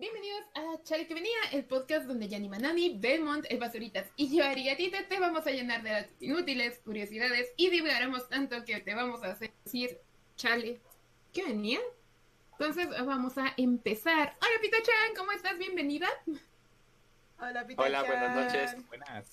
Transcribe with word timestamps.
Bienvenidos 0.00 0.40
a 0.54 0.82
Chale 0.82 1.06
que 1.06 1.12
venía, 1.12 1.36
el 1.52 1.66
podcast 1.66 2.06
donde 2.06 2.26
Yanni 2.26 2.48
Manani, 2.48 2.96
Belmont, 2.98 3.44
El 3.50 3.58
Basuritas 3.58 4.06
y 4.16 4.34
yo, 4.34 4.42
Arigatita, 4.46 5.06
te 5.06 5.20
vamos 5.20 5.46
a 5.46 5.50
llenar 5.50 5.82
de 5.82 5.90
datos 5.90 6.12
inútiles, 6.20 6.78
curiosidades 6.78 7.52
y 7.58 7.68
divulgaremos 7.68 8.26
tanto 8.30 8.64
que 8.64 8.80
te 8.80 8.94
vamos 8.94 9.22
a 9.22 9.32
hacer 9.32 9.52
decir 9.62 9.98
Chale. 10.36 10.80
¿Qué 11.34 11.44
venía? 11.44 11.80
Entonces 12.52 12.88
vamos 13.04 13.36
a 13.36 13.52
empezar. 13.58 14.38
Hola 14.40 14.60
Pita-chan, 14.62 15.14
¿cómo 15.18 15.32
estás? 15.32 15.58
Bienvenida. 15.58 16.08
Hola, 17.38 17.66
Pita 17.66 17.82
Hola, 17.82 18.02
buenas 18.02 18.36
noches. 18.36 18.88
Buenas. 18.88 19.30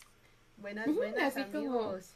Buenas, 0.58 0.94
buenas, 0.94 1.38
así 1.38 1.50
como- 1.50 1.80
amigos. 1.80 2.14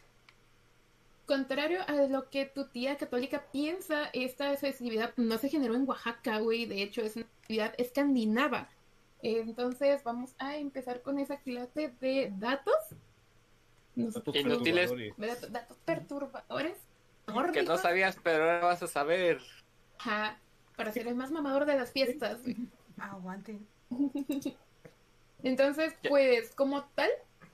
Contrario 1.32 1.80
a 1.88 1.94
lo 1.94 2.30
que 2.30 2.46
tu 2.46 2.68
tía 2.68 2.98
católica 2.98 3.46
piensa, 3.54 4.10
esta 4.12 4.54
festividad 4.58 5.14
no 5.16 5.38
se 5.38 5.48
generó 5.48 5.76
en 5.76 5.88
Oaxaca, 5.88 6.40
güey. 6.40 6.66
De 6.66 6.84
hecho, 6.84 7.04
es 7.04 7.16
una 7.16 7.26
festividad 7.26 7.74
escandinava. 7.78 8.68
Entonces, 9.22 10.04
vamos 10.04 10.36
a 10.40 10.58
empezar 10.58 11.02
con 11.02 11.20
esa 11.20 11.38
clase 11.38 11.94
de 12.02 12.34
datos. 12.38 12.76
Inútiles. 13.96 14.92
datos 15.50 15.78
perturbadores. 15.86 16.78
Que 17.54 17.64
no 17.64 17.78
sabías, 17.78 18.18
pero 18.22 18.44
ahora 18.44 18.66
vas 18.66 18.84
a 18.84 18.88
saber. 18.88 19.40
Ajá, 20.00 20.38
para 20.76 20.92
ser 20.92 21.08
el 21.08 21.16
más 21.16 21.32
mamador 21.32 21.66
de 21.66 21.78
las 21.78 21.94
fiestas. 21.94 22.42
güey. 22.42 22.58
Aguanten. 22.98 23.66
Entonces, 25.44 25.96
pues, 26.10 26.54
como 26.56 26.84
tal, 26.94 27.10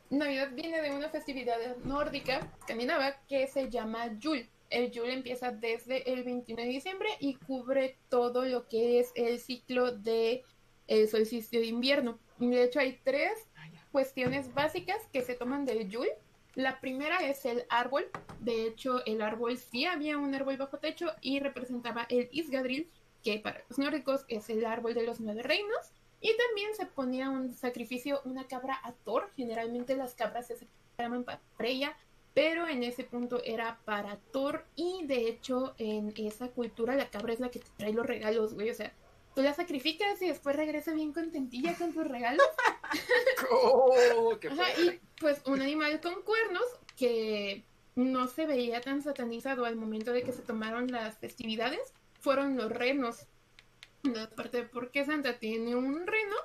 Navidad 0.09 0.51
viene 0.53 0.81
de 0.81 0.91
una 0.91 1.09
festividad 1.09 1.57
nórdica, 1.83 2.39
escandinava, 2.59 3.17
que 3.27 3.47
se 3.47 3.69
llama 3.69 4.17
Yule. 4.19 4.49
El 4.69 4.89
Yule 4.91 5.13
empieza 5.13 5.51
desde 5.51 6.11
el 6.11 6.23
21 6.23 6.61
de 6.61 6.67
diciembre 6.69 7.09
y 7.19 7.35
cubre 7.35 7.97
todo 8.09 8.45
lo 8.45 8.67
que 8.69 8.99
es 8.99 9.11
el 9.15 9.39
ciclo 9.39 9.91
de 9.91 10.45
el 10.87 11.09
solsticio 11.09 11.59
de 11.59 11.67
invierno. 11.67 12.19
De 12.37 12.63
hecho, 12.63 12.79
hay 12.79 12.99
tres 13.03 13.33
cuestiones 13.91 14.53
básicas 14.53 15.01
que 15.11 15.21
se 15.21 15.35
toman 15.35 15.65
del 15.65 15.89
Yule. 15.89 16.17
La 16.55 16.79
primera 16.79 17.17
es 17.17 17.45
el 17.45 17.65
árbol. 17.69 18.09
De 18.39 18.65
hecho, 18.65 19.05
el 19.05 19.21
árbol 19.21 19.57
sí 19.57 19.85
había 19.85 20.17
un 20.17 20.33
árbol 20.33 20.55
bajo 20.55 20.77
techo 20.77 21.07
y 21.21 21.39
representaba 21.39 22.05
el 22.09 22.29
Isgadril, 22.31 22.89
que 23.23 23.39
para 23.39 23.61
los 23.67 23.77
nórdicos 23.77 24.25
es 24.29 24.49
el 24.49 24.65
árbol 24.65 24.93
de 24.93 25.03
los 25.03 25.19
nueve 25.19 25.43
reinos. 25.43 25.91
Y 26.19 26.35
también 26.35 26.75
se 26.75 26.85
ponía 26.85 27.29
un 27.29 27.53
sacrificio, 27.53 28.21
una 28.25 28.47
cabra 28.47 28.79
a 28.83 28.91
Thor. 28.91 29.29
Generalmente 29.35 29.95
las 29.95 30.15
cabras 30.15 30.47
se 30.47 30.57
sacrificaban 30.57 31.23
para 31.23 31.41
Freya, 31.55 31.95
pero 32.33 32.67
en 32.67 32.83
ese 32.83 33.03
punto 33.03 33.41
era 33.43 33.79
para 33.85 34.17
Thor. 34.31 34.65
Y 34.75 35.05
de 35.05 35.27
hecho, 35.27 35.75
en 35.77 36.13
esa 36.17 36.49
cultura, 36.49 36.95
la 36.95 37.09
cabra 37.09 37.33
es 37.33 37.39
la 37.39 37.49
que 37.49 37.59
te 37.59 37.69
trae 37.77 37.93
los 37.93 38.05
regalos, 38.05 38.55
güey. 38.55 38.69
O 38.69 38.73
sea, 38.73 38.91
tú 39.35 39.41
la 39.41 39.53
sacrificas 39.53 40.21
y 40.21 40.27
después 40.27 40.55
regresa 40.55 40.93
bien 40.93 41.13
contentilla 41.13 41.75
con 41.75 41.93
tus 41.93 42.07
regalos. 42.07 42.45
¡Oh, 43.51 44.35
qué 44.41 44.47
Ajá, 44.47 44.63
y 44.79 44.99
pues 45.19 45.41
un 45.45 45.61
animal 45.61 46.01
con 46.01 46.23
cuernos 46.23 46.63
que 46.95 47.63
no 47.95 48.27
se 48.27 48.45
veía 48.45 48.81
tan 48.81 49.01
satanizado 49.01 49.65
al 49.65 49.75
momento 49.75 50.13
de 50.13 50.23
que 50.23 50.31
se 50.31 50.41
tomaron 50.41 50.91
las 50.91 51.17
festividades 51.17 51.93
fueron 52.19 52.57
los 52.57 52.71
renos. 52.71 53.27
La 54.13 54.29
parte 54.29 54.57
de 54.57 54.63
por 54.63 54.91
qué 54.91 55.05
Santa 55.05 55.39
tiene 55.39 55.75
un 55.75 56.07
reno 56.07 56.35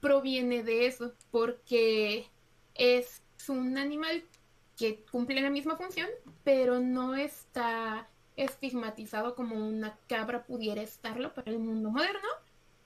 proviene 0.00 0.62
de 0.62 0.86
eso, 0.86 1.12
porque 1.30 2.26
es 2.74 3.22
un 3.48 3.76
animal 3.78 4.24
que 4.76 5.04
cumple 5.10 5.40
la 5.40 5.50
misma 5.50 5.76
función, 5.76 6.08
pero 6.42 6.80
no 6.80 7.14
está 7.14 8.08
estigmatizado 8.36 9.34
como 9.34 9.56
una 9.56 9.98
cabra 10.08 10.44
pudiera 10.44 10.80
estarlo 10.80 11.34
para 11.34 11.50
el 11.50 11.58
mundo 11.58 11.90
moderno. 11.90 12.28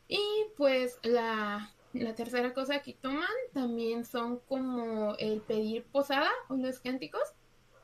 Y 0.09 0.21
pues 0.57 0.99
la, 1.03 1.73
la 1.93 2.15
tercera 2.15 2.53
cosa 2.53 2.81
que 2.81 2.95
toman 2.95 3.29
también 3.53 4.05
son 4.05 4.41
como 4.41 5.15
el 5.19 5.41
pedir 5.41 5.85
posada 5.85 6.31
o 6.49 6.57
los 6.57 6.81
cánticos, 6.81 7.33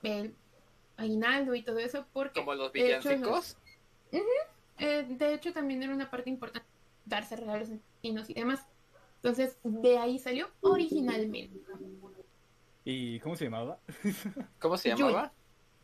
el 0.02 0.34
aguinaldo 0.96 1.54
y 1.54 1.62
todo 1.62 1.78
eso, 1.78 2.04
porque 2.12 2.40
Como 2.40 2.54
los 2.54 2.72
de 2.72 2.96
hecho, 2.96 3.08
villancicos. 3.08 3.56
Eh, 4.80 5.06
de 5.08 5.34
hecho 5.34 5.52
también 5.52 5.82
era 5.82 5.94
una 5.94 6.10
parte 6.10 6.30
importante 6.30 6.68
darse 7.04 7.36
regalos 7.36 7.68
vecinos 7.70 8.30
y 8.30 8.34
demás. 8.34 8.66
Entonces 9.16 9.58
de 9.62 9.98
ahí 9.98 10.18
salió 10.18 10.48
originalmente. 10.60 11.60
¿Y 12.84 13.20
cómo 13.20 13.36
se 13.36 13.44
llamaba? 13.44 13.78
¿Cómo 14.58 14.76
se 14.76 14.90
llamaba? 14.90 15.32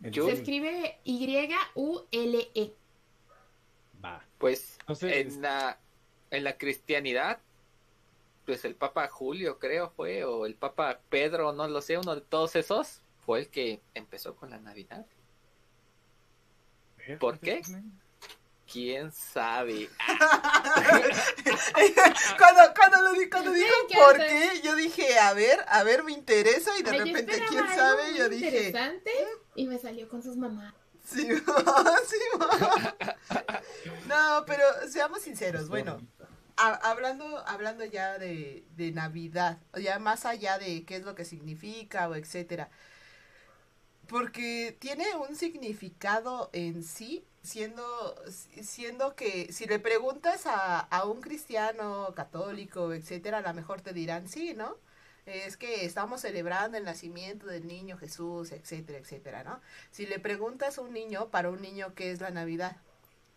Se 0.03 0.33
escribe 0.33 0.99
Y-U-L-E. 1.05 2.73
Va. 4.05 4.25
Pues 4.39 4.77
Entonces, 4.81 5.35
en 5.35 5.43
la, 5.43 5.79
en 6.31 6.45
la 6.45 6.59
cristianidad, 6.59 7.41
pues 8.45 8.65
el 8.65 8.75
Papa 8.75 9.09
Julio, 9.09 9.59
creo 9.59 9.91
fue, 9.91 10.25
o 10.25 10.47
el 10.47 10.55
Papa 10.55 11.01
Pedro, 11.09 11.53
no 11.53 11.67
lo 11.67 11.81
sé, 11.81 11.99
uno 11.99 12.15
de 12.15 12.21
todos 12.21 12.57
esos, 12.57 13.03
fue 13.25 13.41
el 13.41 13.49
que 13.49 13.81
empezó 13.95 14.37
con 14.37 14.51
la 14.51 14.59
Navidad. 14.59 15.07
¿por 17.19 17.39
qué? 17.39 17.63
¿Quién 18.71 19.13
sabe? 19.13 19.89
cuando, 22.39 22.61
cuando, 22.75 23.03
lo 23.03 23.13
di- 23.13 23.31
cuando 23.31 23.53
dijo 23.53 23.69
por 23.95 24.17
qué, 24.17 24.61
yo 24.63 24.75
dije, 24.75 25.19
a 25.19 25.33
ver, 25.35 25.65
a 25.69 25.83
ver, 25.85 26.03
me 26.05 26.13
interesa. 26.13 26.77
Y 26.79 26.83
de 26.83 26.93
Ay, 26.93 26.93
repente, 26.93 27.45
quién 27.45 27.63
algo 27.63 27.69
sabe, 27.69 28.11
muy 28.11 28.19
yo 28.19 28.29
dije, 28.29 28.47
Interesante. 28.57 29.11
Y 29.55 29.67
me 29.67 29.79
salió 29.79 30.09
con 30.09 30.23
sus 30.23 30.37
mamás. 30.37 30.75
sí, 31.05 31.27
sí, 32.09 32.17
No, 34.05 34.45
pero 34.47 34.65
seamos 34.89 35.23
sinceros, 35.23 35.69
bueno. 35.69 36.01
a- 36.57 36.75
hablando, 36.91 37.45
hablando 37.47 37.85
ya 37.85 38.19
de, 38.19 38.65
de 38.77 38.93
Navidad, 38.93 39.59
ya 39.81 39.99
más 39.99 40.25
allá 40.25 40.59
de 40.59 40.85
qué 40.85 40.97
es 40.97 41.05
lo 41.05 41.15
que 41.15 41.25
significa 41.25 42.09
o 42.09 42.15
etcétera, 42.15 42.71
porque 44.09 44.77
tiene 44.79 45.17
un 45.17 45.35
significado 45.37 46.51
en 46.53 46.83
sí, 46.85 47.25
siendo, 47.47 48.15
siendo 48.63 49.15
que 49.15 49.53
si 49.53 49.67
le 49.67 49.79
preguntas 49.79 50.47
a, 50.47 50.81
a 50.81 51.05
un 51.05 51.21
cristiano 51.21 52.13
católico, 52.15 52.93
etcétera, 52.93 53.39
a 53.39 53.43
lo 53.43 53.55
mejor 53.55 53.81
te 53.81 53.93
dirán 53.93 54.29
sí, 54.29 54.55
¿no? 54.55 54.77
Es 55.27 55.57
que 55.57 55.85
estamos 55.85 56.21
celebrando 56.21 56.79
el 56.79 56.85
nacimiento 56.85 57.47
del 57.47 57.67
niño 57.67 57.99
Jesús, 57.99 58.53
etcétera, 58.53 58.99
etcétera, 58.99 59.43
¿no? 59.45 59.61
Si 59.91 60.07
le 60.07 60.21
preguntas 60.21 60.79
a 60.79 60.83
un 60.83 60.93
niño, 60.93 61.31
para 61.31 61.51
un 61.51 61.61
niño, 61.63 61.95
¿qué 61.95 62.13
es 62.13 62.21
la 62.21 62.31
Navidad? 62.31 62.77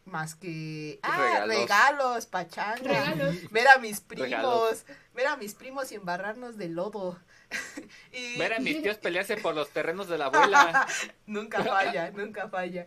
Más 0.05 0.35
que 0.35 0.99
ah, 1.03 1.17
Regalos. 1.17 1.47
regalos, 1.47 2.25
pachanga, 2.27 2.81
Regalos. 2.83 3.35
ver 3.51 3.67
a 3.67 3.77
mis 3.77 4.01
primos, 4.01 4.29
Regalos. 4.29 4.85
ver 5.13 5.27
a 5.27 5.37
mis 5.37 5.55
primos 5.55 5.91
y 5.91 5.95
embarrarnos 5.95 6.57
de 6.57 6.69
lodo. 6.69 7.19
y 8.11 8.37
Ver 8.37 8.53
a 8.53 8.59
mis 8.59 8.81
tíos 8.81 8.97
pelearse 8.97 9.37
por 9.37 9.55
los 9.55 9.69
terrenos 9.71 10.07
de 10.07 10.17
la 10.17 10.25
abuela. 10.31 10.79
nunca 11.25 11.63
falla, 11.63 12.11
nunca 12.11 12.49
falla. 12.49 12.85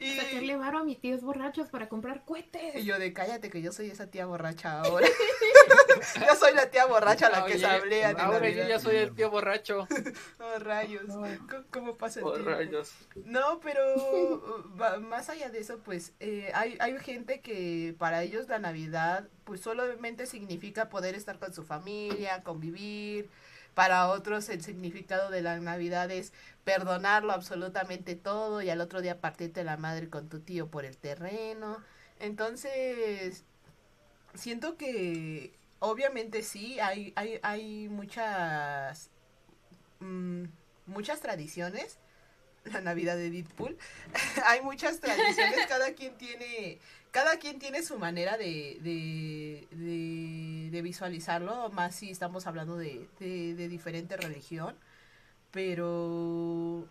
Y, 0.00 0.16
Sacarle 0.16 0.56
varo 0.56 0.78
a 0.78 0.84
mis 0.84 0.98
tíos 0.98 1.20
borrachos 1.20 1.68
para 1.68 1.88
comprar 1.88 2.24
cohetes. 2.24 2.74
y 2.76 2.84
yo 2.84 2.98
de 2.98 3.12
cállate 3.12 3.50
que 3.50 3.60
yo 3.62 3.70
soy 3.70 3.90
esa 3.90 4.06
tía 4.10 4.24
borracha 4.26 4.80
ahora. 4.80 5.06
yo 6.26 6.34
soy 6.36 6.54
la 6.54 6.70
tía 6.70 6.86
borracha 6.86 7.26
a 7.26 7.30
la 7.30 7.44
que 7.44 7.52
Oye, 7.52 7.60
se 7.60 7.66
hablea 7.66 8.14
de 8.14 8.20
Ahora 8.22 8.38
yo 8.48 8.56
Navidad. 8.56 8.68
ya 8.68 8.78
soy 8.80 8.96
el 8.96 9.14
tío 9.14 9.30
borracho. 9.30 9.86
Oh, 10.40 10.58
rayos. 10.58 11.02
¿Cómo, 11.06 11.64
cómo 11.70 11.96
pasa 11.96 12.20
el 12.20 12.26
Oh, 12.26 12.32
tiempo? 12.32 12.50
rayos. 12.50 12.92
No, 13.24 13.60
pero 13.60 14.64
más 15.02 15.28
allá 15.28 15.50
de 15.50 15.58
eso, 15.60 15.78
pues 15.84 16.12
eh, 16.18 16.50
hay, 16.54 16.76
hay 16.80 16.98
gente 16.98 17.40
que 17.40 17.94
para 17.98 18.22
ellos 18.22 18.48
la 18.48 18.58
Navidad 18.58 19.28
pues 19.44 19.60
solamente 19.60 20.26
significa 20.26 20.88
poder 20.88 21.14
estar 21.14 21.38
con 21.38 21.52
su 21.52 21.62
familia, 21.62 22.42
convivir. 22.42 23.28
Para 23.74 24.08
otros 24.08 24.48
el 24.48 24.62
significado 24.62 25.30
de 25.30 25.42
la 25.42 25.58
Navidad 25.58 26.10
es 26.10 26.32
perdonarlo 26.64 27.32
absolutamente 27.32 28.16
todo 28.16 28.62
y 28.62 28.70
al 28.70 28.80
otro 28.80 29.00
día 29.00 29.20
partirte 29.20 29.64
la 29.64 29.76
madre 29.76 30.08
con 30.08 30.28
tu 30.28 30.40
tío 30.40 30.68
por 30.68 30.84
el 30.84 30.96
terreno. 30.96 31.78
Entonces, 32.18 33.44
siento 34.34 34.76
que 34.76 35.52
obviamente 35.78 36.42
sí, 36.42 36.78
hay, 36.80 37.12
hay, 37.16 37.38
hay 37.42 37.88
muchas, 37.88 39.10
mm, 40.00 40.44
muchas 40.86 41.20
tradiciones 41.20 41.98
la 42.64 42.80
Navidad 42.80 43.16
de 43.16 43.30
Deadpool. 43.30 43.76
Hay 44.46 44.60
muchas 44.62 45.00
tradiciones, 45.00 45.66
cada 45.68 45.94
quien 45.94 46.16
tiene, 46.16 46.78
cada 47.10 47.38
quien 47.38 47.58
tiene 47.58 47.82
su 47.82 47.98
manera 47.98 48.36
de, 48.36 48.78
de, 48.80 49.68
de, 49.72 50.68
de 50.70 50.82
visualizarlo, 50.82 51.68
más 51.70 51.94
si 51.96 52.10
estamos 52.10 52.46
hablando 52.46 52.76
de, 52.76 53.08
de, 53.18 53.54
de 53.54 53.68
diferente 53.68 54.16
religión, 54.16 54.76
pero 55.50 56.88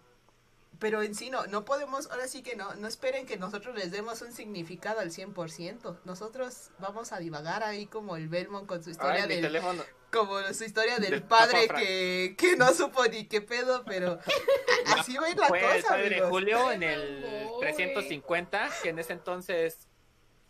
pero 0.79 1.01
en 1.03 1.13
sí 1.13 1.29
no, 1.29 1.45
no 1.47 1.65
podemos, 1.65 2.09
ahora 2.09 2.27
sí 2.27 2.41
que 2.41 2.55
no, 2.55 2.73
no 2.75 2.87
esperen 2.87 3.25
que 3.25 3.37
nosotros 3.37 3.75
les 3.75 3.91
demos 3.91 4.21
un 4.21 4.31
significado 4.31 5.01
al 5.01 5.11
100%. 5.11 5.99
Nosotros 6.05 6.69
vamos 6.79 7.11
a 7.11 7.19
divagar 7.19 7.63
ahí 7.63 7.85
como 7.85 8.15
el 8.15 8.29
Belmont 8.29 8.65
con 8.65 8.81
su 8.81 8.89
historia 8.89 9.23
Ay, 9.23 9.29
del, 9.29 9.41
teléfono. 9.41 9.83
como 10.09 10.41
su 10.53 10.63
historia 10.63 10.97
del, 10.99 11.11
Del 11.11 11.23
padre 11.23 11.67
que, 11.67 12.35
que 12.37 12.55
no 12.55 12.73
supo 12.73 13.03
ni 13.07 13.25
qué 13.25 13.41
pedo, 13.41 13.83
pero 13.85 14.19
así 14.97 15.17
va 15.17 15.27
a 15.27 15.29
ir 15.31 15.37
la 15.37 15.47
Fue 15.47 15.59
el 15.59 15.81
cosa, 15.81 15.95
padre 15.95 16.05
amigos. 16.07 16.29
Julio 16.29 16.71
en 16.71 16.83
el 16.83 17.21
mamón, 17.43 17.59
350, 17.59 18.69
que 18.81 18.89
en 18.89 18.99
ese 18.99 19.13
entonces 19.13 19.88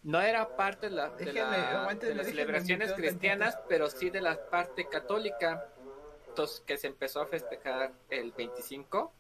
no 0.04 0.22
era 0.22 0.56
parte 0.56 0.90
de, 0.90 0.96
la, 0.96 1.10
de, 1.10 1.26
Déjenme, 1.26 1.40
la- 1.58 1.80
aguántenme, 1.82 2.14
de 2.14 2.18
las 2.18 2.28
celebraciones 2.28 2.94
cristianas, 2.94 3.58
pero 3.68 3.90
sí 3.90 4.10
de 4.10 4.22
la 4.22 4.42
parte 4.50 4.88
católica. 4.88 5.66
Entonces, 6.30 6.62
que 6.62 6.78
se 6.78 6.88
empezó 6.88 7.22
a 7.22 7.28
festejar 7.28 7.94
el 8.10 8.32
25, 8.32 9.14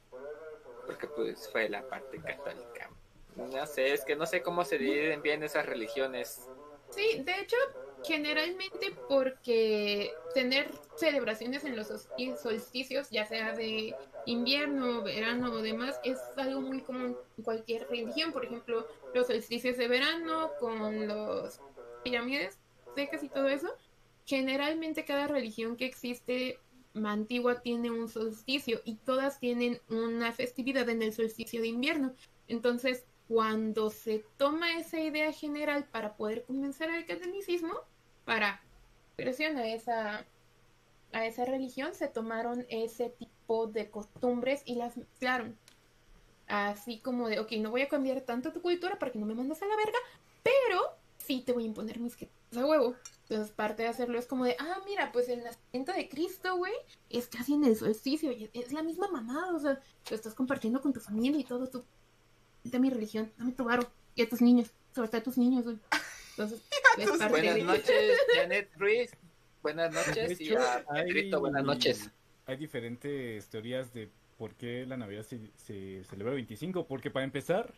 porque 0.85 1.07
pues 1.07 1.47
fue 1.49 1.69
la 1.69 1.83
parte 1.87 2.19
católica. 2.21 2.89
No 3.35 3.65
sé, 3.67 3.93
es 3.93 4.03
que 4.05 4.15
no 4.15 4.25
sé 4.25 4.41
cómo 4.41 4.65
se 4.65 4.77
dividen 4.77 5.21
bien 5.21 5.43
esas 5.43 5.65
religiones. 5.65 6.49
Sí, 6.89 7.21
de 7.23 7.41
hecho, 7.41 7.55
generalmente 8.03 8.87
porque 9.07 10.21
tener 10.33 10.71
celebraciones 10.95 11.63
en 11.63 11.75
los 11.75 11.89
solsti- 11.89 12.35
solsticios, 12.37 13.09
ya 13.09 13.25
sea 13.25 13.53
de 13.53 13.97
invierno, 14.25 15.03
verano 15.03 15.53
o 15.53 15.61
demás, 15.61 15.99
es 16.03 16.37
algo 16.37 16.61
muy 16.61 16.81
común 16.83 17.17
en 17.37 17.43
cualquier 17.43 17.87
religión. 17.89 18.31
Por 18.31 18.45
ejemplo, 18.45 18.87
los 19.13 19.27
solsticios 19.27 19.77
de 19.77 19.87
verano 19.87 20.51
con 20.59 21.07
los 21.07 21.59
pirámides 22.03 22.57
secas 22.95 23.23
y 23.23 23.29
todo 23.29 23.47
eso. 23.47 23.69
Generalmente 24.25 25.05
cada 25.05 25.27
religión 25.27 25.75
que 25.75 25.85
existe 25.85 26.59
antigua 26.93 27.61
tiene 27.61 27.91
un 27.91 28.09
solsticio 28.09 28.81
y 28.83 28.95
todas 28.95 29.39
tienen 29.39 29.79
una 29.89 30.31
festividad 30.31 30.89
en 30.89 31.01
el 31.01 31.13
solsticio 31.13 31.61
de 31.61 31.67
invierno. 31.67 32.13
Entonces, 32.47 33.05
cuando 33.27 33.89
se 33.89 34.25
toma 34.37 34.77
esa 34.77 34.99
idea 34.99 35.31
general 35.31 35.85
para 35.91 36.15
poder 36.15 36.43
comenzar 36.45 36.89
el 36.89 37.05
catolicismo, 37.05 37.73
para 38.25 38.61
presión 39.15 39.57
a 39.57 39.67
esa, 39.67 40.25
a 41.11 41.25
esa 41.25 41.45
religión, 41.45 41.93
se 41.93 42.07
tomaron 42.07 42.65
ese 42.69 43.09
tipo 43.09 43.67
de 43.67 43.89
costumbres 43.89 44.63
y 44.65 44.75
las 44.75 44.97
mezclaron. 44.97 45.57
Así 46.49 46.97
como 46.99 47.29
de, 47.29 47.39
ok, 47.39 47.51
no 47.59 47.69
voy 47.69 47.83
a 47.83 47.87
cambiar 47.87 48.21
tanto 48.21 48.51
tu 48.51 48.61
cultura 48.61 48.97
para 48.97 49.11
que 49.11 49.19
no 49.19 49.27
me 49.27 49.35
mandes 49.35 49.61
a 49.61 49.67
la 49.67 49.75
verga, 49.75 49.99
pero 50.43 50.81
sí 51.17 51.43
te 51.45 51.53
voy 51.53 51.63
a 51.63 51.67
imponer 51.67 51.99
mis 51.99 52.15
que 52.15 52.27
a 52.55 52.65
huevo. 52.65 52.95
Entonces, 53.29 53.53
parte 53.55 53.83
de 53.83 53.89
hacerlo 53.89 54.17
es 54.17 54.25
como 54.25 54.45
de, 54.45 54.55
ah, 54.59 54.81
mira, 54.87 55.11
pues 55.11 55.29
el 55.29 55.43
nacimiento 55.43 55.93
de 55.93 56.09
Cristo, 56.09 56.57
güey, 56.57 56.73
es 57.11 57.27
casi 57.27 57.53
en 57.53 57.63
el 57.65 57.75
solsticio, 57.75 58.31
y 58.31 58.49
es 58.53 58.73
la 58.73 58.81
misma 58.81 59.07
mamada, 59.09 59.53
o 59.53 59.59
sea, 59.59 59.79
lo 60.09 60.15
estás 60.15 60.33
compartiendo 60.33 60.81
con 60.81 60.91
tu 60.91 60.99
familia 60.99 61.39
y 61.39 61.43
todo, 61.43 61.67
tú, 61.67 61.83
de 62.63 62.79
mi 62.79 62.89
religión, 62.89 63.31
dame 63.37 63.51
tu 63.51 63.65
varo, 63.65 63.87
y 64.15 64.23
a 64.23 64.27
tus 64.27 64.41
niños, 64.41 64.71
sobre 64.95 65.09
todo 65.09 65.21
a 65.21 65.23
tus 65.23 65.37
niños, 65.37 65.65
güey. 65.65 65.77
Entonces, 66.31 66.61
es 66.97 67.05
tus 67.05 67.17
parte 67.19 67.31
Buenas 67.31 67.55
de... 67.55 67.63
noches, 67.63 68.17
Janet 68.35 68.71
Ruiz. 68.75 69.11
Buenas 69.61 69.93
noches. 69.93 70.41
Y 70.41 70.55
a 70.55 70.83
Pedrito, 70.91 71.39
buenas 71.39 71.63
noches. 71.63 72.09
Hay 72.47 72.57
diferentes 72.57 73.47
teorías 73.49 73.93
de 73.93 74.09
por 74.39 74.55
qué 74.55 74.85
la 74.87 74.95
Navidad 74.95 75.23
se, 75.23 75.51
se 75.57 76.03
celebra 76.05 76.31
el 76.31 76.37
25. 76.37 76.87
Porque 76.87 77.11
para 77.11 77.25
empezar, 77.25 77.73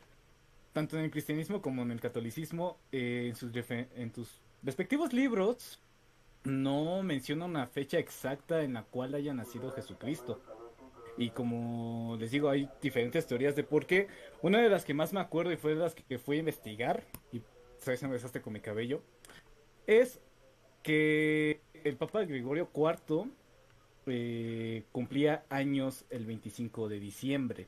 tanto 0.72 0.98
en 0.98 1.04
el 1.04 1.12
cristianismo 1.12 1.62
como 1.62 1.82
en 1.82 1.92
el 1.92 2.00
catolicismo, 2.00 2.78
eh, 2.92 3.26
en, 3.30 3.36
sus 3.36 3.52
en 3.72 4.12
tus 4.12 4.40
respectivos 4.62 5.12
libros, 5.12 5.82
no 6.44 7.02
menciona 7.02 7.46
una 7.46 7.66
fecha 7.66 7.98
exacta 7.98 8.62
en 8.62 8.74
la 8.74 8.84
cual 8.84 9.16
haya 9.16 9.34
nacido 9.34 9.72
Jesucristo. 9.72 10.40
Y 11.18 11.32
como 11.32 12.16
les 12.20 12.30
digo, 12.30 12.48
hay 12.50 12.70
diferentes 12.80 13.26
teorías 13.26 13.56
de 13.56 13.64
por 13.64 13.88
qué. 13.88 14.08
Una 14.44 14.62
de 14.62 14.70
las 14.70 14.86
que 14.86 14.94
más 14.94 15.14
me 15.14 15.20
acuerdo 15.20 15.52
y 15.52 15.58
fue 15.58 15.74
de 15.74 15.82
las 15.82 15.96
que 15.96 16.20
fui 16.20 16.38
a 16.38 16.40
investigar, 16.40 17.04
y 17.32 17.42
sabes, 17.80 18.04
me 18.04 18.10
besaste 18.10 18.40
con 18.42 18.54
mi 18.54 18.60
cabello, 18.60 19.02
es 19.88 20.22
que 20.84 21.62
el 21.84 21.98
Papa 21.98 22.24
Gregorio 22.24 22.70
IV 22.74 23.32
eh, 24.08 24.84
cumplía 24.92 25.44
años 25.50 26.06
el 26.10 26.26
25 26.26 26.90
de 26.90 27.00
diciembre. 27.00 27.68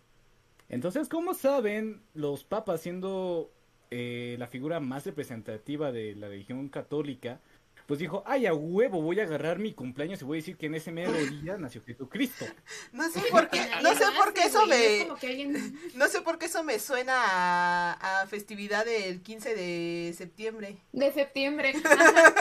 Entonces, 0.69 1.07
como 1.09 1.33
saben, 1.33 2.01
los 2.13 2.43
papas 2.43 2.81
siendo 2.81 3.51
eh, 3.91 4.35
la 4.39 4.47
figura 4.47 4.79
más 4.79 5.05
representativa 5.05 5.91
de 5.91 6.15
la 6.15 6.27
religión 6.27 6.67
católica, 6.69 7.39
pues 7.85 7.99
dijo, 7.99 8.23
ay, 8.25 8.45
a 8.45 8.53
huevo, 8.53 9.01
voy 9.01 9.19
a 9.19 9.23
agarrar 9.23 9.59
mi 9.59 9.73
cumpleaños 9.73 10.21
y 10.21 10.25
voy 10.25 10.37
a 10.37 10.39
decir 10.41 10.55
que 10.55 10.67
en 10.67 10.75
ese 10.75 10.91
mero 10.91 11.11
día 11.13 11.57
nació 11.57 11.83
Jesucristo. 11.83 12.45
No 12.93 13.09
sé 13.09 13.21
por 13.29 13.49
qué, 13.49 13.59
no 13.83 13.93
sé 13.93 14.05
por 14.17 14.33
qué 14.33 14.41
eso 14.43 14.65
me, 14.65 15.05
no 15.95 16.07
sé 16.07 16.21
por 16.21 16.37
qué 16.39 16.45
eso 16.45 16.63
me 16.63 16.79
suena 16.79 17.13
a, 17.17 18.21
a 18.21 18.27
festividad 18.27 18.85
del 18.85 19.21
15 19.21 19.53
de 19.55 20.13
septiembre. 20.17 20.77
De 20.93 21.11
septiembre. 21.11 21.73
Ajá. 21.83 22.33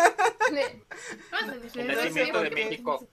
De- 0.51 0.57
de- 0.57 1.59
de- 1.59 1.81
El 1.83 1.89
de- 1.89 1.95
nacimiento 1.97 2.41
de 2.43 2.51
de- 2.51 2.55
México. 2.55 3.09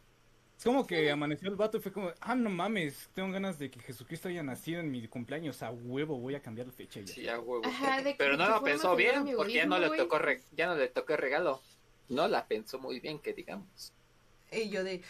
Es 0.60 0.66
como 0.66 0.86
que 0.86 1.10
amaneció 1.10 1.48
el 1.48 1.56
vato 1.56 1.78
y 1.78 1.80
fue 1.80 1.94
como, 1.94 2.12
ah, 2.20 2.36
no 2.36 2.50
mames, 2.50 3.08
tengo 3.16 3.32
ganas 3.32 3.58
de 3.58 3.72
que 3.72 3.80
Jesucristo 3.80 4.28
haya 4.28 4.44
nacido 4.44 4.82
en 4.82 4.92
mi 4.92 5.08
cumpleaños, 5.08 5.64
a 5.64 5.72
huevo, 5.72 6.18
voy 6.20 6.36
a 6.36 6.42
cambiar 6.42 6.68
la 6.68 6.74
fecha 6.74 7.00
ya. 7.00 7.08
Sí, 7.14 7.30
a 7.30 7.40
huevo. 7.40 7.62
Ajá, 7.66 8.02
de 8.02 8.12
que- 8.12 8.18
Pero 8.18 8.32
de 8.34 8.38
no 8.40 8.44
que 8.46 8.52
lo 8.52 8.64
pensó 8.64 8.96
bien, 8.98 9.26
porque 9.38 9.54
ya 9.54 9.66
no 9.66 9.80
le 9.80 9.96
tocó 9.96 10.20
re- 10.20 10.44
ya 10.52 10.68
no 10.68 10.76
le 10.76 10.90
tocó 10.90 11.16
regalo. 11.16 11.62
No 12.10 12.28
la 12.28 12.46
pensó 12.46 12.78
muy 12.78 13.00
bien, 13.00 13.20
que 13.20 13.32
digamos. 13.34 13.94
Y 14.52 14.68
yo 14.70 14.84
de... 14.84 15.02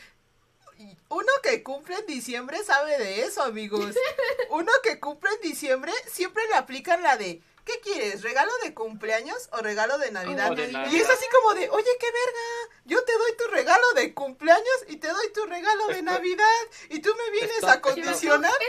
Uno 1.10 1.28
que 1.42 1.64
cumple 1.64 1.96
en 1.96 2.06
diciembre 2.06 2.60
sabe 2.64 3.00
de 3.00 3.22
eso, 3.24 3.42
amigos. 3.42 3.96
Uno 4.52 4.72
que 4.84 5.00
cumple 5.00 5.32
en 5.42 5.50
diciembre 5.50 5.92
siempre 6.06 6.44
le 6.48 6.56
aplican 6.58 7.02
la 7.02 7.18
de... 7.18 7.42
¿Qué 7.70 7.80
quieres? 7.82 8.24
¿Regalo 8.24 8.52
de 8.64 8.74
cumpleaños 8.74 9.48
o 9.52 9.58
regalo 9.58 10.00
de 10.00 10.10
Navidad? 10.12 10.58
Y 10.58 10.96
es 10.98 11.08
así 11.10 11.26
como 11.32 11.54
de, 11.54 11.70
oye, 11.70 11.90
qué 12.00 12.08
verga, 12.08 12.76
yo 12.86 13.04
te 13.04 13.14
doy 13.14 13.32
tu 13.38 13.44
regalo 13.52 13.94
de 13.94 14.12
cumpleaños 14.16 14.86
y 14.88 14.96
te 14.98 15.08
doy 15.10 15.32
tu 15.34 15.46
regalo 15.46 15.88
de 15.88 16.02
Navidad 16.14 16.62
y 16.90 17.00
tú 17.00 17.12
me 17.16 17.30
vienes 17.32 17.64
a 17.66 17.80
condicionar. 17.82 18.52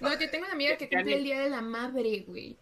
No, 0.00 0.16
yo 0.18 0.30
tengo 0.30 0.44
una 0.44 0.54
amiga 0.54 0.76
que 0.76 0.88
cumple 0.88 1.16
el 1.16 1.24
día 1.24 1.40
de 1.40 1.50
la 1.50 1.60
madre, 1.60 2.24
güey. 2.28 2.56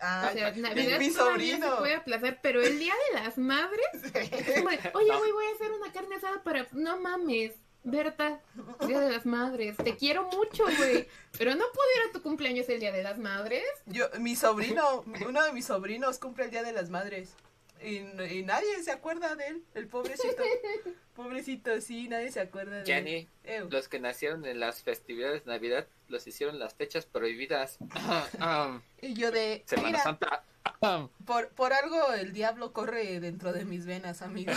Ah, 0.00 0.28
O 0.30 0.32
sea, 0.32 0.52
mi- 0.52 0.60
Navidad 0.62 0.98
mi 0.98 1.10
se 1.10 1.16
sobrino. 1.18 1.78
puede 1.78 1.94
aplazar, 1.96 2.38
pero 2.42 2.62
el 2.62 2.78
día 2.78 2.94
de 3.08 3.20
las 3.20 3.36
madres 3.36 3.86
es 4.14 4.54
como 4.56 4.70
de, 4.70 4.78
oye, 4.94 5.08
No. 5.12 5.18
güey, 5.18 5.32
voy 5.32 5.46
a 5.46 5.54
hacer 5.54 5.72
una 5.72 5.92
carne 5.92 6.14
asada 6.16 6.42
para... 6.42 6.66
No 6.72 6.98
mames, 7.00 7.52
Berta, 7.82 8.40
día 8.86 9.00
de 9.00 9.10
las 9.10 9.24
madres. 9.24 9.76
Te 9.76 9.96
quiero 9.96 10.24
mucho, 10.24 10.64
güey. 10.64 11.08
Pero 11.38 11.52
no 11.54 11.64
puedo 11.72 11.88
ir 11.96 12.10
a 12.10 12.12
tu 12.12 12.22
cumpleaños 12.22 12.68
el 12.68 12.80
día 12.80 12.92
de 12.92 13.02
las 13.02 13.18
madres. 13.18 13.64
Yo, 13.86 14.06
mi 14.18 14.36
sobrino, 14.36 15.04
uno 15.26 15.42
de 15.42 15.52
mis 15.52 15.66
sobrinos 15.66 16.18
cumple 16.18 16.44
el 16.44 16.50
Día 16.50 16.62
de 16.62 16.72
las 16.72 16.90
Madres. 16.90 17.34
Y, 17.82 17.98
y 17.98 18.42
nadie 18.44 18.82
se 18.82 18.90
acuerda 18.90 19.34
de 19.36 19.46
él, 19.46 19.64
el 19.74 19.86
pobrecito. 19.88 20.42
Pobrecito, 21.14 21.80
sí, 21.80 22.08
nadie 22.08 22.30
se 22.30 22.40
acuerda 22.40 22.76
de 22.76 22.80
él. 22.80 22.86
Jenny, 22.86 23.28
los 23.70 23.88
que 23.88 24.00
nacieron 24.00 24.44
en 24.46 24.60
las 24.60 24.82
festividades 24.82 25.44
de 25.44 25.50
Navidad 25.50 25.86
los 26.08 26.26
hicieron 26.26 26.58
las 26.58 26.74
fechas 26.74 27.06
prohibidas. 27.06 27.78
Y 29.02 29.14
yo 29.14 29.30
de, 29.30 29.62
Semana 29.66 29.88
mira, 29.88 30.02
Santa. 30.02 30.44
Por, 31.26 31.48
por 31.50 31.72
algo 31.72 32.12
el 32.12 32.32
diablo 32.32 32.72
corre 32.72 33.20
dentro 33.20 33.52
de 33.52 33.64
mis 33.64 33.86
venas, 33.86 34.22
amigo. 34.22 34.52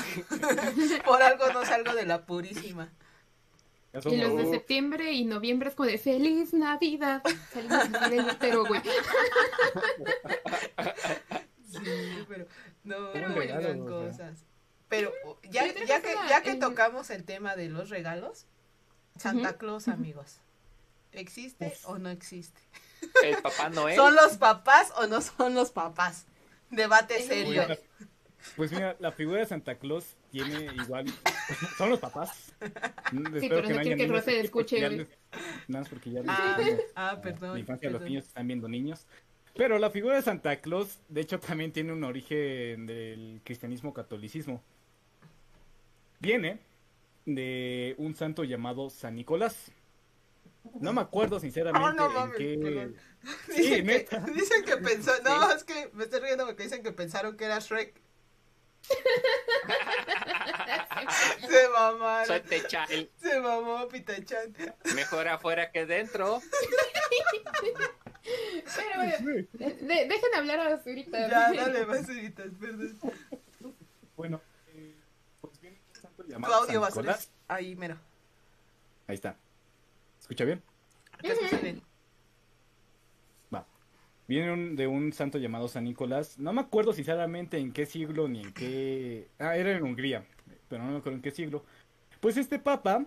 por 1.06 1.22
algo 1.22 1.52
no 1.52 1.66
salgo 1.66 1.94
de 1.94 2.06
la 2.06 2.26
purísima. 2.26 2.92
Ya 3.94 4.10
Y 4.10 4.18
los 4.18 4.36
de 4.36 4.50
septiembre 4.50 5.12
y 5.12 5.24
noviembre 5.26 5.70
es 5.70 5.76
como 5.76 5.88
de 5.88 5.98
¡Feliz 6.00 6.52
Navidad! 6.54 7.22
Salimos 7.54 7.78
así 7.94 8.10
del 8.16 8.26
útero, 8.26 8.66
güey. 8.66 8.82
Sí, 11.72 11.80
pero 12.28 12.46
no 12.84 13.12
Pero 13.14 13.30
no 13.76 13.86
cosas. 13.86 14.44
Pero 14.90 15.12
ya, 15.50 15.74
que 15.74 15.86
ya 15.88 16.42
que 16.44 16.52
el- 16.52 16.60
tocamos 16.60 17.10
el 17.10 17.24
tema 17.24 17.56
de 17.56 17.70
los 17.70 17.90
regalos, 17.90 18.46
Santa. 19.18 19.58
Claus, 19.58 19.88
amigos. 19.88 20.38
¿Existe 21.12 21.74
o 21.86 21.98
no 21.98 22.10
existe? 22.10 22.60
El 23.24 23.38
Papá 23.42 23.70
Noel. 23.74 23.96
¿Son 23.96 24.16
los 24.16 24.38
papás 24.38 24.92
o 24.98 25.08
no 25.08 25.22
son 25.22 25.56
los 25.56 25.72
papás? 25.72 26.26
Debate 26.70 27.18
Uy, 27.20 27.24
serio. 27.24 27.62
Oiga, 27.64 27.78
Pues 28.56 28.72
mira, 28.72 28.96
la 29.00 29.12
figura 29.12 29.40
de 29.40 29.46
Santa 29.46 29.76
Claus 29.76 30.16
tiene 30.34 30.66
igual. 30.82 31.06
Son 31.78 31.90
los 31.92 32.00
papás. 32.00 32.52
Mm, 33.12 33.36
Espero 33.36 33.40
pero 33.40 33.70
no 33.70 33.82
quiero 33.82 33.98
que 33.98 34.08
porque 34.08 34.40
escuche, 34.40 34.80
ya 34.80 34.90
les- 34.90 35.08
Nada 35.68 35.82
más 35.84 35.90
porque 35.90 36.10
ya 36.12 36.22
les 36.22 36.30
Ah, 36.30 36.56
dijimos 36.58 36.82
ah, 36.96 37.20
perdón. 37.22 37.54
la 37.54 37.60
infancia 37.60 37.88
de 37.90 37.94
los 37.94 38.02
niños 38.02 38.26
están 38.26 38.48
viendo 38.48 38.68
niños. 38.68 39.06
Pero 39.56 39.78
la 39.78 39.92
figura 39.92 40.16
de 40.16 40.24
Santa 40.24 40.60
Claus, 40.60 40.98
de 41.08 41.22
hecho, 41.22 41.40
también 41.40 41.72
tiene 41.72 41.94
un 41.94 42.04
origen 42.04 42.88
del 42.88 43.42
cristianismo 43.44 43.94
catolicismo. 43.94 44.64
Viene 46.20 46.60
de 47.28 47.94
un 48.00 48.16
santo 48.16 48.44
llamado 48.44 48.90
San 48.90 49.16
Nicolás. 49.16 49.72
No 50.80 50.94
me 50.94 51.02
acuerdo 51.02 51.40
sinceramente 51.40 51.88
Ah, 51.88 51.94
no 51.96 52.26
en 52.26 52.32
qué. 52.32 52.58
perdón. 52.60 52.96
Sí, 53.48 53.62
Dicen, 53.62 53.76
que, 53.76 53.84
neta. 53.84 54.20
dicen 54.34 54.64
que 54.66 54.78
pensó, 54.78 55.12
no, 55.24 55.52
es 55.52 55.64
que 55.64 55.90
me 55.94 56.06
estoy 56.06 56.22
riendo 56.22 56.46
porque 56.48 56.64
dicen 56.64 56.82
que 56.82 56.92
pensaron 56.92 57.38
que 57.38 57.46
era 57.46 57.60
Shrek. 57.60 58.02
Se 61.10 61.70
mamaron. 61.70 62.28
Soy 62.28 62.42
Techal. 62.42 63.10
Se 63.18 63.40
mamó 63.40 63.88
Pitachan. 63.88 64.56
Mejor 64.96 65.28
afuera 65.28 65.72
que 65.72 65.86
dentro. 65.86 66.42
Pero 68.76 68.96
bueno, 68.96 69.48
de- 69.54 69.74
de- 69.74 70.08
dejen 70.08 70.36
hablar 70.36 70.60
a 70.60 70.76
ahorita. 70.76 71.30
Ya, 71.30 71.52
dale, 71.54 71.86
basuritas, 71.86 72.48
perdón. 72.60 73.00
Bueno, 74.16 74.42
eh, 74.74 74.96
pues 75.42 75.60
viene 75.62 75.80
un 75.90 76.02
santo 76.02 76.24
llamado 76.28 76.54
Claudio. 76.62 76.82
Basuras. 76.82 77.32
Ahí, 77.48 77.76
mero. 77.76 77.98
Ahí 79.08 79.16
está. 79.16 79.36
¿Escucha 80.20 80.46
bien? 80.46 80.64
¿Qué 81.22 81.36
sucede? 81.36 81.82
Va. 83.54 83.66
Viene 84.28 84.76
de 84.76 84.88
un 84.88 85.12
santo 85.12 85.38
llamado 85.38 85.68
San 85.68 85.84
Nicolás. 85.84 86.38
No 86.40 86.54
me 86.54 86.62
acuerdo 86.62 86.94
sinceramente 86.94 87.58
en 87.58 87.74
qué 87.74 87.86
siglo 87.86 88.28
ni 88.30 88.42
en 88.42 88.54
qué... 88.54 89.28
Ah, 89.40 89.58
era 89.58 89.72
en 89.72 89.84
Hungría, 89.84 90.26
pero 90.68 90.84
no 90.84 90.92
me 90.92 90.98
acuerdo 90.98 91.18
en 91.18 91.22
qué 91.22 91.32
siglo. 91.32 91.64
Pues 92.20 92.38
este 92.38 92.60
papa, 92.60 93.06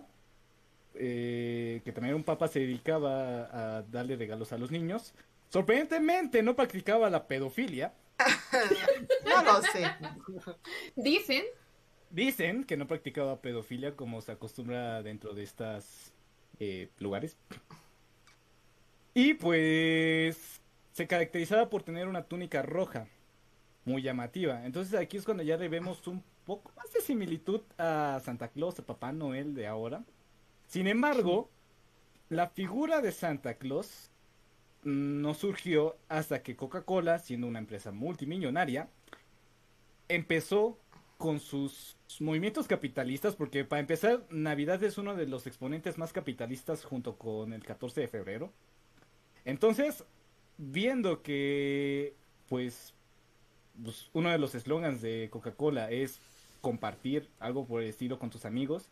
eh, 0.95 1.81
que 1.83 1.91
también 1.91 2.09
era 2.09 2.15
un 2.15 2.23
papa, 2.23 2.47
se 2.47 2.59
dedicaba 2.59 3.77
a 3.77 3.81
darle 3.83 4.15
regalos 4.15 4.53
a 4.53 4.57
los 4.57 4.71
niños. 4.71 5.13
Sorprendentemente 5.49 6.43
no 6.43 6.55
practicaba 6.55 7.09
la 7.09 7.27
pedofilia. 7.27 7.93
no 9.25 9.43
lo 9.43 9.61
sé. 9.61 9.85
Dicen. 10.95 11.43
Dicen 12.09 12.63
que 12.63 12.77
no 12.77 12.87
practicaba 12.87 13.41
pedofilia 13.41 13.95
como 13.95 14.21
se 14.21 14.31
acostumbra 14.31 15.03
dentro 15.03 15.33
de 15.33 15.43
estos 15.43 16.13
eh, 16.59 16.89
lugares. 16.99 17.37
Y 19.13 19.33
pues 19.33 20.61
se 20.93 21.07
caracterizaba 21.07 21.69
por 21.69 21.83
tener 21.83 22.07
una 22.07 22.23
túnica 22.23 22.61
roja, 22.61 23.07
muy 23.83 24.01
llamativa. 24.01 24.65
Entonces 24.65 24.99
aquí 24.99 25.17
es 25.17 25.25
cuando 25.25 25.43
ya 25.43 25.57
le 25.57 25.69
vemos 25.69 26.07
un 26.07 26.23
poco 26.47 26.71
más 26.77 26.91
de 26.93 27.01
similitud 27.01 27.61
a 27.77 28.21
Santa 28.23 28.47
Claus, 28.47 28.79
a 28.79 28.85
Papá 28.85 29.11
Noel 29.11 29.53
de 29.53 29.67
ahora. 29.67 30.05
Sin 30.65 30.87
embargo, 30.87 31.49
la 32.29 32.47
figura 32.47 33.01
de 33.01 33.11
Santa 33.11 33.55
Claus 33.55 34.09
no 34.83 35.33
surgió 35.33 35.97
hasta 36.07 36.41
que 36.43 36.55
Coca-Cola, 36.55 37.19
siendo 37.19 37.47
una 37.47 37.59
empresa 37.59 37.91
multimillonaria, 37.91 38.89
empezó 40.07 40.79
con 41.17 41.41
sus 41.41 41.97
movimientos 42.21 42.65
capitalistas, 42.67 43.35
porque 43.35 43.65
para 43.65 43.81
empezar, 43.81 44.25
Navidad 44.29 44.81
es 44.83 44.97
uno 44.97 45.15
de 45.15 45.27
los 45.27 45.47
exponentes 45.47 45.97
más 45.97 46.13
capitalistas 46.13 46.85
junto 46.85 47.17
con 47.17 47.51
el 47.51 47.63
14 47.65 48.01
de 48.01 48.07
febrero. 48.07 48.53
Entonces, 49.43 50.05
viendo 50.57 51.21
que, 51.23 52.15
pues, 52.47 52.93
pues 53.83 54.09
uno 54.13 54.29
de 54.29 54.37
los 54.37 54.55
eslogans 54.55 55.01
de 55.01 55.27
Coca-Cola 55.29 55.91
es 55.91 56.21
compartir 56.67 57.29
algo 57.39 57.65
por 57.65 57.81
el 57.81 57.87
estilo 57.87 58.19
con 58.19 58.29
tus 58.29 58.43
amigos, 58.43 58.89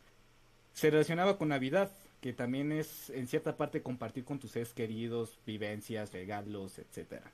se 0.72 0.89
relacionaba 0.89 1.38
con 1.38 1.50
Navidad, 1.50 1.91
que 2.22 2.32
también 2.32 2.72
es 2.72 3.10
en 3.10 3.27
cierta 3.27 3.58
parte 3.58 3.82
compartir 3.82 4.24
con 4.24 4.39
tus 4.39 4.51
seres 4.51 4.74
queridos 4.74 5.41
vivencias, 5.46 6.13
regalos, 6.13 6.79
etcétera. 6.79 7.34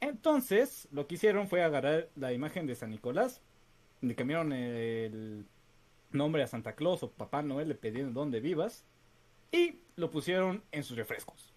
Entonces, 0.00 0.86
lo 0.92 1.06
que 1.06 1.14
hicieron 1.14 1.48
fue 1.48 1.62
agarrar 1.62 2.10
la 2.14 2.34
imagen 2.34 2.66
de 2.66 2.74
San 2.74 2.90
Nicolás, 2.90 3.40
le 4.02 4.14
cambiaron 4.14 4.52
el 4.52 5.46
nombre 6.10 6.42
a 6.42 6.46
Santa 6.46 6.74
Claus 6.74 7.02
o 7.02 7.10
Papá 7.10 7.40
Noel, 7.40 7.68
le 7.68 7.74
pidieron 7.74 8.12
dónde 8.12 8.40
vivas, 8.40 8.84
y 9.50 9.80
lo 9.96 10.10
pusieron 10.10 10.62
en 10.72 10.84
sus 10.84 10.98
refrescos. 10.98 11.49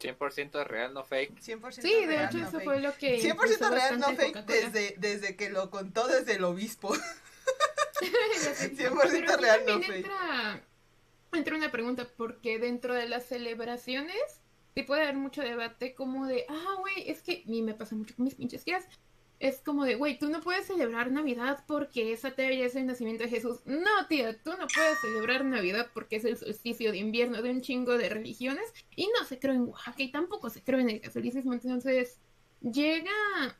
100% 0.00 0.64
real, 0.66 0.94
no 0.94 1.04
fake. 1.04 1.40
100% 1.40 1.72
sí, 1.72 2.06
de 2.06 2.24
hecho 2.24 2.38
eso 2.38 2.60
fue 2.60 2.80
lo 2.80 2.94
que... 2.94 3.20
100% 3.20 3.70
real, 3.70 3.98
no 3.98 4.14
fake, 4.14 4.44
desde, 4.44 4.94
desde 4.98 5.36
que 5.36 5.50
lo 5.50 5.70
contó 5.70 6.06
desde 6.06 6.34
el 6.34 6.44
obispo. 6.44 6.94
100% 8.00 9.40
real, 9.40 9.60
no 9.66 9.80
fake. 9.80 9.96
Entra, 9.96 10.62
entra 11.32 11.56
una 11.56 11.70
pregunta, 11.70 12.08
porque 12.16 12.58
dentro 12.58 12.94
de 12.94 13.08
las 13.08 13.26
celebraciones 13.26 14.22
sí 14.74 14.82
puede 14.82 15.02
haber 15.02 15.16
mucho 15.16 15.42
debate 15.42 15.94
como 15.94 16.26
de, 16.26 16.46
ah, 16.48 16.76
güey, 16.78 17.10
es 17.10 17.22
que 17.22 17.42
a 17.46 17.50
mí 17.50 17.62
me 17.62 17.74
pasa 17.74 17.96
mucho 17.96 18.14
con 18.14 18.24
mis 18.24 18.34
pinches 18.34 18.64
tías 18.64 18.84
es 19.40 19.60
como 19.60 19.84
de, 19.84 19.94
güey, 19.94 20.18
tú 20.18 20.28
no 20.28 20.40
puedes 20.40 20.66
celebrar 20.66 21.12
Navidad 21.12 21.64
porque 21.66 22.12
esa 22.12 22.32
teoría 22.32 22.66
es 22.66 22.74
el 22.74 22.86
nacimiento 22.86 23.24
de 23.24 23.30
Jesús. 23.30 23.60
No, 23.64 24.06
tía, 24.08 24.36
tú 24.42 24.50
no 24.50 24.66
puedes 24.66 25.00
celebrar 25.00 25.44
Navidad 25.44 25.90
porque 25.94 26.16
es 26.16 26.24
el 26.24 26.36
solsticio 26.36 26.90
de 26.90 26.98
invierno 26.98 27.40
de 27.40 27.50
un 27.50 27.60
chingo 27.60 27.96
de 27.96 28.08
religiones 28.08 28.72
y 28.96 29.08
no 29.18 29.24
se 29.24 29.38
cree 29.38 29.54
en 29.54 29.68
Oaxaca 29.68 30.02
y 30.02 30.10
tampoco 30.10 30.50
se 30.50 30.62
cree 30.62 30.80
en 30.80 30.90
el 30.90 31.00
catolicismo. 31.00 31.52
Entonces, 31.52 32.18
llega 32.60 33.12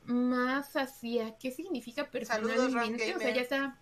más 0.05 0.75
hacia 0.75 1.37
qué 1.37 1.51
significa 1.51 2.11
personalmente. 2.11 3.15
o 3.15 3.19
sea, 3.19 3.33
ya 3.33 3.41
está 3.41 3.79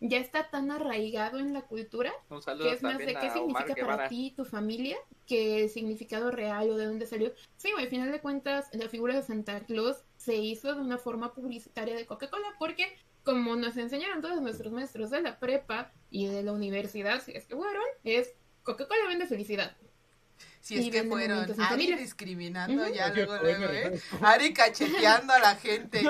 ya 0.00 0.18
está 0.18 0.48
tan 0.50 0.70
arraigado 0.70 1.38
en 1.38 1.52
la 1.52 1.62
cultura 1.62 2.12
que 2.28 2.72
es 2.72 2.82
más 2.82 2.98
de 2.98 3.14
qué 3.14 3.30
significa 3.30 3.74
para 3.74 4.08
ti 4.08 4.32
tu 4.36 4.44
familia 4.44 4.96
que 5.26 5.64
el 5.64 5.70
significado 5.70 6.30
real 6.30 6.70
o 6.70 6.76
de 6.76 6.86
dónde 6.86 7.06
salió. 7.06 7.32
Sí, 7.56 7.70
al 7.76 7.88
final 7.88 8.12
de 8.12 8.20
cuentas, 8.20 8.68
la 8.72 8.88
figura 8.88 9.14
de 9.14 9.22
Santa 9.22 9.60
Claus 9.60 10.04
se 10.28 10.36
hizo 10.36 10.74
de 10.74 10.82
una 10.82 10.98
forma 10.98 11.32
publicitaria 11.32 11.96
de 11.96 12.04
Coca-Cola 12.04 12.48
porque, 12.58 12.94
como 13.24 13.56
nos 13.56 13.78
enseñaron 13.78 14.20
todos 14.20 14.42
nuestros 14.42 14.70
maestros 14.70 15.08
de 15.08 15.22
la 15.22 15.38
prepa 15.38 15.90
y 16.10 16.26
de 16.26 16.42
la 16.42 16.52
universidad, 16.52 17.22
si 17.22 17.32
es 17.32 17.46
que 17.46 17.56
fueron, 17.56 17.82
es 18.04 18.34
Coca-Cola 18.62 19.08
vende 19.08 19.26
felicidad. 19.26 19.74
Si 20.60 20.78
es 20.78 20.92
que 20.92 21.04
fueron 21.04 21.50
Ari 21.62 21.94
discriminando 21.94 22.86
ya 22.88 23.08
luego, 23.08 23.38
luego, 23.38 23.64
¿eh? 23.72 23.98
Ari 24.20 24.52
cacheteando 24.52 25.32
a 25.32 25.38
la 25.38 25.56
gente. 25.56 26.02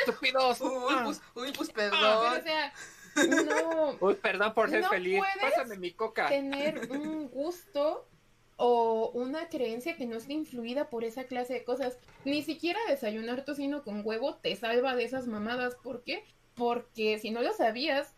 Estúpidos. 0.00 0.60
Uy, 0.60 0.94
pues, 1.04 1.22
uy, 1.34 1.52
pues 1.56 1.70
perdón. 1.70 2.38
o 2.38 2.42
sea, 2.42 2.72
no. 3.64 3.96
Uy, 3.98 4.14
perdón 4.16 4.52
por 4.52 4.68
ser 4.68 4.84
feliz. 4.88 5.22
Pásame 5.40 5.78
mi 5.78 5.92
coca. 5.92 6.28
Tener 6.28 6.90
un 6.90 7.30
gusto 7.30 8.06
o 8.56 9.10
una 9.14 9.48
creencia 9.48 9.96
que 9.96 10.06
no 10.06 10.16
esté 10.16 10.32
influida 10.34 10.90
por 10.90 11.04
esa 11.04 11.24
clase 11.24 11.54
de 11.54 11.64
cosas. 11.64 11.98
Ni 12.24 12.42
siquiera 12.42 12.78
desayunar 12.88 13.44
tocino 13.44 13.82
con 13.82 14.06
huevo 14.06 14.36
te 14.36 14.54
salva 14.56 14.94
de 14.94 15.04
esas 15.04 15.26
mamadas. 15.26 15.74
¿Por 15.76 16.02
qué? 16.02 16.24
Porque 16.54 17.18
si 17.18 17.30
no 17.30 17.42
lo 17.42 17.52
sabías, 17.52 18.14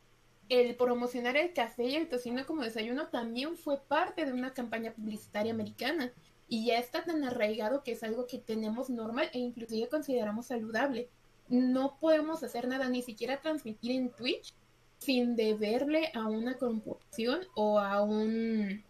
el 0.48 0.76
promocionar 0.76 1.36
el 1.36 1.52
café 1.52 1.84
y 1.84 1.96
el 1.96 2.08
tocino 2.08 2.46
como 2.46 2.62
desayuno 2.62 3.08
también 3.08 3.56
fue 3.56 3.80
parte 3.80 4.24
de 4.24 4.32
una 4.32 4.52
campaña 4.52 4.92
publicitaria 4.92 5.52
americana. 5.52 6.12
Y 6.48 6.66
ya 6.66 6.78
está 6.78 7.04
tan 7.04 7.24
arraigado 7.24 7.82
que 7.82 7.92
es 7.92 8.02
algo 8.04 8.26
que 8.26 8.38
tenemos 8.38 8.88
normal 8.88 9.30
e 9.32 9.38
inclusive 9.38 9.88
consideramos 9.88 10.46
saludable. 10.46 11.08
No 11.48 11.98
podemos 11.98 12.42
hacer 12.42 12.68
nada, 12.68 12.88
ni 12.88 13.02
siquiera 13.02 13.40
transmitir 13.40 13.92
en 13.92 14.10
Twitch 14.10 14.54
sin 14.98 15.36
deberle 15.36 16.10
a 16.14 16.26
una 16.26 16.56
corporación 16.56 17.40
o 17.54 17.78
a 17.78 18.02
un 18.02 18.82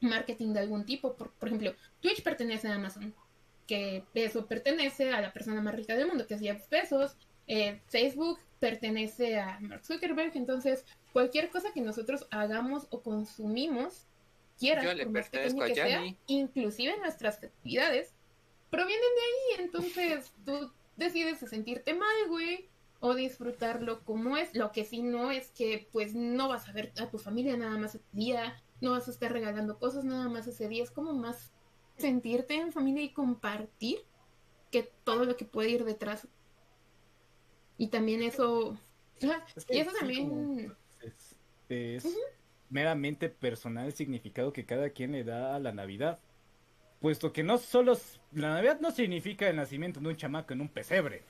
marketing 0.00 0.52
de 0.52 0.60
algún 0.60 0.84
tipo. 0.84 1.14
Por, 1.14 1.32
ejemplo, 1.42 1.74
Twitch 2.00 2.22
pertenece 2.22 2.68
a 2.68 2.74
Amazon, 2.74 3.14
que 3.66 4.04
eso 4.14 4.46
pertenece 4.46 5.12
a 5.12 5.20
la 5.20 5.32
persona 5.32 5.60
más 5.60 5.74
rica 5.74 5.96
del 5.96 6.06
mundo, 6.06 6.26
que 6.26 6.34
es 6.34 6.40
Jeff 6.40 6.68
Bezos. 6.68 7.16
Eh, 7.46 7.80
Facebook 7.86 8.38
pertenece 8.58 9.38
a 9.38 9.58
Mark 9.60 9.84
Zuckerberg, 9.84 10.32
entonces 10.36 10.84
cualquier 11.12 11.48
cosa 11.50 11.72
que 11.72 11.80
nosotros 11.80 12.26
hagamos 12.30 12.86
o 12.90 13.00
consumimos, 13.02 14.06
quieras, 14.58 14.84
por 14.84 15.10
más 15.10 15.30
que 15.30 15.74
sea, 15.74 16.02
inclusive 16.26 16.96
nuestras 16.98 17.42
actividades, 17.42 18.14
provienen 18.70 19.00
de 19.00 19.22
ahí, 19.22 19.64
entonces 19.64 20.32
tú 20.44 20.72
decides 20.96 21.38
sentirte 21.38 21.94
mal, 21.94 22.28
güey, 22.28 22.68
o 23.06 23.14
disfrutarlo 23.14 24.04
como 24.04 24.36
es, 24.36 24.54
lo 24.54 24.72
que 24.72 24.84
sí 24.84 25.02
no 25.02 25.30
es 25.30 25.50
que 25.50 25.88
pues 25.92 26.14
no 26.14 26.48
vas 26.48 26.68
a 26.68 26.72
ver 26.72 26.92
a 26.98 27.08
tu 27.08 27.18
familia 27.18 27.56
nada 27.56 27.78
más 27.78 27.94
ese 27.94 28.04
día, 28.12 28.60
no 28.80 28.90
vas 28.90 29.06
a 29.06 29.10
estar 29.12 29.32
regalando 29.32 29.78
cosas 29.78 30.04
nada 30.04 30.28
más 30.28 30.46
ese 30.46 30.68
día, 30.68 30.82
es 30.82 30.90
como 30.90 31.12
más 31.12 31.52
sentirte 31.96 32.54
en 32.56 32.72
familia 32.72 33.04
y 33.04 33.12
compartir 33.12 34.00
que 34.70 34.82
todo 35.04 35.24
lo 35.24 35.36
que 35.36 35.44
puede 35.44 35.70
ir 35.70 35.84
detrás 35.84 36.28
y 37.78 37.88
también 37.88 38.22
eso... 38.22 38.76
y 39.20 39.78
eso 39.78 39.90
también... 39.98 40.74
es, 41.68 42.16
meramente 42.68 43.28
personal 43.28 43.86
el 43.86 43.92
significado 43.92 44.52
que 44.52 44.66
cada 44.66 44.90
quien 44.90 45.12
le 45.12 45.24
da 45.24 45.54
a 45.54 45.60
la 45.60 45.72
Navidad. 45.72 46.18
Puesto 47.00 47.32
que 47.32 47.42
no 47.42 47.58
solo... 47.58 47.96
La 48.32 48.54
Navidad 48.54 48.80
no 48.80 48.90
significa 48.90 49.48
el 49.48 49.56
nacimiento 49.56 50.00
de 50.00 50.08
un 50.08 50.16
chamaco 50.16 50.52
en 50.52 50.62
un 50.62 50.68
pesebre. 50.68 51.22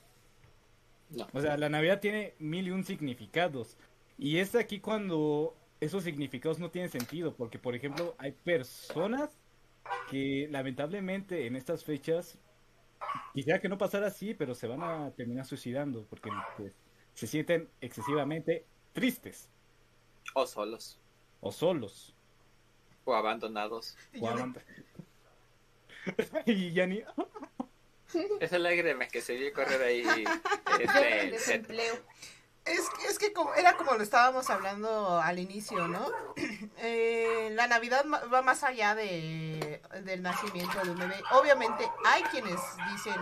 O 1.33 1.41
sea, 1.41 1.57
la 1.57 1.69
Navidad 1.69 2.01
tiene 2.01 2.35
mil 2.39 2.67
y 2.67 2.71
un 2.71 2.85
significados. 2.85 3.77
Y 4.19 4.39
es 4.39 4.55
aquí 4.55 4.81
cuando 4.81 5.57
esos 5.81 6.05
significados 6.05 6.59
no 6.59 6.71
tienen 6.71 6.91
sentido. 6.91 7.35
Porque, 7.35 7.59
por 7.59 7.75
ejemplo, 7.75 8.15
hay 8.19 8.33
personas 8.33 9.31
que 10.11 10.49
lamentablemente 10.51 11.47
en 11.47 11.57
estas 11.57 11.85
fechas 11.85 12.39
Quisiera 13.35 13.61
que 13.61 13.69
no 13.69 13.79
pasara 13.79 14.07
así, 14.07 14.35
pero 14.35 14.55
se 14.55 14.67
van 14.67 14.83
a 14.83 15.11
terminar 15.13 15.45
suicidando 15.45 16.07
porque 16.09 16.31
pues, 16.57 16.75
se 17.15 17.27
sienten 17.27 17.69
excesivamente 17.81 18.65
tristes. 18.93 19.51
O 20.35 20.47
solos. 20.47 20.99
O 21.41 21.53
solos. 21.53 22.15
O 23.05 23.15
abandonados. 23.15 23.97
O 24.21 24.31
y 26.47 26.73
ya 26.73 26.87
ni... 26.87 27.03
es 28.41 28.53
alegre 28.53 28.97
que 29.09 29.21
se 29.21 29.35
vio 29.35 29.53
correr 29.53 29.83
ahí. 29.83 30.25
Este, 30.79 31.31
desempleo. 31.31 31.95
Es, 32.67 32.83
es 33.09 33.19
que 33.19 33.33
como, 33.33 33.55
era 33.55 33.79
como 33.79 33.95
lo 33.95 34.03
estábamos 34.03 34.51
hablando 34.51 35.19
al 35.19 35.39
inicio, 35.39 35.89
¿no? 35.89 36.11
Eh, 36.79 37.49
la 37.53 37.67
Navidad 37.67 38.05
va 38.33 38.43
más 38.43 38.63
allá 38.63 38.95
de, 38.95 39.81
del 40.05 40.23
nacimiento 40.23 40.79
de 40.85 40.91
un 40.91 40.99
bebé. 40.99 41.17
Obviamente 41.33 41.89
hay 42.05 42.23
quienes 42.25 42.61
dicen... 42.93 43.15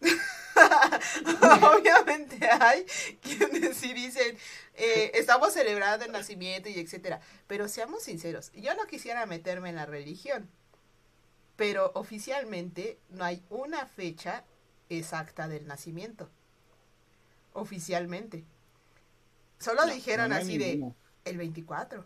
Obviamente 1.62 2.48
hay 2.48 2.86
quienes 3.20 3.76
sí 3.76 3.92
dicen, 3.92 4.38
eh, 4.74 5.10
estamos 5.14 5.52
celebrando 5.52 6.04
el 6.04 6.12
nacimiento 6.12 6.68
y 6.68 6.78
etcétera. 6.78 7.20
Pero 7.46 7.68
seamos 7.68 8.04
sinceros, 8.04 8.52
yo 8.52 8.74
no 8.74 8.86
quisiera 8.86 9.26
meterme 9.26 9.70
en 9.70 9.76
la 9.76 9.86
religión. 9.86 10.48
Pero 11.56 11.92
oficialmente 11.94 12.98
no 13.10 13.24
hay 13.24 13.42
una 13.50 13.86
fecha 13.86 14.44
exacta 14.88 15.48
del 15.48 15.66
nacimiento. 15.66 16.28
Oficialmente. 17.52 18.44
Solo 19.58 19.86
No, 19.86 19.92
dijeron 19.92 20.30
no 20.30 20.36
así 20.36 20.58
de 20.58 20.92
el 21.24 21.36
24. 21.38 22.04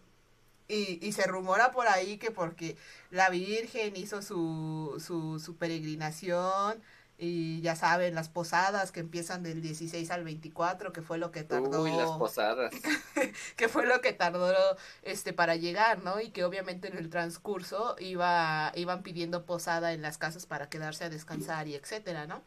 Y, 0.69 1.05
y 1.05 1.13
se 1.13 1.25
rumora 1.27 1.73
por 1.73 1.89
ahí 1.89 2.17
que 2.19 2.31
porque 2.31 2.77
la 3.11 3.29
Virgen 3.29 3.97
hizo 3.97 4.23
su, 4.23 5.03
su, 5.05 5.41
su 5.41 5.57
peregrinación 5.57 6.81
y 7.23 7.61
ya 7.61 7.77
saben, 7.77 8.15
las 8.15 8.31
posadas 8.31 8.93
que 8.93 9.01
empiezan 9.01 9.43
del 9.43 9.61
16 9.61 10.11
al 10.11 10.25
24, 10.25 10.91
que 10.91 11.03
fue 11.03 11.19
lo 11.19 11.31
que 11.31 11.45
tardó 11.45 11.83
Uy, 11.83 11.91
las 11.91 12.13
posadas. 12.13 12.73
que 13.57 13.69
fue 13.69 13.85
lo 13.85 14.01
que 14.01 14.15
tardó 14.15 14.55
este 15.03 15.35
para 15.35 15.55
llegar, 15.57 16.03
¿no? 16.03 16.19
Y 16.23 16.31
que 16.31 16.45
obviamente 16.45 16.89
en 16.89 16.97
el 16.97 17.11
transcurso 17.11 17.95
iba 17.99 18.73
iban 18.75 19.03
pidiendo 19.03 19.45
posada 19.45 19.93
en 19.93 20.01
las 20.01 20.17
casas 20.17 20.47
para 20.47 20.71
quedarse 20.71 21.05
a 21.05 21.11
descansar 21.11 21.69
y 21.69 21.75
etcétera, 21.75 22.27
¿no? 22.27 22.43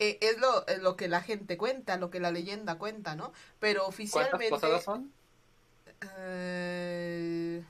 Eh, 0.00 0.18
es 0.20 0.40
lo, 0.40 0.66
es 0.66 0.82
lo 0.82 0.96
que 0.96 1.06
la 1.06 1.22
gente 1.22 1.56
cuenta, 1.56 1.98
lo 1.98 2.10
que 2.10 2.18
la 2.18 2.32
leyenda 2.32 2.78
cuenta, 2.78 3.14
¿no? 3.14 3.32
Pero 3.60 3.82
¿Cuántas 3.82 3.94
oficialmente 3.94 4.50
posadas 4.50 4.82
son? 4.82 5.12
eh, 6.18 7.62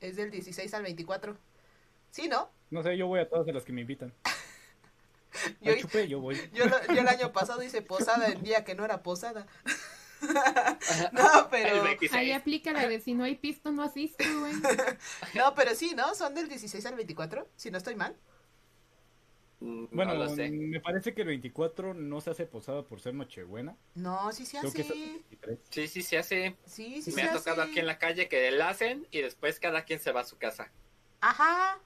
es 0.00 0.16
del 0.16 0.30
16 0.30 0.72
al 0.72 0.82
24. 0.82 1.36
¿Sí, 2.10 2.26
no? 2.26 2.48
No 2.70 2.82
sé, 2.82 2.96
yo 2.96 3.06
voy 3.06 3.20
a 3.20 3.28
todas 3.28 3.44
de 3.44 3.52
las 3.52 3.64
que 3.64 3.72
me 3.72 3.82
invitan. 3.82 4.14
Yo, 5.60 5.76
chupé, 5.76 6.08
yo 6.08 6.20
voy. 6.20 6.36
yo, 6.54 6.64
lo- 6.66 6.86
yo 6.86 7.00
el 7.00 7.08
año 7.08 7.32
pasado 7.32 7.62
hice 7.62 7.82
posada 7.82 8.26
el 8.26 8.42
día 8.42 8.64
que 8.64 8.74
no 8.74 8.84
era 8.84 9.02
posada. 9.02 9.46
no, 11.12 11.48
pero... 11.50 11.82
26. 11.84 12.12
Ahí 12.12 12.32
aplica 12.32 12.72
la 12.72 12.88
de 12.88 13.00
si 13.00 13.14
no 13.14 13.24
hay 13.24 13.36
pisto, 13.36 13.70
no 13.70 13.82
asisto, 13.84 14.24
güey. 14.40 14.54
No, 15.34 15.54
pero 15.54 15.74
sí, 15.74 15.92
¿no? 15.94 16.14
Son 16.14 16.34
del 16.34 16.48
16 16.48 16.84
al 16.86 16.96
24, 16.96 17.46
si 17.56 17.70
no 17.70 17.78
estoy 17.78 17.94
mal. 17.94 18.16
Mm, 19.60 19.86
Bueno, 19.92 20.14
no 20.14 20.24
lo 20.24 20.34
sé. 20.34 20.48
me 20.50 20.80
parece 20.80 21.14
que 21.14 21.22
el 21.22 21.28
24 21.28 21.94
no 21.94 22.20
se 22.20 22.30
hace 22.30 22.46
posada 22.46 22.82
por 22.84 23.00
ser 23.00 23.14
Nochebuena. 23.14 23.76
No, 23.94 24.32
sí 24.32 24.46
se 24.46 24.58
hace. 24.58 24.68
hasta 24.68 24.92
el 24.94 25.22
23. 25.30 25.58
Sí, 25.70 25.88
sí, 25.88 26.02
se 26.02 26.18
hace. 26.18 26.56
Sí, 26.64 27.02
sí 27.02 27.10
Me 27.12 27.22
se 27.22 27.28
ha 27.28 27.32
tocado 27.32 27.62
hace. 27.62 27.70
aquí 27.72 27.80
en 27.80 27.86
la 27.86 27.98
calle 27.98 28.28
que 28.28 28.50
la 28.50 28.68
hacen 28.70 29.06
y 29.10 29.20
después 29.20 29.58
cada 29.60 29.84
quien 29.84 30.00
se 30.00 30.12
va 30.12 30.20
a 30.22 30.24
su 30.24 30.36
casa. 30.38 30.70
Ajá. 31.20 31.78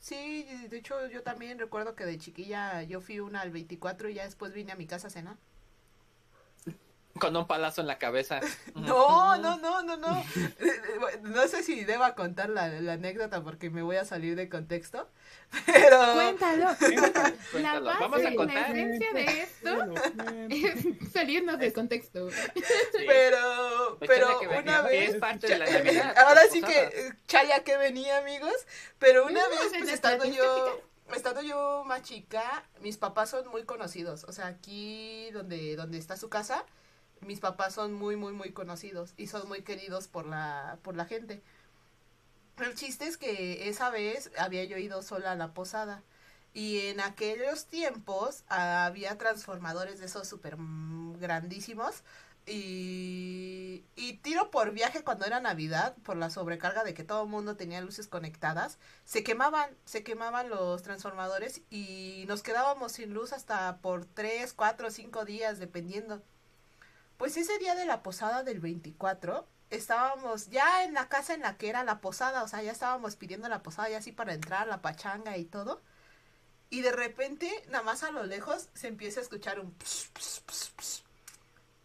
Sí, 0.00 0.46
de 0.68 0.78
hecho 0.78 1.06
yo 1.08 1.22
también 1.22 1.58
recuerdo 1.60 1.94
que 1.94 2.04
de 2.04 2.18
chiquilla 2.18 2.82
yo 2.82 3.00
fui 3.00 3.20
una 3.20 3.40
al 3.42 3.52
24 3.52 4.08
y 4.08 4.14
ya 4.14 4.24
después 4.24 4.52
vine 4.52 4.72
a 4.72 4.76
mi 4.76 4.86
casa 4.88 5.06
a 5.08 5.10
cenar. 5.10 5.36
Con 7.18 7.36
un 7.36 7.46
palazo 7.46 7.80
en 7.80 7.86
la 7.86 7.98
cabeza. 7.98 8.40
No, 8.74 9.36
no, 9.36 9.58
no, 9.58 9.82
no, 9.82 9.96
no. 9.96 10.24
No 11.22 11.48
sé 11.48 11.62
si 11.62 11.84
deba 11.84 12.14
contar 12.14 12.50
la, 12.50 12.68
la 12.68 12.94
anécdota 12.94 13.42
porque 13.42 13.70
me 13.70 13.82
voy 13.82 13.96
a 13.96 14.04
salir 14.04 14.36
de 14.36 14.48
contexto. 14.48 15.08
Pero... 15.66 16.12
Cuéntalo. 16.14 16.66
La 17.54 17.80
base, 17.80 17.98
Vamos 18.00 18.20
a 18.24 18.30
la 18.30 18.68
esencia 18.68 19.12
de 19.12 19.42
esto 19.42 19.94
es 20.48 21.12
salirnos 21.12 21.58
del 21.58 21.72
contexto. 21.72 22.30
Sí. 22.30 22.62
Pero, 23.06 23.96
Pues 23.98 24.10
pero 24.10 24.40
una 24.58 24.82
vez... 24.82 25.10
Es 25.10 25.16
parte 25.16 25.48
de 25.48 25.58
la 25.58 25.68
Navidad. 25.68 26.14
Ahora 26.18 26.42
sí 26.50 26.62
que 26.62 26.78
eh, 26.78 27.12
chaya 27.26 27.64
que 27.64 27.76
venía, 27.76 28.18
amigos. 28.18 28.54
Pero 28.98 29.26
una 29.26 29.46
vez, 29.48 29.72
pues 29.76 29.88
estando 29.88 30.24
yo, 30.24 30.80
estando 31.14 31.42
yo 31.42 31.82
más 31.86 32.02
chica, 32.02 32.64
mis 32.80 32.96
papás 32.96 33.30
son 33.30 33.48
muy 33.48 33.64
conocidos. 33.64 34.24
O 34.24 34.32
sea, 34.32 34.46
aquí 34.46 35.30
donde, 35.32 35.76
donde 35.76 35.98
está 35.98 36.16
su 36.16 36.28
casa, 36.28 36.64
mis 37.20 37.40
papás 37.40 37.74
son 37.74 37.92
muy, 37.92 38.16
muy, 38.16 38.32
muy 38.32 38.52
conocidos 38.52 39.12
y 39.16 39.26
son 39.26 39.48
muy 39.48 39.62
queridos 39.62 40.08
por 40.08 40.26
la, 40.26 40.78
por 40.82 40.96
la 40.96 41.04
gente. 41.04 41.42
El 42.58 42.74
chiste 42.74 43.06
es 43.06 43.16
que 43.16 43.68
esa 43.68 43.90
vez 43.90 44.30
había 44.38 44.64
yo 44.64 44.76
ido 44.76 45.02
sola 45.02 45.32
a 45.32 45.36
la 45.36 45.54
posada. 45.54 46.02
Y 46.52 46.80
en 46.88 47.00
aquellos 47.00 47.66
tiempos 47.66 48.44
había 48.48 49.16
transformadores 49.16 50.00
de 50.00 50.06
esos 50.06 50.28
súper 50.28 50.56
grandísimos. 51.18 52.02
Y, 52.46 53.84
y 53.94 54.14
tiro 54.22 54.50
por 54.50 54.72
viaje 54.72 55.04
cuando 55.04 55.26
era 55.26 55.40
Navidad, 55.40 55.94
por 56.02 56.16
la 56.16 56.30
sobrecarga 56.30 56.82
de 56.84 56.94
que 56.94 57.04
todo 57.04 57.22
el 57.22 57.28
mundo 57.28 57.56
tenía 57.56 57.80
luces 57.80 58.08
conectadas, 58.08 58.78
se 59.04 59.22
quemaban, 59.22 59.70
se 59.84 60.02
quemaban 60.02 60.48
los 60.48 60.82
transformadores 60.82 61.62
y 61.70 62.24
nos 62.28 62.42
quedábamos 62.42 62.92
sin 62.92 63.14
luz 63.14 63.32
hasta 63.32 63.78
por 63.78 64.04
3, 64.04 64.52
4, 64.54 64.90
5 64.90 65.24
días, 65.24 65.58
dependiendo. 65.60 66.22
Pues 67.20 67.36
ese 67.36 67.58
día 67.58 67.74
de 67.74 67.84
la 67.84 68.02
posada 68.02 68.44
del 68.44 68.60
24, 68.60 69.46
estábamos 69.68 70.48
ya 70.48 70.84
en 70.84 70.94
la 70.94 71.10
casa 71.10 71.34
en 71.34 71.42
la 71.42 71.58
que 71.58 71.68
era 71.68 71.84
la 71.84 72.00
posada, 72.00 72.42
o 72.42 72.48
sea, 72.48 72.62
ya 72.62 72.72
estábamos 72.72 73.16
pidiendo 73.16 73.46
la 73.50 73.62
posada 73.62 73.90
ya 73.90 73.98
así 73.98 74.10
para 74.10 74.32
entrar, 74.32 74.66
la 74.66 74.80
pachanga 74.80 75.36
y 75.36 75.44
todo. 75.44 75.82
Y 76.70 76.80
de 76.80 76.92
repente, 76.92 77.52
nada 77.68 77.84
más 77.84 78.04
a 78.04 78.10
lo 78.10 78.24
lejos, 78.24 78.70
se 78.72 78.88
empieza 78.88 79.20
a 79.20 79.22
escuchar 79.22 79.60
un... 79.60 79.70
ps, 79.72 80.08
ps, 80.14 80.40
ps, 80.46 80.72
ps. 80.74 81.02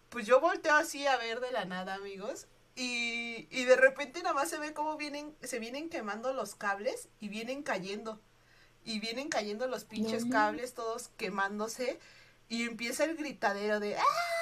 Pues 0.07 0.25
yo 0.25 0.39
volteo 0.39 0.73
así 0.73 1.05
a 1.05 1.17
ver 1.17 1.41
de 1.41 1.51
la 1.51 1.65
nada, 1.65 1.95
amigos. 1.95 2.47
Y, 2.77 3.49
y 3.51 3.65
de 3.65 3.75
repente 3.75 4.23
nada 4.23 4.35
más 4.35 4.49
se 4.49 4.57
ve 4.57 4.71
cómo 4.73 4.95
vienen, 4.95 5.35
se 5.43 5.59
vienen 5.59 5.89
quemando 5.89 6.31
los 6.31 6.55
cables 6.55 7.09
y 7.19 7.27
vienen 7.27 7.61
cayendo. 7.61 8.21
Y 8.85 9.01
vienen 9.01 9.27
cayendo 9.27 9.67
los 9.67 9.83
pinches 9.83 10.23
cables 10.31 10.75
todos 10.75 11.09
quemándose. 11.17 11.99
Y 12.47 12.63
empieza 12.63 13.03
el 13.03 13.17
gritadero 13.17 13.81
de 13.81 13.97
¡Ah! 13.97 14.34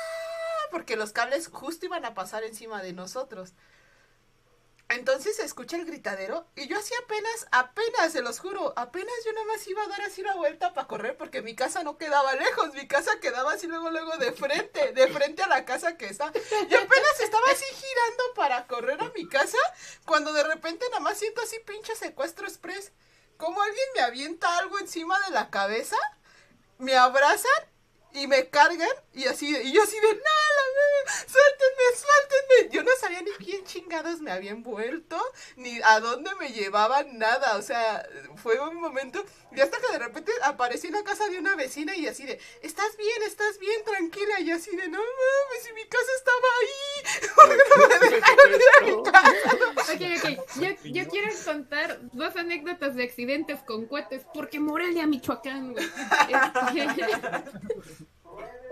Porque 0.74 0.96
los 0.96 1.12
cables 1.12 1.50
justo 1.50 1.86
iban 1.86 2.04
a 2.04 2.16
pasar 2.16 2.44
encima 2.44 2.82
de 2.82 2.94
nosotros. 2.94 3.54
Entonces 4.90 5.36
se 5.36 5.44
escucha 5.44 5.78
el 5.78 5.86
gritadero 5.86 6.48
y 6.56 6.68
yo 6.68 6.80
así 6.80 6.96
apenas, 7.04 7.48
apenas, 7.52 8.12
se 8.12 8.24
los 8.24 8.40
juro, 8.40 8.74
apenas 8.76 9.14
yo 9.24 9.32
nada 9.34 9.46
más 9.46 9.68
iba 9.68 9.84
a 9.84 9.88
dar 9.88 10.02
así 10.02 10.22
una 10.22 10.34
vuelta 10.36 10.74
para 10.74 10.88
correr 10.88 11.16
porque 11.16 11.44
mi 11.44 11.56
casa 11.56 11.84
no 11.84 12.00
quedaba 12.00 12.34
lejos, 12.34 12.74
mi 12.74 12.88
casa 12.88 13.20
quedaba 13.20 13.54
así 13.54 13.68
luego, 13.68 13.92
luego 13.92 14.18
de 14.18 14.32
frente, 14.32 14.94
de 14.94 15.08
frente 15.10 15.44
a 15.44 15.48
la 15.48 15.64
casa 15.64 15.96
que 15.96 16.08
está. 16.08 16.34
Yo 16.34 16.80
apenas 16.80 17.20
estaba 17.22 17.46
así 17.52 17.66
girando 17.66 18.24
para 18.36 18.66
correr 18.66 19.00
a 19.00 19.12
mi 19.16 19.30
casa 19.30 19.60
cuando 20.06 20.34
de 20.34 20.44
repente 20.44 20.88
nada 20.90 21.02
más 21.02 21.20
siento 21.20 21.42
así 21.42 21.60
pinche 21.60 21.96
secuestro 21.96 22.48
express. 22.48 22.92
Como 23.38 23.62
alguien 23.62 23.88
me 23.96 24.02
avienta 24.02 24.58
algo 24.58 24.80
encima 24.80 25.20
de 25.28 25.32
la 25.36 25.52
cabeza, 25.52 25.98
me 26.80 26.98
abrazan 26.98 27.73
y 28.14 28.28
me 28.28 28.48
cargan 28.50 28.88
y 29.14 29.26
así 29.26 29.48
y 29.56 29.72
yo 29.74 29.84
así 29.84 29.96
de 30.00 30.08
ve- 30.14 30.22
suéltenme, 31.28 31.84
suéltenme. 31.98 32.74
Yo 32.76 32.84
no 32.84 32.92
sabía 33.00 33.22
ni 33.22 33.32
quién 33.32 33.64
chingados 33.66 34.22
me 34.22 34.32
había 34.32 34.52
envuelto, 34.52 35.20
ni 35.56 35.80
a 35.84 36.00
dónde 36.00 36.30
me 36.40 36.50
llevaban 36.52 37.18
nada. 37.18 37.58
O 37.58 37.62
sea, 37.62 38.08
fue 38.42 38.60
un 38.60 38.76
momento. 38.76 39.24
Y 39.56 39.62
hasta 39.62 39.78
que 39.80 39.92
de 39.92 40.00
repente 40.00 40.32
aparecí 40.44 40.88
en 40.88 40.94
la 40.94 41.04
casa 41.04 41.28
de 41.30 41.38
una 41.38 41.56
vecina 41.56 41.96
y 41.96 42.08
así 42.08 42.26
de, 42.26 42.40
estás 42.62 42.96
bien, 42.98 43.22
estás 43.24 43.60
bien, 43.60 43.84
tranquila. 43.84 44.40
Y 44.40 44.52
así 44.52 44.76
de, 44.76 44.88
no 44.88 44.98
mames, 45.00 45.64
si 45.64 45.74
mi 45.74 45.86
casa 45.86 46.12
estaba 46.18 46.48
ahí. 46.60 47.30
¿Por 47.36 47.50
qué 47.50 47.64
no 47.70 47.88
me 48.00 48.10
dejaron 48.10 48.54
ir 48.54 48.62
a 48.78 48.82
mi 48.82 49.04
casa? 49.12 49.94
Ok, 49.94 50.02
ok. 50.18 50.56
Yo, 50.56 50.90
yo 50.92 51.08
quiero 51.10 51.30
contar 51.46 52.00
dos 52.14 52.36
anécdotas 52.36 52.96
de 52.96 53.04
accidentes 53.04 53.60
con 53.62 53.86
cohetes, 53.86 54.26
porque 54.34 54.60
Morelia, 54.60 55.06
Michoacán, 55.08 55.74
güey. 55.74 55.86
Este, 56.24 58.03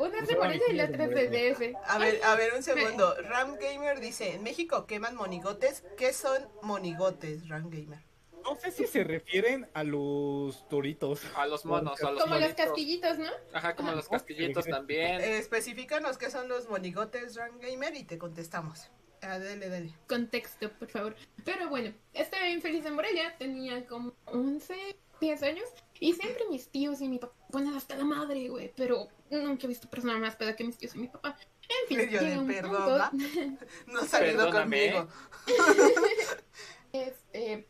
Una 0.02 0.22
Morelia 0.22 0.66
y 0.70 0.74
la 0.74 0.86
otra 0.86 1.06
es 1.06 1.12
de 1.12 1.52
DF. 1.54 1.76
A 1.86 1.98
ver, 1.98 2.24
a 2.24 2.36
ver, 2.36 2.54
un 2.56 2.64
segundo. 2.64 3.16
Ram 3.22 3.56
Gamer 3.56 4.00
dice, 4.00 4.34
en 4.34 4.44
México 4.44 4.86
queman 4.86 5.16
monigotes. 5.16 5.84
¿Qué 5.98 6.14
son 6.14 6.48
monigotes, 6.64 7.48
Ram 7.48 7.70
Gamer? 7.70 8.00
No 8.44 8.56
sé 8.56 8.72
si 8.72 8.88
se 8.88 9.04
refieren 9.04 9.70
a 9.76 9.84
los 9.84 10.68
toritos. 10.68 11.22
A 11.36 11.46
los 11.46 11.64
monos, 11.66 12.02
a 12.02 12.10
los 12.12 12.24
Como 12.24 12.34
los 12.36 12.44
monitos. 12.44 12.66
castillitos, 12.66 13.20
¿no? 13.20 13.30
Ajá, 13.54 13.76
como 13.76 13.92
los 13.92 14.10
casquillitos 14.10 14.66
también. 14.66 15.22
Eh, 15.22 15.38
especifícanos 15.38 16.18
qué 16.18 16.32
son 16.32 16.48
los 16.48 16.68
monigotes, 16.68 17.36
Ram 17.36 17.60
Gamer, 17.60 17.96
y 17.96 18.04
te 18.04 18.18
contestamos. 18.18 18.90
Ah, 19.22 19.38
dale, 19.38 19.70
dale. 19.70 19.94
Contexto, 20.08 20.72
por 20.80 20.90
favor. 20.90 21.16
Pero 21.46 21.70
bueno, 21.70 21.94
estaba 22.14 22.46
bien 22.46 22.64
feliz 22.64 22.84
en 22.88 22.96
Morelia, 22.96 23.36
tenía 23.38 23.86
como 23.86 24.14
11, 24.26 24.98
10 25.20 25.44
años, 25.44 25.66
y 26.02 26.14
siempre 26.14 26.46
mis 26.50 26.68
tíos 26.68 27.00
y 27.00 27.08
mi 27.08 27.20
papá, 27.20 27.36
bueno, 27.50 27.78
hasta 27.78 27.96
la 27.96 28.04
madre, 28.04 28.50
güey, 28.50 28.74
pero 28.76 29.08
nunca 29.30 29.66
he 29.66 29.68
visto 29.68 29.88
persona 29.88 30.18
más 30.18 30.36
peda 30.36 30.56
que 30.56 30.64
mis 30.64 30.76
tíos 30.76 30.96
y 30.96 30.98
mi 30.98 31.08
papá. 31.08 31.38
En 31.62 31.88
fin, 31.88 31.98
Medio 32.00 32.22
de 32.24 32.40
un 32.40 32.48
perdón, 32.48 32.72
punto- 32.72 32.98
¿va? 32.98 33.12
No 33.86 34.00
ha 34.00 34.06
salido 34.06 34.52
conmigo. 34.52 35.08
este, 36.92 37.68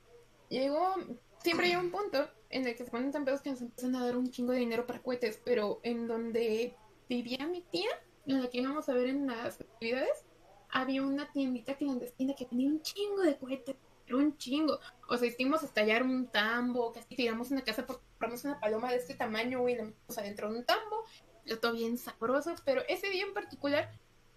llegó, 0.49 0.95
siempre 1.43 1.67
llega 1.67 1.81
un 1.81 1.91
punto 1.91 2.25
en 2.49 2.67
el 2.67 2.75
que 2.75 2.85
se 2.85 2.91
ponen 2.91 3.11
tan 3.11 3.25
pedos 3.25 3.41
que 3.41 3.51
nos 3.51 3.61
empiezan 3.61 3.95
a 3.97 4.05
dar 4.05 4.15
un 4.15 4.31
chingo 4.31 4.53
de 4.53 4.59
dinero 4.59 4.87
para 4.87 5.01
cohetes, 5.01 5.39
pero 5.43 5.81
en 5.83 6.07
donde 6.07 6.73
vivía 7.09 7.45
mi 7.47 7.61
tía, 7.63 7.89
en 8.27 8.41
la 8.41 8.49
que 8.49 8.59
íbamos 8.59 8.87
a 8.87 8.93
ver 8.93 9.07
en 9.07 9.27
las 9.27 9.59
actividades, 9.59 10.23
había 10.69 11.01
una 11.03 11.29
tiendita 11.33 11.75
clandestina 11.75 12.33
que 12.33 12.45
tenía 12.45 12.69
un 12.69 12.81
chingo 12.81 13.23
de 13.23 13.37
cohetes, 13.37 13.75
pero 14.05 14.19
un 14.19 14.37
chingo. 14.37 14.79
O 15.09 15.17
sea, 15.17 15.27
hicimos 15.27 15.63
estallar 15.63 16.03
un 16.03 16.27
tambo, 16.27 16.93
casi 16.93 17.13
tiramos 17.15 17.51
una 17.51 17.61
casa 17.61 17.85
porque 17.85 18.05
compramos 18.21 18.45
una 18.45 18.59
paloma 18.59 18.91
de 18.91 18.97
este 18.97 19.15
tamaño, 19.15 19.61
güey, 19.61 19.75
la 19.75 19.85
metimos 19.85 20.15
adentro 20.19 20.51
de 20.51 20.59
un 20.59 20.63
tambo, 20.63 21.03
lo 21.45 21.59
todo 21.59 21.73
bien 21.73 21.97
sabroso, 21.97 22.53
pero 22.63 22.83
ese 22.87 23.09
día 23.09 23.23
en 23.23 23.33
particular 23.33 23.91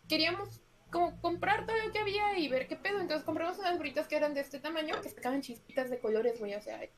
queríamos 0.08 0.62
como 0.90 1.20
comprar 1.20 1.66
todo 1.66 1.76
lo 1.76 1.92
que 1.92 1.98
había 1.98 2.38
y 2.38 2.48
ver 2.48 2.66
qué 2.66 2.76
pedo. 2.76 2.98
Entonces 2.98 3.26
compramos 3.26 3.58
unas 3.58 3.76
bolitas 3.76 4.08
que 4.08 4.16
eran 4.16 4.32
de 4.32 4.40
este 4.40 4.58
tamaño, 4.58 4.98
que 5.02 5.10
sacaban 5.10 5.42
chispitas 5.42 5.90
de 5.90 5.98
colores, 5.98 6.38
güey. 6.38 6.54
O 6.54 6.62
sea, 6.62 6.82
y 6.82 6.88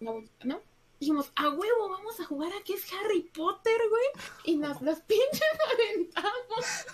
la 0.00 0.10
abuelita, 0.10 0.44
¿no? 0.46 0.62
Dijimos, 0.98 1.32
a 1.36 1.50
huevo, 1.50 1.90
vamos 1.90 2.18
a 2.18 2.24
jugar 2.24 2.50
a 2.50 2.64
que 2.64 2.74
es 2.74 2.86
Harry 2.94 3.22
Potter, 3.34 3.78
güey. 3.90 4.24
Y 4.44 4.56
nos 4.56 4.80
los 4.80 5.00
pinches 5.02 5.58
aventamos. 5.74 6.86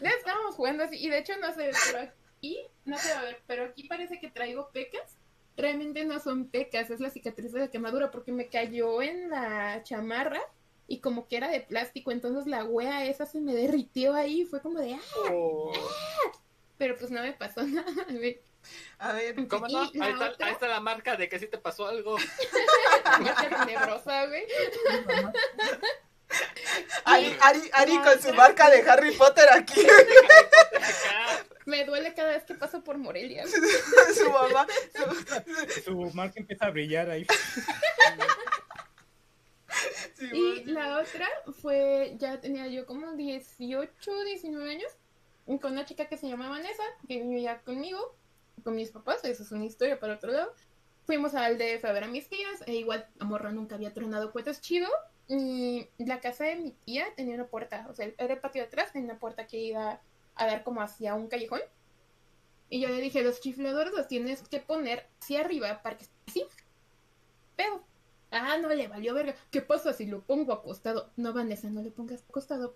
Ya 0.00 0.10
estábamos 0.10 0.54
jugando 0.54 0.84
así. 0.84 0.96
Y 0.96 1.08
de 1.08 1.18
hecho, 1.18 1.36
no 1.38 1.52
sé, 1.52 1.72
pero 1.86 2.08
aquí, 2.38 2.60
no 2.84 2.98
sé, 2.98 3.12
a 3.14 3.22
ver, 3.22 3.42
pero 3.48 3.64
aquí 3.64 3.88
parece 3.88 4.20
que 4.20 4.30
traigo 4.30 4.70
pecas. 4.70 5.18
Realmente 5.56 6.04
no 6.04 6.18
son 6.20 6.48
pecas, 6.48 6.90
es 6.90 7.00
la 7.00 7.10
cicatriz 7.10 7.52
de 7.52 7.60
la 7.60 7.68
quemadura, 7.68 8.10
porque 8.10 8.32
me 8.32 8.48
cayó 8.48 9.00
en 9.02 9.30
la 9.30 9.82
chamarra 9.84 10.40
y 10.88 10.98
como 11.00 11.26
que 11.28 11.36
era 11.36 11.48
de 11.48 11.60
plástico, 11.60 12.10
entonces 12.10 12.46
la 12.46 12.64
wea 12.64 13.06
esa 13.06 13.24
se 13.26 13.40
me 13.40 13.54
derritió 13.54 14.14
ahí. 14.14 14.44
Fue 14.44 14.60
como 14.60 14.80
de, 14.80 14.94
ah, 14.94 15.00
Oh, 15.30 15.72
pero 16.76 16.96
pues 16.98 17.10
no 17.10 17.22
me 17.22 17.32
pasó 17.32 17.62
nada, 17.66 18.04
güey. 18.10 18.40
A 18.98 19.12
ver, 19.12 19.34
¿Cómo 19.46 19.68
no? 19.68 19.90
La 19.92 20.04
Ahí 20.06 20.12
está, 20.12 20.30
otra- 20.30 20.46
ahí 20.46 20.52
está 20.52 20.68
la 20.68 20.80
marca 20.80 21.16
de 21.16 21.28
que 21.28 21.38
sí 21.38 21.46
te 21.46 21.58
pasó 21.58 21.86
algo. 21.86 22.16
Ya 23.24 23.34
tenebrosa, 23.66 24.26
güey. 24.26 24.44
Ari, 27.04 27.36
Ari, 27.40 27.70
Ari 27.72 27.98
con 27.98 28.20
su 28.20 28.32
marca 28.34 28.70
de 28.70 28.80
Harry 28.90 29.12
Potter 29.12 29.46
aquí. 29.52 29.86
Me 31.66 31.84
duele 31.84 32.12
cada 32.14 32.30
vez 32.30 32.44
que 32.44 32.54
paso 32.54 32.82
por 32.84 32.98
Morelia. 32.98 33.44
su 34.14 34.30
mamá. 34.30 34.66
su- 34.94 35.82
Su 35.82 36.00
marca 36.14 36.40
empieza 36.40 36.66
a 36.66 36.70
brillar 36.70 37.10
ahí. 37.10 37.26
sí, 40.14 40.28
Y 40.32 40.62
bueno. 40.64 40.72
la 40.80 40.98
otra 41.00 41.28
fue, 41.60 42.14
ya 42.18 42.40
tenía 42.40 42.66
yo 42.68 42.86
como 42.86 43.12
18, 43.12 44.24
19 44.24 44.70
años, 44.70 44.92
con 45.60 45.72
una 45.72 45.84
chica 45.84 46.06
que 46.08 46.16
se 46.16 46.28
llama 46.28 46.48
Vanessa, 46.48 46.82
que 47.08 47.22
vivía 47.22 47.60
conmigo, 47.62 48.16
con 48.62 48.76
mis 48.76 48.90
papás, 48.90 49.24
eso 49.24 49.42
es 49.42 49.50
una 49.52 49.64
historia 49.64 49.98
para 49.98 50.14
otro 50.14 50.32
lado. 50.32 50.52
Fuimos 51.06 51.34
al 51.34 51.58
DF 51.58 51.84
a 51.84 51.92
ver 51.92 52.04
a 52.04 52.08
mis 52.08 52.28
tías, 52.28 52.62
e 52.66 52.74
igual 52.74 53.06
a 53.18 53.24
Morra 53.24 53.52
nunca 53.52 53.74
había 53.74 53.92
tronado 53.92 54.32
cohetes 54.32 54.60
chido. 54.60 54.88
Y 55.28 55.88
la 55.98 56.20
casa 56.20 56.44
de 56.44 56.56
mi 56.56 56.70
tía 56.72 57.06
tenía 57.16 57.34
una 57.34 57.46
puerta, 57.46 57.86
o 57.90 57.94
sea, 57.94 58.10
era 58.18 58.34
el 58.34 58.40
patio 58.40 58.62
de 58.62 58.68
atrás, 58.68 58.92
tenía 58.92 59.10
una 59.10 59.18
puerta 59.18 59.46
que 59.46 59.58
iba 59.58 60.00
a 60.36 60.46
dar 60.46 60.64
como 60.64 60.80
hacia 60.82 61.14
un 61.14 61.28
callejón. 61.28 61.60
Y 62.70 62.80
yo 62.80 62.88
le 62.88 63.00
dije, 63.00 63.22
los 63.22 63.40
chifladores 63.40 63.92
los 63.92 64.08
tienes 64.08 64.42
que 64.48 64.60
poner 64.60 65.08
hacia 65.20 65.40
arriba 65.40 65.82
para 65.82 65.98
que 65.98 66.06
así. 66.26 66.44
Pero, 67.56 67.84
ah, 68.30 68.58
no 68.58 68.68
le 68.68 68.88
valió 68.88 69.14
verga. 69.14 69.34
¿Qué 69.50 69.60
pasa 69.60 69.92
si 69.92 70.06
lo 70.06 70.22
pongo 70.22 70.52
acostado? 70.52 71.10
No, 71.16 71.32
Vanessa, 71.32 71.68
no 71.68 71.82
le 71.82 71.90
pongas 71.90 72.22
acostado. 72.28 72.74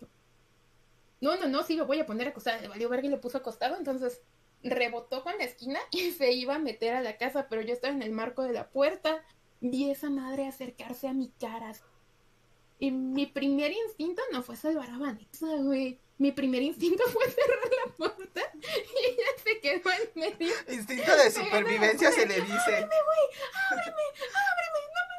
No, 1.20 1.36
no, 1.36 1.48
no, 1.48 1.62
sí 1.64 1.74
lo 1.74 1.86
voy 1.86 1.98
a 2.00 2.06
poner 2.06 2.28
acostado. 2.28 2.60
Le 2.60 2.68
valió 2.68 2.88
verga 2.88 3.08
y 3.08 3.10
le 3.10 3.16
puso 3.16 3.38
acostado, 3.38 3.76
entonces 3.76 4.20
rebotó 4.62 5.22
con 5.22 5.36
la 5.38 5.44
esquina 5.44 5.78
y 5.90 6.10
se 6.10 6.32
iba 6.32 6.56
a 6.56 6.58
meter 6.58 6.94
a 6.94 7.00
la 7.00 7.16
casa, 7.16 7.48
pero 7.48 7.62
yo 7.62 7.72
estaba 7.72 7.94
en 7.94 8.02
el 8.02 8.12
marco 8.12 8.42
de 8.42 8.52
la 8.52 8.68
puerta. 8.70 9.24
Vi 9.60 9.90
esa 9.90 10.10
madre 10.10 10.46
acercarse 10.46 11.08
a 11.08 11.12
mi 11.12 11.30
cara. 11.40 11.72
Y 12.78 12.92
mi 12.92 13.26
primer 13.26 13.72
instinto 13.72 14.22
no 14.32 14.42
fue 14.42 14.56
salvar 14.56 14.90
a 14.90 14.98
Vanessa, 14.98 15.48
güey. 15.56 15.98
Mi 16.18 16.32
primer 16.32 16.62
instinto 16.62 17.04
fue 17.08 17.30
cerrar 17.30 17.58
la 17.86 17.92
puerta 17.92 18.40
y 18.54 19.06
ella 19.06 19.26
se 19.42 19.60
quedó 19.60 19.90
en 19.90 20.10
medio. 20.20 20.52
Instinto 20.68 21.16
de 21.16 21.30
supervivencia 21.30 22.12
se 22.12 22.26
le 22.26 22.40
dice. 22.40 22.88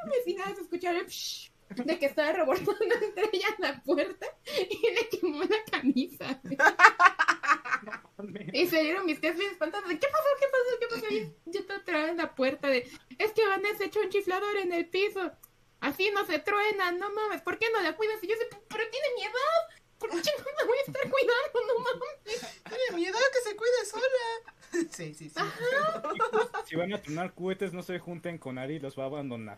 mames, 0.04 0.28
y 0.28 0.34
nada, 0.34 0.56
se 0.56 0.62
escuchaba 0.62 1.00
el 1.00 1.06
psh 1.10 1.50
de 1.76 2.00
que 2.00 2.08
estaba 2.08 2.32
rebordando 2.32 2.96
entre 3.02 3.30
ella 3.32 3.48
en 3.58 3.64
la 3.64 3.84
puerta 3.84 4.26
y 4.56 4.92
le 4.92 5.10
quemó 5.10 5.44
la 5.44 5.64
camisa. 5.70 6.42
güey. 8.18 8.50
Y 8.54 8.68
salieron 8.68 9.06
mis 9.06 9.22
tías 9.22 9.38
bien 9.38 9.52
espantadas 9.52 9.88
de 9.88 10.00
¿qué 10.00 10.08
pasó? 10.08 10.28
¿Qué 10.40 10.48
pasó? 10.48 10.80
¿Qué 10.80 10.88
pasó? 10.88 11.14
Y 11.14 11.52
yo 11.52 11.60
estaba 11.60 11.80
atrás 11.80 12.10
en 12.10 12.18
la 12.18 12.34
puerta 12.34 12.68
de 12.68 12.90
es 13.18 13.32
que 13.34 13.46
Vanessa 13.48 13.86
echó 13.86 14.02
un 14.02 14.10
chiflador 14.10 14.58
en 14.58 14.74
el 14.74 14.88
piso. 14.90 15.32
Así 15.80 16.12
no 16.12 16.26
se 16.26 16.40
truena, 16.40 16.92
no 16.92 17.10
mames, 17.12 17.42
¿por 17.42 17.58
qué 17.58 17.68
no 17.72 17.80
la 17.82 17.96
cuidas? 17.96 18.22
Y 18.22 18.28
yo 18.28 18.36
sé, 18.36 18.48
pero 18.50 18.84
tiene 18.90 19.08
mi 19.16 19.24
edad. 19.24 19.79
¿Por 20.00 20.10
qué 20.10 20.32
la 20.58 20.66
voy 20.66 20.78
a 20.78 20.82
estar 20.82 21.10
cuidando? 21.10 21.60
No 21.68 21.80
mames. 21.80 22.40
Tiene 22.64 22.96
miedo 22.96 23.18
a 23.18 23.32
que 23.32 23.42
se 23.50 23.56
cuide 23.56 23.86
sola. 23.86 24.59
Sí, 24.92 25.14
sí, 25.14 25.30
sí. 25.30 25.36
Si 26.66 26.76
van 26.76 26.94
a 26.94 27.02
tronar 27.02 27.34
cohetes, 27.34 27.74
no 27.74 27.82
se 27.84 27.98
junten 28.00 28.38
con 28.38 28.58
Ari, 28.60 28.80
los 28.80 28.98
va 28.98 29.04
a 29.04 29.08
abandonar. 29.08 29.58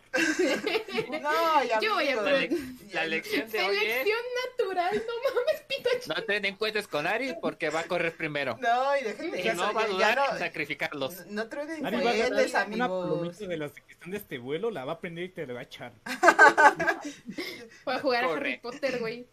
No, 1.20 1.64
ya 1.64 1.80
Yo 1.80 1.94
voy 1.94 2.08
a 2.08 2.12
amigo. 2.12 2.22
La, 2.22 2.40
le- 2.40 2.50
la 2.94 3.06
lección 3.06 3.50
de 3.50 3.60
hoy 3.62 3.76
es 3.76 3.82
Selección 3.82 4.18
natural, 4.58 5.02
no 5.06 5.34
mames, 5.34 5.62
Pikachu. 5.68 6.08
no 6.14 6.24
te 6.24 6.40
den 6.40 6.56
cuentas 6.56 6.88
con 6.88 7.06
Ari 7.06 7.34
porque 7.40 7.68
va 7.70 7.80
a 7.80 7.84
correr 7.84 8.16
primero. 8.16 8.56
No, 8.60 8.96
y 8.96 9.04
déjenme 9.04 9.40
Y 9.42 9.48
eso. 9.48 9.56
no 9.66 9.74
va 9.74 9.82
a 9.82 9.86
dudar 9.86 10.18
en 10.18 10.32
no, 10.32 10.38
sacrificarlos. 10.38 11.26
no 11.26 11.48
truenen 11.48 11.84
Ari 11.84 11.96
va 11.96 12.10
a 12.10 12.14
cohetes, 12.14 12.50
una 12.52 12.60
amigos. 12.62 13.08
plumita 13.08 13.46
de 13.46 13.56
las 13.56 13.72
que 13.72 13.92
están 13.92 14.10
de 14.10 14.16
este 14.16 14.38
vuelo, 14.38 14.70
la 14.70 14.84
va 14.84 14.92
a 14.92 15.00
prender 15.00 15.24
y 15.24 15.28
te 15.30 15.46
la 15.46 15.54
va 15.54 15.60
a 15.60 15.64
echar. 15.64 15.92
Voy 17.84 17.94
a 17.94 17.98
jugar 17.98 18.24
a. 18.24 18.32
Harry 18.32 18.58
Potter, 18.58 18.98
güey. 19.00 19.26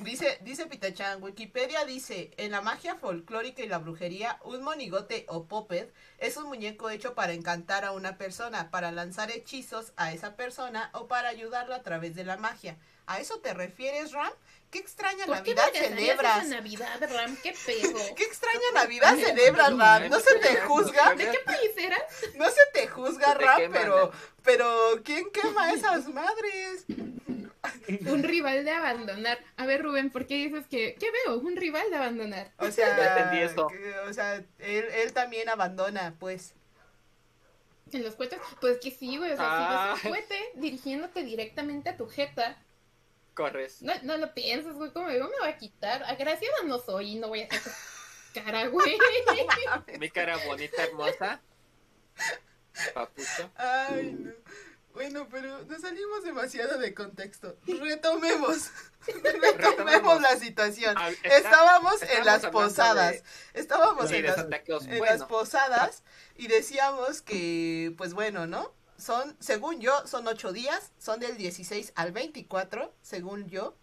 Dice, 0.00 0.38
dice 0.42 0.66
Pitachan, 0.66 1.22
Wikipedia 1.22 1.84
dice, 1.84 2.30
en 2.36 2.50
la 2.52 2.60
magia 2.60 2.96
folclórica 2.96 3.62
y 3.62 3.68
la 3.68 3.78
brujería, 3.78 4.38
un 4.44 4.62
monigote 4.62 5.23
o 5.28 5.44
puppet 5.44 5.92
es 6.18 6.36
un 6.36 6.46
muñeco 6.46 6.90
hecho 6.90 7.14
para 7.14 7.32
encantar 7.32 7.84
a 7.84 7.92
una 7.92 8.18
persona, 8.18 8.70
para 8.70 8.92
lanzar 8.92 9.30
hechizos 9.30 9.92
a 9.96 10.12
esa 10.12 10.36
persona 10.36 10.90
o 10.92 11.06
para 11.06 11.28
ayudarla 11.28 11.76
a 11.76 11.82
través 11.82 12.14
de 12.14 12.24
la 12.24 12.36
magia. 12.36 12.76
¿A 13.06 13.20
eso 13.20 13.38
te 13.40 13.52
refieres, 13.54 14.12
Ram? 14.12 14.32
¿Qué 14.70 14.78
extraña 14.78 15.26
¿Por 15.26 15.42
qué 15.42 15.54
Navidad 15.54 15.64
harías 15.68 15.88
celebras? 15.88 16.44
esa 16.44 16.54
Navidad, 16.56 17.00
Ram? 17.12 17.36
¿Qué 17.42 17.54
pedo? 17.66 17.98
¿Qué 18.16 18.24
extraña 18.24 18.60
Navidad 18.74 19.14
celebras, 19.16 19.76
Ram? 19.76 20.08
No 20.08 20.18
se 20.20 20.38
te 20.38 20.56
juzga, 20.62 21.14
¿De 21.14 21.30
qué 21.30 21.38
país 21.44 21.70
eras? 21.76 22.02
no 22.36 22.46
se 22.50 22.60
te 22.72 22.86
juzga, 22.88 23.34
Ram, 23.34 23.70
pero, 23.72 24.10
pero, 24.42 25.00
¿quién 25.04 25.30
quema 25.30 25.66
a 25.66 25.72
esas 25.74 26.08
madres? 26.08 26.86
Un 28.06 28.22
rival 28.24 28.64
de 28.64 28.70
abandonar. 28.72 29.38
A 29.56 29.64
ver, 29.66 29.82
Rubén, 29.82 30.10
¿por 30.10 30.26
qué 30.26 30.34
dices 30.34 30.66
que... 30.68 30.96
¿Qué 30.98 31.10
veo? 31.10 31.38
Un 31.38 31.56
rival 31.56 31.88
de 31.90 31.96
abandonar. 31.96 32.50
O 32.58 32.70
sea, 32.70 32.96
No 32.96 33.02
entendí 33.02 33.38
eso. 33.42 33.68
que- 33.68 33.98
o 34.00 34.12
sea, 34.12 34.34
él, 34.36 34.46
él 34.58 35.12
también 35.12 35.48
abandona, 35.48 36.14
pues. 36.18 36.54
En 37.92 38.02
los 38.02 38.16
cohetes. 38.16 38.38
Pues 38.60 38.78
que 38.80 38.90
sí, 38.90 39.16
güey. 39.18 39.32
O 39.32 39.36
sea, 39.36 39.46
Ah. 39.48 39.94
si 39.94 39.94
ves 39.94 40.04
un 40.04 40.10
cohete 40.10 40.50
dirigiéndote 40.56 41.22
directamente 41.22 41.88
a 41.90 41.96
tu 41.96 42.06
jeta, 42.08 42.58
Corres. 43.34 43.82
no, 43.82 43.92
no 44.02 44.16
lo 44.16 44.32
piensas, 44.34 44.74
güey. 44.74 44.92
Como 44.92 45.10
yo 45.10 45.28
me 45.28 45.38
voy 45.40 45.48
a 45.48 45.56
quitar. 45.58 46.02
Agraciada 46.04 46.54
no 46.64 46.78
soy 46.78 47.12
y 47.12 47.14
no 47.18 47.28
voy 47.28 47.42
a 47.42 47.46
hacer 47.46 47.72
cara, 48.32 48.66
güey. 48.68 48.96
Mi 49.98 50.08
cara 50.10 50.36
bonita, 50.46 50.82
hermosa. 50.84 51.40
Papucho. 52.94 53.50
Ay, 53.56 54.12
no. 54.18 54.32
Bueno, 54.92 55.26
pero 55.28 55.64
nos 55.64 55.80
salimos 55.82 56.22
demasiado 56.22 56.78
de 56.78 56.94
contexto. 56.94 57.56
Retomemos. 57.66 58.70
Retomemos 59.06 59.56
Retomemos. 59.56 60.20
la 60.22 60.36
situación. 60.36 60.94
Ah, 60.96 61.10
está- 61.10 61.36
Estábamos 61.36 62.02
en 62.02 62.24
las 62.24 62.46
posadas. 62.46 63.12
de- 63.14 63.60
Estábamos 63.60 64.08
Sí, 64.08 64.16
en 64.16 64.26
las, 64.26 64.38
en 64.38 65.00
las 65.00 65.24
posadas 65.24 66.04
y 66.36 66.46
decíamos 66.46 67.22
que, 67.22 67.92
pues 67.98 68.14
bueno, 68.14 68.46
¿no? 68.46 68.72
Son, 69.04 69.36
según 69.38 69.80
yo, 69.80 70.06
son 70.06 70.26
ocho 70.26 70.50
días. 70.50 70.90
Son 70.98 71.20
del 71.20 71.36
16 71.36 71.92
al 71.94 72.12
24, 72.12 72.90
según 73.02 73.48
yo. 73.50 73.76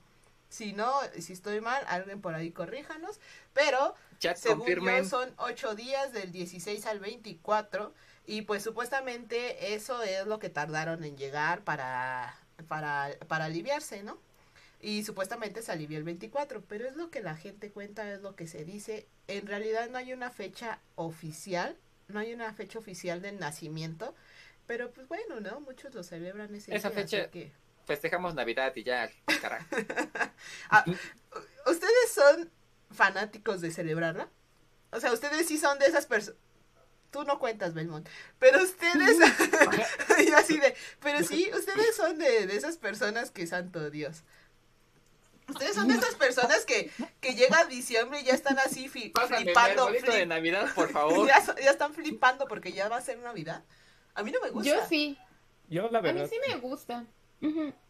Si 0.49 0.73
no, 0.73 0.91
si 1.19 1.33
estoy 1.33 1.61
mal, 1.61 1.83
alguien 1.87 2.21
por 2.21 2.33
ahí 2.33 2.49
corríjanos. 2.49 3.19
Pero 3.53 3.93
chat 4.17 4.37
según 4.37 4.59
confirmen. 4.61 5.03
yo, 5.03 5.09
son 5.09 5.31
ocho 5.37 5.75
días 5.75 6.11
del 6.11 6.31
16 6.31 6.87
al 6.87 6.99
24 6.99 7.93
y 8.25 8.41
pues 8.41 8.63
supuestamente 8.63 9.75
eso 9.75 10.01
es 10.01 10.25
lo 10.25 10.39
que 10.39 10.49
tardaron 10.49 11.03
en 11.03 11.15
llegar 11.15 11.63
para, 11.63 12.35
para, 12.67 13.11
para 13.27 13.45
aliviarse, 13.45 14.01
¿no? 14.01 14.17
Y 14.79 15.03
supuestamente 15.03 15.61
se 15.61 15.71
alivió 15.71 15.99
el 15.99 16.03
24, 16.03 16.63
pero 16.67 16.87
es 16.87 16.95
lo 16.95 17.11
que 17.11 17.21
la 17.21 17.35
gente 17.35 17.69
cuenta, 17.69 18.11
es 18.11 18.21
lo 18.21 18.35
que 18.35 18.47
se 18.47 18.65
dice. 18.65 19.07
En 19.27 19.45
realidad 19.45 19.87
no 19.91 19.99
hay 19.99 20.13
una 20.13 20.31
fecha 20.31 20.79
oficial, 20.95 21.77
no 22.07 22.19
hay 22.19 22.33
una 22.33 22.51
fecha 22.53 22.79
oficial 22.79 23.21
del 23.21 23.39
nacimiento, 23.39 24.15
pero 24.71 24.89
pues 24.89 25.05
bueno, 25.09 25.41
¿no? 25.41 25.59
Muchos 25.59 25.93
lo 25.93 26.01
celebran 26.01 26.55
ese 26.55 26.73
Esa 26.73 26.89
día, 26.91 26.99
fecha- 27.01 27.29
que- 27.29 27.51
Festejamos 27.85 28.35
Navidad 28.35 28.71
y 28.77 28.83
ya, 28.83 29.11
carajo. 29.41 29.65
Ah, 30.69 30.85
¿Ustedes 31.65 32.11
son 32.15 32.49
fanáticos 32.89 33.59
de 33.59 33.69
celebrarla? 33.71 34.29
O 34.91 34.99
sea, 35.01 35.11
ustedes 35.11 35.45
sí 35.45 35.57
son 35.57 35.77
de 35.77 35.87
esas 35.87 36.05
personas. 36.05 36.39
Tú 37.11 37.25
no 37.25 37.37
cuentas, 37.37 37.73
Belmont. 37.73 38.07
Pero 38.39 38.63
ustedes. 38.63 39.17
y 40.25 40.31
así 40.31 40.57
de. 40.57 40.73
Pero 41.01 41.21
sí, 41.27 41.51
ustedes 41.53 41.93
son 41.97 42.17
de, 42.17 42.47
de 42.47 42.55
esas 42.55 42.77
personas 42.77 43.29
que 43.29 43.45
santo 43.45 43.89
Dios. 43.89 44.23
Ustedes 45.49 45.75
son 45.75 45.89
de 45.89 45.95
esas 45.95 46.15
personas 46.15 46.63
que, 46.65 46.89
que 47.19 47.33
llega 47.35 47.65
diciembre 47.65 48.21
y 48.21 48.23
ya 48.23 48.33
están 48.35 48.57
así 48.59 48.87
fi- 48.87 49.11
flipando. 49.27 49.83
arbolito 49.83 50.11
de 50.13 50.19
flip- 50.19 50.27
Navidad, 50.27 50.73
por 50.75 50.89
favor. 50.91 51.27
ya 51.61 51.71
están 51.71 51.93
flipando 51.93 52.47
porque 52.47 52.71
ya 52.71 52.87
va 52.87 52.95
a 52.97 53.01
ser 53.01 53.17
Navidad. 53.19 53.63
A 54.15 54.23
mí 54.23 54.31
no 54.31 54.39
me 54.41 54.49
gusta. 54.49 54.69
Yo 54.69 54.75
sí. 54.87 55.17
Yo, 55.69 55.89
la 55.89 55.99
A 55.99 56.01
mí 56.01 56.07
verdad, 56.09 56.29
sí 56.29 56.35
me 56.47 56.57
gusta. 56.57 57.05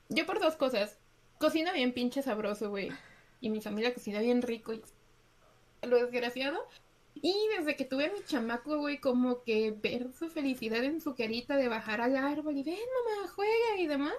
Yo 0.09 0.25
por 0.25 0.39
dos 0.39 0.55
cosas. 0.55 0.97
Cocina 1.39 1.73
bien 1.73 1.93
pinche 1.93 2.21
sabroso, 2.21 2.69
güey. 2.69 2.91
Y 3.39 3.49
mi 3.49 3.61
familia 3.61 3.93
cocina 3.93 4.19
bien 4.19 4.41
rico. 4.41 4.73
Y 4.73 4.81
lo 5.83 5.97
desgraciado 5.97 6.67
Y 7.15 7.35
desde 7.57 7.75
que 7.75 7.85
tuve 7.85 8.05
a 8.05 8.13
mi 8.13 8.23
chamaco, 8.23 8.77
güey, 8.77 8.99
como 8.99 9.43
que 9.43 9.71
ver 9.71 10.13
su 10.13 10.29
felicidad 10.29 10.83
en 10.83 11.01
su 11.01 11.15
carita 11.15 11.57
de 11.57 11.67
bajar 11.67 12.01
al 12.01 12.15
árbol 12.15 12.55
y 12.57 12.63
ven, 12.63 12.75
mamá, 12.75 13.27
juega 13.35 13.77
y 13.77 13.87
demás, 13.87 14.13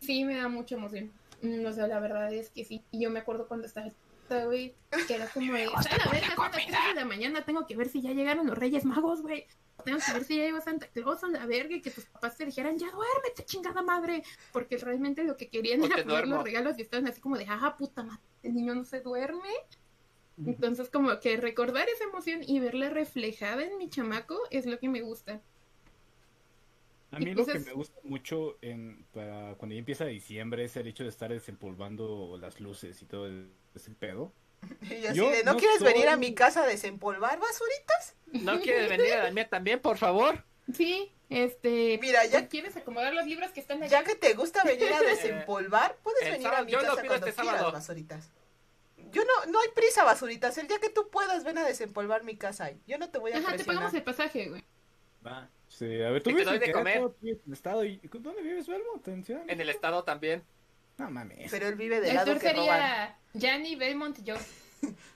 sí 0.00 0.24
me 0.24 0.36
da 0.36 0.48
mucha 0.48 0.74
emoción. 0.76 1.10
Mm, 1.42 1.64
O 1.66 1.72
sea, 1.72 1.86
la 1.86 1.98
verdad 2.00 2.32
es 2.32 2.50
que 2.50 2.64
sí. 2.64 2.82
Y 2.90 3.00
yo 3.00 3.10
me 3.10 3.20
acuerdo 3.20 3.48
cuando 3.48 3.66
estaba 3.66 3.86
güey, 4.46 4.74
que 5.06 5.14
era 5.14 5.28
como 5.28 5.52
de, 5.52 5.64
"A 5.64 5.68
la 5.68 6.10
verga, 6.10 6.34
son 6.34 6.44
las 6.52 6.66
tres 6.66 6.88
de 6.88 6.94
la 6.94 7.04
mañana, 7.04 7.44
tengo 7.44 7.66
que 7.66 7.76
ver 7.76 7.88
si 7.88 8.00
ya 8.02 8.12
llegaron 8.12 8.46
los 8.46 8.58
Reyes 8.58 8.84
Magos, 8.84 9.22
güey. 9.22 9.46
Tengo 9.84 9.98
que 10.04 10.12
ver 10.12 10.24
si 10.24 10.36
ya 10.36 10.44
llegó 10.44 10.60
Santa 10.60 10.86
Claus 10.88 11.22
a 11.22 11.28
la 11.28 11.46
verga 11.46 11.76
y 11.76 11.82
que 11.82 11.90
tus 11.90 12.06
papás 12.06 12.36
te 12.36 12.44
dijeran, 12.44 12.78
ya 12.78 12.90
duérmete, 12.90 13.44
chingada 13.44 13.82
madre. 13.82 14.22
Porque 14.52 14.78
realmente 14.78 15.22
lo 15.22 15.36
que 15.36 15.48
querían 15.48 15.80
era 15.84 15.90
poner 15.96 16.06
duermo. 16.06 16.34
los 16.36 16.44
regalos 16.44 16.78
y 16.78 16.82
estaban 16.82 17.06
así 17.06 17.20
como 17.20 17.36
de, 17.36 17.46
ah, 17.48 17.76
puta 17.78 18.02
madre, 18.02 18.20
el 18.42 18.54
niño 18.54 18.74
no 18.74 18.84
se 18.84 19.00
duerme. 19.00 19.50
Entonces, 20.44 20.90
como 20.90 21.18
que 21.20 21.36
recordar 21.38 21.88
esa 21.88 22.04
emoción 22.04 22.40
y 22.46 22.60
verla 22.60 22.90
reflejada 22.90 23.62
en 23.64 23.78
mi 23.78 23.88
chamaco 23.88 24.38
es 24.50 24.66
lo 24.66 24.78
que 24.78 24.88
me 24.88 25.00
gusta. 25.00 25.40
A 27.12 27.18
mí 27.18 27.34
lo 27.34 27.46
que 27.46 27.58
me 27.60 27.72
gusta 27.72 27.98
mucho 28.02 28.58
en, 28.62 29.06
para 29.14 29.54
cuando 29.54 29.74
ya 29.74 29.78
empieza 29.78 30.04
diciembre 30.04 30.64
es 30.64 30.76
el 30.76 30.86
hecho 30.88 31.04
de 31.04 31.08
estar 31.10 31.30
desempolvando 31.30 32.36
las 32.40 32.60
luces 32.60 33.00
y 33.02 33.06
todo 33.06 33.26
el- 33.26 33.50
ese 33.74 33.90
pedo. 33.92 34.32
Y 34.82 35.06
así 35.06 35.16
Yo 35.18 35.30
de, 35.30 35.44
¿no, 35.44 35.52
no 35.52 35.58
quieres 35.58 35.78
soy- 35.78 35.92
venir 35.92 36.08
a 36.08 36.16
mi 36.16 36.34
casa 36.34 36.64
a 36.64 36.66
desempolvar 36.66 37.38
basuritas? 37.38 38.16
¿No 38.32 38.60
quieres 38.60 38.88
venir 38.88 39.12
a 39.14 39.24
la 39.24 39.30
mía 39.30 39.48
también, 39.48 39.80
por 39.80 39.98
favor? 39.98 40.44
Sí, 40.74 41.12
este. 41.30 41.98
Mira, 42.02 42.24
ya- 42.26 42.48
¿Quieres 42.48 42.76
acomodar 42.76 43.14
los 43.14 43.24
libros 43.26 43.50
que 43.52 43.60
están 43.60 43.82
allá? 43.82 44.00
Ya 44.00 44.04
que 44.04 44.16
te 44.16 44.34
gusta 44.34 44.62
venir 44.64 44.92
a 44.92 45.00
desempolvar, 45.00 45.96
puedes 46.02 46.22
el 46.24 46.32
venir 46.32 46.48
a 46.48 46.64
mi 46.64 46.72
yo 46.72 46.78
lo 46.80 46.88
casa 46.88 47.02
pido 47.02 47.08
cuando 47.12 47.26
este 47.28 47.40
quieras, 47.40 47.58
sábado. 47.60 47.72
basuritas. 47.72 48.30
Yo 49.12 49.22
no, 49.24 49.52
no 49.52 49.60
hay 49.60 49.68
prisa, 49.74 50.02
basuritas. 50.02 50.58
El 50.58 50.66
día 50.66 50.78
que 50.80 50.90
tú 50.90 51.08
puedas, 51.08 51.44
ven 51.44 51.58
a 51.58 51.64
desempolvar 51.64 52.24
mi 52.24 52.36
casa. 52.36 52.72
Yo 52.88 52.98
no 52.98 53.08
te 53.10 53.18
voy 53.18 53.30
a 53.32 53.36
Ajá, 53.36 53.46
te 53.48 53.54
presionar. 53.54 53.76
pagamos 53.76 53.94
el 53.94 54.02
pasaje, 54.02 54.48
güey. 54.48 54.64
Va. 55.24 55.48
Sí, 55.78 56.02
a 56.02 56.10
ver, 56.10 56.22
tú 56.22 56.30
vives 56.30 56.58
de 56.58 56.72
comer. 56.72 57.02
Vives 57.20 57.38
en 57.44 57.48
el 57.48 57.52
estado 57.52 57.84
y 57.84 58.00
¿dónde 58.10 58.40
vives, 58.40 58.66
Belmo? 58.66 58.96
Atención. 58.96 59.42
En 59.46 59.60
el 59.60 59.68
estado 59.68 60.04
también. 60.04 60.42
No 60.96 61.10
mames. 61.10 61.50
Pero 61.50 61.68
él 61.68 61.74
vive 61.74 62.00
del 62.00 62.10
El 62.10 62.16
lado 62.16 62.38
que 62.38 62.52
roban. 62.52 62.56
sería 62.56 63.18
Gianni, 63.34 63.76
Belmont 63.76 64.18
y 64.18 64.22
yo. 64.22 64.36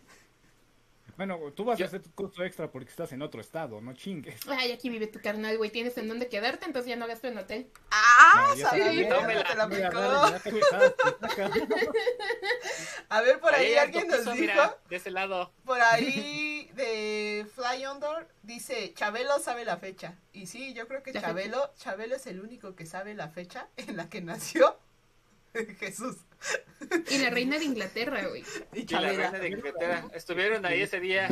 Bueno, 1.21 1.39
tú 1.55 1.67
vas 1.67 1.79
Yo- 1.79 1.85
a 1.85 1.89
hacer 1.89 2.01
tu 2.03 2.11
costo 2.15 2.43
extra 2.43 2.71
porque 2.73 2.89
estás 2.89 3.13
en 3.13 3.21
otro 3.21 3.43
estado, 3.43 3.79
no 3.83 3.93
chingues. 3.93 4.41
Ay, 4.49 4.73
aquí 4.73 4.89
vive 4.89 5.07
tu 5.07 5.21
carnal, 5.21 5.59
güey. 5.59 5.69
Tienes 5.69 5.99
en 5.99 6.09
dónde 6.09 6.29
quedarte, 6.31 6.65
entonces 6.65 6.89
ya 6.89 6.97
no 6.97 7.07
gasto 7.07 7.29
en 7.29 7.37
hotel. 7.37 7.71
¡Ah! 7.91 8.55
No, 8.57 8.57
sabía, 8.57 9.07
tómela. 9.11 9.45
te 9.45 9.55
la. 9.55 9.65
A 13.11 13.21
ver, 13.21 13.39
por 13.39 13.55
ahí 13.55 13.75
alguien 13.75 14.07
nos 14.09 14.21
autopiso, 14.21 14.41
dijo, 14.41 14.53
mira, 14.55 14.79
de 14.89 14.97
ese 14.97 15.11
lado. 15.11 15.53
por 15.67 15.79
ahí 15.79 16.71
de 16.75 17.47
Fly 17.55 17.85
Under, 17.87 18.27
dice, 18.43 18.95
Chabelo 18.95 19.39
sabe 19.41 19.67
la 19.67 19.77
fecha. 19.77 20.17
Y 20.33 20.47
sí, 20.47 20.73
yo 20.73 20.89
creo 20.89 21.03
que 21.03 21.13
Chabelo, 21.13 21.71
Chabelo 21.77 22.17
es 22.17 22.27
el 22.29 22.41
único 22.41 22.75
que 22.75 22.87
sabe 22.87 23.13
la 23.13 23.29
fecha 23.29 23.69
en 23.77 23.99
la 23.99 24.09
que 24.09 24.23
nació 24.23 24.79
Jesús. 25.81 26.17
Y 27.09 27.19
la 27.19 27.31
reina 27.31 27.59
de 27.59 27.65
Inglaterra, 27.65 28.25
güey. 28.27 28.45
Y 28.73 28.81
Y 28.81 28.87
la 28.87 29.01
reina 29.01 29.31
de 29.39 29.49
Inglaterra. 29.49 30.05
Estuvieron 30.15 30.65
ahí 30.67 30.83
ese 30.83 30.99
día. 31.01 31.29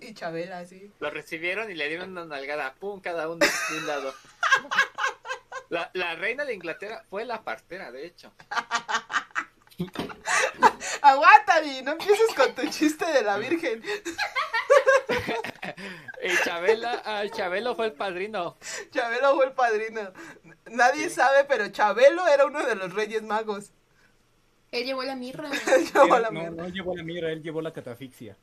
Y 0.00 0.14
Chabela, 0.14 0.64
sí. 0.66 0.92
Lo 1.00 1.10
recibieron 1.10 1.70
y 1.70 1.74
le 1.74 1.88
dieron 1.88 2.10
una 2.10 2.24
nalgada. 2.26 2.74
Pum, 2.74 3.00
cada 3.00 3.28
uno 3.28 3.44
de 3.44 3.76
un 3.78 3.86
lado. 3.86 4.14
La, 5.70 5.90
la 5.94 6.14
reina 6.16 6.44
de 6.44 6.54
Inglaterra 6.54 7.04
fue 7.08 7.24
la 7.24 7.42
partera, 7.42 7.90
de 7.90 8.06
hecho. 8.06 8.32
Aguanta, 11.02 11.60
no 11.84 11.92
empieces 11.92 12.34
con 12.36 12.54
tu 12.54 12.68
chiste 12.68 13.06
de 13.06 13.22
la 13.22 13.38
Virgen. 13.38 13.82
Y 16.22 16.36
Chabela, 16.44 17.02
Chabelo 17.32 17.74
fue 17.74 17.86
el 17.86 17.92
padrino. 17.92 18.58
Chabelo 18.90 19.36
fue 19.36 19.46
el 19.46 19.52
padrino. 19.52 20.12
Nadie 20.66 21.08
Sí. 21.08 21.14
sabe, 21.14 21.44
pero 21.44 21.68
Chabelo 21.68 22.26
era 22.28 22.44
uno 22.44 22.64
de 22.64 22.74
los 22.74 22.92
Reyes 22.92 23.22
Magos. 23.22 23.72
Él 24.72 24.84
llevó 24.84 25.02
la 25.02 25.16
mirra. 25.16 25.50
Llevó 25.94 26.18
la 26.18 26.30
no, 26.30 26.40
mierda. 26.40 26.62
no 26.62 26.68
llevó 26.68 26.96
la 26.96 27.02
mira, 27.02 27.32
él 27.32 27.42
llevó 27.42 27.60
la 27.60 27.72
catafixia. 27.72 28.36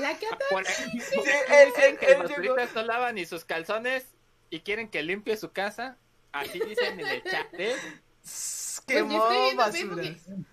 La 0.00 0.12
cata. 0.18 0.38
Por 0.50 0.66
ahí 0.66 1.00
Sí, 1.00 1.18
él- 1.50 1.72
él- 1.82 1.98
que 1.98 2.06
él 2.12 2.18
los 2.20 2.32
turistas 2.34 2.74
no 2.74 2.82
lavan 2.84 3.14
ni 3.16 3.26
sus 3.26 3.44
calzones 3.44 4.06
y 4.50 4.60
quieren 4.60 4.88
que 4.88 5.02
limpie 5.02 5.36
su 5.36 5.50
casa. 5.52 5.96
Así 6.32 6.60
dicen 6.60 7.00
en 7.00 7.06
el 7.06 7.22
chat. 7.24 7.46
¿eh? 7.54 7.74
Pues 8.22 8.82
Quemó 8.86 9.28
viendo 9.30 9.56
basuras. 9.56 10.06
Facebook 10.06 10.46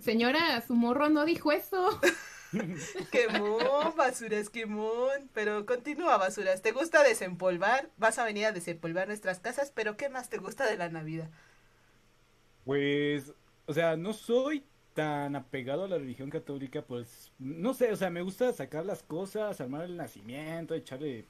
Señora, 0.00 0.60
su 0.66 0.74
morro 0.74 1.08
no 1.08 1.24
dijo 1.24 1.50
eso. 1.52 2.00
Quemó 3.10 3.92
basuras, 3.96 4.48
quemó. 4.50 5.06
Pero 5.34 5.66
continúa, 5.66 6.16
basuras. 6.18 6.62
¿Te 6.62 6.72
gusta 6.72 7.02
desempolvar? 7.02 7.90
Vas 7.96 8.18
a 8.18 8.24
venir 8.24 8.46
a 8.46 8.52
desempolvar 8.52 9.08
nuestras 9.08 9.40
casas, 9.40 9.72
pero 9.74 9.96
¿qué 9.96 10.08
más 10.08 10.28
te 10.28 10.38
gusta 10.38 10.66
de 10.66 10.76
la 10.76 10.88
Navidad? 10.88 11.28
Pues, 12.64 13.32
o 13.66 13.72
sea, 13.72 13.96
no 13.96 14.12
soy 14.12 14.64
tan 14.94 15.36
apegado 15.36 15.84
a 15.84 15.88
la 15.88 15.98
religión 15.98 16.30
católica, 16.30 16.82
pues, 16.82 17.32
no 17.38 17.74
sé, 17.74 17.92
o 17.92 17.96
sea, 17.96 18.10
me 18.10 18.22
gusta 18.22 18.52
sacar 18.52 18.84
las 18.84 19.02
cosas, 19.02 19.60
armar 19.60 19.84
el 19.84 19.96
nacimiento, 19.96 20.74
echarle, 20.74 21.24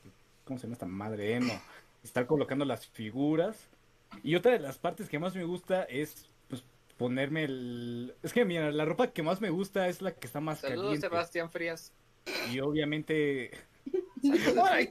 ¿cómo 0.45 0.59
se 0.59 0.65
llama 0.65 0.75
esta 0.75 0.87
madre? 0.87 1.41
No, 1.41 1.53
estar 2.03 2.27
colocando 2.27 2.65
las 2.65 2.87
figuras. 2.87 3.69
Y 4.23 4.35
otra 4.35 4.53
de 4.53 4.59
las 4.59 4.79
partes 4.79 5.09
que 5.09 5.19
más 5.19 5.35
me 5.35 5.45
gusta 5.45 5.85
es, 5.85 6.29
pues, 6.49 6.65
ponerme 6.99 7.45
el... 7.45 8.15
Es 8.23 8.33
que, 8.33 8.45
mira, 8.45 8.71
la 8.73 8.85
ropa 8.85 9.13
que 9.13 9.23
más 9.23 9.41
me 9.41 9.51
gusta 9.51 9.89
es 9.89 10.03
la 10.03 10.13
que 10.13 10.27
está 10.27 10.41
más 10.41 10.61
Saludos, 10.61 10.85
caliente. 10.85 11.09
Sebastián 11.09 11.51
Frías. 11.51 11.93
Y 12.51 12.61
obviamente... 12.61 13.51
Ay, 14.65 14.91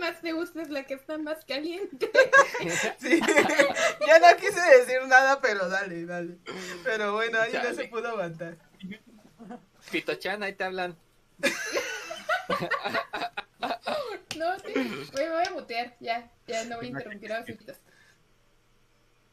más 0.00 0.20
te 0.20 0.32
gusta 0.32 0.62
es 0.62 0.70
la 0.70 0.84
que 0.84 0.94
está 0.94 1.18
más 1.18 1.44
caliente. 1.44 2.10
Sí. 2.98 3.18
ya 4.06 4.18
no 4.18 4.36
quise 4.36 4.60
decir 4.78 5.00
nada, 5.06 5.40
pero 5.40 5.68
dale, 5.68 6.04
dale. 6.04 6.36
Pero 6.84 7.14
bueno, 7.14 7.40
ahí 7.40 7.52
no 7.52 7.60
se 7.62 7.74
Dale. 7.74 7.88
pudo 7.88 8.08
aguantar. 8.08 8.58
Pitochan, 9.90 10.42
ahí 10.42 10.52
te 10.54 10.64
hablan. 10.64 10.96
No, 14.36 14.58
sí. 14.58 14.74
Me 15.16 15.30
voy 15.30 15.44
a 15.46 15.50
mutear. 15.52 15.96
Ya, 16.00 16.30
ya 16.46 16.64
no 16.64 16.76
voy 16.76 16.86
a 16.86 16.90
interrumpir 16.90 17.32
a 17.32 17.40
los 17.40 17.48
invitados. 17.48 17.80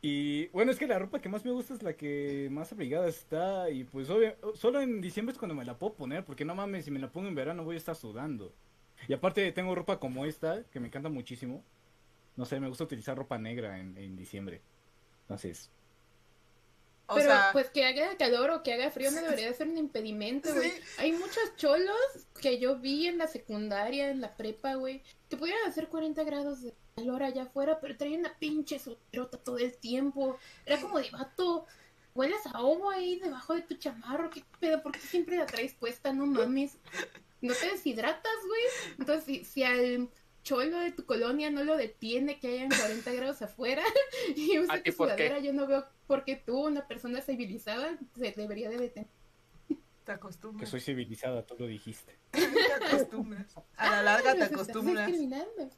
Y 0.02 0.48
bueno, 0.50 0.72
es 0.72 0.78
que 0.78 0.88
la 0.88 1.00
ropa 1.00 1.20
que 1.20 1.28
más 1.30 1.44
me 1.44 1.52
gusta 1.52 1.74
es 1.74 1.84
la 1.84 1.94
que 1.94 2.48
más 2.52 2.72
abrigada 2.72 3.08
está. 3.08 3.70
Y 3.70 3.84
pues 3.84 4.10
obvio, 4.10 4.36
solo 4.56 4.80
en 4.82 5.02
diciembre 5.02 5.34
es 5.34 5.40
cuando 5.40 5.56
me 5.56 5.66
la 5.66 5.78
puedo 5.78 5.96
poner, 5.96 6.24
porque 6.24 6.46
no 6.46 6.56
mames, 6.56 6.86
si 6.86 6.92
me 6.92 7.00
la 7.00 7.12
pongo 7.12 7.28
en 7.28 7.36
verano 7.36 7.64
voy 7.64 7.76
a 7.76 7.80
estar 7.80 7.96
sudando. 7.96 8.54
Y 9.08 9.14
aparte 9.14 9.52
tengo 9.52 9.76
ropa 9.76 10.00
como 10.00 10.26
esta, 10.26 10.64
que 10.72 10.80
me 10.80 10.88
encanta 10.88 11.10
muchísimo. 11.10 11.64
No 12.36 12.46
sé, 12.46 12.60
me 12.60 12.68
gusta 12.70 12.84
utilizar 12.84 13.18
ropa 13.18 13.38
negra 13.38 13.80
en, 13.80 13.98
en 13.98 14.16
diciembre. 14.16 14.62
Entonces, 15.22 15.72
O 17.08 17.16
Pero 17.16 17.28
sea, 17.28 17.50
pues 17.54 17.70
que 17.70 17.86
haga 17.86 18.18
calor 18.18 18.50
o 18.52 18.64
que 18.64 18.74
haga 18.74 18.92
frío 18.92 19.12
no 19.12 19.22
debería 19.22 19.48
de 19.48 19.54
ser 19.54 19.68
un 19.68 19.78
impedimento, 19.78 20.54
güey. 20.54 20.72
Sí. 20.72 20.82
Hay 20.98 21.14
muchos 21.14 21.56
cholos 21.56 21.96
que 22.42 22.60
yo 22.60 22.78
vi 22.80 23.08
en 23.08 23.18
la 23.18 23.28
secundaria, 23.28 24.10
en 24.10 24.20
la 24.22 24.36
prepa, 24.36 24.76
güey, 24.76 25.02
que 25.30 25.38
pudieran 25.38 25.68
hacer 25.70 25.88
40 25.88 26.24
grados 26.26 26.62
de 26.64 26.74
calor 26.96 27.24
allá 27.24 27.44
afuera, 27.44 27.80
pero 27.80 27.96
traían 27.98 28.22
una 28.22 28.38
pinche 28.38 28.78
sotrota 28.80 29.38
todo 29.38 29.58
el 29.58 29.78
tiempo. 29.78 30.38
Era 30.66 30.82
como 30.82 31.00
de 31.00 31.10
vato, 31.12 31.66
hueles 32.14 32.46
a 32.48 32.62
ovo 32.62 32.90
ahí 32.92 33.20
debajo 33.20 33.56
de 33.56 33.62
tu 33.62 33.76
chamarro, 33.76 34.30
¿qué 34.30 34.44
pedo? 34.60 34.82
¿Por 34.84 34.92
qué 34.92 35.00
siempre 35.00 35.38
la 35.38 35.46
traes 35.46 35.74
puesta? 35.76 36.12
No 36.14 36.26
mames. 36.26 36.78
No 37.42 37.54
te 37.54 37.72
deshidratas, 37.72 38.32
güey. 38.48 38.96
Entonces, 39.00 39.26
si, 39.26 39.46
si 39.46 39.64
al 39.64 40.10
cholo 40.44 40.80
de 40.80 40.92
tu 40.92 41.06
colonia 41.06 41.50
no 41.52 41.64
lo 41.64 41.76
detiene 41.76 42.40
que 42.40 42.48
hayan 42.48 42.70
40 42.70 43.12
grados 43.14 43.42
afuera 43.42 43.84
y 44.36 44.58
usa 44.60 44.76
¿A 44.76 44.82
ti 44.82 44.92
tu 44.92 44.98
por 44.98 45.08
qué? 45.10 45.14
sudadera, 45.28 45.40
yo 45.40 45.54
no 45.54 45.68
veo 45.68 45.86
por 46.08 46.24
qué 46.24 46.36
tú, 46.38 46.66
una 46.66 46.88
persona 46.88 47.22
civilizada, 47.22 47.98
se 48.16 48.32
debería 48.32 48.70
de 48.70 48.78
detener. 48.78 49.10
te 49.68 49.76
que 50.06 50.12
acostumbras. 50.14 50.70
soy 50.70 50.80
civilizada, 50.80 51.46
tú 51.46 51.56
lo 51.60 51.68
dijiste. 51.68 52.18
Te 52.32 52.74
acostumbras. 52.86 53.54
A 53.76 53.92
la 53.92 54.02
larga 54.04 54.32
te 54.34 54.40
Nos 54.40 54.48
estás 54.52 54.62
acostumbras. 54.70 55.06
discriminando. 55.08 55.70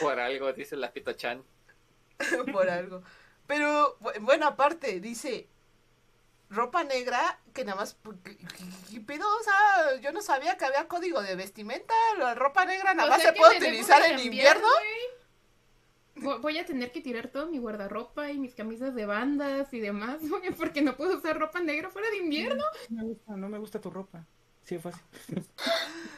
Por 0.00 0.18
algo, 0.20 0.52
dice 0.52 0.76
la 0.76 0.92
Pitochan. 0.92 1.42
por 2.52 2.68
algo. 2.68 3.02
Pero, 3.46 3.98
bu- 4.00 4.18
bueno, 4.20 4.46
aparte, 4.46 5.00
dice, 5.00 5.48
ropa 6.50 6.84
negra, 6.84 7.38
que 7.52 7.64
nada 7.64 7.76
más, 7.76 7.96
¿qué, 8.24 8.36
qué 8.90 9.00
pedo? 9.00 9.26
O 9.26 9.42
sea, 9.42 10.00
yo 10.00 10.12
no 10.12 10.22
sabía 10.22 10.56
que 10.56 10.64
había 10.64 10.88
código 10.88 11.22
de 11.22 11.36
vestimenta, 11.36 11.94
la 12.18 12.34
ropa 12.34 12.64
negra 12.64 12.94
nada 12.94 13.08
O 13.08 13.10
más 13.10 13.22
se 13.22 13.32
puede 13.32 13.58
utilizar 13.58 14.02
en 14.02 14.16
cambiar, 14.16 14.26
invierno. 14.26 14.68
Voy 16.40 16.58
a 16.58 16.64
tener 16.64 16.92
que 16.92 17.02
tirar 17.02 17.28
todo 17.28 17.46
mi 17.46 17.58
guardarropa 17.58 18.30
y 18.30 18.38
mis 18.38 18.54
camisas 18.54 18.94
de 18.94 19.04
bandas 19.06 19.72
y 19.74 19.80
demás, 19.80 20.18
porque 20.58 20.82
no 20.82 20.96
puedo 20.96 21.18
usar 21.18 21.38
ropa 21.38 21.60
negra 21.60 21.90
fuera 21.90 22.08
de 22.10 22.18
invierno. 22.18 22.64
No 22.88 23.02
me 23.02 23.08
gusta, 23.08 23.36
no 23.36 23.48
me 23.48 23.58
gusta 23.58 23.80
tu 23.80 23.90
ropa. 23.90 24.24
Sí, 24.62 24.78
fácil. 24.78 25.02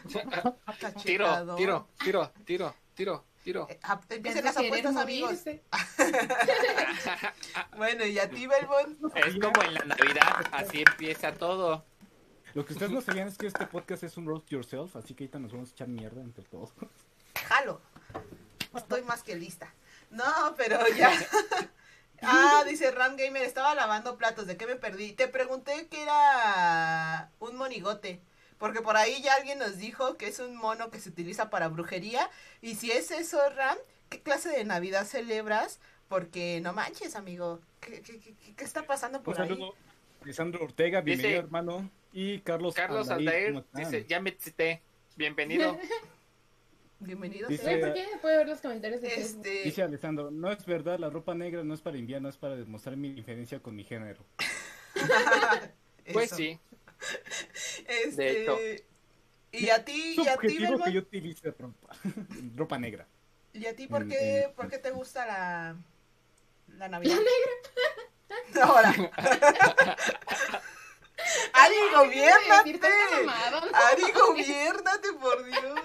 Tiro, 1.03 1.57
tiro, 1.57 1.89
tiro, 2.03 2.33
tiro, 2.45 2.75
tiro, 2.95 3.25
tiro. 3.49 3.67
Eh, 3.71 3.79
ah, 3.83 4.01
Empiecen 4.11 4.45
las 4.45 4.57
a 4.57 4.61
apuestas, 4.61 4.97
amigos. 4.97 5.39
Bueno, 7.77 8.05
y 8.05 8.19
a 8.19 8.29
ti, 8.29 8.47
Belmont. 8.47 9.17
es 9.17 9.35
como 9.41 9.63
en 9.63 9.75
la 9.75 9.85
Navidad, 9.85 10.47
así 10.53 10.83
empieza 10.87 11.33
todo. 11.33 11.85
Lo 12.55 12.65
que 12.65 12.73
ustedes 12.73 12.93
no 12.93 13.01
sabían 13.01 13.29
es 13.29 13.39
que 13.39 13.47
este 13.47 13.67
podcast 13.67 14.03
es 14.03 14.17
un 14.17 14.27
roast 14.27 14.49
yourself, 14.49 14.97
así 14.97 15.15
que 15.15 15.25
ahorita 15.25 15.39
nos 15.39 15.53
vamos 15.53 15.71
a 15.71 15.73
echar 15.73 15.89
mierda 15.89 16.21
entre 16.21 16.45
todos. 16.45 16.71
Jalo. 17.47 17.81
Estoy 18.75 19.03
más 19.03 19.23
que 19.23 19.37
lista. 19.37 19.73
No, 20.11 20.25
pero 20.57 20.79
ya. 20.97 21.13
Ah, 22.21 22.65
dice 22.67 22.91
Ram 22.91 23.15
Gamer, 23.15 23.45
estaba 23.45 23.77
lavando 23.77 24.19
platos, 24.19 24.49
¿de 24.49 24.57
qué 24.57 24.67
me 24.67 24.75
perdí? 24.75 25.13
Te 25.13 25.29
pregunté 25.29 25.87
que 25.87 26.03
era 26.03 27.31
un 27.39 27.55
monigote, 27.55 28.21
porque 28.59 28.81
por 28.83 28.97
ahí 28.97 29.23
ya 29.23 29.35
alguien 29.35 29.59
nos 29.59 29.79
dijo 29.79 30.17
que 30.17 30.27
es 30.29 30.39
un 30.39 30.57
mono 30.57 30.91
que 30.91 31.01
se 31.01 31.09
utiliza 31.09 31.51
para 31.51 31.69
brujería, 31.69 32.29
y 32.61 32.75
si 32.75 32.91
es 32.91 33.11
eso, 33.11 33.39
Ram, 33.51 33.79
¿qué 34.11 34.21
clase 34.21 34.51
de 34.51 34.65
Navidad 34.65 35.07
celebras? 35.07 35.81
Porque 36.09 36.61
no 36.63 36.73
manches, 36.73 37.17
amigo, 37.17 37.61
¿qué, 37.81 38.01
qué, 38.01 38.19
qué, 38.19 38.35
qué 38.57 38.65
está 38.65 38.83
pasando 38.85 39.23
por 39.23 39.41
ahí? 39.41 39.49
saludo. 39.49 39.75
Lisandro 40.25 40.65
Ortega, 40.65 41.01
bienvenido 41.01 41.37
Dice- 41.37 41.47
hermano. 41.47 41.91
Y 42.13 42.41
Carlos, 42.41 42.75
Carlos 42.75 43.11
Aldair, 43.11 43.63
dice, 43.75 44.05
ya 44.09 44.21
me 44.21 44.31
excité. 44.31 44.81
Bienvenido. 45.17 45.79
Bienvenidos. 47.01 47.49
Dice- 47.49 47.77
¿por 47.79 47.95
qué 47.95 48.07
puede 48.21 48.39
ver 48.39 48.49
los 48.49 48.61
comentarios 48.61 49.01
de? 49.01 49.15
Este, 49.15 49.63
Dice 49.63 49.83
Alessandro, 49.83 50.31
no 50.33 50.51
es 50.51 50.65
verdad, 50.67 50.99
la 50.99 51.11
ropa 51.11 51.35
negra 51.35 51.63
no 51.63 51.75
es 51.75 51.81
para 51.81 51.97
invierno, 51.97 52.29
es 52.29 52.37
para 52.37 52.57
demostrar 52.57 52.97
mi 52.97 53.13
diferencia 53.13 53.61
con 53.61 53.77
mi 53.77 53.85
género. 53.85 54.25
Pues 56.11 56.31
sí. 56.31 56.59
Este, 57.89 58.23
De 58.23 58.43
hecho. 58.43 58.59
Y 59.51 59.71
a 59.71 59.85
ti, 59.85 60.15
y 60.17 60.29
a 60.29 60.37
ti, 60.37 60.59
Belmont? 60.59 60.85
que 60.85 60.93
yo 60.93 61.01
utilice 61.01 61.51
ropa, 61.59 61.89
ropa 62.57 62.79
negra. 62.79 63.07
¿Y 63.55 63.67
a 63.67 63.75
ti 63.75 63.87
por 63.87 64.07
qué, 64.07 64.53
por 64.55 64.69
qué 64.69 64.79
te 64.79 64.91
gusta 64.91 65.27
la, 65.27 65.75
la 66.77 66.89
Navidad? 66.89 67.17
La 67.17 67.23
negra. 67.23 68.63
Ahora. 68.63 68.91
Ari, 71.55 71.77
gobiernate. 71.95 72.81
Ari, 73.73 74.13
gobiernate, 74.13 75.13
por 75.21 75.45
Dios. 75.45 75.81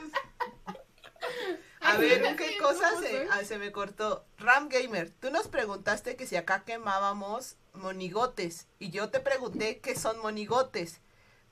A 1.79 1.97
ver, 1.97 2.35
¿qué 2.35 2.57
cosa 2.57 2.89
¿cómo 2.91 3.01
se, 3.01 3.11
soy? 3.11 3.27
ah, 3.31 3.43
se 3.43 3.57
me 3.57 3.71
cortó? 3.71 4.25
Ram 4.37 4.69
Gamer, 4.69 5.09
tú 5.09 5.31
nos 5.31 5.47
preguntaste 5.47 6.15
que 6.15 6.27
si 6.27 6.35
acá 6.35 6.63
quemábamos 6.65 7.55
monigotes. 7.73 8.67
Y 8.79 8.89
yo 8.91 9.09
te 9.09 9.19
pregunté 9.19 9.79
qué 9.79 9.95
son 9.95 10.19
monigotes. 10.19 11.01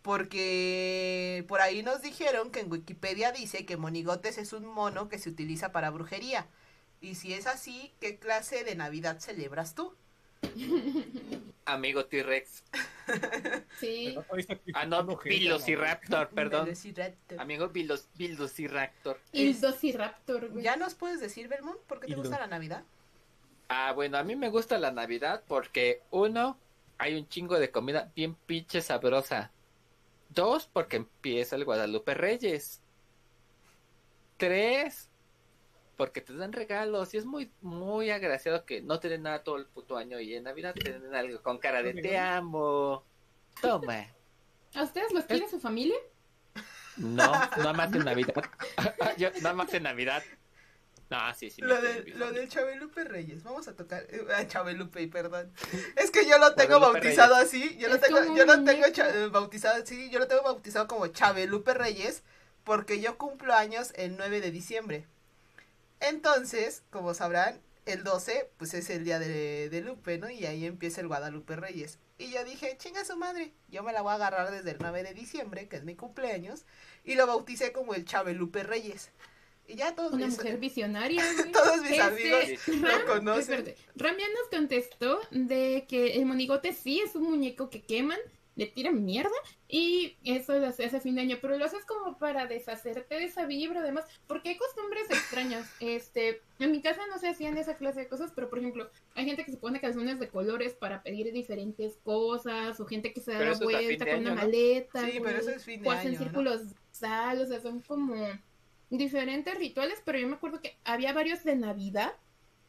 Porque 0.01 1.45
por 1.47 1.61
ahí 1.61 1.83
nos 1.83 2.01
dijeron 2.01 2.51
que 2.51 2.61
en 2.61 2.71
Wikipedia 2.71 3.31
dice 3.31 3.65
que 3.65 3.77
monigotes 3.77 4.37
es 4.37 4.53
un 4.53 4.65
mono 4.65 5.09
que 5.09 5.19
se 5.19 5.29
utiliza 5.29 5.71
para 5.71 5.91
brujería. 5.91 6.47
Y 7.01 7.15
si 7.15 7.33
es 7.33 7.47
así, 7.47 7.91
¿qué 7.99 8.17
clase 8.17 8.63
de 8.63 8.75
Navidad 8.75 9.19
celebras 9.19 9.75
tú? 9.75 9.95
Amigo 11.65 12.05
T-Rex. 12.05 12.63
Sí. 13.77 14.15
Ah, 14.73 14.85
no, 14.85 15.03
Velociraptor, 15.17 16.29
perdón. 16.35 16.65
Velociraptor. 16.65 17.41
Amigo 17.41 17.69
Velociraptor. 17.69 19.19
El 19.33 19.59
Dociraptor, 19.59 20.49
güey. 20.49 20.63
¿Ya 20.63 20.77
nos 20.77 20.93
puedes 20.93 21.19
decir, 21.19 21.49
Belmont, 21.49 21.79
por 21.87 21.99
qué 21.99 22.07
te 22.07 22.15
gusta 22.15 22.39
la 22.39 22.47
Navidad? 22.47 22.83
Ah, 23.67 23.91
bueno, 23.93 24.17
a 24.17 24.23
mí 24.23 24.35
me 24.37 24.49
gusta 24.49 24.77
la 24.77 24.91
Navidad 24.91 25.43
porque 25.47 26.01
uno, 26.11 26.57
hay 26.97 27.15
un 27.15 27.27
chingo 27.27 27.59
de 27.59 27.71
comida 27.71 28.11
bien 28.15 28.35
pinche 28.45 28.81
sabrosa. 28.81 29.51
Dos, 30.33 30.69
porque 30.71 30.97
empieza 30.97 31.55
el 31.55 31.65
Guadalupe 31.65 32.13
Reyes. 32.13 32.81
Tres, 34.37 35.09
porque 35.97 36.21
te 36.21 36.33
dan 36.33 36.53
regalos 36.53 37.13
y 37.13 37.17
es 37.17 37.25
muy, 37.25 37.51
muy 37.61 38.09
agraciado 38.09 38.65
que 38.65 38.81
no 38.81 38.99
te 38.99 39.09
den 39.09 39.23
nada 39.23 39.43
todo 39.43 39.57
el 39.57 39.67
puto 39.67 39.97
año 39.97 40.19
y 40.19 40.33
en 40.33 40.45
Navidad 40.45 40.73
te 40.73 40.99
den 40.99 41.13
algo 41.13 41.41
con 41.43 41.57
cara 41.57 41.83
de 41.83 41.93
te 41.93 42.17
amo. 42.17 43.03
Toma. 43.61 44.07
¿A 44.73 44.83
ustedes 44.83 45.11
los 45.11 45.25
quiere 45.25 45.49
su 45.49 45.59
familia? 45.59 45.97
No, 46.97 47.31
nada 47.31 47.73
más 47.73 47.93
en 47.93 48.05
Navidad. 48.05 48.43
Yo, 49.17 49.29
nada 49.41 49.53
más 49.53 49.73
en 49.73 49.83
Navidad. 49.83 50.23
Sí, 51.37 51.49
sí. 51.49 51.61
Lo, 51.61 51.79
quieren 51.79 52.05
de, 52.05 52.11
mi 52.11 52.17
lo 52.17 52.31
del 52.31 52.49
Chabelupe 52.49 53.03
Reyes. 53.03 53.43
Vamos 53.43 53.67
a 53.67 53.75
tocar. 53.75 54.05
eh, 54.09 54.25
Chabelupe, 54.47 55.07
perdón. 55.07 55.51
Es 55.95 56.11
que 56.11 56.25
yo 56.25 56.37
lo 56.37 56.55
tengo 56.55 56.77
Guadalupe 56.79 56.99
bautizado 56.99 57.35
así. 57.35 57.77
Yo 57.77 57.89
lo 57.89 57.95
Es 57.95 58.01
tengo, 58.01 58.35
yo 58.35 58.45
lo 58.45 58.63
tengo 58.63 58.87
cha- 58.91 59.09
eh, 59.09 59.27
bautizado 59.27 59.81
así. 59.83 60.09
Yo 60.09 60.19
lo 60.19 60.27
tengo 60.27 60.43
bautizado 60.43 60.87
como 60.87 61.07
Chabelupe 61.07 61.73
Reyes. 61.73 62.23
Porque 62.63 62.99
yo 63.01 63.17
cumplo 63.17 63.53
años 63.55 63.91
el 63.95 64.17
9 64.17 64.39
de 64.39 64.51
diciembre. 64.51 65.07
Entonces, 65.99 66.83
como 66.89 67.13
sabrán, 67.13 67.59
el 67.85 68.03
12, 68.03 68.49
pues 68.57 68.73
es 68.73 68.89
el 68.89 69.03
día 69.03 69.19
de, 69.19 69.69
de 69.69 69.81
Lupe, 69.81 70.17
¿no? 70.17 70.29
Y 70.29 70.45
ahí 70.45 70.65
empieza 70.65 71.01
el 71.01 71.07
Guadalupe 71.07 71.55
Reyes. 71.55 71.97
Y 72.17 72.31
yo 72.31 72.43
dije, 72.43 72.75
chinga 72.77 73.03
su 73.03 73.17
madre, 73.17 73.51
yo 73.69 73.81
me 73.83 73.93
la 73.93 74.01
voy 74.01 74.11
a 74.11 74.15
agarrar 74.15 74.51
desde 74.51 74.71
el 74.71 74.77
9 74.79 75.01
de 75.03 75.13
diciembre, 75.13 75.67
que 75.67 75.77
es 75.77 75.83
mi 75.83 75.95
cumpleaños, 75.95 76.65
y 77.03 77.15
lo 77.15 77.25
bauticé 77.25 77.71
como 77.71 77.95
el 77.95 78.05
Chabelupe 78.05 78.63
Reyes. 78.63 79.09
Y 79.71 79.75
ya 79.77 79.95
todos 79.95 80.13
Una 80.13 80.27
mis- 80.27 80.37
mujer 80.37 80.57
visionaria, 80.59 81.23
güey. 81.37 81.51
todos 81.51 81.81
mis 81.81 81.91
Este, 81.91 82.01
amigos 82.01 82.67
Ram, 82.81 83.01
lo 83.01 83.05
conocen. 83.13 83.41
espérate, 83.55 83.75
Ram 83.95 84.17
ya 84.17 84.27
nos 84.29 84.49
contestó 84.49 85.19
de 85.31 85.85
que 85.87 86.13
el 86.15 86.25
monigote 86.25 86.73
sí 86.73 86.99
es 87.01 87.15
un 87.15 87.23
muñeco 87.23 87.69
que 87.69 87.81
queman, 87.81 88.19
le 88.57 88.65
tiran 88.67 89.05
mierda 89.05 89.31
y 89.69 90.17
eso 90.25 90.53
lo 90.59 90.67
hace 90.67 90.83
a 90.85 90.99
fin 90.99 91.15
de 91.15 91.21
año, 91.21 91.37
pero 91.41 91.57
lo 91.57 91.63
haces 91.63 91.85
como 91.85 92.17
para 92.17 92.47
deshacerte 92.47 93.15
de 93.15 93.23
esa 93.23 93.45
vibra, 93.45 93.79
además, 93.79 94.03
porque 94.27 94.49
hay 94.49 94.57
costumbres 94.57 95.09
extrañas. 95.09 95.65
Este, 95.79 96.41
en 96.59 96.71
mi 96.71 96.81
casa 96.81 96.99
no 97.09 97.17
se 97.17 97.29
hacían 97.29 97.57
esa 97.57 97.77
clase 97.77 98.01
de 98.01 98.07
cosas, 98.09 98.33
pero 98.35 98.49
por 98.49 98.59
ejemplo, 98.59 98.89
hay 99.15 99.25
gente 99.25 99.45
que 99.45 99.51
se 99.51 99.57
pone 99.57 99.79
calzones 99.79 100.19
de 100.19 100.27
colores 100.27 100.73
para 100.73 101.01
pedir 101.01 101.31
diferentes 101.31 101.97
cosas, 102.03 102.77
o 102.81 102.85
gente 102.85 103.13
que 103.13 103.21
se 103.21 103.31
da 103.31 103.39
la 103.39 103.57
vuelta 103.57 104.05
con 104.05 104.13
año, 104.15 104.21
una 104.21 104.29
¿no? 104.31 104.41
maleta. 104.41 105.05
Sí, 105.09 105.19
pero 105.23 105.39
eso 105.39 105.51
es 105.51 105.63
fin 105.63 105.81
de 105.81 105.87
o 105.87 105.91
hacen 105.93 106.09
año, 106.09 106.19
¿no? 106.19 106.23
círculos 106.25 106.69
de 106.69 106.75
sal, 106.91 107.41
o 107.41 107.45
sea, 107.47 107.61
son 107.61 107.79
como 107.81 108.15
diferentes 108.91 109.57
rituales, 109.57 110.01
pero 110.05 110.19
yo 110.19 110.27
me 110.27 110.35
acuerdo 110.35 110.61
que 110.61 110.77
había 110.83 111.13
varios 111.13 111.43
de 111.43 111.55
Navidad 111.55 112.13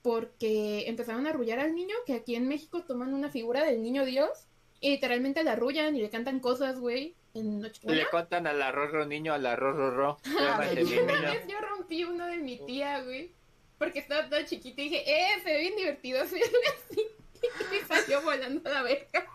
porque 0.03 0.89
empezaron 0.89 1.27
a 1.27 1.31
arrullar 1.31 1.59
al 1.59 1.75
niño, 1.75 1.95
que 2.07 2.15
aquí 2.15 2.35
en 2.35 2.49
México 2.49 2.83
toman 2.83 3.13
una 3.15 3.31
figura 3.31 3.65
del 3.65 3.83
niño 3.83 4.05
Dios 4.05 4.47
y 4.81 4.91
literalmente 4.91 5.45
la 5.45 5.53
arrullan 5.53 5.95
y 5.95 6.01
le 6.01 6.11
cantan 6.11 6.41
cosas, 6.41 6.81
güey, 6.81 7.15
en 7.35 7.61
Nochebuena. 7.61 8.03
Le 8.03 8.11
contan 8.11 8.47
al 8.47 8.63
arroz 8.63 9.07
niño, 9.07 9.33
al 9.33 9.47
arroz 9.47 10.19
mi 10.25 10.99
Una 10.99 11.21
vez 11.21 11.47
yo 11.47 11.61
rompí 11.61 12.05
uno 12.05 12.27
de 12.27 12.39
mi 12.39 12.59
tía, 12.67 13.03
güey, 13.03 13.33
porque 13.79 14.01
estaba 14.01 14.29
toda 14.29 14.45
chiquita 14.45 14.81
y 14.81 14.89
dije, 14.89 15.05
eh, 15.07 15.41
se 15.43 15.53
ve 15.53 15.61
bien 15.61 15.77
divertido 15.77 16.23
hacerle 16.23 16.47
así. 16.77 17.03
Y 17.43 17.85
salió 17.87 18.23
volando 18.23 18.71
a 18.71 18.73
la 18.73 18.83
verga. 18.83 19.27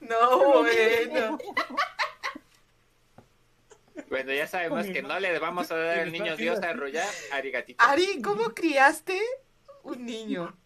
No, 0.00 0.62
bueno. 0.62 1.38
Bueno, 4.08 4.32
ya 4.32 4.46
sabemos 4.46 4.86
que 4.86 5.02
no 5.02 5.18
le 5.18 5.38
vamos 5.38 5.70
a 5.70 5.76
dar 5.76 5.98
al 6.00 6.12
niño 6.12 6.36
Dios 6.36 6.62
a 6.62 6.70
arrollar 6.70 7.08
arigatito. 7.32 7.82
Ari, 7.84 8.20
¿cómo 8.22 8.54
criaste 8.54 9.20
un 9.82 10.04
niño? 10.04 10.56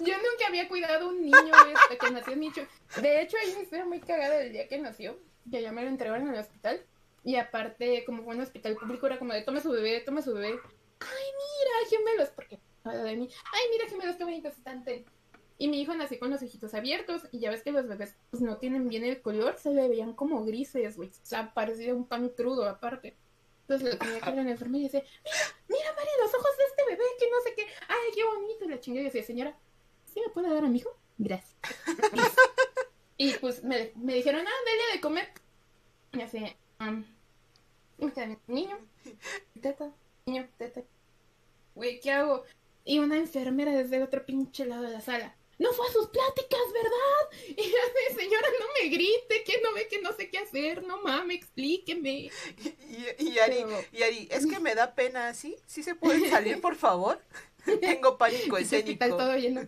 Yo 0.00 0.14
nunca 0.16 0.46
había 0.48 0.68
cuidado 0.68 1.08
un 1.08 1.22
niño 1.22 1.52
hasta 1.52 1.96
que 1.98 2.12
nació 2.12 2.36
Micho. 2.36 2.66
De 3.00 3.20
hecho, 3.20 3.36
hay 3.36 3.50
una 3.50 3.62
historia 3.62 3.84
muy 3.84 4.00
cagada 4.00 4.38
del 4.38 4.52
día 4.52 4.68
que 4.68 4.78
nació, 4.78 5.18
que 5.50 5.62
ya 5.62 5.72
me 5.72 5.82
lo 5.82 5.88
entregaron 5.88 6.28
en 6.28 6.34
el 6.34 6.40
hospital. 6.40 6.84
Y 7.24 7.36
aparte, 7.36 8.04
como 8.04 8.22
fue 8.22 8.34
un 8.34 8.42
hospital 8.42 8.76
público, 8.76 9.06
era 9.06 9.18
como 9.18 9.32
de 9.32 9.42
toma 9.42 9.60
su 9.60 9.70
bebé, 9.70 10.00
toma 10.00 10.22
su 10.22 10.34
bebé. 10.34 10.58
Ay, 11.00 11.26
mira, 11.40 11.90
gemelos, 11.90 12.28
porque 12.30 12.58
habla 12.84 13.02
de 13.02 13.16
mí. 13.16 13.28
Ay, 13.52 13.62
mira, 13.70 13.88
gemelos, 13.88 14.16
qué 14.16 14.24
bonitos 14.24 14.56
están. 14.56 14.84
Ten". 15.58 15.66
Y 15.66 15.68
mi 15.68 15.80
hijo 15.80 15.94
nació 15.94 16.18
con 16.18 16.30
los 16.30 16.42
ojitos 16.42 16.74
abiertos. 16.74 17.22
Y 17.32 17.38
ya 17.38 17.50
ves 17.50 17.62
que 17.62 17.72
los 17.72 17.86
bebés 17.86 18.14
pues, 18.30 18.42
no 18.42 18.56
tienen 18.58 18.88
bien 18.88 19.04
el 19.04 19.20
color, 19.22 19.56
se 19.58 19.70
le 19.70 19.88
veían 19.88 20.12
como 20.12 20.44
grises, 20.44 20.96
güey. 20.96 21.08
O 21.08 21.26
sea, 21.26 21.52
parecía 21.54 21.94
un 21.94 22.06
pan 22.06 22.28
crudo, 22.28 22.68
aparte. 22.68 23.16
Entonces 23.62 23.92
le 23.92 23.96
tenía 23.96 24.20
que 24.20 24.30
ir 24.30 24.38
a 24.38 24.42
la 24.42 24.50
enfermera 24.50 24.80
y 24.80 24.84
dice, 24.84 25.04
mira, 25.24 25.36
mira, 25.68 25.92
Mari, 25.94 26.08
los 26.20 26.34
ojos 26.34 26.56
de 26.58 26.64
este 26.64 26.82
bebé, 26.90 27.04
que 27.18 27.30
no 27.30 27.40
sé 27.42 27.54
qué. 27.54 27.66
Ay, 27.88 28.10
qué 28.14 28.24
bonito. 28.24 28.64
Y 28.64 28.68
la 28.68 28.80
chingada 28.80 29.02
y 29.02 29.04
decía, 29.04 29.22
señora, 29.22 29.56
¿sí 30.12 30.20
me 30.20 30.32
puede 30.32 30.52
dar 30.52 30.64
a 30.64 30.68
mi 30.68 30.78
hijo? 30.78 30.90
Gracias. 31.16 31.56
y 33.16 33.32
pues 33.34 33.64
me, 33.64 33.92
me 33.96 34.14
dijeron, 34.14 34.44
ah, 34.46 34.64
dale 34.66 34.94
de 34.94 35.00
comer. 35.00 35.28
Y 36.12 36.20
así, 36.20 36.44
um, 36.80 37.04
niño, 38.46 38.78
teta, 39.60 39.90
niño, 40.26 40.48
teta. 40.58 40.82
Güey, 41.74 42.00
¿qué 42.00 42.12
hago? 42.12 42.44
Y 42.84 42.98
una 42.98 43.16
enfermera 43.16 43.72
desde 43.72 43.96
el 43.96 44.02
otro 44.02 44.24
pinche 44.26 44.66
lado 44.66 44.82
de 44.82 44.90
la 44.90 45.00
sala. 45.00 45.34
No 45.58 45.72
fue 45.72 45.86
a 45.88 45.92
sus 45.92 46.08
pláticas, 46.08 46.60
¿verdad? 46.72 47.38
Y 47.56 47.60
así, 47.62 48.18
señora, 48.18 48.48
no 48.58 48.66
me 48.80 48.88
grite, 48.88 49.44
que 49.44 49.60
no 49.62 49.72
ve 49.74 49.86
que 49.88 50.00
no 50.02 50.12
sé 50.12 50.28
qué 50.28 50.38
hacer, 50.38 50.82
no 50.82 51.00
mames, 51.02 51.36
explíqueme. 51.38 52.30
Y, 52.88 53.06
y 53.18 53.38
Ari, 53.38 53.56
Pero- 53.64 53.84
y 53.92 54.02
Ari, 54.02 54.28
es 54.30 54.46
que 54.46 54.58
me 54.60 54.74
da 54.74 54.94
pena, 54.94 55.32
¿sí? 55.34 55.56
¿Sí 55.66 55.82
se 55.82 55.94
pueden 55.94 56.28
salir, 56.30 56.60
por 56.60 56.74
favor? 56.76 57.20
Tengo 57.80 58.18
pánico 58.18 58.58
escénico. 58.58 59.06
todo 59.16 59.36
lleno. 59.36 59.62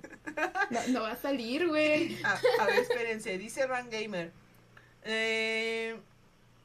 No, 0.70 0.86
no 0.88 1.02
va 1.02 1.12
a 1.12 1.16
salir, 1.16 1.66
güey. 1.68 2.18
A, 2.24 2.40
a 2.60 2.66
ver, 2.66 2.80
espérense, 2.80 3.38
dice 3.38 3.66
Run 3.66 3.88
Gamer. 3.90 4.32
Eh, 5.04 5.96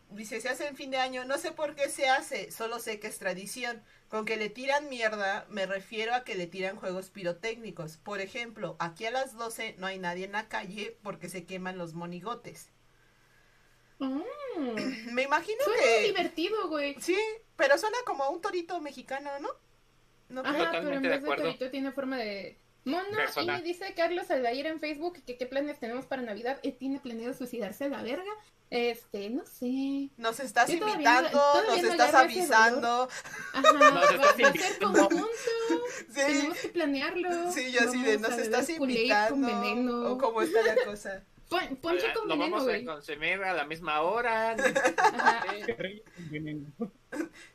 Dice, 0.09 0.41
se 0.41 0.49
hace 0.49 0.67
en 0.67 0.75
fin 0.75 0.91
de 0.91 0.97
año, 0.97 1.23
no 1.23 1.37
sé 1.37 1.53
por 1.53 1.73
qué 1.73 1.87
se 1.87 2.09
hace, 2.09 2.51
solo 2.51 2.79
sé 2.79 2.99
que 2.99 3.07
es 3.07 3.17
tradición. 3.17 3.81
Con 4.11 4.25
que 4.25 4.35
le 4.35 4.49
tiran 4.49 4.89
mierda, 4.89 5.45
me 5.49 5.65
refiero 5.65 6.13
a 6.13 6.25
que 6.25 6.35
le 6.35 6.45
tiran 6.45 6.75
juegos 6.75 7.09
pirotécnicos. 7.09 7.95
Por 7.95 8.19
ejemplo, 8.19 8.75
aquí 8.77 9.05
a 9.05 9.11
las 9.11 9.37
12 9.37 9.75
no 9.77 9.87
hay 9.87 9.99
nadie 9.99 10.25
en 10.25 10.33
la 10.33 10.49
calle 10.49 10.97
porque 11.01 11.29
se 11.29 11.45
queman 11.45 11.77
los 11.77 11.93
monigotes. 11.93 12.69
Mm. 13.99 14.21
Me 15.13 15.23
imagino 15.23 15.63
Suena 15.63 15.81
que... 15.81 16.03
divertido, 16.07 16.67
güey. 16.67 16.97
Sí, 16.99 17.17
pero 17.55 17.77
suena 17.77 17.97
como 18.05 18.29
un 18.29 18.41
torito 18.41 18.81
mexicano, 18.81 19.31
¿no? 19.39 19.49
¿No 20.27 20.41
Ajá, 20.41 20.71
pero 20.71 20.93
en 20.93 21.03
de 21.03 21.09
vez 21.09 21.23
de 21.23 21.35
torito 21.35 21.71
tiene 21.71 21.93
forma 21.93 22.17
de 22.17 22.59
mono. 22.85 23.15
Persona. 23.15 23.59
Y 23.59 23.63
dice 23.63 23.93
Carlos 23.95 24.29
Aldair 24.31 24.65
en 24.67 24.79
Facebook 24.79 25.21
que 25.25 25.37
qué 25.37 25.45
planes 25.45 25.79
tenemos 25.79 26.05
para 26.05 26.21
Navidad. 26.21 26.59
Él 26.63 26.75
tiene 26.77 26.99
planeado 26.99 27.33
suicidarse 27.33 27.85
a 27.85 27.89
la 27.89 28.01
verga. 28.03 28.31
Este, 28.69 29.29
no 29.29 29.43
sé. 29.45 30.09
Nos 30.17 30.39
estás 30.39 30.69
Yo 30.71 30.79
todavía 30.79 31.11
no- 31.13 31.17
invitando, 31.19 31.39
todavía 31.39 31.71
nos 31.71 31.83
no 31.83 31.91
estás 31.91 32.13
avisando. 32.13 33.09
Ajá, 33.53 33.61
Nos 33.73 33.81
va, 33.81 34.01
estás 34.01 34.19
va 34.19 34.29
a 34.29 34.33
ser 34.35 34.45
invitando. 34.45 34.93
conjunto. 35.09 35.27
Sí, 36.07 36.13
Tenemos 36.15 36.57
que 36.57 36.67
planearlo. 36.69 37.51
sí, 37.51 37.71
yo 37.71 37.81
así 37.81 38.01
de, 38.01 38.17
nos 38.17 38.31
estás 38.37 38.69
invitando. 38.69 39.31
con 39.31 39.45
veneno. 39.61 40.11
¿O 40.13 40.17
cómo 40.17 40.41
está 40.41 40.61
la 40.61 40.75
cosa? 40.85 41.21
Pon- 41.49 41.75
ponche 41.81 42.13
con 42.13 42.29
Lo 42.29 42.37
veneno, 42.37 42.55
vamos 42.65 42.73
a 42.73 42.85
consumir 42.85 43.43
a 43.43 43.53
la 43.53 43.65
misma 43.65 43.99
hora. 44.03 44.51
Ajá. 44.97 45.45
Veneno. 46.29 46.65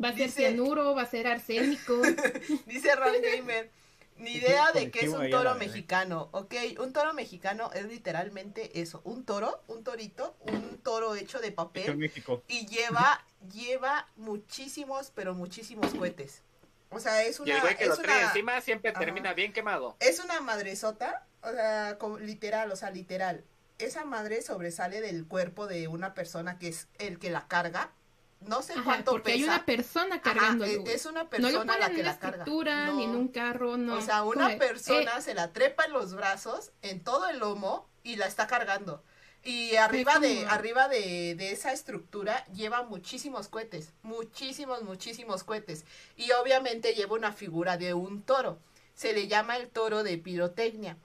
Va 0.02 0.08
a 0.10 0.12
ser 0.12 0.26
Dice- 0.26 0.42
cianuro, 0.42 0.94
va 0.94 1.02
a 1.02 1.06
ser 1.06 1.26
arsénico. 1.26 1.94
Dice 2.66 2.94
Ron 2.94 3.14
Gamer. 3.22 3.70
Ni 4.18 4.32
idea 4.32 4.72
de 4.72 4.90
qué 4.90 5.00
es 5.06 5.08
un 5.08 5.30
toro 5.30 5.54
mexicano. 5.56 6.28
Ok, 6.32 6.54
un 6.78 6.92
toro 6.92 7.12
mexicano 7.12 7.70
es 7.72 7.84
literalmente 7.86 8.80
eso. 8.80 9.00
Un 9.04 9.24
toro, 9.24 9.62
un 9.68 9.84
torito, 9.84 10.36
un 10.40 10.78
toro 10.78 11.14
hecho 11.14 11.38
de 11.38 11.48
Hecho 11.48 11.52
en 11.52 11.54
papel. 11.54 11.96
México. 11.96 12.42
Y 12.48 12.66
lleva, 12.66 13.24
lleva 13.52 14.08
muchísimos, 14.16 15.12
pero 15.14 15.34
muchísimos 15.34 15.92
cohetes. 15.94 16.42
O 16.90 17.00
sea, 17.00 17.22
es 17.22 17.38
Y 17.40 17.42
una, 17.42 17.56
el 17.56 17.60
güey 17.60 17.76
que 17.76 17.84
es 17.84 17.90
lo 17.90 17.96
trae 17.96 18.18
una, 18.18 18.26
encima 18.28 18.60
siempre 18.60 18.90
Ajá. 18.90 19.00
termina 19.00 19.34
bien 19.34 19.52
quemado. 19.52 19.96
es 20.00 20.18
una 20.20 20.40
madresota. 20.40 21.26
O 21.42 21.52
sea, 21.52 21.96
como 21.98 22.18
literal, 22.18 22.72
o 22.72 22.76
sea, 22.76 22.90
literal. 22.90 23.44
Esa 23.78 24.04
madre 24.04 24.40
sobresale 24.42 25.00
del 25.00 25.26
cuerpo 25.26 25.66
de 25.66 25.86
una 25.86 26.14
persona 26.14 26.58
que 26.58 26.68
es 26.68 26.88
el 26.98 27.18
que 27.18 27.30
la 27.30 27.46
carga. 27.46 27.92
No 28.41 28.62
sé 28.62 28.74
Ajá, 28.74 28.82
cuánto 28.84 29.11
porque 29.12 29.32
hay 29.32 29.45
una 29.45 29.64
persona 29.64 30.16
Ajá, 30.16 30.22
cargándolo. 30.22 30.70
es, 30.87 30.95
es 30.95 31.07
una 31.07 31.24
no 31.24 31.30
persona 31.30 31.53
lo 31.53 31.59
ponen 31.66 31.80
la 31.80 31.87
en 31.87 31.95
que 31.95 32.01
una 32.03 32.12
la 32.12 32.18
carga. 32.18 32.37
estructura, 32.39 32.93
ni 32.93 33.05
en 33.05 33.12
No. 33.12 33.18
un 33.18 33.28
carro, 33.28 33.76
no. 33.76 33.95
O 33.95 34.01
sea, 34.03 34.22
una 34.24 34.57
persona 34.57 35.18
eh, 35.18 35.22
se 35.22 35.34
la 35.34 35.53
trepa 35.53 35.84
en 35.87 35.93
los 35.93 36.14
brazos, 36.14 36.70
en 36.82 37.03
todo 37.03 37.28
el 37.28 37.39
lomo, 37.39 37.89
y 38.05 38.16
la 38.16 38.26
está 38.26 38.47
cargando. 38.47 39.03
Y 39.43 39.76
arriba 39.76 40.18
de, 40.18 40.45
arriba 40.47 40.89
de, 40.89 41.34
de 41.37 41.53
esa 41.53 41.72
estructura 41.72 42.45
lleva 42.47 42.82
muchísimos 42.82 43.49
cohetes, 43.49 43.93
muchísimos, 44.03 44.82
muchísimos 44.82 45.45
cohetes. 45.45 45.84
Y 46.16 46.32
obviamente 46.32 46.95
lleva 46.95 47.14
una 47.14 47.32
figura 47.32 47.76
de 47.76 47.95
un 47.95 48.22
toro. 48.22 48.59
Se 48.95 49.12
le 49.12 49.28
llama 49.28 49.57
el 49.57 49.68
toro 49.68 50.03
de 50.03 50.18
pirotecnia. 50.18 50.97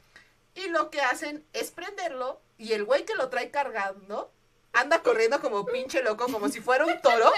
Y 0.55 0.67
lo 0.69 0.89
que 0.89 1.01
hacen 1.01 1.45
es 1.53 1.71
prenderlo, 1.71 2.41
y 2.57 2.73
el 2.73 2.83
güey 2.83 3.05
que 3.05 3.15
lo 3.15 3.29
trae 3.29 3.51
cargando 3.51 4.31
anda 4.73 5.01
corriendo 5.01 5.39
como 5.41 5.65
pinche 5.65 6.01
loco, 6.03 6.25
como 6.31 6.49
si 6.49 6.61
fuera 6.61 6.85
un 6.85 7.01
toro. 7.01 7.31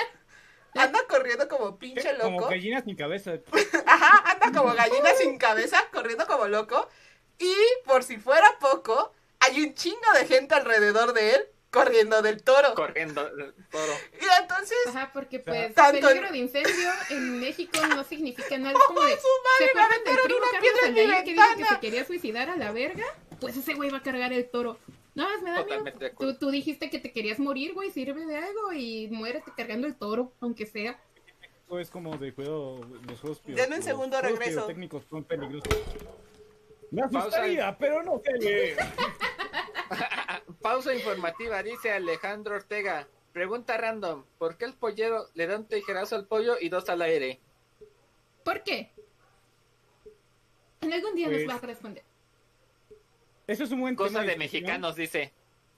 Anda 0.75 0.99
corriendo 1.07 1.47
como 1.47 1.77
pinche 1.77 2.15
Como 2.17 2.39
loco. 2.39 2.49
gallina 2.49 2.81
sin 2.81 2.95
cabeza. 2.95 3.33
Ajá, 3.85 4.31
anda 4.31 4.59
como 4.59 4.73
gallina 4.73 5.13
sin 5.15 5.37
cabeza, 5.37 5.79
corriendo 5.91 6.25
como 6.25 6.47
loco. 6.47 6.89
Y 7.37 7.53
por 7.85 8.03
si 8.03 8.17
fuera 8.17 8.47
poco, 8.59 9.13
hay 9.39 9.61
un 9.61 9.73
chingo 9.75 10.13
de 10.15 10.25
gente 10.25 10.55
alrededor 10.55 11.13
de 11.13 11.31
él 11.35 11.47
corriendo 11.69 12.21
del 12.21 12.43
toro. 12.43 12.73
Corriendo 12.75 13.27
el 13.27 13.53
toro. 13.69 13.93
Y 14.19 14.25
entonces, 14.41 14.77
Ajá, 14.87 15.11
porque 15.13 15.37
sea, 15.37 15.45
pues 15.45 15.73
tanto 15.73 16.07
peligro 16.07 16.31
de 16.31 16.37
incendio 16.37 16.91
en 17.09 17.39
México 17.39 17.79
no 17.87 18.03
significa 18.03 18.57
nada 18.57 18.79
como 18.87 19.01
de... 19.01 19.17
su 19.17 19.27
madre, 19.43 19.57
¿Se 19.57 19.75
me 19.75 19.81
acuerdan 19.81 20.03
del 20.05 20.23
primo 20.23 20.39
una 20.39 20.51
Carlos 20.51 20.61
piedra 20.61 20.87
en 20.87 20.93
mi 20.93 20.99
Aldair 21.01 21.23
que 21.23 21.33
dijo 21.33 21.57
que 21.57 21.65
se 21.65 21.79
quería 21.79 22.05
suicidar 22.05 22.49
a 22.49 22.55
la 22.55 22.71
verga? 22.71 23.05
Pues 23.39 23.57
ese 23.57 23.73
güey 23.73 23.89
va 23.89 23.97
a 23.97 24.03
cargar 24.03 24.31
el 24.33 24.49
toro. 24.49 24.77
No, 25.15 25.25
me 25.41 25.51
da 25.51 25.57
miedo. 25.57 25.63
Totalmente 25.63 25.99
de 26.05 26.09
Tú, 26.09 26.15
acuerdo. 26.15 26.37
tú 26.39 26.49
dijiste 26.51 26.89
que 26.89 26.99
te 26.99 27.11
querías 27.11 27.39
morir, 27.39 27.73
güey, 27.73 27.91
sirve 27.91 28.25
de 28.25 28.37
algo 28.37 28.73
y 28.73 29.07
muérete 29.11 29.51
cargando 29.55 29.85
el 29.87 29.95
toro, 29.95 30.33
aunque 30.39 30.65
sea. 30.65 30.99
Eso 31.65 31.79
es 31.79 31.89
como 31.89 32.17
de 32.17 32.31
juego, 32.31 32.81
los 33.07 33.19
juegos 33.19 33.41
Denme 33.45 33.63
un 33.63 33.69
los 33.75 33.85
segundo, 33.85 34.17
juegos 34.19 34.39
regreso. 34.39 34.61
pirotécnicos 34.61 35.03
son 35.09 35.23
peligrosos. 35.23 35.67
Me 36.91 37.01
Pausa. 37.03 37.19
asustaría, 37.19 37.77
pero 37.77 38.03
no 38.03 38.21
sé. 38.23 38.75
Pausa 40.61 40.93
informativa, 40.93 41.61
dice 41.63 41.91
Alejandro 41.91 42.55
Ortega. 42.55 43.07
Pregunta 43.33 43.77
random. 43.77 44.23
¿Por 44.37 44.57
qué 44.57 44.65
el 44.65 44.73
pollero 44.75 45.25
le 45.33 45.47
da 45.47 45.57
un 45.57 45.65
tijerazo 45.67 46.15
al 46.15 46.27
pollo 46.27 46.55
y 46.59 46.69
dos 46.69 46.87
al 46.89 47.01
aire? 47.01 47.39
¿Por 48.43 48.61
qué? 48.63 48.91
En 50.81 50.93
algún 50.93 51.15
día 51.15 51.27
Pues- 51.27 51.45
nos 51.45 51.53
vas 51.55 51.63
a 51.63 51.67
responder. 51.67 52.03
Eso 53.47 53.63
es 53.63 53.71
un 53.71 53.81
buen 53.81 53.95
Cosa 53.95 54.19
tema 54.21 54.31
de 54.31 54.37
mexicanos, 54.37 54.95
dice. 54.95 55.33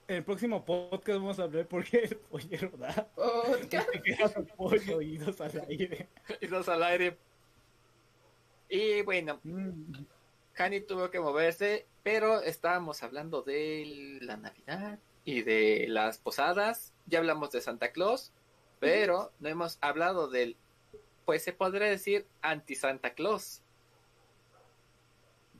En 0.07 0.17
el 0.17 0.23
próximo 0.23 0.63
podcast 0.63 1.17
vamos 1.17 1.39
a 1.39 1.43
hablar 1.43 1.67
por 1.67 1.83
qué 1.83 2.03
el 2.03 2.17
pollero 2.17 2.69
da. 2.77 3.09
Podcast. 3.15 3.89
Te 3.89 4.01
quedas 4.01 4.35
al 4.37 4.45
pollo 4.45 5.01
y 5.01 5.17
dos 5.17 5.41
al 5.41 5.65
aire. 5.67 6.09
Y 6.41 6.47
dos 6.47 6.69
al 6.69 6.83
aire. 6.83 7.17
Y 8.69 9.01
bueno, 9.01 9.39
Mm. 9.43 10.05
Hani 10.57 10.81
tuvo 10.81 11.09
que 11.11 11.19
moverse, 11.19 11.85
pero 12.03 12.41
estábamos 12.41 13.03
hablando 13.03 13.41
de 13.41 14.19
la 14.21 14.37
Navidad 14.37 14.99
y 15.25 15.41
de 15.41 15.85
las 15.89 16.17
posadas. 16.17 16.93
Ya 17.07 17.19
hablamos 17.19 17.51
de 17.51 17.61
Santa 17.61 17.91
Claus, 17.91 18.31
pero 18.79 19.33
no 19.39 19.49
hemos 19.49 19.77
hablado 19.81 20.29
del, 20.29 20.55
pues 21.25 21.43
se 21.43 21.51
podría 21.51 21.87
decir, 21.87 22.25
anti-Santa 22.41 23.13
Claus. 23.15 23.63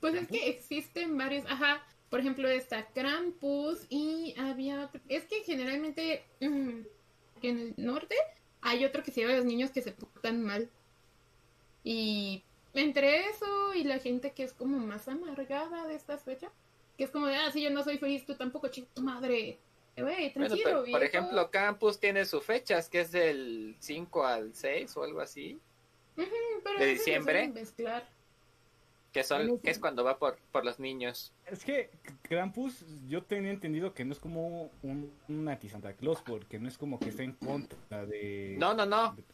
Pues 0.00 0.14
es 0.14 0.28
que 0.28 0.48
existen 0.48 1.18
varios, 1.18 1.44
ajá, 1.46 1.82
por 2.10 2.20
ejemplo 2.20 2.48
está 2.48 2.86
Krampus 2.86 3.86
y 3.88 4.34
había 4.38 4.84
otro, 4.84 5.00
es 5.08 5.24
que 5.24 5.42
generalmente 5.42 6.24
en 6.40 6.86
el 7.42 7.74
norte 7.76 8.14
hay 8.62 8.84
otro 8.84 9.02
que 9.02 9.10
se 9.10 9.20
llama 9.22 9.34
los 9.36 9.44
niños 9.44 9.70
que 9.70 9.82
se 9.82 9.92
portan 9.92 10.42
mal. 10.42 10.68
Y 11.84 12.42
entre 12.74 13.28
eso 13.28 13.74
y 13.74 13.84
la 13.84 13.98
gente 13.98 14.32
que 14.32 14.42
es 14.42 14.52
como 14.52 14.78
más 14.78 15.06
amargada 15.08 15.86
de 15.86 15.94
estas 15.94 16.24
fechas, 16.24 16.50
que 16.98 17.04
es 17.04 17.10
como 17.10 17.26
de, 17.26 17.36
ah, 17.36 17.50
si 17.52 17.62
yo 17.62 17.70
no 17.70 17.84
soy 17.84 17.98
feliz, 17.98 18.24
tú 18.26 18.34
tampoco, 18.34 18.68
chico, 18.68 18.88
tu 18.94 19.02
madre. 19.02 19.58
Eh, 19.96 20.02
Bueno, 20.02 20.32
tranquilo, 20.32 20.60
pero, 20.64 20.84
por 20.90 21.02
ejemplo, 21.04 21.50
Campus 21.50 21.98
tiene 21.98 22.24
sus 22.24 22.44
fechas, 22.44 22.88
que 22.88 23.00
es 23.00 23.12
del 23.12 23.76
5 23.78 24.26
al 24.26 24.54
6 24.54 24.96
o 24.96 25.04
algo 25.04 25.20
así, 25.20 25.58
Pero 26.16 26.78
de 26.78 26.84
a 26.84 26.88
diciembre. 26.88 27.48
mezclar. 27.48 28.06
Que 29.16 29.24
son 29.24 29.38
Bueno, 29.46 29.60
que 29.62 29.70
es 29.70 29.76
sí. 29.76 29.80
cuando 29.80 30.04
va 30.04 30.18
por, 30.18 30.36
por 30.52 30.62
los 30.62 30.78
niños. 30.78 31.32
Es 31.46 31.64
que 31.64 31.88
Krampus, 32.22 32.84
yo 33.08 33.22
tenía 33.24 33.50
entendido 33.50 33.94
que 33.94 34.04
no 34.04 34.12
es 34.12 34.18
como 34.20 34.70
un, 34.82 35.10
un 35.28 35.48
anti-Santa 35.48 35.94
Claus, 35.94 36.20
porque 36.20 36.58
no 36.58 36.68
es 36.68 36.76
como 36.76 36.98
que 36.98 37.08
esté 37.08 37.22
en 37.24 37.32
contra 37.32 38.04
de. 38.04 38.56
No, 38.58 38.74
no, 38.74 38.84
no, 38.84 39.14
de- 39.14 39.24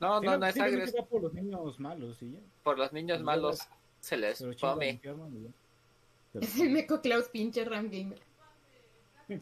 no, 0.00 0.20
no, 0.22 0.38
no 0.38 0.46
es 0.46 0.58
agres. 0.58 0.94
va 0.98 1.04
por 1.04 1.20
los 1.22 1.34
niños 1.34 1.78
malos 1.78 2.22
y 2.22 2.32
ya. 2.32 2.38
Por 2.62 2.78
los 2.78 2.90
niños 2.94 3.20
malos 3.22 3.58
se 4.00 4.16
les 4.16 4.42
come. 4.58 4.98
Pero- 5.02 5.28
Es 6.40 6.58
el 6.60 6.70
Meco 6.70 7.02
Klaus 7.02 7.28
pinche 7.28 7.62
Ram 7.66 7.90
Gamer. 7.90 8.20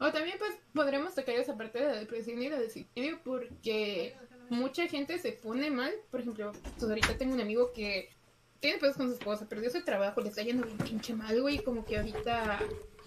O 0.00 0.12
también 0.12 0.36
pues 0.38 0.52
podremos 0.72 1.12
tocar 1.14 1.34
esa 1.34 1.56
parte 1.56 1.80
de 1.80 1.86
la 1.86 1.96
depresión 1.96 2.40
y 2.40 2.48
del 2.48 2.70
suicidio 2.70 3.18
porque 3.24 4.14
mucha 4.50 4.86
gente 4.86 5.18
se 5.18 5.32
pone 5.32 5.70
mal. 5.70 5.92
Por 6.10 6.20
ejemplo, 6.20 6.52
pues 6.52 6.82
ahorita 6.82 7.16
tengo 7.16 7.34
un 7.34 7.40
amigo 7.40 7.72
que 7.72 8.10
tiene 8.60 8.78
pedos 8.78 8.96
con 8.96 9.08
su 9.08 9.14
esposa, 9.14 9.48
perdió 9.48 9.70
su 9.70 9.82
trabajo, 9.84 10.20
le 10.20 10.28
está 10.28 10.42
yendo 10.42 10.66
bien 10.66 10.78
pinche 10.78 11.14
mal, 11.14 11.40
güey, 11.40 11.58
como 11.58 11.84
que 11.84 11.96
ahorita 11.96 12.60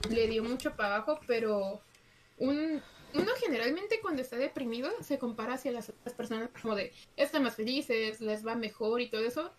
le 0.10 0.28
dio 0.28 0.44
mucho 0.44 0.76
para 0.76 0.96
abajo, 0.96 1.20
pero 1.28 1.82
un, 2.38 2.82
uno 3.14 3.32
generalmente 3.38 4.00
cuando 4.02 4.22
está 4.22 4.38
deprimido 4.38 4.90
se 5.02 5.20
compara 5.20 5.56
hacia 5.56 5.72
las 5.72 5.90
otras 5.90 6.16
personas 6.16 6.50
como 6.62 6.76
de, 6.76 6.94
están 7.18 7.44
más 7.44 7.56
felices, 7.56 8.22
les 8.22 8.46
va 8.46 8.56
mejor 8.56 9.02
y 9.02 9.10
todo 9.10 9.22
eso. 9.22 9.52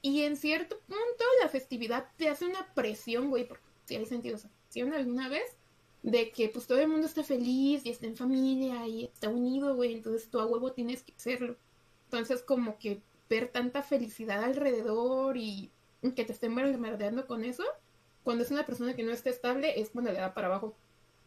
Y 0.00 0.22
en 0.22 0.36
cierto 0.36 0.78
punto 0.80 1.24
la 1.42 1.48
festividad 1.48 2.08
te 2.16 2.28
hace 2.28 2.46
una 2.46 2.72
presión, 2.72 3.30
güey, 3.30 3.46
porque 3.46 3.64
si 3.84 3.96
hay 3.96 4.06
sentido 4.06 4.38
presión 4.64 4.94
alguna 4.94 5.28
vez, 5.28 5.57
de 6.02 6.30
que 6.30 6.48
pues 6.48 6.66
todo 6.66 6.78
el 6.78 6.88
mundo 6.88 7.06
está 7.06 7.24
feliz 7.24 7.84
y 7.84 7.90
está 7.90 8.06
en 8.06 8.16
familia 8.16 8.86
y 8.86 9.04
está 9.04 9.28
unido, 9.28 9.74
güey, 9.74 9.94
entonces 9.94 10.30
tú 10.30 10.40
a 10.40 10.46
huevo 10.46 10.72
tienes 10.72 11.02
que 11.02 11.12
hacerlo. 11.12 11.56
Entonces 12.04 12.42
como 12.42 12.78
que 12.78 13.02
ver 13.28 13.48
tanta 13.48 13.82
felicidad 13.82 14.42
alrededor 14.42 15.36
y 15.36 15.70
que 16.14 16.24
te 16.24 16.32
estén 16.32 16.54
bombardeando 16.54 17.26
con 17.26 17.44
eso, 17.44 17.64
cuando 18.22 18.44
es 18.44 18.50
una 18.50 18.66
persona 18.66 18.94
que 18.94 19.02
no 19.02 19.12
está 19.12 19.30
estable 19.30 19.80
es 19.80 19.90
cuando 19.90 20.12
le 20.12 20.18
da 20.18 20.34
para 20.34 20.46
abajo. 20.48 20.74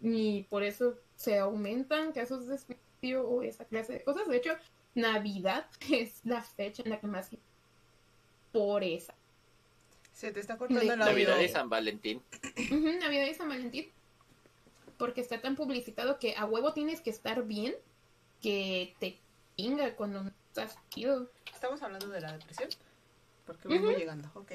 Y 0.02 0.44
por 0.44 0.64
eso 0.64 0.98
se 1.16 1.38
aumentan 1.38 2.12
casos 2.12 2.48
de 2.48 2.58
suicidio 2.58 3.28
o 3.28 3.44
esa 3.44 3.66
clase 3.66 3.94
de 3.94 4.04
cosas. 4.04 4.28
De 4.28 4.38
hecho, 4.38 4.52
Navidad 4.96 5.68
es 5.92 6.22
la 6.24 6.42
fecha 6.42 6.84
en 6.84 6.92
la 6.92 7.00
que 7.00 7.08
más 7.08 7.30
por 8.52 8.84
esa. 8.84 9.16
Se 10.14 10.32
te 10.32 10.40
está 10.40 10.58
cortando 10.58 10.82
audio. 10.82 10.98
Navidad 10.98 11.40
y 11.40 11.48
San 11.48 11.70
Valentín. 11.70 12.22
Ujú, 12.58 13.00
Navidad 13.00 13.28
y 13.28 13.34
San 13.34 13.50
Valentín. 13.50 13.92
Porque 15.02 15.22
está 15.22 15.42
tan 15.42 15.56
publicitado 15.56 16.20
que 16.20 16.36
a 16.36 16.46
huevo 16.46 16.74
tienes 16.74 17.02
que 17.02 17.10
estar 17.10 17.42
bien 17.42 17.74
que 18.40 18.96
te 19.00 19.20
pinga 19.56 19.96
cuando 19.96 20.22
no 20.22 20.32
estás 20.50 20.78
chido. 20.92 21.32
Estamos 21.52 21.82
hablando 21.82 22.10
de 22.10 22.22
la 22.22 22.34
depresión. 22.34 22.70
Porque 23.48 23.68
vengo 23.68 23.90
llegando, 23.90 24.30
ok. 24.36 24.52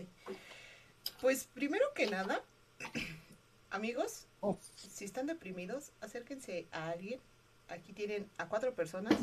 Pues 1.21 1.49
primero 1.53 1.85
que 1.97 2.07
nada, 2.07 2.45
amigos, 3.71 4.29
Oh. 4.41 4.57
si 4.77 5.05
están 5.05 5.27
deprimidos, 5.27 5.91
acérquense 6.01 6.69
a 6.71 6.91
alguien. 6.91 7.21
Aquí 7.67 7.93
tienen 7.93 8.31
a 8.39 8.47
cuatro 8.47 8.73
personas 8.73 9.17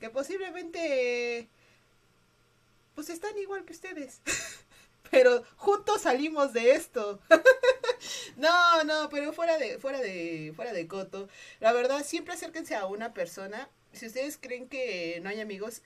que 0.00 0.10
posiblemente 0.10 1.48
pues 2.96 3.10
están 3.10 3.38
igual 3.38 3.64
que 3.64 3.74
ustedes. 3.74 4.22
Pero 5.12 5.44
juntos 5.54 6.02
salimos 6.02 6.52
de 6.52 6.72
esto. 6.72 7.20
no, 8.36 8.84
no, 8.84 9.08
pero 9.10 9.32
fuera 9.32 9.58
de 9.58 9.78
fuera 9.78 10.00
de 10.00 10.52
fuera 10.54 10.72
de 10.72 10.86
coto. 10.86 11.28
La 11.60 11.72
verdad, 11.72 12.04
siempre 12.04 12.34
acérquense 12.34 12.74
a 12.74 12.86
una 12.86 13.14
persona. 13.14 13.68
Si 13.92 14.06
ustedes 14.06 14.38
creen 14.40 14.68
que 14.68 15.20
no 15.22 15.30
hay 15.30 15.40
amigos 15.40 15.82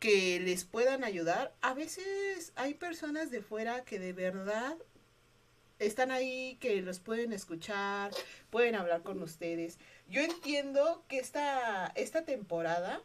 que 0.00 0.40
les 0.40 0.64
puedan 0.64 1.04
ayudar, 1.04 1.54
a 1.60 1.74
veces 1.74 2.52
hay 2.56 2.74
personas 2.74 3.30
de 3.30 3.40
fuera 3.40 3.84
que 3.84 3.98
de 3.98 4.12
verdad 4.12 4.76
están 5.78 6.10
ahí, 6.10 6.56
que 6.60 6.82
los 6.82 7.00
pueden 7.00 7.32
escuchar, 7.32 8.12
pueden 8.50 8.74
hablar 8.74 9.02
con 9.02 9.22
ustedes. 9.22 9.78
Yo 10.08 10.20
entiendo 10.20 11.04
que 11.08 11.18
esta, 11.18 11.92
esta 11.94 12.24
temporada 12.24 13.00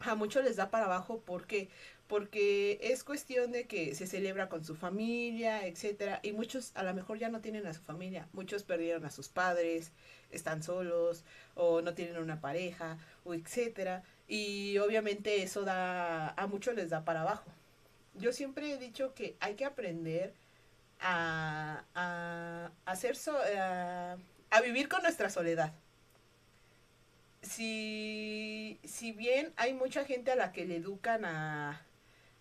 a 0.00 0.14
muchos 0.14 0.44
les 0.44 0.56
da 0.56 0.70
para 0.70 0.86
abajo 0.86 1.22
porque 1.24 1.68
porque 2.08 2.78
es 2.82 3.04
cuestión 3.04 3.52
de 3.52 3.66
que 3.66 3.94
se 3.94 4.06
celebra 4.06 4.48
con 4.48 4.64
su 4.64 4.74
familia, 4.74 5.66
etcétera, 5.66 6.20
y 6.22 6.32
muchos 6.32 6.72
a 6.74 6.82
lo 6.82 6.94
mejor 6.94 7.18
ya 7.18 7.28
no 7.28 7.40
tienen 7.40 7.66
a 7.66 7.74
su 7.74 7.82
familia, 7.82 8.28
muchos 8.32 8.64
perdieron 8.64 9.04
a 9.04 9.10
sus 9.10 9.28
padres, 9.28 9.92
están 10.30 10.62
solos 10.62 11.24
o 11.54 11.80
no 11.82 11.94
tienen 11.94 12.18
una 12.18 12.40
pareja 12.40 12.98
o 13.24 13.34
etcétera, 13.34 14.02
y 14.28 14.78
obviamente 14.78 15.42
eso 15.42 15.64
da 15.64 16.30
a 16.30 16.46
muchos 16.46 16.74
les 16.74 16.90
da 16.90 17.04
para 17.04 17.22
abajo. 17.22 17.50
Yo 18.14 18.32
siempre 18.32 18.72
he 18.72 18.78
dicho 18.78 19.14
que 19.14 19.36
hay 19.40 19.54
que 19.54 19.64
aprender 19.64 20.34
a, 21.00 21.82
hacer 22.86 23.16
so- 23.16 23.38
a, 23.58 24.16
a 24.50 24.60
vivir 24.62 24.88
con 24.88 25.02
nuestra 25.02 25.30
soledad. 25.30 25.72
Si, 27.42 28.78
si 28.84 29.12
bien 29.12 29.52
hay 29.56 29.72
mucha 29.72 30.04
gente 30.04 30.32
a 30.32 30.36
la 30.36 30.52
que 30.52 30.66
le 30.66 30.76
educan 30.76 31.24
a, 31.24 31.80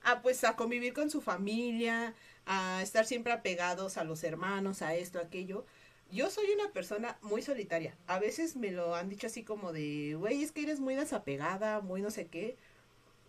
a 0.03 0.21
pues 0.21 0.43
a 0.43 0.55
convivir 0.55 0.93
con 0.93 1.09
su 1.09 1.21
familia, 1.21 2.13
a 2.45 2.81
estar 2.81 3.05
siempre 3.05 3.33
apegados 3.33 3.97
a 3.97 4.03
los 4.03 4.23
hermanos, 4.23 4.81
a 4.81 4.95
esto, 4.95 5.19
a 5.19 5.23
aquello, 5.23 5.65
yo 6.11 6.29
soy 6.29 6.51
una 6.51 6.71
persona 6.71 7.17
muy 7.21 7.41
solitaria. 7.41 7.97
A 8.07 8.19
veces 8.19 8.55
me 8.55 8.71
lo 8.71 8.95
han 8.95 9.09
dicho 9.09 9.27
así 9.27 9.43
como 9.43 9.73
de, 9.73 10.15
güey, 10.15 10.43
es 10.43 10.51
que 10.51 10.63
eres 10.63 10.79
muy 10.79 10.95
desapegada, 10.95 11.81
muy 11.81 12.01
no 12.01 12.11
sé 12.11 12.27
qué. 12.27 12.55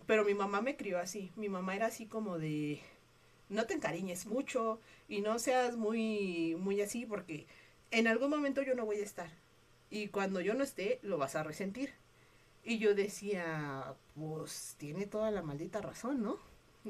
Pero 0.06 0.24
mi 0.24 0.34
mamá 0.34 0.60
me 0.60 0.76
crió 0.76 0.98
así. 0.98 1.32
Mi 1.36 1.48
mamá 1.48 1.74
era 1.76 1.86
así 1.86 2.06
como 2.06 2.38
de, 2.38 2.80
no 3.48 3.66
te 3.66 3.74
encariñes 3.74 4.26
mucho 4.26 4.80
y 5.08 5.20
no 5.20 5.38
seas 5.38 5.76
muy, 5.76 6.56
muy 6.58 6.80
así 6.80 7.06
porque 7.06 7.46
en 7.90 8.06
algún 8.06 8.30
momento 8.30 8.62
yo 8.62 8.74
no 8.74 8.86
voy 8.86 9.00
a 9.00 9.04
estar. 9.04 9.30
Y 9.90 10.08
cuando 10.08 10.40
yo 10.40 10.54
no 10.54 10.64
esté, 10.64 11.00
lo 11.02 11.18
vas 11.18 11.34
a 11.36 11.42
resentir. 11.42 11.92
Y 12.64 12.78
yo 12.78 12.94
decía, 12.94 13.94
pues 14.14 14.76
tiene 14.78 15.06
toda 15.06 15.30
la 15.30 15.42
maldita 15.42 15.80
razón, 15.80 16.22
¿no? 16.22 16.38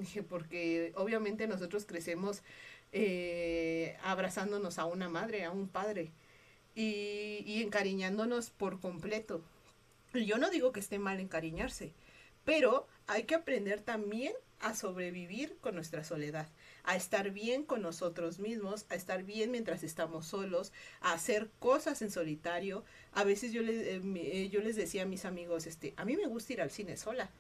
Porque 0.29 0.93
obviamente 0.97 1.47
nosotros 1.47 1.87
crecemos 1.87 2.43
eh, 2.93 3.97
abrazándonos 4.03 4.79
a 4.79 4.87
una 4.87 5.09
madre, 5.09 5.45
a 5.45 5.51
un 5.51 5.69
padre, 5.69 6.11
y, 6.75 7.63
encariñándonos 7.63 8.51
por 8.51 8.81
completo. 8.81 9.43
Yo 10.15 10.39
no 10.39 10.49
digo 10.51 10.73
que 10.73 10.81
esté 10.81 10.99
mal 10.99 11.21
encariñarse, 11.21 11.93
pero 12.45 12.87
hay 13.07 13.25
que 13.25 13.35
aprender 13.35 13.81
también 13.81 14.33
a 14.61 14.75
sobrevivir 14.75 15.57
con 15.61 15.75
nuestra 15.75 16.03
soledad, 16.05 16.49
a 16.85 16.97
estar 16.97 17.31
bien 17.31 17.65
con 17.65 17.83
nosotros 17.83 18.39
mismos, 18.39 18.87
a 18.91 18.95
estar 18.95 19.25
bien 19.25 19.51
mientras 19.51 19.83
estamos 19.83 20.27
solos, 20.27 20.73
a 21.01 21.13
hacer 21.13 21.51
cosas 21.59 22.01
en 22.03 22.11
solitario. 22.11 22.85
A 23.13 23.25
veces 23.25 23.53
yo 23.53 23.63
les, 23.63 23.77
eh, 23.77 24.01
eh, 24.17 24.49
yo 24.51 24.61
les 24.61 24.77
decía 24.77 25.03
a 25.03 25.07
mis 25.07 25.25
amigos, 25.25 25.67
este, 25.67 25.95
a 25.97 26.05
mí 26.05 26.17
me 26.17 26.27
gusta 26.27 26.53
ir 26.55 26.63
al 26.63 26.71
cine 26.71 26.97
sola. 26.97 27.31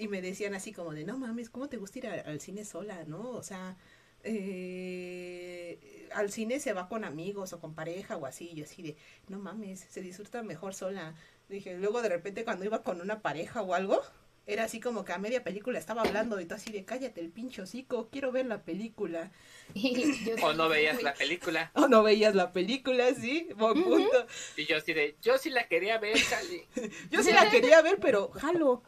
Y 0.00 0.08
me 0.08 0.22
decían 0.22 0.54
así 0.54 0.72
como 0.72 0.94
de, 0.94 1.04
no 1.04 1.18
mames, 1.18 1.50
¿cómo 1.50 1.68
te 1.68 1.76
gusta 1.76 1.98
ir 1.98 2.06
al 2.06 2.40
cine 2.40 2.64
sola, 2.64 3.04
no? 3.04 3.32
O 3.32 3.42
sea, 3.42 3.76
eh, 4.24 6.08
al 6.14 6.32
cine 6.32 6.58
se 6.58 6.72
va 6.72 6.88
con 6.88 7.04
amigos 7.04 7.52
o 7.52 7.60
con 7.60 7.74
pareja 7.74 8.16
o 8.16 8.24
así. 8.24 8.54
Yo 8.54 8.64
así 8.64 8.82
de, 8.82 8.96
no 9.28 9.38
mames, 9.38 9.80
se 9.90 10.00
disfruta 10.00 10.42
mejor 10.42 10.72
sola. 10.74 11.14
Dije, 11.50 11.76
luego 11.76 12.00
de 12.00 12.08
repente 12.08 12.44
cuando 12.44 12.64
iba 12.64 12.82
con 12.82 13.02
una 13.02 13.20
pareja 13.20 13.60
o 13.60 13.74
algo, 13.74 14.00
era 14.46 14.64
así 14.64 14.80
como 14.80 15.04
que 15.04 15.12
a 15.12 15.18
media 15.18 15.44
película 15.44 15.78
estaba 15.78 16.02
hablando 16.02 16.40
y 16.40 16.44
tú 16.44 16.54
así 16.54 16.72
de, 16.72 16.84
cállate 16.84 17.20
el 17.20 17.30
pincho 17.30 17.62
hocico, 17.62 18.08
quiero 18.10 18.32
ver 18.32 18.46
la 18.46 18.62
película. 18.62 19.30
O 20.42 20.50
sí, 20.50 20.56
no 20.56 20.68
veías 20.68 21.00
la 21.02 21.14
película. 21.14 21.70
O 21.74 21.86
no 21.86 22.02
veías 22.02 22.34
la 22.34 22.52
película, 22.52 23.14
sí, 23.14 23.48
buen 23.56 23.84
punto. 23.84 24.26
Y 24.56 24.66
yo 24.66 24.78
así 24.78 24.92
de, 24.92 25.16
yo 25.22 25.38
sí 25.38 25.50
la 25.50 25.68
quería 25.68 25.98
ver, 25.98 26.16
Charlie. 26.28 26.66
Yo 27.10 27.22
sí 27.22 27.30
la 27.32 27.48
quería 27.50 27.80
ver, 27.80 27.98
pero 28.00 28.30
jalo. 28.32 28.82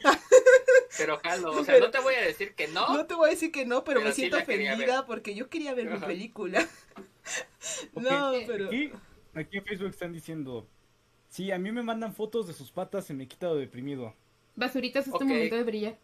Pero 0.99 1.19
jalo, 1.19 1.53
o 1.53 1.65
sea, 1.65 1.75
Pero- 1.75 1.87
no 1.87 1.91
te 1.93 2.01
voy 2.01 2.15
a 2.15 2.23
decir 2.23 2.55
que 2.55 2.67
no. 2.69 2.93
No 2.93 3.07
te 3.07 3.15
voy 3.15 3.29
a 3.29 3.31
decir 3.31 3.53
que 3.53 3.65
no, 3.65 3.85
pero, 3.85 4.01
Pero 4.01 4.09
me 4.11 4.15
sí 4.15 4.23
siento 4.23 4.45
quería 4.45 4.73
ofendida 4.73 5.07
porque 5.07 5.35
yo 5.35 5.49
quería 5.49 5.75
ver 5.75 5.89
mi 5.89 6.01
película. 6.01 6.69
No, 7.95 8.33
pero... 8.47 8.67
Aquí, 8.67 8.91
aquí 9.35 9.59
en 9.59 9.65
Facebook 9.65 9.91
están 9.91 10.13
diciendo, 10.13 10.67
sí, 11.29 11.53
a 11.53 11.59
mí 11.59 11.71
me 11.71 11.83
mandan 11.83 12.13
fotos 12.15 12.47
de 12.49 12.53
sus 12.55 12.73
patas 12.73 13.09
y 13.11 13.15
me 13.15 13.25
he 13.25 13.29
quitado 13.29 13.57
deprimido. 13.57 14.15
Basuritas, 14.57 15.07
es 15.07 15.11
tu 15.13 15.17
Ok. 15.17 15.25
momento 15.25 15.57
de 15.57 15.63
brillar. 15.65 15.99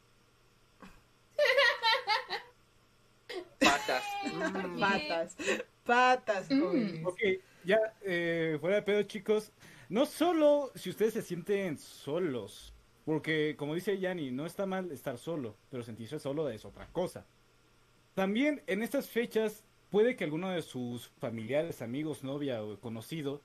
Patas. 3.58 4.04
Mm. 4.28 4.80
Patas, 4.80 5.36
patas, 5.84 6.50
Mm. 6.50 7.06
Ok, 7.06 7.18
ya, 7.64 7.78
eh, 8.02 8.56
fuera 8.60 8.76
de 8.76 8.82
pedo, 8.82 9.02
chicos. 9.04 9.52
No 9.88 10.04
solo 10.06 10.70
si 10.74 10.90
ustedes 10.90 11.14
se 11.14 11.22
sienten 11.22 11.78
solos, 11.78 12.74
porque 13.04 13.54
como 13.56 13.74
dice 13.74 13.98
Yanni, 13.98 14.30
no 14.30 14.44
está 14.44 14.66
mal 14.66 14.92
estar 14.92 15.16
solo, 15.18 15.56
pero 15.70 15.82
sentirse 15.82 16.18
solo 16.18 16.48
es 16.50 16.64
otra 16.64 16.86
cosa. 16.88 17.24
También 18.14 18.62
en 18.66 18.82
estas 18.82 19.08
fechas 19.08 19.64
puede 19.90 20.14
que 20.16 20.24
alguno 20.24 20.50
de 20.50 20.60
sus 20.62 21.08
familiares, 21.18 21.80
amigos, 21.80 22.22
novia 22.22 22.62
o 22.62 22.78
conocido 22.78 23.40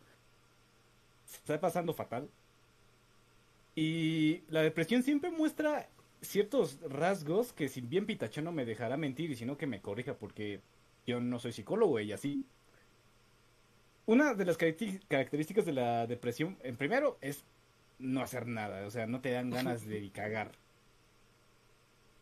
se 1.26 1.38
esté 1.38 1.58
pasando 1.60 1.94
fatal. 1.94 2.30
Y 3.76 4.44
la 4.50 4.62
depresión 4.62 5.04
siempre 5.04 5.32
muestra 5.32 5.90
ciertos 6.22 6.80
rasgos 6.82 7.54
que 7.54 7.68
si 7.70 7.82
bien 7.82 8.06
Pitacho 8.06 8.42
no 8.42 8.52
me 8.52 8.66
dejará 8.66 8.98
mentir 8.98 9.32
y 9.32 9.36
sino 9.36 9.58
que 9.58 9.68
me 9.68 9.82
corrija 9.82 10.14
porque 10.16 10.62
yo 11.06 11.20
no 11.20 11.40
soy 11.40 11.52
psicólogo, 11.52 12.00
ella 12.00 12.18
sí. 12.18 12.46
Una 14.06 14.34
de 14.34 14.46
las 14.46 14.58
características 14.58 15.66
de 15.66 15.74
la 15.74 16.08
depresión, 16.08 16.58
en 16.64 16.76
primero, 16.78 17.18
es 17.22 17.44
no 18.00 18.22
hacer 18.22 18.48
nada, 18.48 18.86
o 18.86 18.92
sea, 18.92 19.08
no 19.08 19.22
te 19.22 19.32
dan 19.32 19.50
ganas 19.50 19.86
de 19.88 20.10
cagar. 20.12 20.52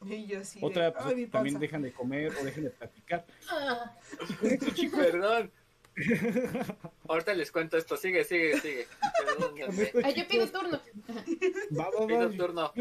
Y 0.06 0.26
yo 0.28 0.40
así 0.40 0.60
de, 0.60 0.66
Otra, 0.66 0.94
pues, 0.94 1.06
"Ay, 1.06 1.16
mi 1.16 1.26
también 1.28 1.54
panza". 1.56 1.60
dejan 1.60 1.82
de 1.84 1.92
comer 1.92 2.32
o 2.40 2.44
dejan 2.44 2.64
de 2.64 2.70
platicar. 2.72 3.26
Ah, 3.50 3.96
Perdón. 4.96 5.52
Ahorita 7.08 7.34
les 7.34 7.52
cuento 7.52 7.78
esto. 7.78 7.98
Sigue, 7.98 8.24
sigue, 8.24 8.60
sigue. 8.60 8.88
Ay, 10.04 10.14
yo 10.14 10.28
pido 10.28 10.48
turno. 10.48 10.80
Va, 11.78 11.90
va, 11.90 12.00
va, 12.02 12.08
Pido 12.08 12.30
turno. 12.32 12.72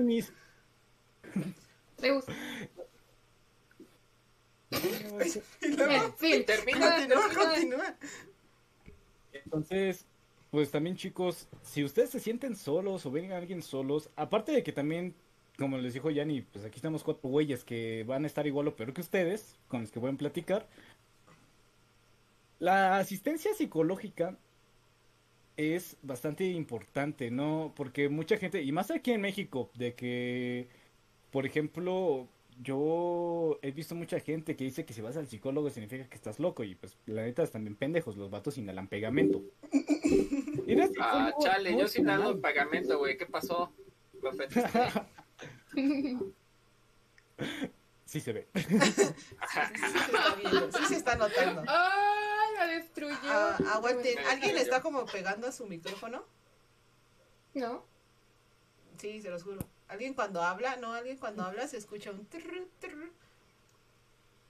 Sí, 6.18 6.44
Termina, 6.46 7.08
continúa. 7.34 7.96
Entonces, 9.32 10.06
pues 10.50 10.70
también 10.70 10.96
chicos, 10.96 11.48
si 11.62 11.84
ustedes 11.84 12.10
se 12.10 12.20
sienten 12.20 12.56
solos 12.56 13.04
o 13.06 13.10
ven 13.10 13.32
a 13.32 13.36
alguien 13.36 13.62
solos, 13.62 14.10
aparte 14.16 14.52
de 14.52 14.62
que 14.62 14.72
también, 14.72 15.14
como 15.58 15.78
les 15.78 15.94
dijo 15.94 16.10
Yanni, 16.10 16.42
pues 16.42 16.64
aquí 16.64 16.76
estamos 16.76 17.02
cuatro 17.02 17.28
güeyes 17.28 17.64
que 17.64 18.04
van 18.04 18.24
a 18.24 18.26
estar 18.26 18.46
igual 18.46 18.68
o 18.68 18.76
peor 18.76 18.92
que 18.92 19.00
ustedes, 19.00 19.56
con 19.68 19.82
los 19.82 19.90
que 19.90 20.00
pueden 20.00 20.16
platicar. 20.16 20.68
La 22.60 22.98
asistencia 22.98 23.52
psicológica 23.54 24.36
es 25.56 25.96
bastante 26.02 26.44
importante, 26.44 27.30
¿no? 27.30 27.72
Porque 27.74 28.08
mucha 28.08 28.36
gente, 28.36 28.62
y 28.62 28.70
más 28.70 28.90
aquí 28.90 29.12
en 29.12 29.22
México, 29.22 29.70
de 29.74 29.94
que, 29.94 30.68
por 31.32 31.46
ejemplo, 31.46 32.28
yo 32.62 33.58
he 33.62 33.70
visto 33.70 33.94
mucha 33.94 34.20
gente 34.20 34.56
que 34.56 34.64
dice 34.64 34.84
que 34.84 34.92
si 34.92 35.00
vas 35.00 35.16
al 35.16 35.26
psicólogo 35.26 35.70
significa 35.70 36.08
que 36.08 36.14
estás 36.14 36.38
loco, 36.38 36.62
y 36.62 36.74
pues 36.74 36.98
la 37.06 37.22
neta 37.22 37.42
están 37.42 37.64
bien 37.64 37.76
pendejos, 37.76 38.16
los 38.16 38.30
vatos 38.30 38.58
inhalan 38.58 38.88
pegamento. 38.88 39.42
Ah, 41.00 41.32
chale, 41.40 41.72
no 41.72 41.86
yo 41.86 42.04
dando 42.04 42.34
un 42.34 42.40
pagamento, 42.40 42.98
güey. 42.98 43.16
¿Qué 43.16 43.26
pasó? 43.26 43.72
Lo. 44.22 44.30
Sí 48.04 48.18
se 48.18 48.32
ve. 48.32 48.48
Sí 48.56 48.62
se 48.62 49.04
está 49.04 50.34
viendo, 50.34 50.72
sí 50.72 50.84
se 50.88 50.96
está 50.96 51.14
notando. 51.14 51.62
¡Ah, 51.68 52.19
la 52.60 52.66
destruyó. 52.66 53.16
Ah, 53.24 53.56
aguanten, 53.74 54.18
¿alguien 54.30 54.56
está 54.56 54.80
como 54.80 55.04
pegando 55.06 55.46
a 55.48 55.52
su 55.52 55.66
micrófono? 55.66 56.24
¿No? 57.54 57.84
Sí, 58.98 59.20
se 59.22 59.30
los 59.30 59.42
juro. 59.42 59.58
Alguien 59.88 60.14
cuando 60.14 60.42
habla, 60.42 60.76
no, 60.76 60.92
alguien 60.92 61.16
cuando 61.16 61.42
habla 61.42 61.66
se 61.66 61.76
escucha 61.78 62.10
un 62.10 62.26
trrr, 62.26 62.68
trrr. 62.78 63.10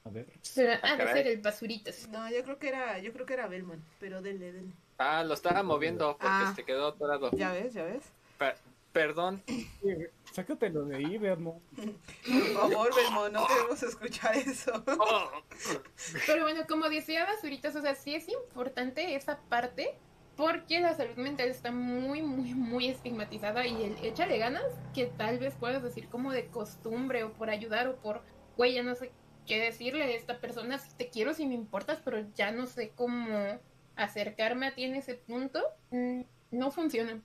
A 0.05 0.11
ver. 0.11 0.27
Pero, 0.55 0.73
ah, 0.83 0.93
de 0.93 0.99
caray. 0.99 1.15
ser 1.15 1.27
el 1.29 1.39
basuritas. 1.41 2.09
No, 2.09 2.29
yo 2.31 2.43
creo 2.43 2.59
que 2.59 2.69
era, 2.69 2.99
yo 2.99 3.13
creo 3.13 3.27
que 3.27 3.35
era 3.35 3.47
Belman, 3.47 3.83
pero 4.01 4.21
denle, 4.23 4.53
denle. 4.53 4.75
Ah, 4.99 5.23
lo 5.25 5.35
estaba 5.35 5.63
moviendo 5.63 6.13
porque 6.19 6.27
Ah. 6.29 6.53
se 6.55 6.65
quedó 6.65 6.89
atorado. 6.89 7.31
Ya 7.33 7.53
ves, 7.53 7.73
ya 7.75 7.85
ves. 7.85 8.03
Per- 8.39 8.57
perdón. 8.93 9.43
Sácatelo 10.33 10.85
de 10.85 10.97
ahí, 10.97 11.19
Vermo. 11.19 11.61
Por 11.75 12.53
favor, 12.55 12.95
Belmont, 12.95 13.33
no 13.33 13.47
queremos 13.47 13.83
escuchar 13.83 14.37
eso. 14.37 14.85
Pero 16.27 16.43
bueno, 16.43 16.63
como 16.69 16.89
decía 16.89 17.25
Basuritas, 17.25 17.75
o 17.75 17.83
sea, 17.83 17.95
sí 17.95 18.15
es 18.15 18.29
importante 18.29 19.15
esa 19.15 19.41
parte 19.49 19.97
porque 20.37 20.81
la 20.81 20.95
salud 20.95 21.17
mental 21.17 21.49
está 21.49 21.71
muy, 21.71 22.23
muy, 22.23 22.55
muy 22.55 22.89
estigmatizada 22.89 23.67
y 23.67 23.83
el 23.83 24.05
échale 24.05 24.39
ganas 24.39 24.65
que 24.95 25.07
tal 25.07 25.39
vez 25.39 25.55
puedas 25.55 25.83
decir 25.83 26.09
como 26.09 26.33
de 26.33 26.47
costumbre 26.47 27.25
o 27.25 27.33
por 27.33 27.51
ayudar 27.51 27.89
o 27.89 27.97
por, 27.97 28.23
güey, 28.57 28.75
ya 28.75 28.83
no 28.83 28.95
sé 28.95 29.13
qué 29.47 29.61
decirle 29.61 30.05
a 30.05 30.11
esta 30.11 30.41
persona, 30.41 30.79
si 30.79 30.95
te 30.95 31.11
quiero, 31.11 31.35
si 31.35 31.45
me 31.45 31.55
importas, 31.55 32.01
pero 32.05 32.25
ya 32.35 32.53
no 32.53 32.67
sé 32.67 32.93
cómo 32.95 33.59
acercarme 33.97 34.69
a 34.69 34.75
ti 34.75 34.85
en 34.85 34.95
ese 34.95 35.15
punto, 35.15 35.61
mm, 35.91 36.23
no 36.53 36.71
funciona. 36.71 37.21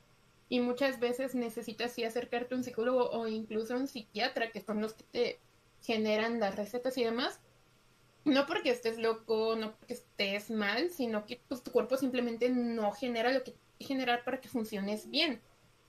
Y 0.48 0.60
muchas 0.60 1.00
veces 1.00 1.34
necesitas 1.34 1.94
sí 1.94 2.04
acercarte 2.04 2.54
a 2.54 2.58
un 2.58 2.64
psicólogo 2.64 3.10
o 3.10 3.28
incluso 3.28 3.74
a 3.74 3.78
un 3.78 3.88
psiquiatra, 3.88 4.52
que 4.52 4.62
son 4.62 4.82
los 4.82 4.94
que 4.94 5.04
te 5.04 5.40
generan 5.82 6.40
las 6.40 6.56
recetas 6.56 6.98
y 6.98 7.04
demás, 7.04 7.40
no 8.26 8.48
porque 8.48 8.72
estés 8.72 8.98
loco, 8.98 9.56
no 9.56 9.76
porque 9.76 9.94
estés 9.94 10.50
mal, 10.50 10.90
sino 10.90 11.26
que 11.26 11.42
pues, 11.48 11.64
tu 11.64 11.72
cuerpo 11.72 11.96
simplemente 11.96 12.50
no 12.50 12.92
genera 12.92 13.32
lo 13.32 13.44
que 13.44 13.52
tiene 13.52 13.60
que 13.80 13.86
generar 13.86 14.24
para 14.24 14.42
que 14.42 14.50
funciones 14.50 15.10
bien. 15.10 15.42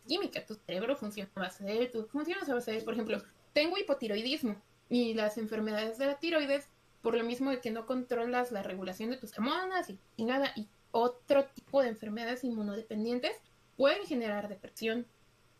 Química, 0.07 0.45
tu 0.45 0.55
cerebro 0.55 0.97
funciona 0.97 1.31
a 1.35 1.41
base 1.41 1.65
de, 1.65 1.87
tú 1.87 2.07
funcionas 2.07 2.49
a 2.49 2.55
base 2.55 2.73
de, 2.73 2.83
por 2.83 2.93
ejemplo, 2.93 3.23
tengo 3.53 3.79
hipotiroidismo 3.79 4.61
y 4.89 5.15
las 5.15 5.39
enfermedades 5.39 5.99
de 5.99 6.07
la 6.07 6.19
tiroides, 6.19 6.69
por 7.01 7.17
lo 7.17 7.25
mismo 7.25 7.51
de 7.51 7.61
que 7.61 7.71
no 7.71 7.87
controlas 7.87 8.53
la 8.53 8.63
regulación 8.63 9.11
de 9.11 9.17
tus 9.17 9.33
hormonas 9.33 9.89
y, 9.89 9.99
y 10.17 10.25
nada, 10.27 10.53
y 10.57 10.69
otro 10.91 11.47
tipo 11.47 11.83
de 11.83 11.89
enfermedades 11.89 12.45
inmunodependientes 12.45 13.33
pueden 13.77 14.07
generar 14.07 14.49
depresión. 14.49 15.07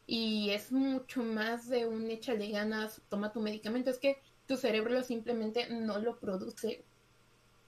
Y 0.07 0.51
es 0.51 0.71
mucho 0.71 1.23
más 1.23 1.69
de 1.69 1.87
un 1.87 2.11
échale 2.11 2.51
ganas, 2.51 3.03
toma 3.09 3.33
tu 3.33 3.41
medicamento, 3.41 3.91
es 3.91 3.99
que 3.99 4.19
tu 4.47 4.57
cerebro 4.57 5.03
simplemente 5.03 5.69
no 5.69 5.99
lo 5.99 6.19
produce. 6.19 6.85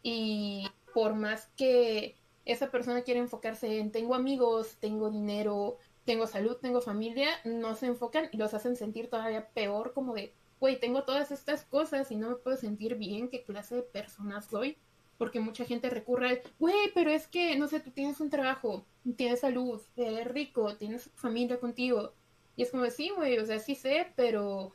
Y 0.03 0.69
por 0.95 1.15
más 1.15 1.49
que 1.57 2.17
esa 2.45 2.71
persona 2.71 3.03
quiera 3.03 3.21
enfocarse 3.21 3.79
en 3.79 3.91
tengo 3.93 4.15
amigos, 4.15 4.77
tengo 4.81 5.11
dinero, 5.11 5.79
tengo 6.05 6.27
salud, 6.27 6.57
tengo 6.57 6.81
familia, 6.81 7.29
no 7.45 7.75
se 7.75 7.87
enfocan 7.87 8.31
y 8.33 8.37
los 8.39 8.55
hacen 8.55 8.77
sentir 8.77 9.11
todavía 9.11 9.49
peor 9.51 9.93
como 9.93 10.15
de, 10.15 10.33
güey, 10.61 10.81
tengo 10.81 11.03
todas 11.05 11.31
estas 11.31 11.65
cosas 11.65 12.11
y 12.11 12.17
no 12.17 12.31
me 12.31 12.37
puedo 12.37 12.57
sentir 12.57 12.95
bien, 12.95 13.29
¿qué 13.29 13.43
clase 13.43 13.77
de 13.77 13.83
persona 13.83 14.41
soy? 14.41 14.79
Porque 15.19 15.41
mucha 15.41 15.65
gente 15.65 15.91
recurre 15.91 16.29
al, 16.29 16.43
güey, 16.59 16.93
pero 16.95 17.11
es 17.11 17.27
que, 17.27 17.57
no 17.57 17.69
sé, 17.69 17.81
tú 17.81 17.91
tienes 17.91 18.21
un 18.21 18.31
trabajo, 18.31 18.87
tienes 19.17 19.41
salud, 19.41 19.81
eres 19.97 20.29
rico, 20.29 20.77
tienes 20.77 21.11
familia 21.17 21.59
contigo. 21.59 22.13
Y 22.57 22.63
es 22.63 22.71
como, 22.71 22.89
sí, 22.91 23.11
güey, 23.11 23.39
o 23.39 23.45
sea, 23.45 23.59
sí 23.59 23.75
sé, 23.75 24.13
pero 24.17 24.73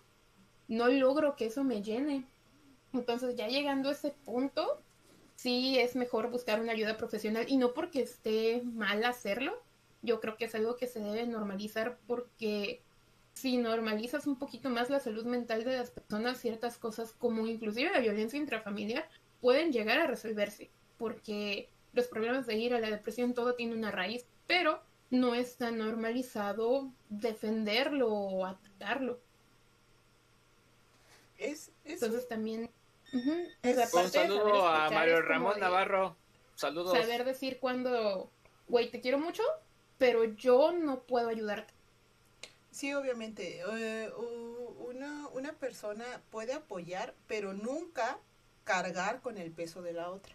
no 0.68 0.88
logro 0.90 1.36
que 1.36 1.46
eso 1.46 1.64
me 1.64 1.82
llene. 1.82 2.26
Entonces, 2.94 3.36
ya 3.36 3.48
llegando 3.48 3.90
a 3.90 3.94
ese 3.94 4.12
punto, 4.12 4.82
sí 5.36 5.80
es 5.80 5.96
mejor 5.96 6.30
buscar 6.30 6.62
una 6.62 6.74
ayuda 6.74 6.98
profesional 6.98 7.46
y 7.48 7.58
no 7.58 7.74
porque 7.74 8.02
esté 8.02 8.62
mal 8.64 9.04
hacerlo. 9.04 9.62
Yo 10.02 10.20
creo 10.20 10.38
que 10.38 10.46
es 10.46 10.56
algo 10.56 10.76
que 10.76 10.88
se 10.88 11.00
debe 11.00 11.26
normalizar 11.26 11.98
porque 12.08 12.82
si 13.34 13.58
normalizas 13.58 14.28
un 14.28 14.38
poquito 14.38 14.70
más 14.70 14.90
la 14.90 15.00
salud 15.00 15.26
mental 15.26 15.64
de 15.64 15.78
las 15.78 15.92
personas, 15.92 16.40
ciertas 16.40 16.78
cosas 16.78 17.14
como 17.14 17.48
inclusive 17.48 17.92
la 17.92 18.00
violencia 18.00 18.38
intrafamiliar 18.38 19.10
pueden 19.44 19.74
llegar 19.74 20.00
a 20.00 20.08
resolverse 20.08 20.70
porque 20.98 21.68
los 21.92 22.08
problemas 22.08 22.48
de 22.48 22.56
ira, 22.56 22.80
la 22.80 22.90
depresión, 22.90 23.34
todo 23.34 23.56
tiene 23.56 23.76
una 23.76 23.92
raíz, 23.92 24.26
pero 24.48 24.82
no 25.12 25.36
está 25.36 25.70
normalizado 25.70 26.90
defenderlo 27.10 28.08
o 28.08 28.46
atacarlo. 28.46 29.20
Es, 31.38 31.72
es 31.84 32.02
Entonces 32.02 32.28
también 32.30 32.70
Es- 33.62 33.78
esa 33.78 34.02
Un 34.02 34.10
saludo 34.10 34.66
a 34.66 34.90
Mario 34.90 35.22
Ramón 35.22 35.56
de 35.56 35.60
Navarro. 35.60 36.16
Saludos. 36.56 36.98
Saber 36.98 37.26
decir 37.26 37.60
cuando, 37.60 38.32
güey, 38.70 38.90
te 38.92 39.02
quiero 39.02 39.20
mucho, 39.20 39.44
pero 39.98 40.24
yo 40.24 40.72
no 40.72 41.02
puedo 41.02 41.28
ayudarte. 41.28 41.74
Sí, 42.72 42.94
obviamente. 42.94 43.60
eh, 43.60 44.10
una, 44.80 45.28
una 45.34 45.52
persona 45.54 46.06
puede 46.32 46.54
apoyar, 46.54 47.14
pero 47.28 47.54
nunca 47.54 48.18
cargar 48.64 49.22
con 49.22 49.38
el 49.38 49.52
peso 49.52 49.82
de 49.82 49.94
la 49.94 50.10
otra. 50.10 50.34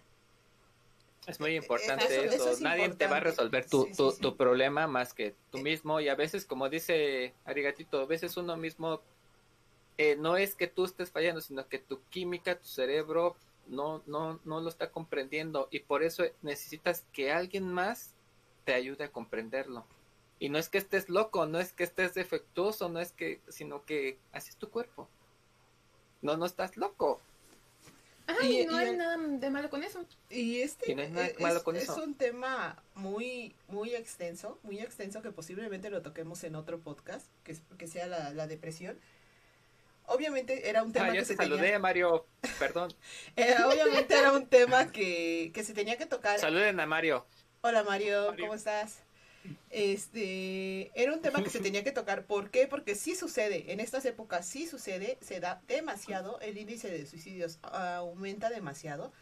Es 1.27 1.41
muy 1.41 1.57
importante 1.57 2.05
Eso- 2.07 2.23
eso. 2.23 2.35
eso 2.37 2.51
es 2.53 2.61
Nadie 2.63 2.89
te 2.91 3.07
va 3.07 3.17
a 3.17 3.19
importante. 3.19 3.21
resolver 3.31 3.67
tu, 3.69 3.83
Sí, 3.85 3.91
sí, 3.91 3.97
tu, 3.97 4.11
sí. 4.13 4.21
tu 4.23 4.37
problema 4.37 4.87
más 4.87 5.13
que 5.13 5.35
tú 5.51 5.59
mismo. 5.59 6.01
Y 6.01 6.09
a 6.09 6.15
veces, 6.15 6.47
como 6.47 6.69
dice 6.71 7.35
Arigatito, 7.45 8.01
a 8.01 8.07
veces 8.07 8.37
uno 8.37 8.57
mismo 8.57 9.03
eh, 9.99 10.17
no 10.17 10.37
es 10.37 10.55
que 10.55 10.69
tú 10.69 10.85
estés 10.85 11.11
fallando, 11.11 11.41
sino 11.41 11.67
que 11.69 11.79
tu 11.81 12.01
química, 12.05 12.57
tu 12.59 12.67
cerebro 12.69 13.37
no, 13.67 14.01
no, 14.07 14.39
no 14.45 14.61
lo 14.61 14.69
está 14.69 14.91
comprendiendo. 14.91 15.69
Y 15.73 15.81
por 15.81 16.03
eso 16.03 16.25
necesitas 16.41 17.05
que 17.13 17.33
alguien 17.33 17.69
más 17.71 18.15
te 18.65 18.75
ayude 18.75 19.05
a 19.05 19.11
comprenderlo. 19.13 19.85
Y 20.39 20.51
no 20.51 20.59
es 20.59 20.69
que 20.69 20.79
estés 20.79 21.09
loco, 21.09 21.47
no 21.47 21.59
es 21.59 21.73
que 21.73 21.83
estés 21.83 22.15
defectuoso, 22.15 22.89
no 22.89 23.01
es 23.01 23.11
que, 23.13 23.41
sino 23.49 23.85
que 23.85 24.19
así 24.33 24.51
es 24.51 24.57
tu 24.57 24.71
cuerpo. 24.71 25.09
No, 26.23 26.37
no 26.37 26.47
estás 26.47 26.77
loco. 26.77 27.21
Ajá, 28.29 28.45
Y- 28.45 28.61
y, 28.61 28.67
no 28.67 28.75
y 28.75 28.85
hay 28.85 28.89
el- 28.91 28.99
nada 28.99 29.17
de 29.19 29.51
malo 29.51 29.71
con 29.71 29.83
eso. 29.83 30.05
Y 30.31 30.61
este 30.61 30.93
Y 30.93 30.95
no 30.95 31.03
hay 31.03 31.11
nada 31.11 31.27
es, 31.29 31.41
malo 31.41 31.65
con 31.65 31.75
es 31.77 31.85
eso. 31.85 32.03
un 32.05 32.15
tema 32.15 32.81
muy, 32.95 33.55
muy 33.69 33.95
extenso, 33.95 34.59
muy 34.63 34.79
extenso 34.81 35.23
que 35.23 35.31
posiblemente 35.33 35.89
lo 35.91 36.03
toquemos 36.03 36.45
en 36.45 36.55
otro 36.55 36.79
podcast, 36.79 37.27
que, 37.43 37.53
es- 37.53 37.63
que 37.79 37.87
sea 37.89 38.07
la, 38.07 38.31
la 38.35 38.47
depresión. 38.47 38.99
Obviamente 40.07 40.69
era 40.71 40.83
un 40.83 40.93
tema 40.93 41.07
Ah, 41.07 41.09
ya 41.09 41.15
que 41.15 41.19
te 41.21 41.25
se 41.27 41.37
saludé, 41.37 41.63
tenía, 41.63 41.79
Mario. 41.79 42.27
Perdón. 42.59 42.93
eh, 43.37 43.55
obviamente 43.67 44.15
era 44.17 44.33
un 44.33 44.47
tema 44.47 44.91
que, 44.93 45.51
que 45.55 45.65
se 45.65 45.75
tenía 45.75 45.97
que 45.99 46.07
tocar. 46.07 46.39
Saluden 46.39 46.79
a 46.81 46.87
Mario. 46.87 47.27
Hola 47.63 47.83
Mario, 47.83 48.29
Mario. 48.31 48.45
¿cómo 48.45 48.55
estás? 48.55 49.01
Este, 49.71 50.91
era 51.01 51.13
un 51.13 51.21
tema 51.23 51.43
que 51.43 51.51
se 51.51 51.61
tenía 51.61 51.85
que 51.85 51.93
tocar. 51.93 52.25
¿Por 52.25 52.51
qué? 52.51 52.67
Porque 52.67 52.95
sí 52.95 53.15
sucede, 53.15 53.73
en 53.73 53.81
estas 53.81 54.05
épocas 54.05 54.47
sí 54.47 54.67
sucede, 54.67 55.19
se 55.21 55.41
da 55.41 55.61
demasiado, 55.69 56.41
el 56.41 56.59
índice 56.59 56.91
de 56.91 57.07
suicidios 57.07 57.59
aumenta 57.63 58.51
demasiado. 58.51 59.13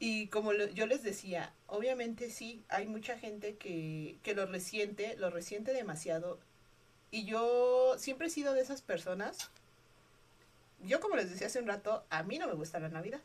Y 0.00 0.28
como 0.28 0.52
lo- 0.52 0.68
yo 0.70 0.86
les 0.86 1.02
decía, 1.02 1.52
obviamente 1.66 2.30
sí, 2.30 2.62
hay 2.68 2.86
mucha 2.86 3.18
gente 3.18 3.56
que, 3.56 4.18
que 4.22 4.34
lo 4.34 4.46
resiente, 4.46 5.16
lo 5.18 5.30
resiente 5.30 5.72
demasiado. 5.72 6.38
Y 7.10 7.24
yo 7.26 7.96
siempre 7.98 8.28
he 8.28 8.30
sido 8.30 8.54
de 8.54 8.62
esas 8.62 8.82
personas. 8.82 9.50
Yo 10.82 11.00
como 11.00 11.16
les 11.16 11.30
decía 11.30 11.48
hace 11.48 11.60
un 11.60 11.66
rato, 11.66 12.04
a 12.10 12.22
mí 12.22 12.38
no 12.38 12.46
me 12.46 12.54
gusta 12.54 12.78
la 12.80 12.88
Navidad. 12.88 13.20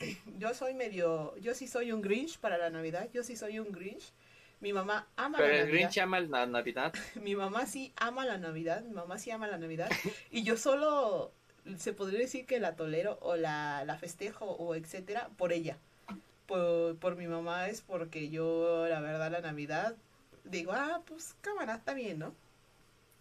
Yo 0.38 0.54
soy 0.54 0.74
medio, 0.74 1.36
yo 1.38 1.54
sí 1.54 1.68
soy 1.68 1.92
un 1.92 2.02
Grinch 2.02 2.38
para 2.38 2.58
la 2.58 2.70
Navidad, 2.70 3.08
yo 3.12 3.22
sí 3.22 3.36
soy 3.36 3.58
un 3.58 3.70
Grinch. 3.72 4.12
Mi 4.60 4.72
mamá 4.72 5.06
ama 5.16 5.38
Pero 5.38 5.48
la 5.48 5.58
el 5.58 5.66
Navidad. 5.66 5.92
Grinch 5.92 5.98
ama 5.98 6.20
la 6.20 6.46
Navidad. 6.46 6.92
Mi 7.14 7.34
mamá 7.34 7.66
sí 7.66 7.92
ama 7.96 8.24
la 8.26 8.38
Navidad, 8.38 8.82
mi 8.82 8.92
mamá 8.92 9.18
sí 9.18 9.30
ama 9.30 9.46
la 9.48 9.58
Navidad. 9.58 9.90
Y 10.30 10.42
yo 10.42 10.56
solo 10.56 11.32
se 11.78 11.92
podría 11.92 12.20
decir 12.20 12.46
que 12.46 12.60
la 12.60 12.76
tolero 12.76 13.18
o 13.22 13.36
la, 13.36 13.84
la 13.84 13.96
festejo 13.98 14.44
o 14.46 14.74
etcétera 14.74 15.28
por 15.36 15.52
ella. 15.52 15.78
Por, 16.46 16.96
por 16.98 17.16
mi 17.16 17.26
mamá 17.26 17.68
es 17.68 17.80
porque 17.80 18.28
yo, 18.28 18.86
la 18.88 19.00
verdad, 19.00 19.30
la 19.30 19.40
Navidad, 19.40 19.96
digo, 20.44 20.72
ah, 20.72 21.00
pues 21.06 21.36
cámara, 21.40 21.76
está 21.76 21.94
bien, 21.94 22.18
¿no? 22.18 22.34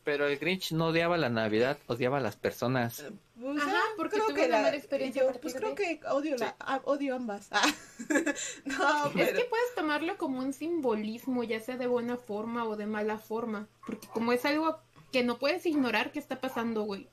Pero 0.10 0.26
el 0.26 0.39
Grinch 0.39 0.72
no 0.72 0.88
odiaba 0.88 1.18
la 1.18 1.30
Navidad, 1.30 1.78
odiaba 1.86 2.18
a 2.18 2.20
las 2.20 2.36
personas. 2.36 3.05
Pues, 3.39 3.62
Ajá, 3.62 3.72
ah, 3.76 3.93
porque 3.95 4.18
tuvo 4.18 4.34
una 4.34 4.47
mala 4.47 4.76
experiencia 4.76 5.22
a 5.22 5.32
yo, 5.32 5.39
pues 5.39 5.53
creo 5.53 5.76
que 5.76 5.99
odio, 6.10 6.36
la, 6.36 6.47
Sí. 6.47 6.82
odio 6.86 7.16
ambas. 7.16 7.47
Ah. 7.51 7.62
no, 8.66 9.05
Es 9.22 9.34
que 9.34 9.45
puedes 9.45 9.76
tomarlo 9.76 10.18
como 10.18 10.39
un 10.39 10.51
simbolismo, 10.51 11.43
ya 11.43 11.60
sea 11.60 11.78
de 11.78 11.86
buena 11.86 12.18
forma 12.18 12.66
o 12.66 12.76
de 12.76 12.88
mala 12.88 13.20
forma. 13.20 13.68
Porque 13.86 14.07
como 14.07 14.34
es 14.34 14.45
algo 14.45 14.80
que 15.12 15.24
no 15.24 15.38
puedes 15.38 15.68
ignorar 15.68 16.12
que 16.12 16.18
está 16.18 16.41
pasando, 16.41 16.82
güey. 16.86 17.07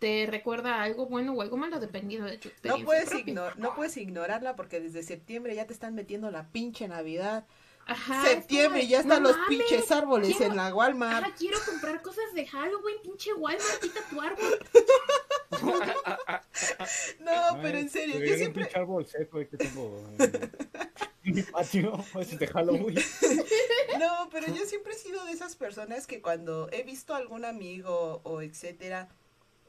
Te 0.00 0.26
recuerda 0.26 0.82
algo 0.82 1.06
bueno 1.06 1.34
o 1.34 1.42
algo 1.42 1.56
malo 1.56 1.78
dependiendo 1.78 2.26
de 2.26 2.38
tu 2.38 2.48
experiencia. 2.48 2.84
No 2.84 2.84
puedes, 2.84 3.56
no 3.58 3.74
puedes 3.76 3.96
ignorarla 3.96 4.56
porque 4.56 4.80
desde 4.80 5.04
septiembre 5.04 5.54
ya 5.54 5.68
te 5.68 5.72
están 5.72 5.94
metiendo 5.94 6.32
la 6.32 6.48
pinche 6.48 6.88
Navidad. 6.88 7.46
Ajá, 7.90 8.22
septiembre 8.22 8.86
ya 8.86 9.00
están 9.00 9.22
"No 9.22 9.30
los 9.30 9.38
mames, 9.38 9.48
pinches 9.48 9.90
árboles 9.90 10.36
quiero- 10.36 10.52
en 10.52 10.56
la 10.58 10.74
Walmart. 10.74 11.24
Ajá, 11.24 11.34
quiero 11.36 11.58
comprar 11.64 12.02
cosas 12.02 12.32
de 12.34 12.46
Halloween, 12.46 12.96
pinche 13.02 13.32
Walmart, 13.32 13.80
quita 13.80 14.00
tu 14.10 14.20
árbol. 14.20 14.58
No, 17.20 17.58
pero 17.62 17.78
en 17.78 17.90
serio, 17.90 18.18
yo 18.20 18.32
un 18.32 18.38
siempre... 18.38 18.64
pinche 18.64 18.78
árbol 18.78 19.06
seco 19.06 19.38
que 19.38 19.56
tengo 19.56 20.04
en, 20.18 21.34
mi 21.34 21.42
patio, 21.42 22.04
es 22.20 22.38
de 22.38 22.46
Halloween. 22.46 22.98
No, 23.98 24.28
pero 24.30 24.46
yo 24.54 24.64
siempre 24.64 24.92
he 24.92 24.96
sido 24.98 25.24
de 25.24 25.32
esas 25.32 25.56
personas 25.56 26.06
que 26.06 26.20
cuando 26.22 26.68
he 26.70 26.82
visto 26.84 27.14
algún 27.14 27.44
amigo 27.44 28.20
o 28.22 28.42
etcétera 28.42 29.08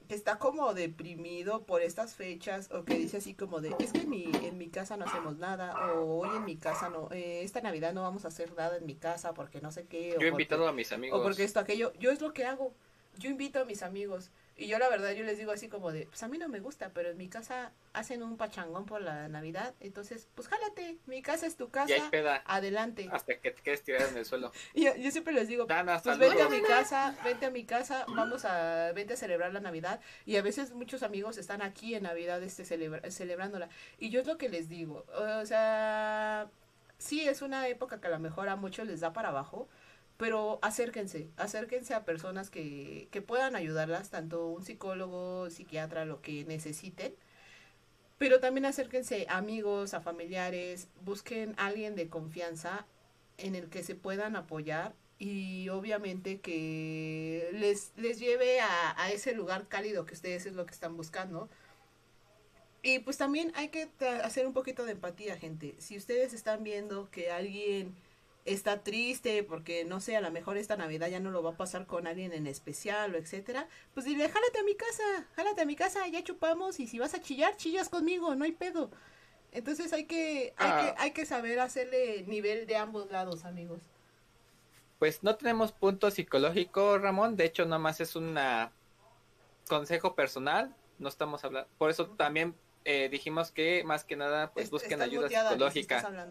que 0.10 0.16
está 0.16 0.40
como 0.40 0.74
deprimido 0.74 1.64
por 1.68 1.84
estas 1.84 2.16
fechas 2.16 2.70
o 2.72 2.84
que 2.84 2.96
dice 2.96 3.18
así 3.18 3.36
como 3.36 3.62
de 3.62 3.76
es 3.80 3.94
que 3.94 4.00
en 4.02 4.10
mi, 4.10 4.24
en 4.44 4.58
mi 4.58 4.68
casa 4.70 4.98
no 4.98 5.06
hacemos 5.06 5.38
nada 5.38 5.94
o 5.94 6.18
hoy 6.22 6.36
en 6.36 6.44
mi 6.46 6.58
casa 6.58 6.90
no 6.90 7.10
eh, 7.12 7.44
esta 7.44 7.62
navidad 7.62 7.94
no 7.94 8.02
vamos 8.02 8.26
a 8.26 8.30
hacer 8.30 8.52
nada 8.56 8.78
en 8.78 8.88
mi 8.88 8.96
casa 8.96 9.36
porque 9.36 9.62
no 9.62 9.72
sé 9.72 9.86
qué 9.86 9.98
o 10.00 10.02
Yo 10.02 10.10
he 10.10 10.14
porque- 10.16 10.28
invitado 10.30 10.68
a 10.68 10.74
mis 10.74 10.92
amigos. 10.92 11.20
o 11.20 11.24
porque 11.24 11.44
esto 11.44 11.60
aquello 11.60 11.94
yo 12.00 12.10
es 12.12 12.22
lo 12.22 12.34
que 12.34 12.44
hago. 12.46 12.74
Yo 13.20 13.30
invito 13.30 13.60
a 13.60 13.66
mis 13.66 13.84
amigos 13.84 14.32
y 14.60 14.68
yo 14.68 14.78
la 14.80 14.90
verdad 14.90 15.12
yo 15.12 15.24
les 15.24 15.38
digo 15.38 15.52
así 15.52 15.70
como 15.70 15.92
de 15.92 16.06
pues 16.08 16.22
a 16.24 16.28
mí 16.28 16.38
no 16.38 16.48
me 16.50 16.60
gusta 16.60 16.92
pero 16.94 17.10
en 17.10 17.18
mi 17.18 17.30
casa 17.30 17.72
hacen 17.94 18.22
un 18.24 18.38
pachangón 18.38 18.86
por 18.86 19.02
la 19.02 19.28
navidad 19.30 19.74
entonces 19.80 20.28
pues 20.36 20.48
jálate 20.48 20.98
mi 21.06 21.22
casa 21.22 21.48
es 21.48 21.56
tu 21.56 21.66
Y 21.66 21.92
hay 21.92 22.00
casa 22.00 22.12
peda 22.12 22.44
adelante 22.46 23.10
hasta 23.12 23.38
que 23.40 23.52
te 23.52 23.62
quedes 23.62 23.84
tirado 23.84 24.10
en 24.10 24.18
el 24.18 24.26
suelo. 24.26 24.52
y 24.74 24.86
yo, 24.86 24.96
yo 24.96 25.12
siempre 25.12 25.34
les 25.34 25.48
digo 25.48 25.66
Dana, 25.66 26.00
pues 26.02 26.18
vente 26.18 26.42
a 26.42 26.50
mi 26.50 26.62
casa, 26.62 27.16
vente 27.24 27.46
a 27.46 27.52
mi 27.52 27.66
casa, 27.66 28.06
vamos 28.08 28.46
a, 28.46 28.92
vente 28.94 29.14
a 29.14 29.18
celebrar 29.18 29.54
la 29.54 29.60
Navidad. 29.60 30.00
Y 30.26 30.38
a 30.38 30.42
veces 30.42 30.72
muchos 30.72 31.04
amigos 31.04 31.38
están 31.38 31.62
aquí 31.62 31.96
en 31.96 32.04
Navidad 32.04 32.42
este 32.44 32.64
celebra- 32.64 33.10
celebrándola. 33.12 33.70
Y 33.98 34.10
yo 34.10 34.22
es 34.22 34.28
lo 34.28 34.38
que 34.38 34.50
les 34.50 34.70
digo, 34.70 35.06
o 35.14 35.46
sea, 35.46 36.50
sí 36.98 37.28
es 37.28 37.42
una 37.42 37.68
época 37.68 38.00
que 38.00 38.08
a 38.08 38.12
lo 38.12 38.20
mejor 38.20 38.50
a 38.50 38.56
muchos 38.56 38.88
les 38.88 39.00
da 39.00 39.14
para 39.14 39.30
abajo, 39.30 39.68
pero 40.20 40.60
acérquense, 40.62 41.30
acérquense 41.38 41.94
a 41.94 42.04
personas 42.04 42.50
que, 42.50 43.08
que 43.10 43.22
puedan 43.22 43.56
ayudarlas, 43.56 44.10
tanto 44.10 44.48
un 44.48 44.66
psicólogo, 44.66 45.50
psiquiatra, 45.50 46.04
lo 46.04 46.22
que 46.22 46.44
necesiten. 46.44 47.16
Pero 48.18 48.42
también 48.42 48.66
acérquense 48.66 49.28
a 49.30 49.38
amigos, 49.38 49.94
a 49.94 50.02
familiares, 50.02 50.90
busquen 51.06 51.56
a 51.58 51.68
alguien 51.68 51.96
de 51.96 52.10
confianza 52.10 52.86
en 53.38 53.56
el 53.56 53.70
que 53.70 53.82
se 53.82 53.96
puedan 53.96 54.36
apoyar 54.36 54.94
y 55.20 55.70
obviamente 55.70 56.42
que 56.42 57.50
les, 57.54 57.94
les 57.96 58.20
lleve 58.20 58.60
a, 58.60 59.02
a 59.02 59.12
ese 59.14 59.34
lugar 59.34 59.70
cálido 59.70 60.06
que 60.06 60.16
ustedes 60.16 60.46
es 60.46 60.54
lo 60.54 60.66
que 60.66 60.74
están 60.74 60.98
buscando. 60.98 61.48
Y 62.82 63.00
pues 63.00 63.16
también 63.16 63.54
hay 63.56 63.70
que 63.70 63.90
hacer 64.22 64.46
un 64.46 64.54
poquito 64.54 64.84
de 64.84 64.92
empatía, 64.92 65.38
gente. 65.38 65.76
Si 65.78 65.96
ustedes 65.96 66.34
están 66.34 66.66
viendo 66.66 67.10
que 67.10 67.32
alguien 67.32 67.96
está 68.54 68.82
triste 68.84 69.44
porque 69.44 69.86
no 69.86 70.00
sé, 70.00 70.16
a 70.16 70.22
lo 70.22 70.32
mejor 70.32 70.58
esta 70.58 70.76
Navidad 70.78 71.08
ya 71.08 71.20
no 71.20 71.32
lo 71.32 71.44
va 71.44 71.52
a 71.52 71.58
pasar 71.58 71.86
con 71.86 72.08
alguien 72.08 72.34
en 72.34 72.48
especial 72.48 73.14
o 73.14 73.18
etcétera, 73.18 73.68
pues 73.94 74.06
dile, 74.06 74.28
jálate 74.30 74.60
a 74.60 74.64
mi 74.64 74.76
casa, 74.76 75.04
jálate 75.36 75.62
a 75.62 75.66
mi 75.66 75.76
casa, 75.76 76.08
ya 76.08 76.24
chupamos 76.24 76.80
y 76.80 76.88
si 76.88 77.00
vas 77.00 77.14
a 77.14 77.22
chillar, 77.22 77.56
chillas 77.58 77.90
conmigo, 77.90 78.36
no 78.36 78.46
hay 78.46 78.52
pedo. 78.52 78.90
Entonces 79.52 79.94
hay 79.94 80.06
que, 80.06 80.54
hay 80.58 80.70
Ah. 80.72 80.94
que, 80.96 81.02
hay 81.02 81.12
que 81.12 81.26
saber 81.26 81.60
hacerle 81.60 82.24
nivel 82.28 82.68
de 82.68 82.76
ambos 82.78 83.10
lados, 83.12 83.46
amigos. 83.46 83.82
Pues 85.00 85.24
no 85.24 85.36
tenemos 85.36 85.72
punto 85.72 86.12
psicológico, 86.12 86.98
Ramón. 86.98 87.36
De 87.38 87.46
hecho, 87.46 87.64
nada 87.66 87.80
más 87.80 88.02
es 88.02 88.16
un 88.16 88.38
consejo 89.68 90.14
personal. 90.14 90.76
No 91.00 91.08
estamos 91.08 91.44
hablando. 91.46 91.70
Por 91.78 91.90
eso 91.90 92.08
también 92.08 92.54
eh, 92.86 93.08
dijimos 93.10 93.52
que 93.52 93.84
más 93.86 94.04
que 94.04 94.16
nada, 94.18 94.52
pues 94.52 94.70
busquen 94.70 95.02
ayuda 95.02 95.24
muteada, 95.24 95.50
psicológica. 95.52 96.30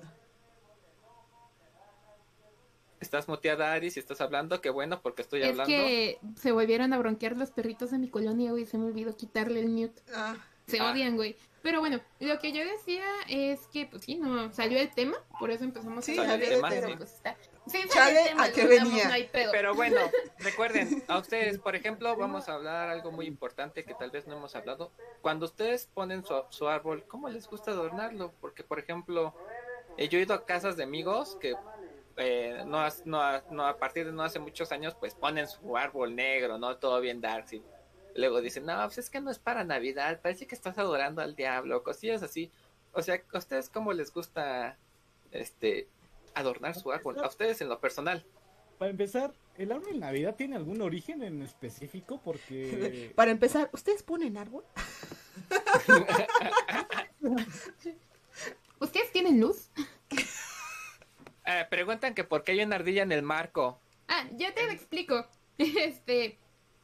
Estás 3.01 3.29
muteada, 3.29 3.73
Ari, 3.73 3.91
si 3.91 4.01
estás 4.01 4.21
hablando. 4.21 4.61
Qué 4.61 4.71
bueno, 4.71 5.01
porque 5.03 5.23
estoy 5.23 5.43
Es 5.43 5.51
hablando. 5.51 5.67
que 5.75 6.19
se 6.37 6.53
volvieron 6.53 6.93
a 6.93 6.99
bronquear 6.99 7.37
los 7.37 7.51
perritos 7.51 7.91
de 7.91 7.99
mi 7.99 8.09
colonia, 8.09 8.51
güey. 8.51 8.67
Se 8.67 8.79
me 8.79 8.87
olvidó 8.87 9.17
quitarle 9.17 9.61
el 9.61 9.69
mute. 9.69 10.03
Ah, 10.15 10.37
Se 10.67 10.81
Ah. 10.81 10.91
odian, 10.93 11.17
güey. 11.17 11.35
Pero 11.63 11.81
bueno, 11.81 12.01
lo 12.21 12.39
que 12.39 12.53
yo 12.53 12.63
decía 12.65 13.03
es 13.29 13.61
que, 13.73 13.87
pues 13.87 14.05
sí, 14.05 14.15
no 14.17 14.53
salió 14.53 14.79
el 14.79 14.91
tema, 14.95 15.17
por 15.41 15.51
eso 15.51 15.65
empezamos 15.65 16.05
Sí, 16.05 16.17
a 16.17 16.21
hablar 16.23 16.39
salió 16.39 16.47
de 16.49 16.55
el 16.55 16.59
esto, 16.61 16.69
tema, 16.69 16.81
pero 16.81 16.89
sí. 16.93 16.97
pues 16.99 17.13
está. 17.15 17.37
Sí, 17.67 17.79
salió 17.79 17.93
Chale, 17.93 18.21
el 18.23 18.29
tema, 18.29 18.45
¿a 18.45 18.53
qué 18.53 18.67
venía? 18.67 19.09
no 19.09 19.13
hay 19.15 19.25
pedo. 19.25 19.51
Pero 19.51 19.75
bueno, 19.75 19.97
recuerden, 20.39 21.03
a 21.09 21.19
ustedes, 21.19 21.59
por 21.59 21.75
ejemplo, 21.75 22.15
vamos 22.17 22.49
a 22.49 22.55
hablar 22.55 22.91
algo 22.91 23.11
muy 23.13 23.27
importante 23.27 23.85
que 23.85 23.95
tal 23.95 24.11
vez 24.11 24.27
no 24.27 24.37
hemos 24.37 24.55
hablado. 24.55 24.93
Cuando 25.23 25.47
ustedes 25.47 25.89
ponen 25.93 26.23
su, 26.25 26.35
su 26.51 26.69
árbol, 26.69 27.05
¿cómo 27.09 27.29
les 27.29 27.49
gusta 27.49 27.71
adornarlo? 27.73 28.33
Porque, 28.41 28.63
por 28.63 28.79
ejemplo, 28.79 29.35
eh, 29.97 30.09
yo 30.09 30.19
he 30.19 30.23
ido 30.23 30.35
a 30.35 30.45
casas 30.47 30.77
de 30.77 30.85
amigos 30.85 31.37
que 31.41 31.55
eh, 32.19 32.63
no, 32.67 32.81
has- 32.81 33.07
no, 33.07 33.21
ha- 33.23 33.45
no, 33.51 33.67
a 33.67 33.79
partir 33.79 34.07
de 34.07 34.13
no 34.13 34.23
hace 34.23 34.39
muchos 34.39 34.73
años, 34.73 34.95
pues 34.95 35.15
ponen 35.15 35.49
su 35.49 35.77
árbol 35.77 36.15
negro, 36.15 36.59
¿no? 36.59 36.77
Todo 36.77 37.01
bien 37.01 37.21
darksy. 37.21 37.63
Luego 38.15 38.41
dicen, 38.41 38.67
no, 38.67 38.77
pues 38.85 38.99
es 38.99 39.11
que 39.11 39.21
no 39.21 39.31
es 39.31 39.39
para 39.39 39.65
Navidad, 39.65 40.21
parece 40.21 40.47
que 40.47 40.55
estás 40.55 40.79
adorando 40.79 41.23
al 41.23 41.37
diablo, 41.37 41.83
cosillas 41.85 42.23
así. 42.23 42.51
O 42.93 43.03
sea, 43.03 43.23
¿a 43.33 43.39
ustedes 43.39 43.69
cómo 43.69 43.93
les 43.93 44.13
gusta 44.13 44.77
este 45.31 45.87
adornar 46.35 46.75
su 46.75 46.91
árbol? 46.91 47.19
A 47.23 47.29
ustedes 47.29 47.61
en 47.61 47.69
lo 47.69 47.79
personal. 47.81 48.25
Para 48.79 48.91
empezar, 48.91 49.33
¿el 49.57 49.71
árbol 49.73 49.93
de 49.93 49.99
Navidad 49.99 50.35
tiene 50.37 50.57
algún 50.57 50.81
origen 50.81 51.23
en 51.23 51.43
específico? 51.43 52.21
Porque... 52.25 53.13
Para 53.17 53.31
empezar, 53.31 53.69
¿ustedes 53.73 54.03
ponen 54.03 54.37
árbol? 54.37 54.65
¿Ustedes 58.81 59.13
tienen 59.13 59.41
luz? 59.41 59.71
Eh, 61.51 61.67
preguntan 61.71 62.13
que 62.13 62.25
por 62.25 62.45
qué 62.45 62.53
hay 62.53 62.63
una 62.63 62.77
ardilla 62.77 63.03
en 63.03 63.11
el 63.11 63.23
marco. 63.23 63.81
Ah, 64.07 64.27
ya 64.33 64.53
te 64.53 64.67
lo 64.67 64.73
explico. 64.73 65.27
Este, 65.59 66.39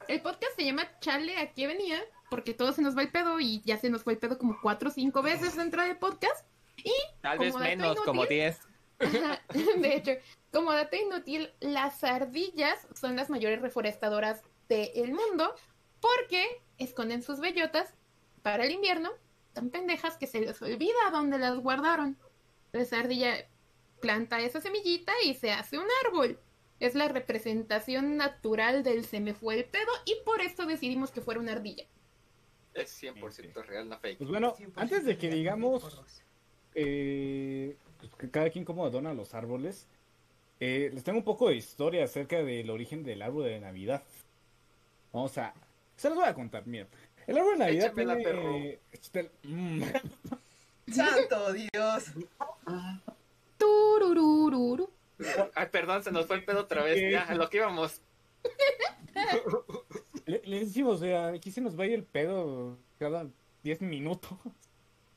el 0.08 0.20
podcast 0.20 0.56
se 0.56 0.64
llama 0.64 0.98
Chale, 0.98 1.36
¿a 1.36 1.52
qué 1.52 1.68
venía? 1.68 2.02
Porque 2.28 2.54
todo 2.54 2.72
se 2.72 2.82
nos 2.82 2.96
va 2.96 3.02
el 3.02 3.10
pedo 3.12 3.38
y 3.38 3.60
ya 3.60 3.76
se 3.76 3.88
nos 3.88 4.02
fue 4.02 4.14
el 4.14 4.18
pedo 4.18 4.36
como 4.36 4.58
cuatro 4.60 4.88
o 4.88 4.92
cinco 4.92 5.22
veces 5.22 5.54
dentro 5.54 5.82
del 5.82 5.96
podcast. 5.96 6.44
Tal 7.20 7.38
Como 7.38 7.52
vez 7.52 7.56
menos, 7.60 7.86
inútil. 7.86 8.04
como 8.04 8.26
10. 8.26 8.60
Ajá, 8.98 9.42
De 9.78 9.94
hecho, 9.94 10.12
como 10.50 10.72
dato 10.72 10.96
inútil, 10.96 11.52
las 11.60 12.02
ardillas 12.02 12.88
son 12.94 13.14
las 13.14 13.30
mayores 13.30 13.60
reforestadoras 13.62 14.42
del 14.68 15.12
mundo 15.12 15.54
porque 16.00 16.62
esconden 16.78 17.22
sus 17.22 17.38
bellotas 17.38 17.94
para 18.42 18.64
el 18.64 18.72
invierno, 18.72 19.10
tan 19.52 19.70
pendejas 19.70 20.16
que 20.16 20.26
se 20.26 20.40
les 20.40 20.60
olvida 20.60 21.10
dónde 21.12 21.38
las 21.38 21.56
guardaron. 21.58 22.18
Esa 22.72 22.98
ardilla 22.98 23.46
planta 24.04 24.38
esa 24.40 24.60
semillita 24.60 25.12
y 25.24 25.32
se 25.32 25.50
hace 25.50 25.78
un 25.78 25.86
árbol. 26.04 26.38
Es 26.78 26.94
la 26.94 27.08
representación 27.08 28.18
natural 28.18 28.82
del 28.82 29.06
se 29.06 29.18
me 29.18 29.32
fue 29.32 29.54
el 29.54 29.64
pedo 29.64 29.90
y 30.04 30.14
por 30.26 30.42
eso 30.42 30.66
decidimos 30.66 31.10
que 31.10 31.22
fuera 31.22 31.40
una 31.40 31.52
ardilla. 31.52 31.84
Es 32.74 33.02
100% 33.02 33.64
real, 33.64 33.88
no 33.88 33.98
fake. 33.98 34.18
Pues 34.18 34.28
bueno, 34.28 34.54
100% 34.54 34.72
antes 34.76 35.06
de 35.06 35.16
que 35.16 35.30
digamos 35.30 36.20
eh, 36.74 37.76
pues, 37.98 38.12
que 38.16 38.30
cada 38.30 38.50
quien 38.50 38.66
cómo 38.66 38.84
adorna 38.84 39.14
los 39.14 39.32
árboles, 39.32 39.86
eh, 40.60 40.90
les 40.92 41.02
tengo 41.02 41.18
un 41.18 41.24
poco 41.24 41.48
de 41.48 41.56
historia 41.56 42.04
acerca 42.04 42.42
del 42.42 42.68
origen 42.68 43.04
del 43.04 43.22
árbol 43.22 43.44
de 43.44 43.58
Navidad. 43.58 44.02
Vamos 45.14 45.38
a... 45.38 45.54
Se 45.96 46.10
los 46.10 46.18
voy 46.18 46.26
a 46.26 46.34
contar, 46.34 46.66
miren. 46.66 46.88
El 47.26 47.38
árbol 47.38 47.52
de 47.54 47.58
Navidad 47.60 47.86
Échamela, 47.86 48.16
tiene... 48.16 48.30
perro. 48.30 48.80
Espera, 48.92 49.30
mm, 49.44 49.82
¡Santo 50.92 51.52
Dios! 51.54 52.12
Tururururu. 53.64 54.90
Ay, 55.54 55.68
perdón, 55.70 56.02
se 56.02 56.10
nos 56.12 56.26
fue 56.26 56.36
el 56.36 56.44
pedo 56.44 56.60
otra 56.60 56.82
vez. 56.82 57.10
Ya, 57.10 57.22
a 57.22 57.34
lo 57.34 57.48
que 57.48 57.58
íbamos. 57.58 58.02
le, 60.26 60.42
le 60.44 60.60
decimos, 60.60 60.96
o 60.96 60.98
sea, 60.98 61.28
aquí 61.28 61.50
se 61.50 61.60
nos 61.60 61.78
va 61.78 61.84
a 61.84 61.86
ir 61.86 61.92
el 61.94 62.04
pedo 62.04 62.78
cada 62.98 63.26
10 63.62 63.80
minutos. 63.82 64.36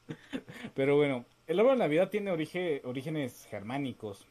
Pero 0.76 0.95
bueno, 0.95 1.26
el 1.48 1.60
árbol 1.60 1.74
de 1.74 1.80
Navidad 1.80 2.10
tiene 2.10 2.32
origen, 2.32 2.82
orígenes 2.86 3.45
germánicos. 3.50 4.26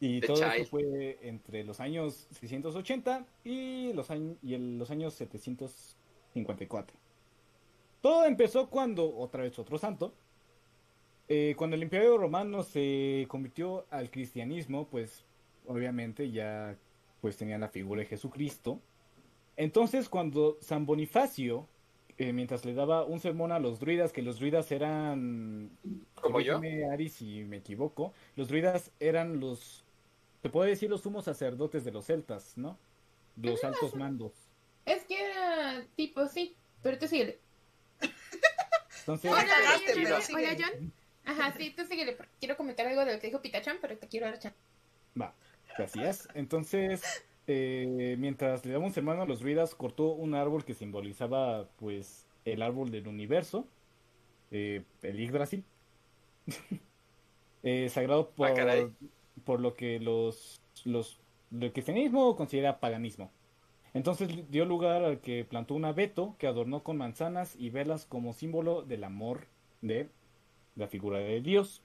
Y 0.00 0.20
The 0.20 0.26
todo 0.26 0.36
Child. 0.36 0.52
esto 0.56 0.70
fue 0.70 1.18
entre 1.22 1.64
los 1.64 1.78
años 1.80 2.26
680 2.32 3.24
y 3.44 3.92
los, 3.92 4.10
años, 4.10 4.36
y 4.42 4.54
el- 4.54 4.78
los 4.78 4.90
años 4.90 5.14
754. 5.14 6.96
Todo 8.00 8.24
empezó 8.24 8.68
cuando, 8.68 9.16
otra 9.16 9.44
vez 9.44 9.56
otro 9.60 9.78
santo, 9.78 10.12
eh, 11.28 11.54
cuando 11.56 11.76
el 11.76 11.82
Imperio 11.82 12.18
Romano 12.18 12.62
se 12.62 13.26
convirtió 13.28 13.86
al 13.90 14.10
cristianismo, 14.10 14.86
pues 14.88 15.24
obviamente 15.66 16.30
ya 16.30 16.76
pues 17.20 17.36
tenían 17.36 17.60
la 17.60 17.68
figura 17.68 18.00
de 18.00 18.06
Jesucristo. 18.06 18.80
Entonces 19.56 20.08
cuando 20.08 20.58
San 20.60 20.86
Bonifacio, 20.86 21.66
eh, 22.18 22.32
mientras 22.32 22.64
le 22.64 22.74
daba 22.74 23.04
un 23.04 23.20
sermón 23.20 23.52
a 23.52 23.58
los 23.58 23.80
druidas, 23.80 24.12
que 24.12 24.22
los 24.22 24.38
druidas 24.38 24.70
eran... 24.72 25.70
¿Como 26.14 26.40
yo? 26.40 26.60
Ari, 26.92 27.08
si 27.08 27.44
me 27.44 27.58
equivoco, 27.58 28.12
los 28.36 28.48
druidas 28.48 28.90
eran 28.98 29.40
los, 29.40 29.84
se 30.42 30.48
puede 30.50 30.70
decir 30.70 30.90
los 30.90 31.02
sumos 31.02 31.24
sacerdotes 31.24 31.84
de 31.84 31.92
los 31.92 32.06
celtas, 32.06 32.56
¿no? 32.56 32.76
Los 33.40 33.62
altos 33.64 33.94
mandos. 33.94 34.32
Es 34.84 35.04
que 35.04 35.24
era 35.24 35.84
tipo, 35.94 36.26
sí, 36.26 36.56
pero 36.82 36.98
tú 36.98 37.06
síguele. 37.06 37.38
Entonces, 39.00 39.30
Hola, 39.30 40.56
John. 40.58 40.92
Ajá, 41.24 41.52
sí, 41.56 41.72
tú 41.76 41.84
síguele, 41.84 42.12
porque 42.12 42.32
quiero 42.38 42.56
comentar 42.56 42.86
algo 42.86 43.04
de 43.04 43.14
lo 43.14 43.20
que 43.20 43.28
dijo 43.28 43.40
Pitachan, 43.40 43.78
pero 43.80 43.96
te 43.98 44.08
quiero 44.08 44.26
dar 44.26 44.38
chance. 44.38 44.58
Va, 45.20 45.34
gracias. 45.76 46.28
Entonces, 46.34 47.02
eh, 47.46 48.16
mientras 48.18 48.64
le 48.64 48.72
daba 48.72 48.86
un 48.86 49.08
a 49.08 49.24
los 49.26 49.40
druidas, 49.40 49.74
cortó 49.74 50.12
un 50.12 50.34
árbol 50.34 50.64
que 50.64 50.74
simbolizaba, 50.74 51.68
pues, 51.76 52.26
el 52.44 52.62
árbol 52.62 52.90
del 52.90 53.06
universo, 53.08 53.66
eh, 54.50 54.84
el 55.02 55.16
Yggdrasil, 55.18 55.64
eh, 57.62 57.88
sagrado 57.88 58.30
por, 58.30 58.48
Ah, 58.48 58.54
caray. 58.54 58.92
por 59.44 59.60
lo 59.60 59.74
que 59.74 60.00
los, 60.00 60.60
los 60.84 61.20
el 61.50 61.72
cristianismo 61.72 62.34
considera 62.36 62.80
paganismo. 62.80 63.30
Entonces 63.94 64.50
dio 64.50 64.64
lugar 64.64 65.04
al 65.04 65.20
que 65.20 65.44
plantó 65.44 65.74
un 65.74 65.84
abeto 65.84 66.36
que 66.38 66.46
adornó 66.46 66.82
con 66.82 66.96
manzanas 66.96 67.56
y 67.56 67.70
velas 67.70 68.06
como 68.06 68.32
símbolo 68.32 68.82
del 68.82 69.04
amor 69.04 69.48
de 69.82 70.08
la 70.76 70.88
figura 70.88 71.18
de 71.18 71.40
Dios. 71.40 71.82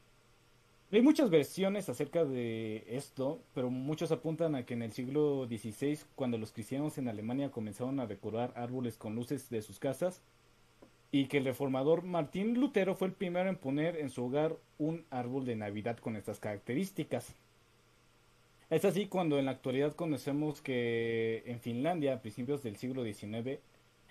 Hay 0.91 1.01
muchas 1.01 1.29
versiones 1.29 1.89
acerca 1.89 2.23
de 2.23 2.85
esto, 2.87 3.41
pero 3.53 3.69
muchos 3.69 4.11
apuntan 4.11 4.55
a 4.55 4.65
que 4.65 4.73
en 4.73 4.81
el 4.81 4.93
siglo 4.93 5.45
XVI, 5.45 5.99
cuando 6.15 6.37
los 6.37 6.53
cristianos 6.53 6.97
en 6.97 7.09
Alemania 7.09 7.51
comenzaron 7.51 7.99
a 7.99 8.07
decorar 8.07 8.53
árboles 8.55 8.97
con 8.97 9.13
luces 9.13 9.49
de 9.49 9.61
sus 9.61 9.79
casas, 9.79 10.21
y 11.11 11.25
que 11.25 11.37
el 11.37 11.45
reformador 11.45 12.03
Martín 12.03 12.59
Lutero 12.59 12.95
fue 12.95 13.09
el 13.09 13.13
primero 13.13 13.49
en 13.49 13.57
poner 13.57 13.97
en 13.97 14.09
su 14.09 14.25
hogar 14.25 14.55
un 14.77 15.05
árbol 15.09 15.45
de 15.45 15.55
Navidad 15.55 15.97
con 15.97 16.15
estas 16.15 16.39
características. 16.39 17.33
Es 18.69 18.83
así 18.83 19.07
cuando 19.07 19.39
en 19.39 19.45
la 19.45 19.51
actualidad 19.51 19.93
conocemos 19.93 20.61
que 20.61 21.43
en 21.45 21.59
Finlandia, 21.59 22.13
a 22.13 22.21
principios 22.21 22.63
del 22.63 22.75
siglo 22.75 23.03
XIX, 23.03 23.59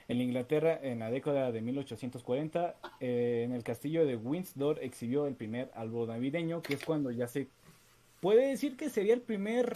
en 0.08 0.20
Inglaterra, 0.20 0.78
en 0.82 1.00
la 1.00 1.10
década 1.10 1.50
de 1.50 1.60
1840, 1.60 2.76
eh, 3.00 3.42
en 3.44 3.52
el 3.52 3.64
castillo 3.64 4.06
de 4.06 4.16
Windsor 4.16 4.78
exhibió 4.82 5.26
el 5.26 5.34
primer 5.34 5.70
árbol 5.74 6.08
navideño, 6.08 6.62
que 6.62 6.74
es 6.74 6.84
cuando 6.84 7.10
ya 7.10 7.26
se 7.26 7.48
puede 8.20 8.48
decir 8.48 8.76
que 8.76 8.88
sería 8.88 9.14
el 9.14 9.20
primer 9.20 9.72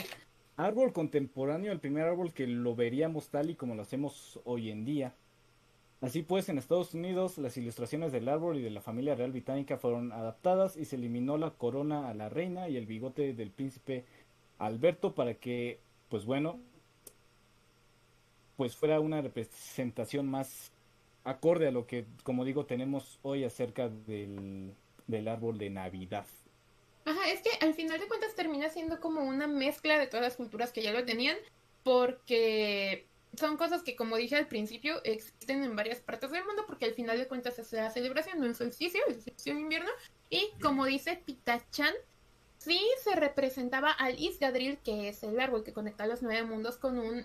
árbol 0.57 0.93
contemporáneo, 0.93 1.73
el 1.73 1.81
primer 1.81 2.05
árbol 2.05 2.33
que 2.33 2.47
lo 2.47 2.75
veríamos 2.77 3.29
tal 3.29 3.51
y 3.51 3.55
como 3.55 3.75
lo 3.75 3.83
hacemos 3.83 4.41
hoy 4.45 4.71
en 4.71 4.85
día. 4.85 5.15
Así 6.01 6.23
pues, 6.23 6.49
en 6.49 6.57
Estados 6.57 6.95
Unidos, 6.95 7.37
las 7.37 7.57
ilustraciones 7.57 8.11
del 8.13 8.29
árbol 8.29 8.57
y 8.57 8.63
de 8.63 8.71
la 8.71 8.81
familia 8.81 9.15
real 9.15 9.33
británica 9.33 9.77
fueron 9.77 10.13
adaptadas 10.13 10.77
y 10.77 10.87
se 10.87 10.97
eliminó 10.97 11.37
la 11.37 11.51
corona 11.51 12.09
a 12.09 12.15
la 12.15 12.29
reina 12.29 12.69
y 12.69 12.77
el 12.77 12.87
bigote 12.87 13.35
del 13.35 13.51
príncipe 13.51 14.05
Alberto 14.59 15.15
para 15.15 15.35
que, 15.35 15.81
pues 16.09 16.25
bueno, 16.25 16.59
pues 18.61 18.77
fuera 18.77 19.01
una 19.01 19.23
representación 19.23 20.29
más 20.29 20.71
acorde 21.25 21.69
a 21.69 21.71
lo 21.71 21.87
que, 21.87 22.05
como 22.25 22.45
digo, 22.45 22.67
tenemos 22.67 23.19
hoy 23.23 23.45
acerca 23.45 23.89
del, 23.89 24.75
del 25.07 25.29
árbol 25.29 25.57
de 25.57 25.71
Navidad. 25.71 26.27
Ajá, 27.07 27.31
es 27.31 27.41
que 27.41 27.49
al 27.65 27.73
final 27.73 27.99
de 27.99 28.07
cuentas 28.07 28.35
termina 28.35 28.69
siendo 28.69 29.01
como 29.01 29.23
una 29.23 29.47
mezcla 29.47 29.99
de 29.99 30.09
todas 30.09 30.27
las 30.27 30.37
culturas 30.37 30.73
que 30.73 30.83
ya 30.83 30.93
lo 30.93 31.07
tenían, 31.07 31.39
porque 31.85 33.07
son 33.35 33.57
cosas 33.57 33.83
que, 33.83 33.97
como 33.97 34.17
dije 34.17 34.37
al 34.37 34.47
principio, 34.47 35.03
existen 35.05 35.65
en 35.65 35.75
varias 35.75 36.01
partes 36.01 36.31
del 36.31 36.45
mundo, 36.45 36.65
porque 36.67 36.85
al 36.85 36.93
final 36.93 37.17
de 37.17 37.29
cuentas 37.29 37.59
es 37.59 37.73
la 37.73 37.89
celebración 37.89 38.43
un 38.43 38.55
solsticio, 38.55 39.01
el 39.09 39.15
solsticio 39.15 39.55
de 39.55 39.61
invierno, 39.61 39.91
y 40.29 40.51
como 40.61 40.85
dice 40.85 41.17
Pitachan, 41.25 41.95
sí 42.59 42.79
se 43.03 43.17
representaba 43.17 43.91
al 43.91 44.21
Isgadril, 44.21 44.77
que 44.85 45.09
es 45.09 45.23
el 45.23 45.41
árbol 45.41 45.65
que 45.65 45.73
conecta 45.73 46.07
los 46.07 46.21
nueve 46.21 46.47
mundos 46.47 46.77
con 46.77 46.99
un 46.99 47.25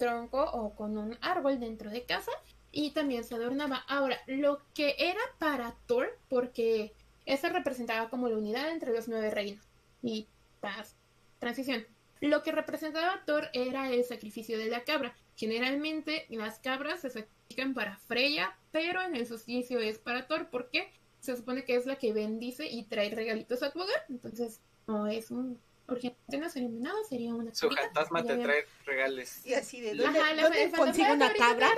tronco 0.00 0.42
o 0.42 0.74
con 0.74 0.98
un 0.98 1.16
árbol 1.20 1.60
dentro 1.60 1.90
de 1.90 2.02
casa, 2.02 2.32
y 2.72 2.90
también 2.90 3.22
se 3.22 3.34
adornaba. 3.34 3.84
Ahora, 3.88 4.18
lo 4.26 4.60
que 4.74 4.96
era 4.98 5.20
para 5.38 5.76
Thor, 5.86 6.18
porque 6.28 6.92
eso 7.26 7.48
representaba 7.48 8.08
como 8.08 8.28
la 8.28 8.38
unidad 8.38 8.70
entre 8.70 8.92
los 8.92 9.08
nueve 9.08 9.30
reinos. 9.30 9.64
Y 10.02 10.26
paz, 10.60 10.96
transición. 11.38 11.86
Lo 12.20 12.42
que 12.42 12.52
representaba 12.52 13.22
Thor 13.26 13.48
era 13.52 13.90
el 13.90 14.04
sacrificio 14.04 14.58
de 14.58 14.66
la 14.66 14.84
cabra. 14.84 15.14
Generalmente 15.36 16.26
las 16.30 16.58
cabras 16.58 17.00
se 17.00 17.10
sacrifican 17.10 17.74
para 17.74 17.96
Freya, 17.96 18.56
pero 18.72 19.02
en 19.02 19.16
el 19.16 19.26
solsticio 19.26 19.80
es 19.80 19.98
para 19.98 20.26
Thor 20.26 20.48
porque 20.50 20.90
se 21.20 21.36
supone 21.36 21.64
que 21.64 21.76
es 21.76 21.86
la 21.86 21.96
que 21.96 22.12
bendice 22.12 22.66
y 22.66 22.84
trae 22.84 23.10
regalitos 23.10 23.62
a 23.62 23.70
tu 23.70 23.80
hogar. 23.80 24.04
Entonces, 24.08 24.60
no 24.86 25.06
es 25.06 25.30
un 25.30 25.58
sería 25.98 26.68
un 26.68 26.76
venado, 26.82 27.04
sería 27.08 27.34
una 27.34 27.54
Su 27.54 27.70
fantasma 27.70 28.22
te 28.24 28.32
había- 28.32 28.44
trae 28.44 28.66
regales. 28.84 29.44
Y 29.46 29.54
así 29.54 29.80
de 29.80 29.90
Ajá, 29.92 30.02
dónde, 30.04 30.34
la- 30.36 30.42
¿dónde 30.42 30.70
consigo 30.72 31.12
una 31.12 31.32
cabra? 31.32 31.70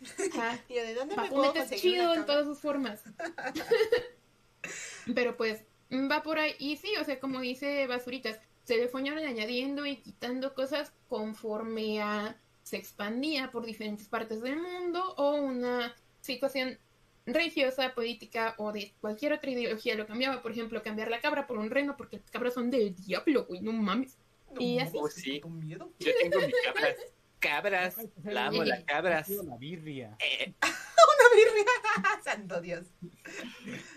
Ajá. 0.34 0.58
Y 0.68 0.74
¿de 0.74 0.94
dónde 0.94 1.16
me 1.16 1.28
puedo 1.28 1.52
conseguir 1.54 1.80
chido 1.92 2.10
una 2.10 2.14
en 2.20 2.26
todas 2.26 2.44
sus 2.46 2.58
formas. 2.58 3.02
Pero 5.14 5.36
pues 5.36 5.60
va 5.92 6.22
por 6.22 6.38
ahí. 6.38 6.54
Y 6.58 6.76
sí, 6.76 6.92
o 7.00 7.04
sea, 7.04 7.18
como 7.20 7.40
dice 7.40 7.86
Basuritas, 7.86 8.38
se 8.64 8.76
le 8.76 8.88
fueron 8.88 9.18
añadiendo 9.18 9.86
y 9.86 9.96
quitando 9.96 10.54
cosas 10.54 10.92
conforme 11.08 12.00
a 12.00 12.36
se 12.62 12.76
expandía 12.76 13.50
por 13.50 13.66
diferentes 13.66 14.06
partes 14.08 14.40
del 14.40 14.56
mundo 14.56 15.14
o 15.16 15.32
una 15.34 15.94
situación 16.20 16.78
religiosa, 17.26 17.94
política 17.94 18.54
o 18.58 18.72
de 18.72 18.92
cualquier 19.00 19.32
otra 19.32 19.50
ideología 19.50 19.94
lo 19.94 20.06
cambiaba. 20.06 20.42
Por 20.42 20.52
ejemplo, 20.52 20.82
cambiar 20.82 21.10
la 21.10 21.20
cabra 21.20 21.46
por 21.46 21.58
un 21.58 21.70
reno 21.70 21.96
porque 21.96 22.18
las 22.18 22.30
cabras 22.30 22.54
son 22.54 22.70
del 22.70 22.94
diablo, 22.94 23.44
güey, 23.46 23.60
no 23.60 23.72
mames. 23.72 24.18
Y 24.58 24.78
así. 24.78 24.96
Oh, 25.00 25.08
sí. 25.08 25.40
Con 25.40 25.58
miedo. 25.58 25.90
Yo 25.98 26.12
tengo 26.20 26.38
mi 26.40 26.52
cabras. 26.64 26.96
Cabras. 27.38 27.96
La 28.24 28.46
amo, 28.46 28.62
las 28.64 28.84
cabras. 28.84 29.28
La 29.28 29.56
birria. 29.56 30.16
Eh, 30.20 30.52
Una 30.62 31.34
birria. 31.34 31.64
Santo 32.22 32.60
Dios. 32.60 32.86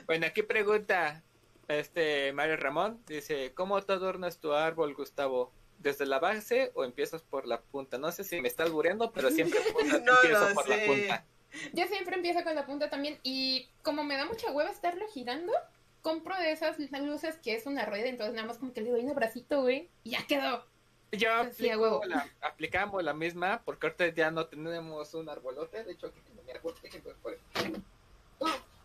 Bueno, 0.08 0.26
aquí 0.28 0.42
pregunta 0.44 1.24
este 1.68 2.32
Mario 2.34 2.58
Ramón. 2.58 3.02
Dice, 3.08 3.54
¿cómo 3.54 3.82
te 3.82 3.94
adornas 3.94 4.40
tu 4.40 4.54
árbol, 4.54 4.94
Gustavo? 4.96 5.52
¿Desde 5.80 6.06
la 6.06 6.20
base 6.20 6.72
o 6.74 6.84
empiezas 6.86 7.22
por 7.22 7.46
la 7.46 7.62
punta? 7.62 7.98
No 7.98 8.12
sé 8.12 8.24
si 8.24 8.40
me 8.42 8.48
estás 8.48 8.68
albureando, 8.68 9.12
pero 9.12 9.30
siempre 9.30 9.60
punta- 9.74 10.00
No 10.00 10.14
empiezo 10.24 10.50
lo 10.50 10.56
por 10.56 10.70
la 10.70 10.76
sé. 10.78 10.86
punta. 10.88 11.26
Yo 11.74 11.86
siempre 11.88 12.16
empiezo 12.16 12.44
con 12.44 12.56
la 12.56 12.66
punta 12.66 12.90
también 12.90 13.20
y 13.24 13.70
como 13.84 14.04
me 14.04 14.18
da 14.18 14.26
mucha 14.26 14.52
hueva 14.52 14.70
estarlo 14.70 15.06
girando, 15.08 15.54
compro 16.02 16.36
de 16.38 16.52
esas 16.52 16.78
luces 16.80 17.38
que 17.38 17.56
es 17.56 17.66
una 17.66 17.86
rueda, 17.86 18.08
entonces 18.08 18.36
nada 18.36 18.48
más 18.48 18.58
como 18.58 18.74
que 18.74 18.82
le 18.82 18.92
doy 18.92 19.02
un 19.02 19.10
abracito, 19.12 19.62
güey, 19.62 19.90
y 20.04 20.12
ya 20.12 20.26
quedó. 20.28 20.66
Yo 21.12 21.30
Sí, 21.54 21.70
la- 22.08 22.30
aplicamos 22.42 23.02
la 23.04 23.14
misma 23.14 23.62
porque 23.64 23.88
ahorita 23.88 24.08
ya 24.10 24.32
no 24.32 24.48
tenemos 24.48 25.14
un 25.14 25.30
arbolote. 25.30 25.84
De 25.84 25.94
hecho, 25.94 26.08
aquí 26.08 26.20
tengo 26.22 26.44
mi 26.44 26.52
árbol. 26.52 26.74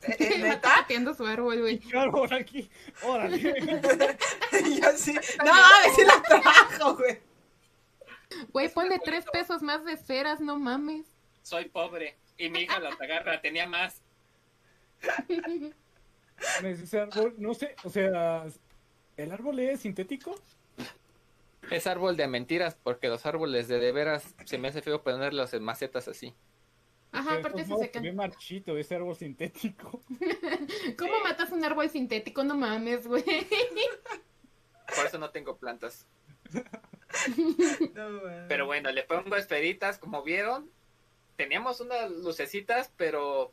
Eh, 0.02 0.16
eh, 0.18 0.38
¿Neta? 0.42 0.76
pateando 0.76 1.12
su 1.14 1.26
árbol, 1.26 1.60
güey. 1.60 1.78
¿Qué 1.80 1.98
árbol 1.98 2.32
aquí? 2.32 2.70
Órale. 3.02 3.36
Y 3.36 4.80
yo 4.80 4.92
sí. 4.96 5.14
No, 5.44 5.52
mames, 5.52 5.94
sí 5.96 6.02
la 6.04 6.22
trajo, 6.22 6.96
güey. 6.96 7.18
Güey, 8.52 8.68
ponle 8.72 9.00
tres 9.00 9.24
pesos 9.32 9.60
más 9.62 9.84
de 9.84 9.92
esferas, 9.94 10.40
no 10.40 10.56
mames. 10.58 11.06
Soy 11.42 11.68
pobre 11.68 12.16
y 12.40 12.50
mi 12.50 12.60
hija 12.60 12.80
las 12.80 13.00
agarra. 13.00 13.40
Tenía 13.40 13.66
más. 13.68 14.02
Ese 16.62 17.00
árbol, 17.00 17.34
no 17.38 17.54
sé, 17.54 17.74
o 17.84 17.90
sea, 17.90 18.46
¿el 19.16 19.32
árbol 19.32 19.58
es 19.60 19.80
sintético? 19.80 20.34
Es 21.70 21.86
árbol 21.86 22.16
de 22.16 22.26
mentiras 22.26 22.74
porque 22.82 23.08
los 23.08 23.26
árboles 23.26 23.68
de 23.68 23.78
de 23.78 23.92
veras 23.92 24.34
se 24.44 24.58
me 24.58 24.68
hace 24.68 24.82
feo 24.82 25.02
ponerlos 25.02 25.52
en 25.54 25.62
macetas 25.62 26.08
así. 26.08 26.34
Ajá, 27.12 27.32
De 27.32 27.38
aparte 27.40 27.64
se 27.64 27.68
modos, 27.68 27.82
secan. 27.82 28.02
ve 28.02 28.12
marchito 28.12 28.76
ese 28.78 28.94
árbol 28.94 29.16
sintético. 29.16 30.00
¿Cómo 30.98 31.20
matas 31.22 31.50
un 31.52 31.64
árbol 31.64 31.90
sintético? 31.90 32.44
No 32.44 32.56
mames, 32.56 33.06
güey. 33.06 33.24
Por 34.96 35.06
eso 35.06 35.18
no 35.18 35.30
tengo 35.30 35.56
plantas. 35.58 36.06
No. 37.92 38.20
Pero 38.46 38.66
bueno, 38.66 38.92
le 38.92 39.02
pongo 39.02 39.34
esferitas, 39.34 39.98
como 39.98 40.22
vieron. 40.22 40.70
Teníamos 41.40 41.80
unas 41.80 42.10
lucecitas, 42.10 42.90
pero 42.98 43.50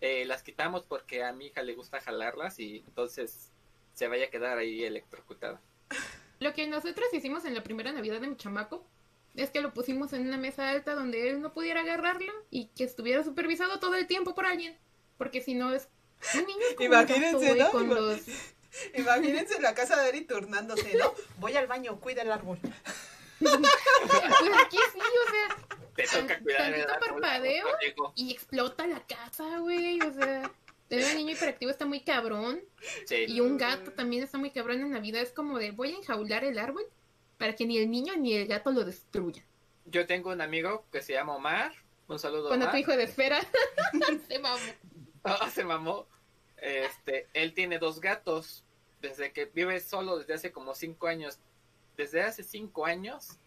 eh, 0.00 0.24
las 0.24 0.44
quitamos 0.44 0.84
porque 0.84 1.24
a 1.24 1.32
mi 1.32 1.46
hija 1.46 1.62
le 1.62 1.74
gusta 1.74 2.00
jalarlas 2.00 2.60
y 2.60 2.84
entonces 2.86 3.50
se 3.92 4.06
vaya 4.06 4.26
a 4.26 4.30
quedar 4.30 4.56
ahí 4.58 4.84
electrocutada. 4.84 5.60
Lo 6.38 6.54
que 6.54 6.68
nosotros 6.68 7.08
hicimos 7.12 7.44
en 7.44 7.56
la 7.56 7.64
primera 7.64 7.90
Navidad 7.90 8.20
de 8.20 8.28
mi 8.28 8.36
chamaco 8.36 8.86
es 9.34 9.50
que 9.50 9.60
lo 9.60 9.74
pusimos 9.74 10.12
en 10.12 10.28
una 10.28 10.36
mesa 10.36 10.68
alta 10.70 10.94
donde 10.94 11.28
él 11.28 11.40
no 11.42 11.52
pudiera 11.52 11.80
agarrarlo 11.80 12.32
y 12.52 12.66
que 12.76 12.84
estuviera 12.84 13.24
supervisado 13.24 13.80
todo 13.80 13.96
el 13.96 14.06
tiempo 14.06 14.36
por 14.36 14.46
alguien. 14.46 14.78
Porque 15.18 15.40
si 15.40 15.54
no 15.54 15.74
es 15.74 15.88
un 16.34 16.46
niño 16.46 16.60
como 16.76 16.88
gato, 16.90 17.16
Imagínense, 17.16 17.48
güey, 17.48 17.58
¿no? 17.58 17.70
con 17.72 17.90
Ima- 17.90 17.94
los... 17.96 18.20
Imagínense 18.94 19.60
la 19.60 19.74
casa 19.74 20.00
de 20.00 20.08
Eri 20.08 20.20
turnándose, 20.20 20.96
¿no? 20.96 21.12
Voy 21.38 21.56
al 21.56 21.66
baño, 21.66 21.98
cuida 21.98 22.22
el 22.22 22.30
árbol. 22.30 22.60
Pues 23.40 23.52
aquí 24.64 24.78
sí, 24.92 24.98
o 24.98 25.30
sea, 25.30 25.73
Te 25.94 26.04
toca 26.04 26.40
cuidar 26.40 26.72
Tantito 26.72 26.92
parpadeo. 27.00 27.66
y 28.16 28.32
explota 28.32 28.86
la 28.86 29.00
casa, 29.06 29.58
güey, 29.58 30.00
o 30.00 30.12
sea, 30.12 30.50
tener 30.88 31.06
un 31.10 31.16
niño 31.16 31.32
hiperactivo 31.34 31.70
está 31.70 31.86
muy 31.86 32.00
cabrón. 32.00 32.60
Sí. 33.06 33.26
Y 33.28 33.40
un 33.40 33.56
gato 33.56 33.92
también 33.92 34.22
está 34.22 34.38
muy 34.38 34.50
cabrón 34.50 34.80
en 34.80 34.90
Navidad. 34.90 35.22
Es 35.22 35.32
como 35.32 35.58
de 35.58 35.70
voy 35.70 35.92
a 35.92 35.96
enjaular 35.96 36.44
el 36.44 36.58
árbol 36.58 36.84
para 37.38 37.54
que 37.54 37.66
ni 37.66 37.78
el 37.78 37.90
niño 37.90 38.14
ni 38.16 38.34
el 38.34 38.46
gato 38.46 38.70
lo 38.70 38.84
destruyan. 38.84 39.44
Yo 39.86 40.06
tengo 40.06 40.30
un 40.30 40.40
amigo 40.40 40.84
que 40.90 41.02
se 41.02 41.12
llama 41.12 41.36
Omar. 41.36 41.72
Un 42.06 42.18
saludo, 42.18 42.48
Cuando 42.48 42.70
tu 42.70 42.76
hijo 42.76 42.96
de 42.96 43.04
esfera 43.04 43.40
se 44.28 44.38
mamó. 44.38 44.58
Ah, 45.22 45.50
se 45.50 45.64
mamó. 45.64 46.06
Este, 46.58 47.28
él 47.32 47.54
tiene 47.54 47.78
dos 47.78 48.00
gatos. 48.00 48.64
Desde 49.00 49.32
que 49.32 49.46
vive 49.46 49.80
solo 49.80 50.18
desde 50.18 50.34
hace 50.34 50.52
como 50.52 50.74
cinco 50.74 51.06
años. 51.06 51.38
Desde 51.96 52.22
hace 52.22 52.42
cinco 52.42 52.86
años 52.86 53.38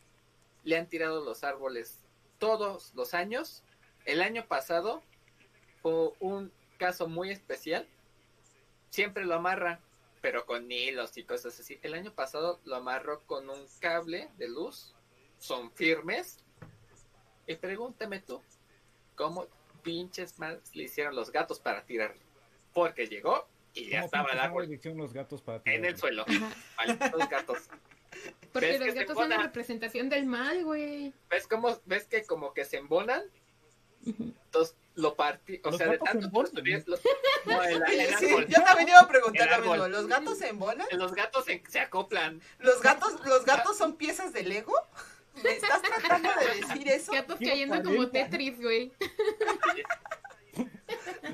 le 0.64 0.78
han 0.78 0.88
tirado 0.88 1.24
los 1.24 1.44
árboles 1.44 2.07
todos 2.40 2.94
los 2.96 3.14
años. 3.14 3.64
El 4.06 4.22
año 4.22 4.46
pasado 4.48 5.04
por 5.82 6.14
un 6.20 6.52
caso 6.78 7.08
muy 7.08 7.32
especial, 7.32 7.88
siempre 8.90 9.26
lo 9.26 9.36
amarra, 9.36 9.80
pero 10.22 10.46
con 10.46 10.72
hilos 10.72 11.18
y 11.18 11.24
cosas 11.24 11.60
así. 11.60 11.80
El 11.82 11.94
año 11.94 12.14
pasado 12.14 12.60
lo 12.66 12.76
amarró 12.76 13.22
con 13.26 13.50
un 13.50 13.66
cable 13.80 14.30
de 14.38 14.48
luz, 14.48 14.94
son 15.40 15.72
firmes. 15.72 16.44
Y 17.46 17.56
pregúntame 17.56 18.20
tú, 18.20 18.42
¿cómo 19.16 19.48
pinches 19.84 20.38
mal 20.40 20.62
le 20.74 20.84
hicieron 20.84 21.16
los 21.16 21.32
gatos 21.32 21.60
para 21.60 21.86
tirarlo? 21.86 22.22
Porque 22.74 23.08
llegó 23.08 23.48
y 23.74 23.90
ya 23.90 24.00
¿Cómo 24.00 24.06
estaba 24.06 24.30
el 24.32 24.40
árbol 24.40 24.80
los 24.96 25.14
gatos 25.14 25.42
para 25.42 25.62
en 25.66 25.86
el 25.86 25.96
tirarlo? 25.96 26.26
suelo. 26.26 26.50
Malditos 26.78 27.30
gatos. 27.30 27.70
Porque 28.54 28.72
¿Ves 28.72 28.80
los 28.86 28.96
gatos 28.96 29.16
son 29.18 29.30
la 29.30 29.38
representación 29.38 30.10
del 30.10 30.26
mal, 30.26 30.64
güey. 30.64 31.14
¿Ves 31.30 31.48
cómo, 31.48 31.80
ves 31.86 32.06
que 32.06 32.24
como 32.26 32.54
que 32.54 32.66
se 32.66 32.78
embonan? 32.78 33.24
Entonces 34.06 34.76
lo 34.96 35.16
partí, 35.16 35.60
o 35.64 35.70
¿Los 35.70 35.78
sea, 35.78 35.88
de 35.90 35.98
tanto 36.00 36.32
construir 36.32 36.84
los- 36.88 37.02
no, 37.46 37.64
el, 37.64 37.84
el 37.84 38.16
Sí, 38.16 38.26
árbol. 38.30 38.48
yo 38.48 38.64
también 38.64 38.90
iba 38.90 39.00
a 39.02 39.08
preguntar 39.08 39.50
lo 39.60 39.66
mismo. 39.72 39.88
¿Los 39.88 40.08
gatos 40.08 40.38
se 40.40 40.48
embonan? 40.48 40.88
Los 40.92 41.14
gatos 41.14 41.46
se, 41.46 41.62
se 41.70 41.80
acoplan. 41.80 42.42
¿Los 42.60 42.82
gatos, 42.82 43.14
¿Los 43.26 43.46
gatos 43.46 43.78
son 43.78 43.96
piezas 43.98 44.34
de 44.34 44.44
Lego? 44.44 44.74
¿Me 45.44 45.52
estás 45.52 45.82
tratando 45.84 46.30
de 46.40 46.62
decir 46.62 46.88
eso? 46.88 47.12
Gatos 47.12 47.38
cayendo 47.40 47.76
como 47.84 47.96
40. 48.10 48.12
Tetris, 48.12 48.60
güey. 48.60 48.92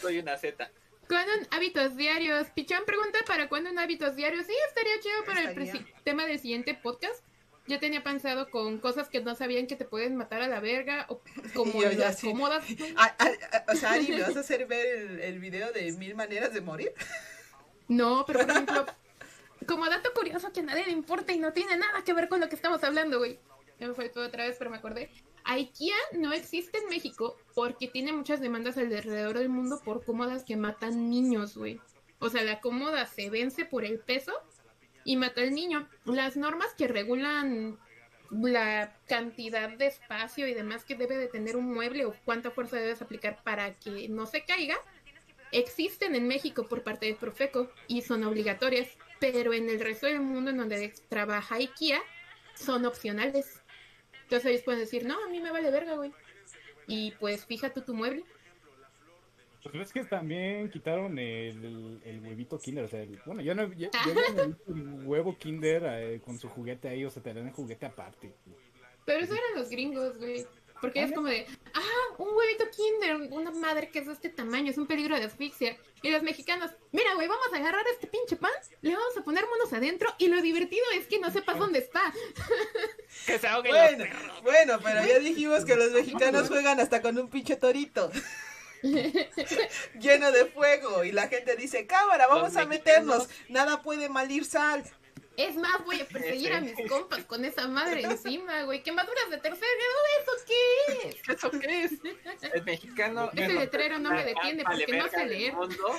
Soy 0.00 0.18
una 0.18 0.36
Z. 0.36 0.70
¿Cuándo 1.08 1.32
en 1.34 1.46
hábitos 1.52 1.96
diarios? 1.96 2.48
Pichón 2.54 2.84
pregunta 2.84 3.18
para 3.26 3.48
cuándo 3.48 3.70
en 3.70 3.78
hábitos 3.78 4.16
diarios. 4.16 4.46
Sí, 4.46 4.52
estaría 4.68 4.98
chido 5.00 5.24
para 5.24 5.40
el 5.42 5.48
Estaría. 5.48 5.72
presi- 5.74 6.02
tema 6.04 6.26
del 6.26 6.38
siguiente 6.38 6.74
podcast. 6.74 7.24
Ya 7.68 7.80
tenía 7.80 8.02
pensado 8.04 8.48
con 8.50 8.78
cosas 8.78 9.08
que 9.08 9.20
no 9.20 9.34
sabían 9.34 9.66
que 9.66 9.74
te 9.76 9.84
pueden 9.84 10.14
matar 10.16 10.40
a 10.42 10.46
la 10.48 10.60
verga 10.60 11.06
o 11.08 11.20
como 11.54 11.82
yo 11.82 11.90
las 11.92 12.18
sí. 12.18 12.28
cómodas. 12.28 12.64
Ah, 12.96 13.14
ah, 13.18 13.30
ah, 13.52 13.64
o 13.72 13.74
sea, 13.76 13.92
Ari, 13.92 14.08
¿me 14.08 14.20
vas 14.22 14.36
a 14.36 14.40
hacer 14.40 14.66
ver 14.66 14.86
el, 14.86 15.20
el 15.20 15.38
video 15.40 15.72
de 15.72 15.90
mil 15.92 16.14
maneras 16.14 16.52
de 16.52 16.60
morir? 16.60 16.92
No, 17.88 18.24
pero 18.26 18.40
por 18.40 18.50
ejemplo, 18.50 18.86
como 19.66 19.88
dato 19.88 20.12
curioso 20.14 20.52
que 20.52 20.60
a 20.60 20.64
nadie 20.64 20.86
le 20.86 20.92
importa 20.92 21.32
y 21.32 21.38
no 21.38 21.52
tiene 21.52 21.76
nada 21.76 22.02
que 22.04 22.12
ver 22.12 22.28
con 22.28 22.40
lo 22.40 22.48
que 22.48 22.54
estamos 22.56 22.82
hablando, 22.84 23.18
güey. 23.18 23.38
Ya 23.80 23.88
me 23.88 23.94
fue 23.94 24.08
todo 24.08 24.26
otra 24.26 24.46
vez, 24.46 24.56
pero 24.58 24.70
me 24.70 24.76
acordé. 24.78 25.10
IKEA 25.46 25.96
no 26.12 26.32
existe 26.32 26.78
en 26.78 26.88
México 26.88 27.36
porque 27.54 27.88
tiene 27.88 28.12
muchas 28.12 28.40
demandas 28.40 28.76
alrededor 28.76 29.38
del 29.38 29.48
mundo 29.48 29.80
por 29.84 30.04
cómodas 30.04 30.44
que 30.44 30.56
matan 30.56 31.08
niños, 31.08 31.56
güey. 31.56 31.80
O 32.18 32.28
sea, 32.28 32.42
la 32.42 32.60
cómoda 32.60 33.06
se 33.06 33.30
vence 33.30 33.64
por 33.64 33.84
el 33.84 34.00
peso 34.00 34.32
y 35.04 35.16
mata 35.16 35.42
al 35.42 35.54
niño. 35.54 35.88
Las 36.04 36.36
normas 36.36 36.74
que 36.74 36.88
regulan 36.88 37.78
la 38.30 38.92
cantidad 39.06 39.70
de 39.70 39.86
espacio 39.86 40.48
y 40.48 40.54
demás 40.54 40.84
que 40.84 40.96
debe 40.96 41.16
de 41.16 41.28
tener 41.28 41.56
un 41.56 41.72
mueble 41.72 42.04
o 42.04 42.14
cuánta 42.24 42.50
fuerza 42.50 42.76
debes 42.76 43.00
aplicar 43.00 43.42
para 43.44 43.74
que 43.74 44.08
no 44.08 44.26
se 44.26 44.44
caiga 44.44 44.76
existen 45.52 46.14
en 46.14 46.26
México 46.26 46.66
por 46.66 46.82
parte 46.82 47.06
de 47.06 47.14
Profeco 47.14 47.70
y 47.86 48.02
son 48.02 48.24
obligatorias, 48.24 48.88
pero 49.20 49.52
en 49.52 49.68
el 49.70 49.80
resto 49.80 50.06
del 50.06 50.20
mundo 50.20 50.50
en 50.50 50.56
donde 50.56 50.92
trabaja 51.08 51.56
IKEA 51.56 52.00
son 52.54 52.84
opcionales. 52.84 53.55
Entonces 54.26 54.50
ellos 54.50 54.62
pueden 54.62 54.80
decir, 54.80 55.06
no, 55.06 55.22
a 55.24 55.28
mí 55.28 55.38
me 55.40 55.52
vale 55.52 55.70
verga, 55.70 55.94
güey. 55.94 56.12
Y 56.88 57.12
pues 57.12 57.46
fíjate 57.46 57.80
tu 57.80 57.94
mueble. 57.94 58.24
Pues 59.62 59.72
ves 59.72 59.92
que 59.92 60.04
también 60.04 60.68
quitaron 60.68 61.16
el, 61.16 62.00
el, 62.04 62.20
huevito 62.20 62.58
Kinder, 62.58 62.84
o 62.84 62.88
sea, 62.88 63.02
el- 63.02 63.20
bueno, 63.24 63.40
yo 63.40 63.54
no, 63.54 63.72
yo, 63.72 63.88
no 64.06 64.14
visto 64.14 64.72
el 64.72 65.04
huevo 65.04 65.36
Kinder 65.38 65.82
eh, 65.86 66.20
con 66.24 66.38
su 66.38 66.48
juguete 66.48 66.88
ahí, 66.88 67.04
o 67.04 67.10
sea, 67.10 67.22
te 67.22 67.32
dan 67.32 67.46
el 67.46 67.52
juguete 67.52 67.86
aparte. 67.86 68.32
Pero 69.04 69.24
eso 69.24 69.34
eran 69.34 69.54
los 69.54 69.70
gringos, 69.70 70.18
güey. 70.18 70.44
Porque 70.80 71.04
es 71.04 71.12
como 71.12 71.28
de, 71.28 71.46
ah, 71.72 72.05
un 72.18 72.28
huevito 72.36 72.64
kinder, 72.70 73.16
una 73.32 73.50
madre 73.50 73.90
que 73.90 74.00
es 74.00 74.06
de 74.06 74.12
este 74.12 74.28
tamaño, 74.28 74.70
es 74.70 74.78
un 74.78 74.86
peligro 74.86 75.16
de 75.16 75.24
asfixia. 75.24 75.76
Y 76.02 76.10
los 76.10 76.22
mexicanos, 76.22 76.70
mira, 76.92 77.14
güey, 77.14 77.26
vamos 77.28 77.46
a 77.52 77.56
agarrar 77.56 77.84
este 77.92 78.06
pinche 78.06 78.36
pan, 78.36 78.52
le 78.82 78.92
vamos 78.94 79.16
a 79.16 79.22
poner 79.22 79.44
monos 79.46 79.72
adentro 79.72 80.08
y 80.18 80.28
lo 80.28 80.40
divertido 80.40 80.84
es 80.94 81.06
que 81.06 81.18
no 81.18 81.30
sepas 81.30 81.58
dónde 81.58 81.80
está. 81.80 82.02
Que 83.26 83.38
se 83.38 83.48
ahoguen 83.48 83.72
los 83.72 83.80
Bueno, 83.82 84.04
perros. 84.04 84.42
bueno, 84.42 84.80
pero 84.82 85.06
ya 85.06 85.18
dijimos 85.18 85.64
que 85.64 85.74
los 85.74 85.90
mexicanos 85.92 86.48
juegan 86.48 86.78
hasta 86.80 87.00
con 87.02 87.18
un 87.18 87.28
pinche 87.30 87.56
torito. 87.56 88.10
Lleno 89.98 90.32
de 90.32 90.46
fuego. 90.46 91.04
Y 91.04 91.12
la 91.12 91.28
gente 91.28 91.56
dice, 91.56 91.86
cámara, 91.86 92.26
vamos 92.26 92.54
Los 92.54 92.62
a 92.62 92.66
meternos. 92.66 93.28
Nada 93.48 93.82
puede 93.82 94.08
malir 94.08 94.44
sal. 94.44 94.84
Es 95.36 95.54
más, 95.56 95.84
voy 95.84 96.00
a 96.00 96.04
perseguir 96.08 96.52
a 96.52 96.60
mis 96.60 96.74
compas 96.88 97.24
con 97.24 97.44
esa 97.44 97.68
madre 97.68 98.02
encima, 98.04 98.62
güey. 98.62 98.82
Quemaduras 98.82 99.30
de 99.30 99.38
tercer 99.38 99.68
grado, 99.78 99.98
¿eso 100.22 100.46
qué 100.46 101.08
es? 101.08 101.28
¿Eso 101.36 101.50
qué 101.50 101.84
es? 101.84 101.92
El 102.54 102.64
mexicano. 102.64 103.30
Ese 103.32 103.52
letrero 103.52 103.98
no 103.98 104.10
me 104.10 104.24
detiene 104.24 104.64
porque 104.64 104.96
no 104.96 105.08
sé 105.08 105.26
leer. 105.26 105.54
mundo, 105.54 105.98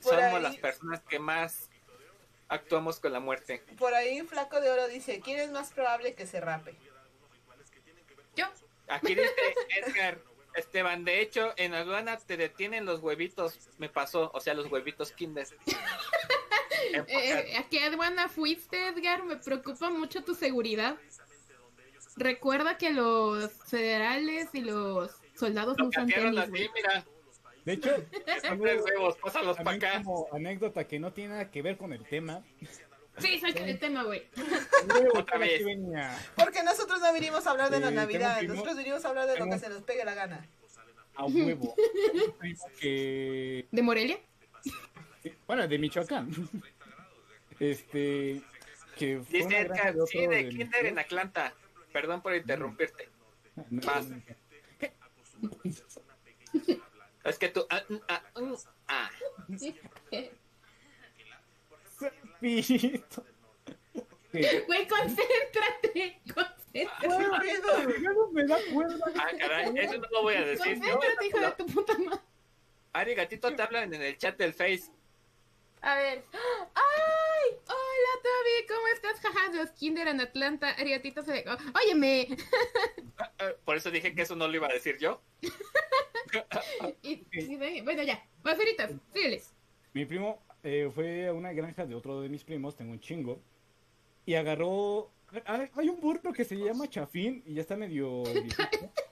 somos 0.00 0.18
ahí- 0.22 0.42
las 0.42 0.56
personas 0.56 1.00
que 1.08 1.18
más 1.18 1.70
actuamos 2.48 3.00
con 3.00 3.12
la 3.12 3.20
muerte. 3.20 3.62
Por 3.78 3.94
ahí 3.94 4.20
un 4.20 4.28
flaco 4.28 4.60
de 4.60 4.70
oro 4.70 4.88
dice, 4.88 5.20
¿quién 5.20 5.38
es 5.40 5.50
más 5.50 5.70
probable 5.70 6.14
que 6.14 6.26
se 6.26 6.40
rape? 6.40 6.74
Yo, 8.34 8.46
Aquí 8.88 9.14
dice 9.14 9.30
Edgar 9.76 10.18
Esteban, 10.54 11.04
de 11.04 11.20
hecho, 11.20 11.54
en 11.56 11.72
aduana 11.72 12.18
te 12.18 12.36
detienen 12.36 12.84
los 12.84 13.00
huevitos. 13.00 13.58
Me 13.78 13.88
pasó, 13.88 14.30
o 14.34 14.40
sea, 14.40 14.52
los 14.54 14.70
huevitos 14.70 15.12
Kinder. 15.12 15.46
En 16.92 17.04
eh, 17.08 17.56
¿a 17.58 17.68
qué 17.68 17.84
aduana 17.84 18.28
fuiste, 18.28 18.88
Edgar? 18.88 19.24
Me 19.24 19.36
preocupa 19.36 19.90
mucho 19.90 20.22
tu 20.24 20.34
seguridad. 20.34 20.96
Recuerda 22.16 22.76
que 22.78 22.90
los 22.90 23.50
federales 23.66 24.48
y 24.52 24.60
los 24.60 25.10
soldados 25.34 25.76
no 25.78 25.86
usan 25.86 26.06
tenis, 26.08 26.38
así, 26.38 26.50
mira. 26.74 27.04
De 27.64 27.72
hecho, 27.74 27.90
pásalos 29.22 29.56
para 29.58 29.76
acá. 29.76 30.02
como 30.02 30.28
anécdota 30.32 30.86
que 30.86 30.98
no 30.98 31.12
tiene 31.12 31.30
nada 31.30 31.50
que 31.50 31.62
ver 31.62 31.76
con 31.76 31.92
el 31.92 32.04
tema. 32.04 32.42
Sí, 33.18 33.38
saca 33.40 33.64
el 33.64 33.78
tema, 33.78 34.04
güey. 34.04 34.26
Porque 36.36 36.62
nosotros 36.62 37.00
no 37.00 37.12
vinimos 37.12 37.46
a 37.46 37.50
hablar 37.50 37.70
de 37.70 37.80
la 37.80 37.90
Navidad. 37.90 38.38
primo- 38.38 38.54
Nosotros 38.54 38.76
vinimos 38.78 39.04
a 39.04 39.08
hablar 39.08 39.26
de 39.28 39.38
lo 39.38 39.46
que 39.46 39.58
se 39.58 39.68
nos 39.68 39.82
pegue 39.82 40.04
la 40.04 40.14
gana. 40.14 40.48
a 41.14 41.24
huevo. 41.26 41.74
Un 42.14 42.32
primo 42.38 42.64
que 42.80 43.66
¿De 43.70 43.82
Morelia? 43.82 44.18
Bueno, 45.46 45.68
de 45.68 45.78
Michoacán. 45.78 46.30
Este 47.60 48.42
que 48.96 49.20
fue 49.20 49.38
Dice 49.38 49.60
Edgar, 49.60 49.94
sí, 50.06 50.26
de 50.26 50.48
Kinder 50.48 50.86
en. 50.86 50.98
Atlanta. 50.98 51.54
Perdón 51.92 52.22
por 52.22 52.34
interrumpirte. 52.34 53.08
No, 53.70 53.82
no, 54.00 54.22
Es 57.24 57.38
que 57.38 57.48
tú. 57.50 57.64
ah, 57.70 57.82
mm, 57.88 57.96
ah, 58.08 58.22
mm, 58.40 58.54
ah. 58.88 59.10
Güey, 64.32 64.88
concéntrate. 64.88 66.20
Concéntrate. 66.34 67.98
Luego 68.00 68.32
me 68.32 68.44
da 68.44 68.56
cuerda. 68.72 69.04
Ah, 69.14 69.30
caray, 69.38 69.72
eso 69.76 69.98
no 69.98 70.08
lo 70.10 70.22
voy 70.22 70.34
a 70.34 70.44
decir. 70.44 70.78
¿no? 70.78 70.84
Concéntrate, 70.84 71.26
hijo 71.26 71.40
de 71.40 71.50
tu 71.52 71.66
puta 71.66 71.98
madre. 71.98 72.20
Ari 72.94 73.14
Gatito 73.14 73.54
te 73.54 73.62
hablan 73.62 73.94
en 73.94 74.02
el 74.02 74.18
chat 74.18 74.36
del 74.36 74.52
Face. 74.52 74.90
A 75.82 75.96
ver. 75.96 76.24
¡Ay! 76.32 77.50
Hola, 77.66 78.12
Toby. 78.22 78.66
¿Cómo 78.68 78.86
estás? 78.94 79.20
Jaja, 79.20 79.52
los 79.52 79.70
Kinder 79.72 80.06
en 80.08 80.20
Atlanta. 80.20 80.70
Ariatito 80.70 81.22
se... 81.22 81.44
oh, 81.48 81.56
óyeme. 81.84 82.28
Por 83.64 83.76
eso 83.76 83.90
dije 83.90 84.14
que 84.14 84.22
eso 84.22 84.36
no 84.36 84.46
lo 84.46 84.54
iba 84.56 84.68
a 84.68 84.72
decir 84.72 84.96
yo. 84.98 85.20
Y- 87.02 87.26
y- 87.32 87.80
bueno, 87.82 88.02
ya. 88.02 88.24
Basuritas, 88.42 88.92
sígueles. 89.12 89.52
Mi 89.92 90.06
primo 90.06 90.40
eh, 90.62 90.90
fue 90.94 91.26
a 91.26 91.34
una 91.34 91.52
granja 91.52 91.84
de 91.84 91.94
otro 91.94 92.22
de 92.22 92.30
mis 92.30 92.42
primos, 92.42 92.74
tengo 92.76 92.92
un 92.92 93.00
chingo, 93.00 93.38
y 94.24 94.34
agarró... 94.34 95.10
Hay 95.44 95.68
hay 95.74 95.88
un 95.90 96.00
burro 96.00 96.32
que 96.32 96.44
se 96.44 96.56
llama 96.56 96.88
Chafín 96.88 97.42
y 97.44 97.54
ya 97.54 97.60
está 97.60 97.76
medio... 97.76 98.22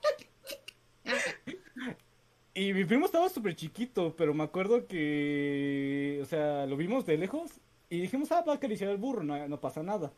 Y 2.53 2.73
mi 2.73 2.83
primo 2.85 3.05
estaba 3.05 3.29
súper 3.29 3.55
chiquito, 3.55 4.13
pero 4.17 4.33
me 4.33 4.43
acuerdo 4.43 4.85
que, 4.87 6.19
o 6.21 6.25
sea, 6.25 6.65
lo 6.65 6.75
vimos 6.75 7.05
de 7.05 7.17
lejos 7.17 7.49
y 7.89 8.01
dijimos, 8.01 8.31
ah, 8.31 8.43
va 8.45 8.53
a 8.53 8.55
acariciar 8.57 8.89
al 8.89 8.97
burro, 8.97 9.23
no, 9.23 9.47
no 9.47 9.59
pasa 9.61 9.81
nada. 9.83 10.11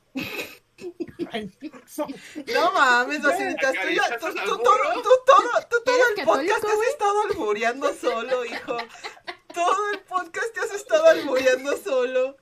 Ay, 1.31 1.51
so- 1.85 2.07
No 2.53 2.71
mames, 2.73 3.21
Basilitas, 3.21 3.71
tú, 3.71 3.73
ya- 3.75 4.05
¿Acaricias 4.05 4.19
tú, 4.19 4.33
todo, 4.33 4.57
tú 4.57 5.09
todo, 5.25 5.49
tú 5.69 5.75
todo 5.85 5.95
¿Eres 5.95 6.17
el 6.19 6.25
podcast 6.25 6.61
te 6.61 6.67
has 6.71 6.87
estado 6.89 7.21
albureando 7.29 7.93
solo, 7.93 8.45
hijo. 8.45 8.77
Todo 9.53 9.91
el 9.93 9.99
podcast 9.99 10.53
te 10.53 10.59
has 10.61 10.73
estado 10.73 11.05
albureando 11.05 11.77
solo. 11.77 12.37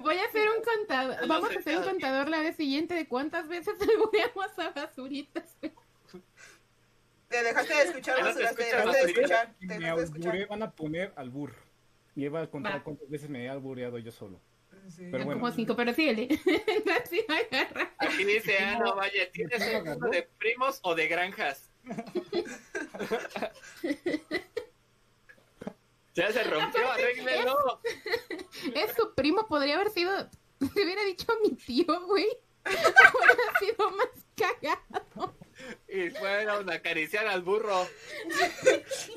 Voy 0.00 0.16
a 0.18 0.24
hacer 0.24 0.48
un 0.48 0.62
contador. 0.64 1.28
Vamos 1.28 1.50
a 1.54 1.58
hacer 1.60 1.78
un 1.78 1.84
contador 1.84 2.28
la 2.28 2.40
vez 2.40 2.56
siguiente 2.56 2.94
de 2.94 3.06
cuántas 3.06 3.46
veces 3.46 3.74
albureamos 3.80 4.58
a 4.58 4.70
basuritas. 4.70 5.56
Te 7.28 7.42
dejaste 7.42 7.74
de 7.74 7.82
escuchar, 7.82 8.22
no 8.22 8.32
te 8.32 8.38
dejaste 8.40 8.64
de 8.64 8.70
escuchar. 9.12 9.54
Te 9.58 9.66
me 9.66 9.78
dejaste 9.78 10.02
escuchar. 10.04 10.46
van 10.48 10.62
a 10.62 10.70
poner 10.70 11.12
al 11.16 11.30
burro. 11.30 11.56
Y 12.14 12.24
iba 12.24 12.40
a 12.40 12.50
contar 12.50 12.76
Va. 12.76 12.82
cuántas 12.82 13.08
veces 13.08 13.28
me 13.28 13.44
he 13.44 13.48
albureado 13.48 13.98
yo 13.98 14.10
solo. 14.10 14.40
Sí. 14.88 15.08
Pero 15.10 15.24
bueno. 15.24 15.40
Como 15.40 15.52
cinco, 15.52 15.76
pero. 15.76 15.90
Así 15.90 16.08
agarra. 17.28 17.92
Aquí 17.98 18.24
dice, 18.24 18.58
ah, 18.58 18.78
no, 18.78 18.96
vaya, 18.96 19.30
¿tienes 19.30 19.60
un 19.74 19.84
mundo 19.84 20.08
de 20.08 20.22
primos 20.38 20.80
o 20.82 20.94
de 20.94 21.06
granjas? 21.06 21.70
ya 26.14 26.32
se 26.32 26.44
rompió, 26.44 26.90
arréglelo. 26.90 27.80
Es 28.74 28.94
su 28.96 29.14
primo, 29.14 29.46
podría 29.46 29.74
haber 29.74 29.90
sido. 29.90 30.28
Te 30.58 30.82
hubiera 30.82 31.04
dicho 31.04 31.26
mi 31.42 31.50
tío, 31.50 32.06
güey. 32.06 32.26
Hubiera 32.64 33.58
sido 33.60 33.90
más 33.92 34.08
cagado. 34.34 35.34
Y 35.88 36.10
fueron 36.10 36.70
a 36.70 36.74
acariciar 36.74 37.26
al 37.26 37.42
burro. 37.42 37.86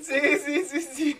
Sí, 0.02 0.38
sí, 0.46 0.64
sí, 0.66 0.82
sí. 0.82 1.20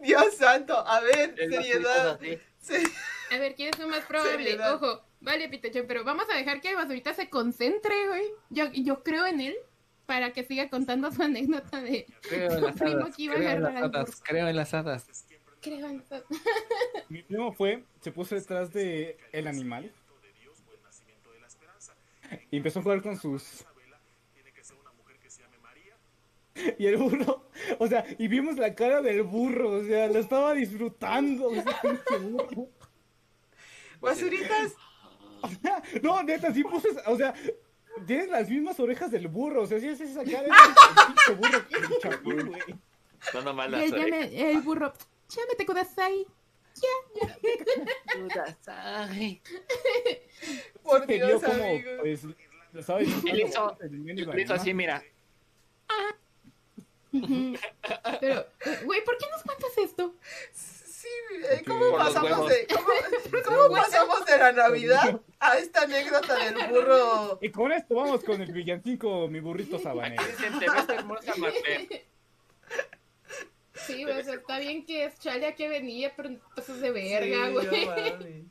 Dios 0.00 0.34
santo, 0.34 0.76
a 0.76 1.00
ver, 1.00 1.34
El 1.38 1.50
seriedad. 1.50 2.20
Sí. 2.60 2.82
A 3.30 3.38
ver, 3.38 3.54
¿quién 3.54 3.70
es 3.72 3.80
el 3.80 3.88
más 3.88 4.04
probable? 4.04 4.32
Seriedad. 4.32 4.74
Ojo, 4.74 5.04
vale, 5.20 5.48
Pitacho, 5.48 5.86
pero 5.86 6.04
vamos 6.04 6.26
a 6.32 6.36
dejar 6.36 6.60
que 6.60 6.70
el 6.70 6.76
basurita 6.76 7.14
se 7.14 7.28
concentre, 7.30 8.06
güey. 8.06 8.24
Yo, 8.50 8.70
yo 8.72 9.02
creo 9.02 9.26
en 9.26 9.40
él 9.40 9.56
para 10.06 10.32
que 10.32 10.44
siga 10.44 10.68
contando 10.68 11.10
su 11.10 11.22
anécdota 11.22 11.80
de 11.80 12.06
Creo 12.22 12.52
en 12.52 12.62
las 12.62 12.76
primo 12.76 13.00
hadas, 13.02 13.16
que 13.16 13.22
iba 13.22 13.34
a 13.34 13.36
creo 13.36 13.50
en 13.50 13.56
agarrar 13.58 13.72
las 13.74 13.82
al 13.82 13.88
burro. 13.88 14.00
hadas, 14.00 14.22
creo 14.22 14.48
en 14.48 14.56
las 14.56 14.74
hadas. 14.74 15.26
Creo 15.60 15.88
en 15.88 16.00
eso. 16.00 16.24
Mi 17.08 17.22
primo 17.22 17.52
fue, 17.52 17.84
se 18.00 18.12
puso 18.12 18.34
detrás 18.34 18.72
de 18.72 19.16
el 19.32 19.46
animal 19.48 19.92
y 22.50 22.56
empezó 22.58 22.80
a 22.80 22.82
jugar 22.82 23.02
con 23.02 23.18
sus 23.18 23.64
y 26.78 26.86
el 26.86 26.96
burro, 26.96 27.50
o 27.78 27.86
sea, 27.86 28.04
y 28.18 28.28
vimos 28.28 28.56
la 28.58 28.74
cara 28.74 29.00
del 29.02 29.22
burro, 29.22 29.70
o 29.70 29.84
sea, 29.84 30.06
lo 30.08 30.18
estaba 30.18 30.54
disfrutando. 30.54 31.48
o 31.48 31.54
sea, 31.54 31.80
pinche 31.82 32.18
burro. 32.18 32.68
Basuritas. 34.00 34.74
No, 36.02 36.22
neta, 36.22 36.52
sí 36.52 36.62
puso, 36.64 36.88
o 37.06 37.16
sea, 37.16 37.34
tienes 38.06 38.28
las 38.30 38.48
mismas 38.48 38.78
orejas 38.80 39.10
del 39.10 39.28
burro, 39.28 39.62
o 39.62 39.66
sea, 39.66 39.78
sí 39.80 39.88
es 39.88 40.00
esa 40.00 40.24
cara 40.24 40.42
del 41.28 41.36
burro 41.36 41.68
que 41.68 41.76
el 41.76 41.98
chapín, 42.00 42.46
güey. 42.46 42.62
No 43.32 43.42
nomás 43.42 43.68
Y 43.68 43.70
las 43.70 43.82
el, 43.84 43.94
orejas. 43.94 44.30
llame- 44.30 44.50
el 44.50 44.60
burro, 44.62 44.92
llámete 45.28 45.66
kudasai. 45.66 46.26
Por 50.82 51.06
Dios, 51.06 51.42
como, 51.42 51.62
amigo. 51.64 51.90
pues. 52.00 52.24
Él 52.24 53.40
hizo- 53.42 53.76
hizo 54.36 54.54
así, 54.54 54.74
mira. 54.74 55.02
Ujú. 55.88 56.16
Pero, 58.20 58.46
güey, 58.84 59.04
¿por 59.04 59.16
qué 59.18 59.26
nos 59.30 59.42
cuentas 59.42 59.78
esto? 59.78 60.14
Sí, 60.52 61.08
eh, 61.50 61.62
¿cómo 61.66 61.96
pasamos 61.96 62.48
de 62.48 62.66
cómo, 62.66 62.88
cómo 63.44 63.74
pasamos 63.74 64.24
de 64.24 64.38
la 64.38 64.52
Navidad 64.52 65.20
a 65.38 65.58
esta 65.58 65.82
anécdota 65.82 66.34
del 66.36 66.68
burro? 66.68 67.38
Y 67.42 67.50
con 67.50 67.72
esto 67.72 67.94
vamos 67.96 68.24
con 68.24 68.40
el 68.40 68.52
villancico, 68.52 69.28
mi 69.28 69.40
burrito 69.40 69.78
sabanero. 69.78 70.22
Aquí 70.22 70.32
dicen, 70.32 70.58
te 70.58 70.70
ves 70.70 70.88
hermosa, 70.88 71.34
Martel. 71.36 72.02
Sí, 73.86 74.04
o 74.04 74.22
sea, 74.22 74.34
está 74.34 74.58
bien 74.60 74.86
que 74.86 75.04
es 75.04 75.18
chale 75.18 75.46
a 75.46 75.54
que 75.54 75.68
venía, 75.68 76.14
pero 76.16 76.30
no 76.30 76.38
te 76.38 76.54
pases 76.54 76.80
de 76.80 76.90
verga, 76.92 77.46
Sí, 77.48 77.52
güey. 77.52 77.86
mames. 77.86 78.44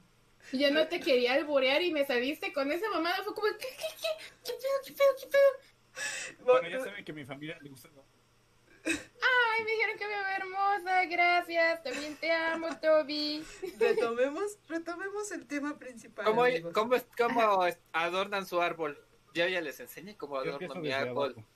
Yo 0.51 0.69
no 0.69 0.87
te 0.87 0.99
quería 0.99 1.33
alborear 1.33 1.81
y 1.81 1.91
me 1.91 2.05
saliste 2.05 2.53
con 2.53 2.71
esa 2.71 2.87
mamada. 2.91 3.23
Fue 3.23 3.33
como, 3.33 3.47
¿qué, 3.57 3.67
qué, 3.67 3.87
qué? 3.99 4.25
¿Qué 4.45 4.51
pedo, 4.51 4.73
qué 4.85 4.91
pedo, 4.91 5.07
qué 5.19 5.27
pedo? 5.27 6.45
Bueno, 6.45 6.67
ya 6.69 6.79
saben 6.83 7.03
que 7.03 7.11
a 7.11 7.15
mi 7.15 7.25
familia 7.25 7.57
le 7.61 7.69
gusta. 7.69 7.89
Ay, 8.85 9.63
me 9.63 9.71
dijeron 9.71 9.97
que 9.97 10.07
me 10.07 10.15
veo 10.15 10.27
hermosa, 10.37 11.05
gracias. 11.05 11.83
También 11.83 12.15
te 12.17 12.31
amo, 12.31 12.67
Toby. 12.81 13.43
Retomemos, 13.79 14.57
retomemos 14.67 15.31
el 15.31 15.47
tema 15.47 15.77
principal. 15.77 16.25
¿Cómo, 16.25 16.43
cómo, 16.73 16.95
cómo 17.17 17.65
adornan 17.91 18.45
su 18.45 18.61
árbol? 18.61 18.99
Yo 19.33 19.47
ya 19.47 19.61
les 19.61 19.79
enseñé 19.79 20.15
cómo 20.17 20.37
adorno 20.37 20.75
mi 20.75 20.91
árbol. 20.91 21.33
abajo. 21.33 21.47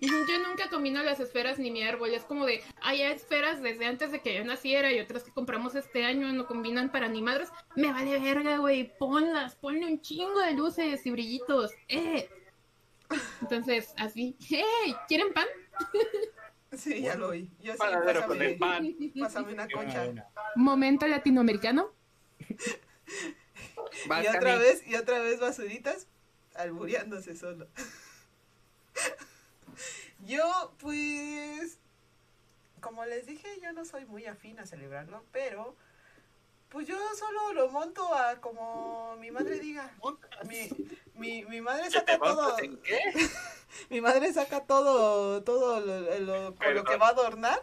Yo 0.00 0.38
nunca 0.48 0.68
combino 0.68 1.02
las 1.02 1.20
esferas 1.20 1.58
ni 1.58 1.70
mi 1.70 1.82
árbol. 1.82 2.12
Es 2.12 2.24
como 2.24 2.44
de, 2.46 2.62
hay 2.80 3.02
esferas 3.02 3.62
desde 3.62 3.86
antes 3.86 4.10
de 4.10 4.20
que 4.20 4.34
yo 4.34 4.44
naciera 4.44 4.92
y 4.92 4.98
otras 4.98 5.22
que 5.22 5.30
compramos 5.30 5.74
este 5.74 6.04
año 6.04 6.32
no 6.32 6.46
combinan 6.46 6.90
para 6.90 7.08
ni 7.08 7.22
madres. 7.22 7.50
Me 7.76 7.92
vale 7.92 8.18
verga, 8.18 8.58
güey. 8.58 8.96
Ponlas, 8.98 9.54
ponle 9.56 9.86
un 9.86 10.00
chingo 10.00 10.40
de 10.40 10.54
luces 10.54 11.06
y 11.06 11.10
brillitos. 11.10 11.72
Eh. 11.88 12.28
Entonces, 13.42 13.94
así. 13.96 14.36
¡Hey! 14.48 14.96
¿Quieren 15.06 15.32
pan? 15.32 15.46
Sí, 16.74 17.02
ya 17.02 17.16
lo 17.16 17.28
oí. 17.28 17.50
Yo 17.60 17.72
sí, 17.72 17.78
Panadero 17.78 18.26
con 18.26 18.40
el 18.40 18.56
pásame, 18.56 18.94
pan. 18.94 19.12
pásame 19.20 19.52
una 19.52 19.68
concha. 19.68 20.30
Momento 20.56 21.06
latinoamericano. 21.06 21.92
Y 24.22 24.26
otra 24.26 24.56
vez, 24.56 24.86
y 24.86 24.94
otra 24.94 25.18
vez 25.20 25.38
basuritas, 25.38 26.06
albureándose 26.54 27.36
solo. 27.36 27.68
Yo, 30.24 30.74
pues, 30.78 31.78
como 32.80 33.04
les 33.04 33.26
dije, 33.26 33.48
yo 33.60 33.72
no 33.72 33.84
soy 33.84 34.06
muy 34.06 34.26
afín 34.26 34.60
a 34.60 34.66
celebrarlo, 34.66 35.24
pero, 35.32 35.76
pues 36.72 36.86
yo 36.88 36.96
solo 37.14 37.52
lo 37.52 37.68
monto 37.68 38.12
a 38.14 38.40
como 38.40 39.14
mi 39.18 39.30
madre 39.30 39.58
diga. 39.60 39.94
Mi, 40.48 40.68
mi, 41.14 41.44
mi 41.44 41.60
madre 41.60 41.84
¿Que 41.84 41.90
saca 41.90 42.18
todo, 42.18 42.58
en 42.58 42.78
qué? 42.82 42.98
mi 43.90 44.00
madre 44.00 44.32
saca 44.32 44.64
todo, 44.64 45.42
todo 45.44 45.80
lo, 45.80 46.18
lo- 46.20 46.54
con 46.56 46.74
lo 46.74 46.84
que 46.84 46.96
va 46.96 47.08
a 47.08 47.10
adornar. 47.10 47.62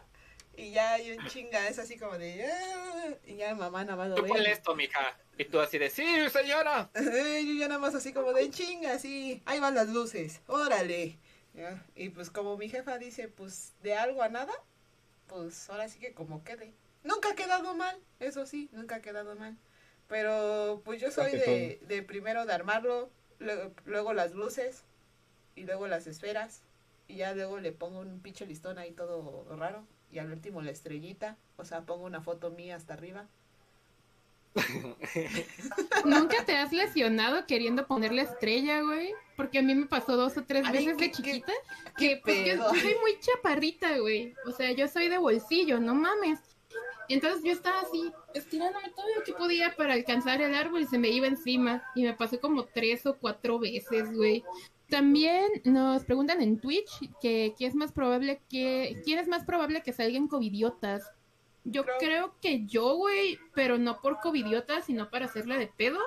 Y 0.56 0.72
ya 0.72 0.98
yo 0.98 1.14
en 1.14 1.26
chinga, 1.28 1.68
es 1.70 1.80
así 1.80 1.98
como 1.98 2.18
de... 2.18 2.46
"Ah", 2.46 3.14
y 3.26 3.36
ya 3.38 3.56
mamá 3.56 3.84
nada 3.86 3.96
más 3.96 4.10
lo 4.10 4.22
ve. 4.22 4.52
esto, 4.52 4.76
mija. 4.76 5.18
Y 5.38 5.46
tú 5.46 5.60
así 5.62 5.78
de, 5.78 5.90
sí, 5.90 6.06
señora. 6.30 6.90
Yo 6.96 7.54
ya 7.54 7.70
nada 7.70 7.80
más 7.80 7.96
así 7.96 8.12
como 8.12 8.34
de 8.34 8.50
chinga, 8.50 8.92
así, 8.94 9.42
ahí 9.46 9.62
van 9.62 9.74
las 9.74 9.88
luces, 9.88 10.42
órale. 10.48 11.18
Ya, 11.54 11.82
Y 11.96 12.10
pues 12.10 12.30
como 12.30 12.58
mi 12.58 12.68
jefa 12.68 12.98
dice, 12.98 13.30
pues 13.30 13.74
de 13.82 13.96
algo 13.96 14.22
a 14.22 14.28
nada, 14.28 14.52
pues 15.28 15.70
ahora 15.70 15.88
sí 15.88 15.98
que 15.98 16.14
como 16.14 16.44
quede. 16.44 16.74
Nunca 17.04 17.30
ha 17.32 17.36
quedado 17.36 17.76
mal, 17.76 17.98
eso 18.20 18.46
sí, 18.46 18.70
nunca 18.72 18.96
ha 18.96 19.02
quedado 19.02 19.36
mal. 19.36 19.58
Pero 20.08 20.82
pues 20.86 21.00
yo 21.02 21.12
soy 21.12 21.32
de, 21.32 21.80
de 21.88 22.04
primero 22.04 22.46
de 22.46 22.54
armarlo, 22.54 23.10
luego, 23.40 23.72
luego 23.86 24.14
las 24.14 24.34
luces 24.34 24.84
y 25.56 25.64
luego 25.64 25.88
las 25.88 26.08
esferas. 26.08 26.62
Y 27.08 27.16
ya 27.18 27.34
luego 27.34 27.60
le 27.60 27.72
pongo 27.72 28.00
un 28.00 28.20
pinche 28.20 28.46
listón 28.46 28.78
ahí 28.78 28.92
todo 28.92 29.46
raro. 29.58 29.86
Y 30.12 30.20
al 30.20 30.32
último 30.32 30.62
la 30.62 30.72
estrellita, 30.72 31.38
o 31.58 31.66
sea, 31.66 31.82
pongo 31.82 32.06
una 32.06 32.22
foto 32.22 32.50
mía 32.52 32.76
hasta 32.76 32.94
arriba. 32.94 33.28
¿Nunca 36.06 36.44
te 36.46 36.58
has 36.58 36.72
lesionado 36.72 37.46
queriendo 37.46 37.88
ponerle 37.88 38.24
estrella, 38.24 38.82
güey? 38.82 39.14
Porque 39.36 39.60
a 39.60 39.62
mí 39.62 39.76
me 39.76 39.86
pasó 39.86 40.16
dos 40.18 40.38
o 40.38 40.44
tres 40.44 40.66
Ay, 40.66 40.74
veces 40.74 40.98
qué- 40.98 41.04
de 41.06 41.12
qué- 41.12 41.16
chiquita. 41.16 41.54
qué 41.98 42.10
que 42.16 42.22
pues, 42.24 42.38
yo, 42.38 42.44
pedo. 42.56 42.74
yo 42.74 42.80
soy 42.82 42.96
muy 43.02 43.20
chaparrita, 43.20 43.98
güey. 44.00 44.34
O 44.46 44.52
sea, 44.52 44.72
yo 44.72 44.88
soy 44.88 45.08
de 45.10 45.18
bolsillo, 45.18 45.80
no 45.80 45.94
mames. 45.96 46.40
Entonces 47.10 47.42
yo 47.44 47.52
estaba 47.52 47.80
así, 47.82 48.12
estirándome 48.34 48.90
todo 48.96 49.06
lo 49.18 49.24
que 49.24 49.34
podía 49.34 49.76
para 49.76 49.94
alcanzar 49.94 50.42
el 50.42 50.54
árbol 50.56 50.82
y 50.82 50.86
se 50.88 50.98
me 50.98 51.10
iba 51.10 51.28
encima. 51.28 51.84
Y 51.96 52.04
me 52.04 52.14
pasó 52.14 52.40
como 52.40 52.66
tres 52.66 53.06
o 53.06 53.16
cuatro 53.18 53.60
veces, 53.60 54.14
güey. 54.16 54.44
También 54.90 55.46
nos 55.66 56.04
preguntan 56.06 56.42
en 56.42 56.60
Twitch 56.60 56.90
que, 57.22 57.54
que 57.58 57.66
es 57.66 57.76
más 57.76 57.92
probable 57.92 58.42
que 58.50 59.02
quién 59.04 59.20
es 59.20 59.28
más 59.28 59.44
probable 59.44 59.82
que 59.84 59.94
salgan 59.94 60.28
covidiotas. 60.28 61.12
Yo 61.64 61.84
Creo- 61.84 61.98
creo 62.00 62.36
que 62.42 62.66
yo, 62.66 62.96
güey, 62.96 63.38
pero 63.54 63.78
no 63.78 64.02
por 64.02 64.20
covidiotas, 64.20 64.86
sino 64.86 65.10
para 65.10 65.26
hacerla 65.26 65.58
de 65.58 65.68
pedo. 65.68 66.00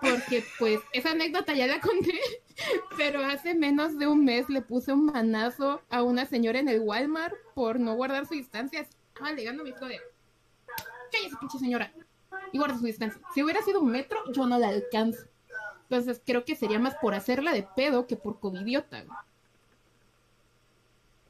Porque, 0.00 0.42
pues, 0.58 0.80
esa 0.92 1.12
anécdota 1.12 1.54
ya 1.54 1.66
la 1.68 1.80
conté. 1.80 2.18
Pero 2.96 3.24
hace 3.24 3.54
menos 3.54 3.98
de 3.98 4.08
un 4.08 4.24
mes 4.24 4.48
le 4.48 4.60
puse 4.60 4.92
un 4.92 5.06
manazo 5.06 5.80
a 5.90 6.02
una 6.02 6.26
señora 6.26 6.58
en 6.58 6.68
el 6.68 6.80
Walmart 6.80 7.34
por 7.54 7.78
no 7.78 7.94
guardar 7.94 8.26
su 8.26 8.34
distancia. 8.34 8.80
Estaba 8.80 9.28
alegando 9.28 9.62
mi 9.62 9.70
hijo 9.70 9.86
de. 9.86 10.00
Cállese, 11.12 11.36
pinche 11.38 11.58
señora. 11.58 11.92
Y 12.52 12.58
guarda 12.58 12.78
su 12.78 12.84
distancia. 12.84 13.20
Si 13.34 13.42
hubiera 13.42 13.62
sido 13.62 13.80
un 13.80 13.90
metro, 13.92 14.18
yo 14.32 14.46
no 14.46 14.58
la 14.58 14.68
alcanzo. 14.68 15.26
Entonces 15.84 16.20
creo 16.24 16.44
que 16.44 16.56
sería 16.56 16.78
más 16.78 16.94
por 16.96 17.14
hacerla 17.14 17.52
de 17.52 17.62
pedo 17.62 18.06
que 18.06 18.16
por 18.16 18.40
covidiota. 18.40 19.04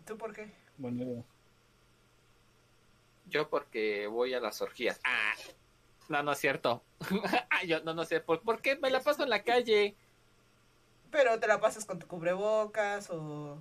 ¿Tú 0.07 0.17
por 0.17 0.33
qué? 0.33 0.53
Bueno, 0.79 1.25
Yo 3.29 3.49
porque 3.49 4.07
voy 4.07 4.35
a 4.35 4.41
las 4.41 4.61
orgías. 4.61 5.01
Ah, 5.05 5.33
no, 6.09 6.23
no 6.23 6.33
es 6.33 6.39
cierto. 6.39 6.83
Ah, 7.51 7.65
yo 7.65 7.83
no, 7.83 7.95
no 7.95 8.05
sé. 8.05 8.21
¿por, 8.21 8.41
¿Por 8.43 8.61
qué 8.61 8.77
me 8.77 8.91
la 8.91 9.01
paso 9.01 9.23
en 9.23 9.31
la 9.31 9.43
calle? 9.43 9.97
Pero 11.11 11.39
te 11.39 11.47
la 11.47 11.61
pasas 11.61 11.85
con 11.85 11.99
tu 11.99 12.07
cubrebocas 12.07 13.11
o, 13.11 13.59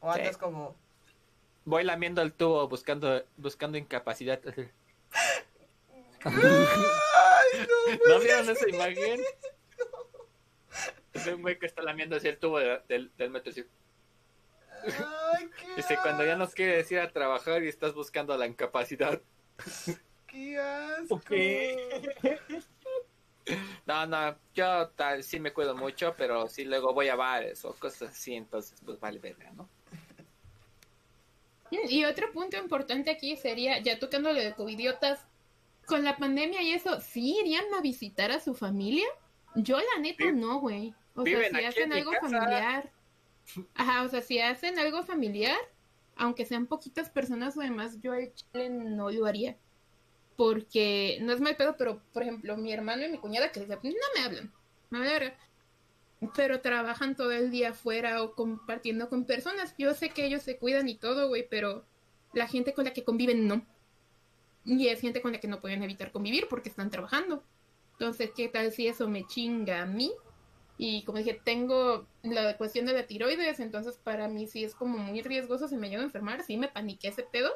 o 0.00 0.12
Sí. 0.12 0.20
andas 0.20 0.36
como... 0.36 0.74
Voy 1.66 1.82
lamiendo 1.84 2.20
el 2.22 2.32
tubo 2.32 2.68
buscando, 2.68 3.24
buscando 3.36 3.78
incapacidad. 3.78 4.40
¡Ay, 6.24 7.66
no! 7.68 8.14
¿No 8.14 8.20
vieron 8.20 8.48
esa 8.50 8.68
imagen? 8.68 9.20
Es 11.12 11.26
un 11.28 11.42
güey 11.42 11.58
que 11.58 11.66
está 11.66 11.82
lamiendo 11.82 12.16
así 12.16 12.28
el 12.28 12.38
tubo 12.38 12.58
de- 12.58 12.80
del, 12.88 13.12
del 13.16 13.30
metro. 13.30 13.50
así. 13.50 13.64
¡Ay, 15.32 15.48
qué 15.58 15.74
Dice, 15.76 15.98
cuando 16.02 16.24
ya 16.24 16.36
nos 16.36 16.54
quieres 16.54 16.90
ir 16.90 16.98
a 16.98 17.10
trabajar 17.12 17.62
y 17.62 17.68
estás 17.68 17.94
buscando 17.94 18.36
la 18.36 18.46
incapacidad. 18.46 19.20
¡Qué 20.26 20.58
asco! 20.58 21.14
Ok. 21.14 21.30
No, 23.86 24.06
no, 24.06 24.36
yo 24.54 24.88
tal, 24.96 25.22
sí 25.22 25.38
me 25.38 25.52
cuido 25.52 25.76
mucho, 25.76 26.14
pero 26.16 26.48
sí 26.48 26.64
luego 26.64 26.94
voy 26.94 27.08
a 27.08 27.14
bares 27.14 27.64
o 27.66 27.74
cosas 27.74 28.10
así, 28.10 28.34
entonces 28.34 28.80
pues 28.84 28.98
vale 28.98 29.18
verga, 29.20 29.52
¿no? 29.52 29.68
Y 31.88 32.04
otro 32.04 32.32
punto 32.32 32.56
importante 32.56 33.10
aquí 33.10 33.36
sería, 33.36 33.78
ya 33.78 33.98
tocando 33.98 34.32
lo 34.32 34.40
de 34.40 34.54
covidiotas, 34.54 35.20
con 35.86 36.04
la 36.04 36.16
pandemia 36.16 36.62
y 36.62 36.72
eso, 36.72 37.00
¿sí 37.00 37.38
irían 37.40 37.64
a 37.76 37.80
visitar 37.80 38.30
a 38.30 38.40
su 38.40 38.54
familia? 38.54 39.06
Yo 39.54 39.78
la 39.78 40.00
neta 40.00 40.32
no, 40.32 40.60
güey. 40.60 40.94
O 41.14 41.24
sea, 41.24 41.48
si 41.48 41.64
hacen 41.64 41.92
algo 41.92 42.12
casa. 42.12 42.28
familiar. 42.28 42.90
Ajá, 43.74 44.02
o 44.02 44.08
sea, 44.08 44.22
si 44.22 44.40
hacen 44.40 44.78
algo 44.78 45.04
familiar, 45.04 45.58
aunque 46.16 46.46
sean 46.46 46.66
poquitas 46.66 47.10
personas 47.10 47.56
o 47.56 47.60
demás, 47.60 48.00
yo 48.00 48.12
al 48.12 48.32
chile 48.34 48.70
no 48.70 49.10
lo 49.10 49.26
haría. 49.26 49.56
Porque 50.36 51.18
no 51.20 51.32
es 51.32 51.40
mal 51.40 51.56
pedo, 51.56 51.76
pero 51.76 52.00
por 52.12 52.22
ejemplo, 52.22 52.56
mi 52.56 52.72
hermano 52.72 53.04
y 53.04 53.10
mi 53.10 53.18
cuñada 53.18 53.52
que 53.52 53.60
no 53.60 53.76
me 54.16 54.24
hablan. 54.24 54.52
Me 54.90 54.98
vale 54.98 55.12
verga. 55.12 55.38
Pero 56.34 56.60
trabajan 56.60 57.16
todo 57.16 57.32
el 57.32 57.50
día 57.50 57.70
afuera 57.70 58.22
o 58.22 58.34
compartiendo 58.34 59.08
con 59.08 59.24
personas. 59.24 59.74
Yo 59.78 59.94
sé 59.94 60.10
que 60.10 60.26
ellos 60.26 60.42
se 60.42 60.58
cuidan 60.58 60.88
y 60.88 60.96
todo, 60.96 61.28
güey, 61.28 61.46
pero 61.48 61.84
la 62.32 62.48
gente 62.48 62.74
con 62.74 62.84
la 62.84 62.92
que 62.92 63.04
conviven 63.04 63.46
no. 63.46 63.64
Y 64.64 64.88
es 64.88 65.00
gente 65.00 65.20
con 65.20 65.32
la 65.32 65.40
que 65.40 65.48
no 65.48 65.60
pueden 65.60 65.82
evitar 65.82 66.12
convivir 66.12 66.46
porque 66.48 66.68
están 66.68 66.90
trabajando. 66.90 67.42
Entonces, 67.92 68.30
¿qué 68.34 68.48
tal 68.48 68.72
si 68.72 68.88
eso 68.88 69.08
me 69.08 69.26
chinga 69.26 69.82
a 69.82 69.86
mí? 69.86 70.12
Y 70.76 71.04
como 71.04 71.18
dije, 71.18 71.40
tengo 71.44 72.06
la 72.22 72.56
cuestión 72.56 72.86
de 72.86 72.94
la 72.94 73.06
tiroides, 73.06 73.60
entonces 73.60 73.96
para 74.02 74.26
mí 74.28 74.46
sí 74.46 74.64
es 74.64 74.74
como 74.74 74.98
muy 74.98 75.22
riesgoso 75.22 75.68
si 75.68 75.76
me 75.76 75.88
llego 75.88 76.02
a 76.02 76.06
enfermar, 76.06 76.42
sí 76.42 76.56
me 76.56 76.68
paniqué 76.68 77.08
ese 77.08 77.22
pedo. 77.22 77.50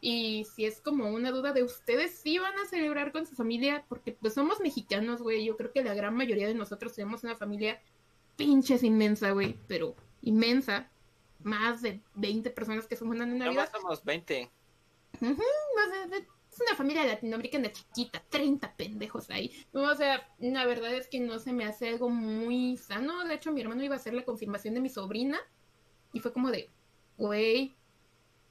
Y 0.00 0.44
si 0.54 0.66
es 0.66 0.80
como 0.80 1.10
una 1.10 1.30
duda 1.30 1.52
de 1.52 1.62
ustedes, 1.62 2.18
sí 2.18 2.38
van 2.38 2.58
a 2.58 2.66
celebrar 2.66 3.12
con 3.12 3.26
su 3.26 3.34
familia, 3.34 3.84
porque 3.88 4.12
pues 4.12 4.34
somos 4.34 4.60
mexicanos, 4.60 5.22
güey. 5.22 5.44
Yo 5.44 5.56
creo 5.56 5.72
que 5.72 5.84
la 5.84 5.94
gran 5.94 6.14
mayoría 6.14 6.46
de 6.46 6.54
nosotros 6.54 6.94
tenemos 6.94 7.24
una 7.24 7.36
familia 7.36 7.80
pinches 8.36 8.82
inmensa, 8.82 9.30
güey, 9.32 9.56
pero 9.66 9.94
inmensa. 10.22 10.90
Más 11.42 11.82
de 11.82 12.00
20 12.14 12.50
personas 12.50 12.86
que 12.86 12.96
se 12.96 13.04
juntan 13.04 13.30
en 13.30 13.38
Navidad. 13.38 13.66
Nomás 13.66 13.70
somos 13.70 14.04
20. 14.04 14.50
Más 15.20 15.36
de- 16.10 16.16
de- 16.20 16.26
es 16.52 16.60
una 16.60 16.74
familia 16.74 17.04
latinoamericana 17.04 17.70
chiquita, 17.70 18.22
30 18.30 18.74
pendejos 18.76 19.28
ahí. 19.30 19.52
O 19.72 19.94
sea, 19.94 20.26
la 20.38 20.64
verdad 20.64 20.94
es 20.94 21.06
que 21.06 21.20
no 21.20 21.38
se 21.38 21.52
me 21.52 21.64
hace 21.66 21.88
algo 21.90 22.08
muy 22.08 22.76
sano. 22.78 23.24
De 23.24 23.34
hecho, 23.34 23.52
mi 23.52 23.60
hermano 23.60 23.84
iba 23.84 23.94
a 23.94 23.98
hacer 23.98 24.14
la 24.14 24.24
confirmación 24.24 24.74
de 24.74 24.80
mi 24.80 24.88
sobrina 24.88 25.38
y 26.12 26.20
fue 26.20 26.32
como 26.32 26.50
de, 26.50 26.70
güey, 27.18 27.76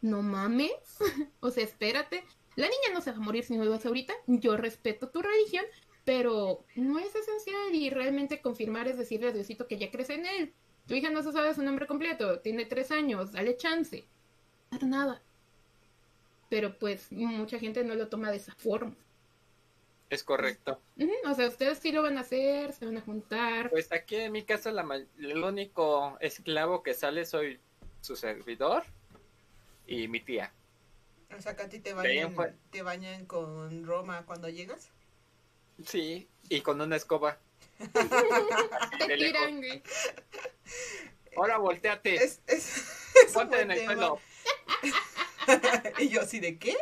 no 0.02 0.22
mames. 0.22 0.72
o 1.40 1.50
sea, 1.50 1.64
espérate. 1.64 2.24
La 2.56 2.68
niña 2.68 2.94
no 2.94 3.02
se 3.02 3.12
va 3.12 3.18
a 3.18 3.22
morir 3.22 3.44
si 3.44 3.58
no 3.58 3.66
lo 3.66 3.74
hace 3.74 3.88
ahorita. 3.88 4.14
Yo 4.28 4.56
respeto 4.56 5.10
tu 5.10 5.22
religión, 5.22 5.66
pero 6.06 6.64
no 6.76 7.00
es 7.00 7.14
esencial 7.16 7.74
y 7.74 7.90
realmente 7.90 8.42
confirmar 8.42 8.88
es 8.88 8.98
decirle 8.98 9.30
a 9.30 9.32
Diosito 9.32 9.68
que 9.68 9.78
ya 9.78 9.92
crece 9.92 10.14
en 10.14 10.26
él. 10.26 10.54
Tu 10.88 10.94
hija 10.94 11.10
no 11.10 11.24
se 11.24 11.32
sabe 11.32 11.54
su 11.54 11.64
nombre 11.64 11.88
completo, 11.88 12.40
tiene 12.40 12.66
tres 12.66 12.92
años, 12.92 13.32
dale 13.32 13.58
chance. 13.58 14.06
Para 14.70 14.88
nada 14.88 15.22
pero 16.50 16.78
pues 16.78 17.12
mucha 17.12 17.60
gente 17.60 17.84
no 17.84 17.96
lo 17.96 18.08
toma 18.08 18.32
de 18.32 18.38
esa 18.38 18.54
forma. 18.56 18.96
Es 20.10 20.24
correcto. 20.24 20.80
O 21.26 21.34
sea, 21.34 21.48
ustedes 21.48 21.80
sí 21.80 21.92
lo 21.92 22.04
van 22.04 22.18
a 22.18 22.22
hacer, 22.22 22.72
se 22.74 22.86
van 22.86 22.98
a 22.98 23.02
juntar. 23.02 23.70
Pues 23.70 23.92
aquí 23.92 24.16
en 24.16 24.32
mi 24.32 24.44
casa 24.44 24.72
la 24.72 24.86
el 25.20 25.44
único 25.44 26.18
esclavo 26.22 26.84
que 26.84 26.94
sale 26.94 27.26
soy 27.26 27.60
su 28.02 28.16
servidor 28.16 28.84
y 29.88 30.08
mi 30.08 30.20
tía. 30.20 30.54
O 31.36 31.42
sea, 31.42 31.56
que 31.56 31.64
a 31.64 31.70
ti 31.70 31.80
te 31.80 31.94
bañan, 31.94 32.36
te 32.70 32.84
bañan 32.84 33.26
con 33.26 33.84
Roma 33.84 34.24
cuando 34.26 34.48
llegas. 34.48 34.92
Sí, 35.84 36.28
y 36.50 36.62
con 36.62 36.80
una 36.82 36.96
escoba. 36.96 37.38
Te 39.00 39.18
tiran, 39.18 39.58
güey. 39.58 39.82
Ahora 41.36 41.58
volteate, 41.58 42.16
Es, 42.16 42.40
es, 42.48 42.78
es 43.26 43.28
un 43.28 43.34
ponte 43.34 43.62
en 43.62 43.72
el 43.72 43.80
tema. 43.80 43.94
suelo. 43.94 44.20
y 46.00 46.08
yo 46.10 46.22
así 46.22 46.40
de 46.40 46.58
qué? 46.58 46.76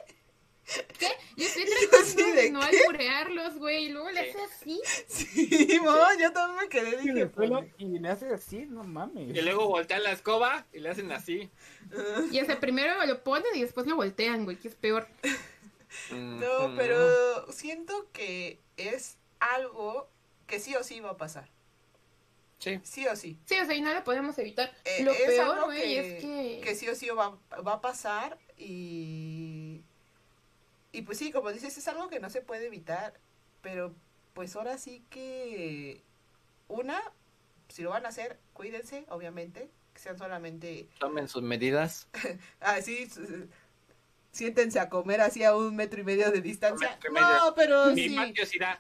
Yo 1.36 1.46
estoy 1.46 1.66
tratando 1.90 2.06
Sí, 2.08 2.32
de 2.32 2.42
¿de 2.44 2.52
no 2.52 2.60
qué? 2.62 2.78
alburearlos, 2.80 3.58
güey, 3.58 3.86
y 3.86 3.90
luego 3.90 4.12
le 4.12 4.24
Sí. 4.24 4.30
hace 4.30 4.44
así. 4.44 4.82
Sí, 5.08 5.80
mo, 5.82 5.94
yo 6.20 6.32
también 6.32 6.62
me 6.64 6.70
quedé 6.70 6.96
En 6.96 7.02
dije, 7.02 7.22
el 7.22 7.34
suelo 7.34 7.60
pues, 7.62 7.72
y 7.80 8.00
le 8.00 8.10
hace 8.10 8.28
así, 8.28 8.66
no 8.68 8.84
mames. 8.84 9.36
Y 9.36 9.42
luego 9.42 9.68
voltean 9.68 10.04
la 10.04 10.12
escoba 10.12 10.66
y 10.72 10.80
le 10.80 10.90
hacen 10.90 11.12
así. 11.12 11.50
Y 12.32 12.40
o 12.40 12.46
sea, 12.46 12.60
primero 12.60 13.04
lo 13.06 13.24
ponen 13.24 13.54
y 13.56 13.62
después 13.62 13.88
lo 13.88 13.96
voltean, 13.96 14.46
güey, 14.46 14.58
que 14.58 14.68
es 14.70 14.76
peor. 14.76 15.08
No, 16.12 16.70
Mm, 16.70 16.76
pero 16.76 17.52
siento 17.52 18.10
que 18.12 18.60
es 18.78 19.18
algo 19.40 20.10
que 20.48 20.60
sí 20.60 20.76
o 20.76 20.84
sí 20.84 21.00
va 21.00 21.12
a 21.12 21.18
pasar. 21.18 21.50
Sí, 22.60 22.80
Sí 22.84 23.06
o 23.08 23.16
sí. 23.16 23.38
Sí, 23.46 23.56
o 23.60 23.66
sea, 23.66 23.76
y 23.76 23.82
no 23.82 23.94
lo 23.94 24.04
podemos 24.04 24.38
evitar. 24.38 24.74
Eh, 24.86 25.04
lo 25.04 25.12
es 25.12 25.24
peor, 25.26 25.50
algo 25.50 25.66
güey, 25.66 25.82
que, 25.82 26.00
es 26.00 26.24
que... 26.24 26.62
que 26.64 26.76
sí 26.76 26.88
o 26.88 26.96
sí 26.96 27.10
va, 27.10 27.38
va 27.66 27.74
a 27.74 27.82
pasar 27.82 28.38
y... 28.58 29.82
Y 30.92 31.02
pues 31.02 31.18
sí, 31.18 31.32
como 31.32 31.52
dices, 31.52 31.78
es 31.78 31.88
algo 31.88 32.08
que 32.10 32.20
no 32.20 32.30
se 32.30 32.42
puede 32.42 32.68
evitar, 32.68 33.20
pero 33.62 33.94
pues 34.34 34.56
ahora 34.56 34.78
sí 34.78 35.04
que 35.10 36.04
una, 36.68 37.02
si 37.68 37.82
lo 37.82 37.90
van 37.90 38.06
a 38.06 38.10
hacer, 38.10 38.40
cuídense, 38.54 39.06
obviamente, 39.10 39.70
que 39.94 40.00
sean 40.00 40.18
solamente 40.18 40.88
tomen 41.00 41.28
sus 41.28 41.42
medidas. 41.42 42.08
así, 42.60 43.04
s- 43.04 43.48
siéntense 44.34 44.80
a 44.80 44.90
comer 44.90 45.22
así 45.22 45.44
a 45.46 45.56
un 45.56 45.76
metro 45.76 46.02
y 46.02 46.04
medio 46.04 46.32
de 46.32 46.42
distancia. 46.42 47.00
No, 47.14 47.54
pero 47.56 47.92
Mi 47.92 48.10
sí. 48.10 48.16
patio 48.16 48.46
sí 48.46 48.60
da. 48.60 48.78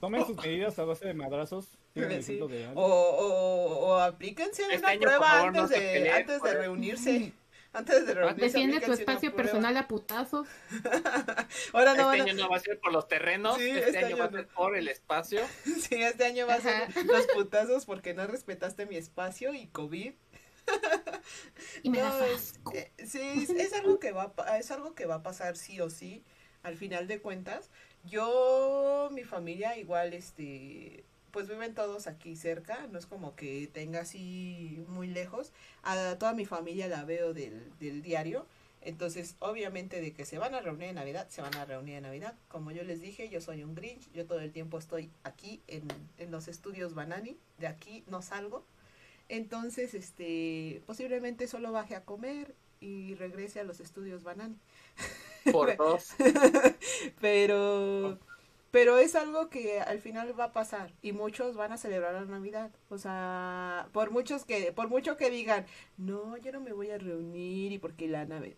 Tomen 0.00 0.26
sus 0.26 0.36
medidas 0.36 0.78
a 0.78 0.84
base 0.84 1.06
de 1.06 1.14
madrazos. 1.14 1.68
Sí. 1.96 2.36
de 2.36 2.68
O, 2.74 2.82
o, 2.84 3.86
o 3.86 3.94
aplíquense 3.94 4.62
Este 4.64 4.76
una 4.76 4.88
año, 4.88 5.00
prueba 5.00 5.26
favor, 5.26 5.48
antes, 5.48 5.62
no 5.62 5.68
de, 5.68 5.76
peleen 5.76 6.14
antes 6.14 6.42
de 6.42 6.54
reunirse. 6.54 7.32
Antes 7.72 8.06
de 8.06 8.14
reunirse. 8.14 8.40
Defiende 8.46 8.80
tu 8.80 8.92
espacio 8.92 9.34
personal 9.36 9.76
a 9.76 9.86
putazos. 9.86 10.48
Ahora 11.74 11.94
no 11.94 12.10
Este 12.12 12.30
año 12.30 12.42
no 12.44 12.48
va 12.50 12.56
a 12.56 12.60
ser 12.60 12.78
por 12.80 12.90
los 12.92 13.06
terrenos, 13.06 13.56
Sí, 13.58 13.68
este, 13.68 13.80
este 13.86 13.98
año 13.98 14.06
año 14.08 14.18
va 14.18 14.24
a 14.26 14.30
ser 14.30 14.46
por 14.48 14.76
el 14.76 14.88
espacio. 14.88 15.40
Sí, 15.64 15.94
este 16.02 16.24
año 16.24 16.46
va 16.46 16.54
a 16.54 16.60
ser 16.60 16.82
Ajá. 16.84 17.02
los 17.04 17.26
putazos 17.28 17.84
porque 17.84 18.14
no 18.14 18.26
respetaste 18.26 18.86
mi 18.86 18.96
espacio 18.96 19.52
y 19.52 19.66
COVID. 19.68 20.12
Y 21.82 21.90
me 21.90 21.98
No, 21.98 22.04
da 22.18 22.26
es- 22.28 22.54
sí, 23.06 23.20
es, 23.20 23.50
es 23.50 23.72
algo 23.72 23.98
que 23.98 24.12
va 24.12 24.32
es 24.58 24.70
algo 24.70 24.94
que 24.94 25.06
va 25.06 25.16
a 25.16 25.22
pasar 25.22 25.56
sí 25.56 25.80
o 25.80 25.90
sí, 25.90 26.22
al 26.62 26.76
final 26.76 27.06
de 27.08 27.20
cuentas. 27.20 27.70
Yo, 28.04 29.08
mi 29.12 29.24
familia 29.24 29.76
igual, 29.78 30.14
este, 30.14 31.04
pues 31.32 31.48
viven 31.48 31.74
todos 31.74 32.06
aquí 32.06 32.36
cerca, 32.36 32.86
no 32.90 32.98
es 32.98 33.06
como 33.06 33.34
que 33.36 33.68
tenga 33.72 34.00
así 34.00 34.84
muy 34.88 35.08
lejos. 35.08 35.52
A 35.82 36.16
toda 36.18 36.32
mi 36.34 36.46
familia 36.46 36.88
la 36.88 37.04
veo 37.04 37.34
del, 37.34 37.72
del 37.78 38.02
diario. 38.02 38.46
Entonces, 38.82 39.34
obviamente 39.40 40.00
de 40.00 40.12
que 40.12 40.24
se 40.24 40.38
van 40.38 40.54
a 40.54 40.60
reunir 40.60 40.88
en 40.90 40.94
Navidad, 40.94 41.26
se 41.28 41.42
van 41.42 41.54
a 41.56 41.64
reunir 41.64 41.96
en 41.96 42.04
Navidad. 42.04 42.34
Como 42.48 42.70
yo 42.70 42.84
les 42.84 43.00
dije, 43.00 43.28
yo 43.28 43.40
soy 43.40 43.64
un 43.64 43.74
Grinch, 43.74 44.08
yo 44.12 44.26
todo 44.26 44.38
el 44.40 44.52
tiempo 44.52 44.78
estoy 44.78 45.10
aquí 45.24 45.60
en, 45.66 45.88
en 46.18 46.30
los 46.30 46.46
estudios 46.46 46.94
Banani, 46.94 47.36
de 47.58 47.66
aquí 47.66 48.04
no 48.06 48.22
salgo. 48.22 48.64
Entonces, 49.28 49.94
este, 49.94 50.82
posiblemente 50.86 51.48
solo 51.48 51.72
baje 51.72 51.96
a 51.96 52.04
comer 52.04 52.54
y 52.80 53.14
regrese 53.14 53.60
a 53.60 53.64
los 53.64 53.80
estudios 53.80 54.22
Banani. 54.22 54.56
Por 55.52 55.76
dos. 55.76 56.14
pero, 57.20 58.18
pero 58.70 58.98
es 58.98 59.14
algo 59.14 59.48
que 59.48 59.80
al 59.80 60.00
final 60.00 60.38
va 60.38 60.44
a 60.44 60.52
pasar 60.52 60.92
y 61.02 61.12
muchos 61.12 61.56
van 61.56 61.72
a 61.72 61.76
celebrar 61.76 62.14
la 62.14 62.24
Navidad. 62.24 62.70
O 62.88 62.98
sea, 62.98 63.88
por 63.92 64.10
muchos 64.10 64.44
que, 64.44 64.72
por 64.72 64.88
mucho 64.88 65.16
que 65.16 65.30
digan, 65.30 65.66
no, 65.96 66.36
yo 66.36 66.52
no 66.52 66.60
me 66.60 66.72
voy 66.72 66.90
a 66.90 66.98
reunir 66.98 67.72
y 67.72 67.78
porque 67.78 68.08
la 68.08 68.24
nave, 68.24 68.56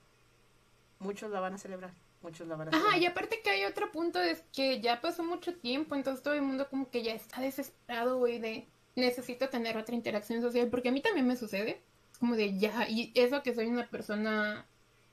muchos 0.98 1.30
la 1.30 1.40
van 1.40 1.54
a 1.54 1.58
celebrar, 1.58 1.92
muchos 2.22 2.48
la 2.48 2.56
van 2.56 2.68
a 2.68 2.70
celebrar. 2.70 2.94
Ajá, 2.94 2.98
y 2.98 3.06
aparte 3.06 3.42
que 3.42 3.50
hay 3.50 3.64
otro 3.64 3.92
punto 3.92 4.20
es 4.20 4.42
que 4.54 4.80
ya 4.80 5.00
pasó 5.00 5.22
mucho 5.22 5.54
tiempo, 5.54 5.94
entonces 5.94 6.22
todo 6.22 6.34
el 6.34 6.42
mundo 6.42 6.68
como 6.70 6.90
que 6.90 7.02
ya 7.02 7.12
está 7.12 7.42
desesperado, 7.42 8.18
güey, 8.18 8.38
de 8.38 8.66
necesito 8.98 9.48
tener 9.48 9.76
otra 9.76 9.94
interacción 9.94 10.42
social, 10.42 10.68
porque 10.68 10.88
a 10.88 10.92
mí 10.92 11.00
también 11.00 11.26
me 11.26 11.36
sucede, 11.36 11.80
como 12.18 12.36
de 12.36 12.58
ya, 12.58 12.88
y 12.88 13.12
eso 13.14 13.42
que 13.42 13.54
soy 13.54 13.66
una 13.66 13.88
persona 13.88 14.66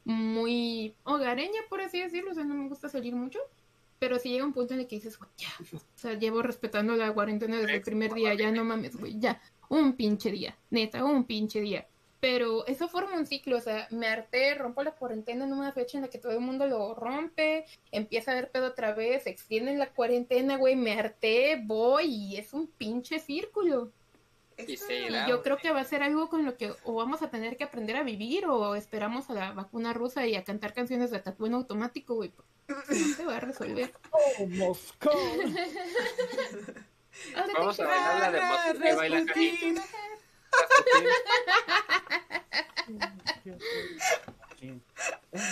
muy 0.03 0.95
hogareña, 1.03 1.61
por 1.69 1.81
así 1.81 1.99
decirlo, 1.99 2.31
o 2.31 2.33
sea, 2.33 2.43
no 2.43 2.53
me 2.53 2.67
gusta 2.67 2.89
salir 2.89 3.15
mucho, 3.15 3.39
pero 3.99 4.19
si 4.19 4.29
llega 4.29 4.45
un 4.45 4.53
punto 4.53 4.73
en 4.73 4.81
el 4.81 4.87
que 4.87 4.97
dices, 4.97 5.17
ya, 5.37 5.49
o 5.73 5.79
sea, 5.95 6.13
llevo 6.13 6.41
respetando 6.41 6.95
la 6.95 7.13
cuarentena 7.13 7.57
desde 7.57 7.75
el 7.75 7.81
primer 7.81 8.13
día, 8.13 8.33
ya 8.33 8.51
no 8.51 8.63
mames, 8.63 8.95
güey, 8.95 9.19
ya, 9.19 9.41
un 9.69 9.93
pinche 9.93 10.31
día, 10.31 10.57
neta, 10.69 11.03
un 11.03 11.23
pinche 11.23 11.61
día. 11.61 11.87
Pero 12.25 12.65
eso 12.65 12.87
forma 12.87 13.19
un 13.19 13.27
ciclo, 13.27 13.55
o 13.55 13.61
sea, 13.61 13.87
me 13.91 14.07
harté, 14.07 14.55
rompo 14.55 14.81
la 14.81 14.93
cuarentena 14.93 15.45
en 15.45 15.53
una 15.53 15.71
fecha 15.71 15.99
en 15.99 16.01
la 16.01 16.07
que 16.07 16.17
todo 16.17 16.31
el 16.31 16.39
mundo 16.39 16.65
lo 16.65 16.95
rompe, 16.95 17.65
empieza 17.91 18.31
a 18.31 18.33
ver 18.33 18.49
pedo 18.49 18.65
otra 18.65 18.95
vez, 18.95 19.25
se 19.25 19.29
extiende 19.29 19.75
la 19.75 19.91
cuarentena, 19.91 20.57
güey, 20.57 20.75
me 20.75 20.93
harté, 20.93 21.61
voy 21.63 22.05
y 22.05 22.37
es 22.37 22.51
un 22.53 22.65
pinche 22.65 23.19
círculo. 23.19 23.91
Y 24.57 24.75
yo 25.29 25.43
creo 25.43 25.57
que 25.57 25.69
va 25.69 25.81
a 25.81 25.85
ser 25.85 26.01
algo 26.01 26.27
con 26.27 26.45
lo 26.45 26.57
que 26.57 26.73
o 26.83 26.95
vamos 26.95 27.21
a 27.21 27.29
tener 27.29 27.57
que 27.57 27.63
aprender 27.63 27.95
a 27.95 28.01
vivir 28.01 28.47
o 28.47 28.73
esperamos 28.73 29.29
a 29.29 29.33
la 29.33 29.51
vacuna 29.51 29.93
rusa 29.93 30.25
y 30.25 30.33
a 30.33 30.43
cantar 30.43 30.73
canciones 30.73 31.11
de 31.11 31.19
tatu 31.19 31.45
en 31.45 31.53
automático, 31.53 32.15
güey. 32.15 32.31
No 32.67 33.15
se 33.15 33.23
va 33.23 33.37
a 33.37 33.41
resolver. 33.41 33.93
¡Oh, 34.09 34.47
Moscú! 34.47 35.09
¿Dónde 37.35 37.53
te 37.53 37.59
Vamos 37.59 37.79
a 37.79 37.85
bailar 37.85 38.19
la 38.19 38.31
de 38.31 38.41
Moscú 38.41 38.81
que 38.81 38.95
baila 38.95 39.25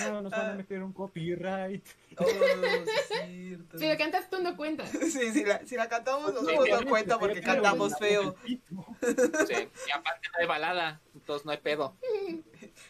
No, 0.10 0.22
nos 0.22 0.32
van 0.32 0.52
a 0.52 0.54
meter 0.54 0.82
un 0.82 0.94
copyright. 0.94 1.86
Oh, 2.18 2.26
cierto. 2.26 3.78
Si 3.78 3.88
lo 3.88 3.98
cantas 3.98 4.30
tú 4.30 4.42
no 4.42 4.56
cuentas. 4.56 4.90
Sí, 5.12 5.32
si 5.32 5.44
la, 5.44 5.66
si 5.66 5.76
la 5.76 5.90
cantamos 5.90 6.34
nos 6.34 6.46
Sí, 6.46 6.48
vamos 6.48 6.64
a 6.64 6.66
sí, 6.66 6.72
dar 6.72 6.86
cuenta 6.88 7.20
porque 7.20 7.42
cantamos 7.42 7.98
feo. 8.00 8.36
Sí, 8.46 9.70
y 9.88 9.92
aparte 9.92 10.30
no 10.32 10.40
hay 10.40 10.48
balada, 10.48 11.02
entonces 11.14 11.46
no 11.46 11.52
hay 11.52 11.58
pedo. 11.58 11.96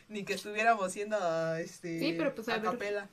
Ni 0.10 0.24
que 0.24 0.34
estuviéramos 0.34 0.92
siendo 0.92 1.56
este 1.56 2.00
Sí, 2.00 2.14
pero 2.18 2.36
pues, 2.36 2.48
a 2.50 2.62
capela. 2.62 3.10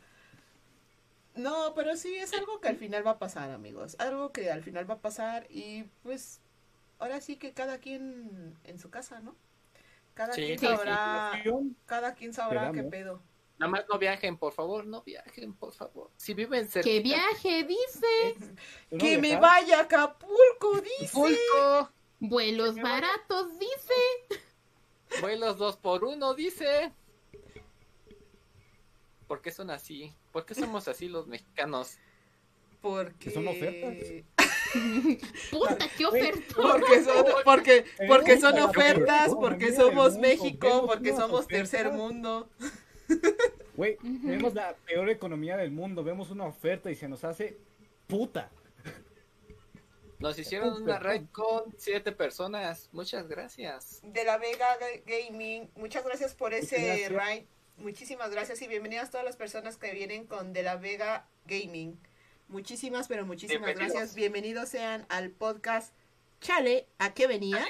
No, 1.34 1.72
pero 1.74 1.96
sí 1.96 2.14
es 2.16 2.34
algo 2.34 2.60
que 2.60 2.68
al 2.68 2.76
final 2.76 3.06
va 3.06 3.12
a 3.12 3.18
pasar, 3.18 3.50
amigos. 3.50 3.96
Algo 3.98 4.32
que 4.32 4.50
al 4.50 4.62
final 4.62 4.88
va 4.88 4.94
a 4.94 5.00
pasar 5.00 5.46
y 5.48 5.84
pues 6.02 6.40
ahora 7.00 7.20
sí 7.20 7.36
que 7.36 7.52
cada 7.52 7.78
quien 7.78 8.56
en 8.64 8.78
su 8.78 8.90
casa, 8.90 9.20
¿no? 9.20 9.34
Cada 10.14 10.32
Sí, 10.34 10.42
quien 10.42 10.58
sí, 10.58 10.66
sí. 10.66 10.72
sabrá, 10.72 11.42
cada 11.86 12.14
quien 12.14 12.32
sabrá 12.32 12.70
qué 12.72 12.82
pedo. 12.84 13.22
Nada 13.58 13.72
más 13.72 13.84
no 13.90 13.98
viajen, 13.98 14.38
por 14.38 14.52
favor, 14.54 14.86
no 14.86 15.02
viajen, 15.02 15.52
por 15.54 15.74
favor. 15.74 16.10
Si 16.16 16.32
viven 16.32 16.66
cerca. 16.68 16.88
Que 16.88 17.00
viaje, 17.00 17.64
dice. 17.64 18.34
¿Tú 18.90 18.96
no 18.96 18.98
Que 18.98 19.18
me 19.18 19.36
vaya 19.36 19.80
a 19.80 19.82
Acapulco, 19.82 20.80
dice. 21.00 21.38
Vuelos 22.20 22.76
baratos, 22.76 23.58
dice. 23.58 24.40
vuelos 25.20 25.58
dos 25.58 25.76
por 25.76 26.04
uno, 26.04 26.34
dice. 26.34 26.92
¿Por 29.26 29.40
qué 29.42 29.50
son 29.50 29.70
así? 29.70 30.12
¿Por 30.32 30.44
qué 30.44 30.54
somos 30.54 30.88
así 30.88 31.08
los 31.08 31.26
mexicanos? 31.26 31.98
Porque 32.80 33.14
Que 33.26 33.30
son 33.30 33.46
ofertas. 33.46 33.94
Puta, 35.50 35.86
qué 35.96 36.06
oferta. 36.06 36.54
Porque 36.54 37.02
son, 37.02 37.26
porque, 37.44 37.84
porque 38.06 38.38
son 38.40 38.52
Tenemos 38.52 38.76
la 38.76 38.82
ofertas, 38.82 39.34
porque 39.34 39.72
somos 39.72 40.16
México, 40.18 40.66
vemos 40.68 40.86
porque 40.86 41.12
somos 41.12 41.46
tercer 41.46 41.92
mundo. 41.92 42.48
Güey, 43.76 43.96
tenemos 43.96 44.54
la 44.54 44.74
peor 44.86 45.08
economía 45.10 45.56
del 45.56 45.70
mundo. 45.70 46.04
Vemos 46.04 46.30
una 46.30 46.44
oferta 46.44 46.90
y 46.90 46.94
se 46.94 47.08
nos 47.08 47.24
hace 47.24 47.56
puta. 48.06 48.50
Nos 50.18 50.38
hicieron 50.38 50.82
una 50.82 50.98
raid 50.98 51.22
con 51.32 51.74
siete 51.78 52.12
personas. 52.12 52.90
Muchas 52.92 53.26
gracias. 53.26 54.00
De 54.02 54.22
la 54.24 54.36
Vega 54.36 54.66
Ga- 54.78 55.02
Gaming, 55.06 55.70
muchas 55.76 56.04
gracias 56.04 56.34
por 56.34 56.52
ese 56.52 57.08
ride. 57.08 57.46
Muchísimas 57.78 58.30
gracias 58.30 58.60
y 58.60 58.68
bienvenidas 58.68 59.10
todas 59.10 59.24
las 59.24 59.36
personas 59.36 59.78
que 59.78 59.92
vienen 59.92 60.26
con 60.26 60.52
De 60.52 60.62
la 60.62 60.76
Vega 60.76 61.26
Gaming. 61.46 61.98
Muchísimas, 62.50 63.06
pero 63.06 63.24
muchísimas 63.24 63.64
Bienvenidos. 63.64 63.92
gracias. 63.92 64.16
Bienvenidos 64.16 64.68
sean 64.68 65.06
al 65.08 65.30
podcast 65.30 65.94
Chale, 66.40 66.84
¿a 66.98 67.14
qué 67.14 67.28
venía? 67.28 67.64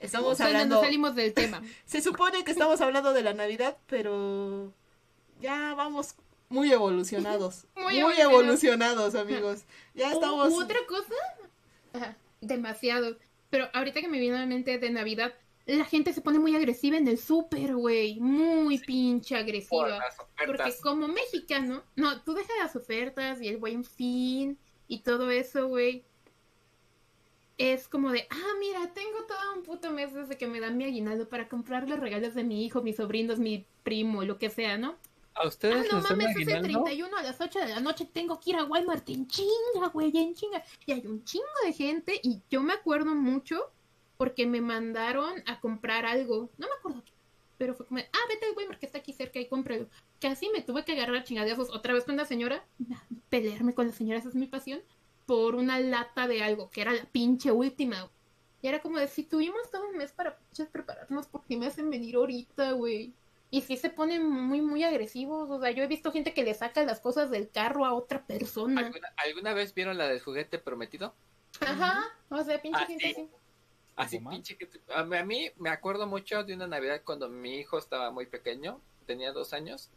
Estamos 0.00 0.38
hablando, 0.42 0.74
nos 0.74 0.84
salimos 0.84 1.14
del 1.14 1.32
tema. 1.32 1.62
se 1.86 2.02
supone 2.02 2.44
que 2.44 2.50
estamos 2.50 2.82
hablando 2.82 3.14
de 3.14 3.22
la 3.22 3.32
Navidad, 3.32 3.78
pero 3.86 4.70
ya 5.40 5.72
vamos 5.74 6.14
muy 6.50 6.70
evolucionados. 6.70 7.64
Muy 7.74 8.02
muy, 8.02 8.20
evolucionados, 8.20 9.14
amigos. 9.14 9.62
Ya 9.94 10.12
estamos... 10.12 10.52
u 10.52 10.62
otra 10.62 10.78
cosa, 10.86 11.14
Ajá, 11.94 12.14
demasiado. 12.42 13.16
Pero 13.48 13.70
ahorita 13.72 14.02
que 14.02 14.08
me 14.08 14.18
viene 14.18 14.36
a 14.36 14.40
la 14.40 14.46
mente 14.46 14.76
de 14.76 14.90
Navidad, 14.90 15.32
la 15.66 15.84
gente 15.84 16.12
se 16.12 16.20
pone 16.20 16.38
muy 16.38 16.54
agresiva 16.56 16.96
en 16.96 17.06
el 17.08 17.18
súper, 17.18 17.74
güey. 17.76 18.18
Muy 18.20 18.78
pinche 18.78 19.34
Por 19.34 19.42
agresiva. 19.44 19.88
las 19.98 20.16
Porque 20.46 20.74
como 20.82 21.08
mexicano, 21.08 21.82
no, 21.96 22.22
tú 22.22 22.34
deja 22.34 22.52
las 22.58 22.74
ofertas 22.76 23.40
y 23.40 23.48
el 23.48 23.58
buen 23.58 23.84
fin 23.84 24.58
y 24.88 25.00
todo 25.00 25.30
eso, 25.30 25.68
güey. 25.68 26.04
Es 27.58 27.86
como 27.86 28.10
de, 28.10 28.26
ah, 28.30 28.52
mira, 28.58 28.92
tengo 28.92 29.24
todo 29.28 29.54
un 29.54 29.62
puto 29.62 29.90
mes 29.92 30.12
desde 30.12 30.36
que 30.36 30.46
me 30.48 30.58
dan 30.58 30.76
mi 30.76 30.84
aguinaldo 30.84 31.28
para 31.28 31.48
comprar 31.48 31.88
los 31.88 32.00
regalos 32.00 32.34
de 32.34 32.42
mi 32.44 32.64
hijo, 32.64 32.82
mis 32.82 32.96
sobrinos, 32.96 33.38
mi 33.38 33.66
primo, 33.84 34.24
lo 34.24 34.38
que 34.38 34.50
sea, 34.50 34.78
¿no? 34.78 34.96
¿A 35.34 35.42
Ah, 35.42 35.46
ustedes 35.46 35.86
no 35.92 36.00
les 36.00 36.08
dan 36.08 36.18
mames, 36.18 36.36
es 36.36 36.48
el 36.48 36.54
aguinaldo? 36.54 36.84
31 36.84 37.16
a 37.16 37.22
las 37.22 37.40
8 37.40 37.58
de 37.60 37.68
la 37.68 37.80
noche, 37.80 38.06
tengo 38.12 38.40
que 38.40 38.50
ir 38.50 38.56
a 38.56 38.64
Walmart 38.64 39.08
en 39.10 39.26
chinga, 39.28 39.88
güey, 39.92 40.10
en 40.16 40.34
chinga. 40.34 40.62
Y 40.86 40.92
hay 40.92 41.06
un 41.06 41.22
chingo 41.24 41.44
de 41.64 41.72
gente 41.72 42.20
y 42.22 42.40
yo 42.50 42.62
me 42.62 42.72
acuerdo 42.72 43.14
mucho 43.14 43.70
porque 44.22 44.46
me 44.46 44.60
mandaron 44.60 45.42
a 45.46 45.58
comprar 45.58 46.06
algo, 46.06 46.48
no 46.56 46.68
me 46.68 46.74
acuerdo 46.78 47.02
pero 47.58 47.74
fue 47.74 47.86
como, 47.86 48.00
ah, 48.00 48.26
vete 48.28 48.46
al 48.46 48.56
Walmart 48.56 48.78
que 48.78 48.86
está 48.86 48.98
aquí 48.98 49.12
cerca 49.12 49.40
y 49.40 49.46
cómpralo. 49.46 49.86
Casi 50.20 50.48
me 50.50 50.62
tuve 50.62 50.84
que 50.84 50.92
agarrar 50.92 51.16
a 51.16 51.24
chingadazos 51.24 51.70
otra 51.70 51.92
vez 51.92 52.04
con 52.04 52.16
la 52.16 52.24
señora, 52.24 52.64
pelearme 53.30 53.74
con 53.74 53.86
la 53.86 53.92
señora, 53.92 54.18
esa 54.18 54.28
es 54.28 54.34
mi 54.36 54.46
pasión, 54.46 54.80
por 55.26 55.56
una 55.56 55.78
lata 55.80 56.28
de 56.28 56.42
algo, 56.42 56.70
que 56.70 56.82
era 56.82 56.92
la 56.92 57.04
pinche 57.04 57.52
última. 57.52 58.10
Y 58.62 58.68
era 58.68 58.80
como 58.80 58.98
de, 58.98 59.08
si 59.08 59.24
tuvimos 59.24 59.70
todo 59.70 59.88
un 59.88 59.96
mes 59.96 60.12
para 60.12 60.38
prepararnos, 60.72 61.26
¿por 61.26 61.44
qué 61.44 61.56
me 61.56 61.66
hacen 61.66 61.90
venir 61.90 62.16
ahorita, 62.16 62.72
güey? 62.72 63.12
Y 63.50 63.60
sí 63.60 63.76
se 63.76 63.90
ponen 63.90 64.28
muy, 64.28 64.60
muy 64.60 64.82
agresivos. 64.84 65.50
O 65.50 65.60
sea, 65.60 65.72
yo 65.72 65.82
he 65.84 65.88
visto 65.88 66.10
gente 66.10 66.32
que 66.34 66.44
le 66.44 66.54
saca 66.54 66.84
las 66.84 67.00
cosas 67.00 67.30
del 67.30 67.48
carro 67.50 67.84
a 67.84 67.94
otra 67.94 68.24
persona. 68.24 68.80
¿Alguna, 68.80 69.08
alguna 69.18 69.54
vez 69.54 69.74
vieron 69.74 69.98
la 69.98 70.08
del 70.08 70.20
juguete 70.20 70.58
prometido? 70.58 71.14
Ajá. 71.60 72.02
O 72.28 72.42
sea, 72.42 72.60
pinche 72.60 72.80
Ah, 72.82 72.86
gente 72.86 73.04
sí. 73.04 73.12
así. 73.12 73.28
Así 73.96 74.18
pinche 74.18 74.56
que... 74.56 74.68
A 74.94 75.04
mí, 75.04 75.50
me 75.56 75.70
acuerdo 75.70 76.06
mucho 76.06 76.44
de 76.44 76.54
una 76.54 76.66
Navidad 76.66 77.02
cuando 77.04 77.28
mi 77.28 77.56
hijo 77.56 77.78
estaba 77.78 78.10
muy 78.10 78.26
pequeño, 78.26 78.80
tenía 79.06 79.32
dos 79.32 79.52
años. 79.52 79.90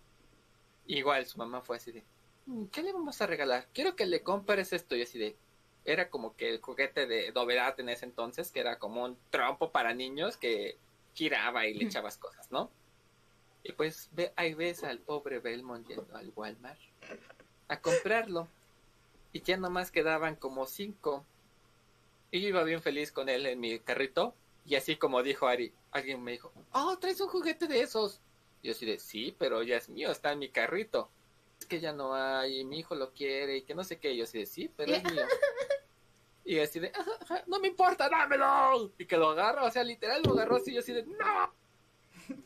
Igual 0.88 1.26
su 1.26 1.38
mamá 1.38 1.62
fue 1.62 1.78
así 1.78 1.92
de, 1.92 2.04
"Mm, 2.46 2.66
¿qué 2.66 2.84
le 2.84 2.94
vamos 2.94 3.22
a 3.22 3.28
regalar? 3.28 3.68
Quiero 3.74 3.96
que 3.96 4.06
le 4.06 4.22
compres 4.22 4.74
esto. 4.74 4.96
Y 4.96 5.02
así 5.04 5.18
de, 5.18 5.36
era 5.86 6.10
como 6.10 6.36
que 6.36 6.50
el 6.50 6.62
juguete 6.62 7.08
de 7.08 7.32
novedad 7.32 7.80
en 7.80 7.90
ese 7.90 8.06
entonces, 8.06 8.52
que 8.52 8.60
era 8.60 8.80
como 8.80 9.04
un 9.06 9.18
trompo 9.30 9.72
para 9.72 9.94
niños 9.94 10.36
que 10.38 10.78
giraba 11.14 11.66
y 11.66 11.74
le 11.74 11.86
echabas 11.86 12.18
cosas, 12.18 12.52
¿no? 12.52 12.70
Y 13.64 13.72
pues 13.72 14.10
ve, 14.12 14.34
ahí 14.36 14.54
ves 14.54 14.84
al 14.84 15.00
pobre 15.00 15.40
Belmont 15.40 15.88
yendo 15.88 16.16
al 16.16 16.32
Walmart 16.36 16.80
a 17.68 17.80
comprarlo. 17.80 18.48
Y 19.34 19.42
ya 19.42 19.58
nomás 19.58 19.92
quedaban 19.92 20.36
como 20.36 20.66
cinco. 20.66 21.26
Y 22.36 22.42
yo 22.42 22.50
iba 22.50 22.64
bien 22.64 22.82
feliz 22.82 23.14
con 23.14 23.30
él 23.30 23.46
en 23.46 23.62
mi 23.62 23.80
carrito. 23.80 24.36
Y 24.66 24.76
así 24.76 24.98
como 24.98 25.24
dijo 25.24 25.48
Ari, 25.48 25.74
alguien 25.92 26.22
me 26.22 26.34
dijo, 26.34 26.52
oh, 26.74 26.98
traes 26.98 27.22
un 27.22 27.30
juguete 27.30 27.66
de 27.66 27.80
esos. 27.80 28.20
Y 28.62 28.68
yo 28.68 28.74
así 28.74 28.86
de, 28.86 29.00
sí, 29.00 29.34
pero 29.40 29.64
ya 29.64 29.78
es 29.78 29.88
mío, 29.88 30.12
está 30.12 30.34
en 30.34 30.40
mi 30.40 30.50
carrito. 30.50 31.10
Es 31.58 31.66
que 31.66 31.80
ya 31.80 31.94
no 31.94 32.14
hay, 32.14 32.66
mi 32.66 32.80
hijo 32.80 32.94
lo 32.94 33.14
quiere, 33.14 33.56
y 33.56 33.62
que 33.62 33.74
no 33.74 33.86
sé 33.86 34.00
qué. 34.00 34.12
Y 34.12 34.18
yo 34.18 34.26
así 34.26 34.38
de, 34.38 34.46
sí, 34.48 34.70
pero 34.76 34.92
es 34.92 35.04
mío. 35.06 35.24
Y 36.44 36.60
así 36.60 36.80
de, 36.82 36.92
"Ajá, 36.94 37.12
ajá, 37.22 37.44
no 37.48 37.58
me 37.60 37.70
importa, 37.70 38.10
dámelo. 38.10 38.92
Y 38.98 39.06
que 39.06 39.16
lo 39.16 39.30
agarra, 39.30 39.64
o 39.64 39.72
sea, 39.72 39.86
literal 39.86 40.22
lo 40.22 40.34
agarró 40.34 40.58
así, 40.58 40.74
yo 40.74 40.82
así 40.82 40.92
de, 40.92 41.04
no. 41.04 41.54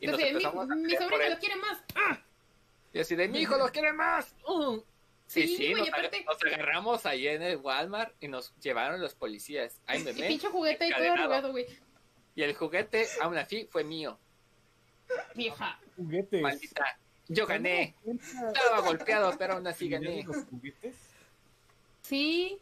Y 0.00 0.06
nos 0.06 0.20
Entonces, 0.20 0.34
mi, 0.34 0.44
a 0.44 0.50
mi 0.76 0.94
por 0.94 1.02
sobrino 1.02 1.34
lo 1.34 1.38
quiere 1.40 1.56
más. 1.56 1.82
Y 2.92 3.00
así 3.00 3.16
de, 3.16 3.26
mi 3.26 3.40
hijo 3.40 3.58
lo 3.58 3.66
quiere 3.70 3.92
más. 3.92 4.36
Sí, 5.30 5.46
Sí, 5.46 5.56
sí, 5.58 5.70
güey, 5.70 5.82
nos, 5.82 5.88
aparte- 5.90 6.24
nos 6.24 6.42
agarramos 6.44 7.06
ahí 7.06 7.28
en 7.28 7.42
el 7.42 7.56
Walmart 7.58 8.12
y 8.20 8.26
nos 8.26 8.52
llevaron 8.56 9.00
los 9.00 9.14
policías. 9.14 9.80
Ay, 9.86 10.02
me 10.02 10.10
Y 10.10 10.14
pinche 10.14 10.48
juguete 10.48 10.86
ahí 10.86 10.90
todo 10.90 11.12
arrugado, 11.12 11.50
güey. 11.52 11.66
Y 12.34 12.42
el 12.42 12.52
juguete, 12.54 13.06
aún 13.20 13.36
así, 13.38 13.68
fue 13.70 13.84
mío. 13.84 14.18
Vieja. 15.36 15.78
Juguetes. 15.96 16.42
Maldita. 16.42 16.98
Yo 17.28 17.46
gané. 17.46 17.94
¿Te 18.04 18.10
das 18.10 18.18
cuenta 18.32 18.48
Estaba 18.58 18.80
golpeado, 18.80 19.34
pero 19.38 19.52
aún 19.54 19.66
así 19.68 19.88
gané. 19.88 20.24
los 20.24 20.44
juguetes? 20.46 20.96
Sí. 22.02 22.58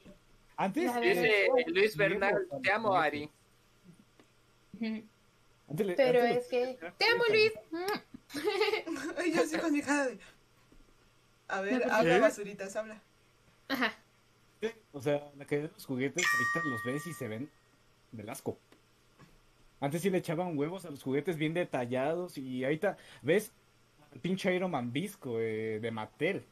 Antes. 0.59 0.95
Dice 1.01 1.49
Luis 1.69 1.97
Bernal, 1.97 2.47
te 2.63 2.71
amo, 2.71 2.95
Ari. 2.95 3.31
Ujú. 4.75 5.05
antes 5.71 5.87
le- 5.87 5.95
Pero 5.95 6.23
es 6.23 6.47
que. 6.49 6.79
Te 6.99 7.05
amo, 7.07 7.25
Luis. 7.31 7.53
Mm. 7.71 8.99
Ay, 9.17 9.33
yo 9.35 9.43
sí 9.47 9.57
con 9.57 9.73
mi 9.73 9.81
cara 9.81 10.07
de... 10.09 10.19
A 11.49 11.61
ver, 11.61 11.75
No, 11.75 11.81
pues, 11.81 11.93
habla 11.93 12.19
basuritas, 12.19 12.77
habla. 12.77 13.01
Ajá. 13.69 13.93
O 14.93 15.01
sea, 15.01 15.31
la 15.37 15.45
calidad 15.45 15.69
de 15.69 15.75
los 15.75 15.87
juguetes 15.87 16.25
ahorita 16.33 16.69
los 16.69 16.85
ves 16.85 17.07
y 17.07 17.13
se 17.13 17.29
ven 17.29 17.51
del 18.13 18.29
asco. 18.29 18.59
Antes 19.81 20.03
sí 20.03 20.11
le 20.11 20.19
echaban 20.19 20.59
huevos 20.59 20.85
a 20.85 20.91
los 20.91 21.03
juguetes 21.03 21.37
bien 21.37 21.55
detallados 21.55 22.37
y 22.37 22.65
ahorita 22.65 22.97
ves 23.23 23.53
el 24.13 24.21
pinche 24.21 24.53
Iron 24.55 24.71
Man 24.71 24.93
Visco 24.93 25.39
eh, 25.39 25.79
de 25.81 25.91
Mattel. 25.91 26.45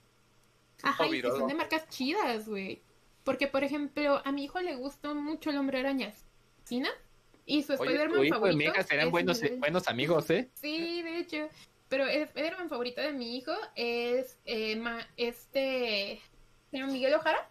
Ajá, 0.82 1.06
y 1.06 1.22
que 1.22 1.28
son 1.30 1.48
de 1.48 1.54
marcas 1.54 1.88
chidas, 1.88 2.48
güey. 2.48 2.80
Porque, 3.24 3.48
por 3.48 3.64
ejemplo, 3.64 4.22
a 4.24 4.30
mi 4.30 4.44
hijo 4.44 4.60
le 4.60 4.76
gustó 4.76 5.14
mucho 5.14 5.50
el 5.50 5.56
hombre 5.56 5.80
araña. 5.80 6.12
¿Sina? 6.64 6.90
Y 7.44 7.62
su 7.62 7.72
Spider-Man 7.72 8.28
favorito. 8.28 8.70
hija 8.70 8.82
serán 8.84 9.06
es 9.06 9.12
buenos, 9.12 9.42
Miguel. 9.42 9.58
buenos 9.58 9.88
amigos, 9.88 10.30
¿eh? 10.30 10.48
Sí, 10.54 11.02
de 11.02 11.18
hecho. 11.18 11.48
Pero 11.88 12.06
Spider-Man 12.06 12.68
favorito 12.68 13.00
de 13.00 13.12
mi 13.12 13.36
hijo 13.36 13.52
es 13.74 14.38
eh, 14.44 14.82
este. 15.16 16.20
se 16.70 16.76
llama 16.78 16.92
Miguel 16.92 17.14
Ojara. 17.14 17.48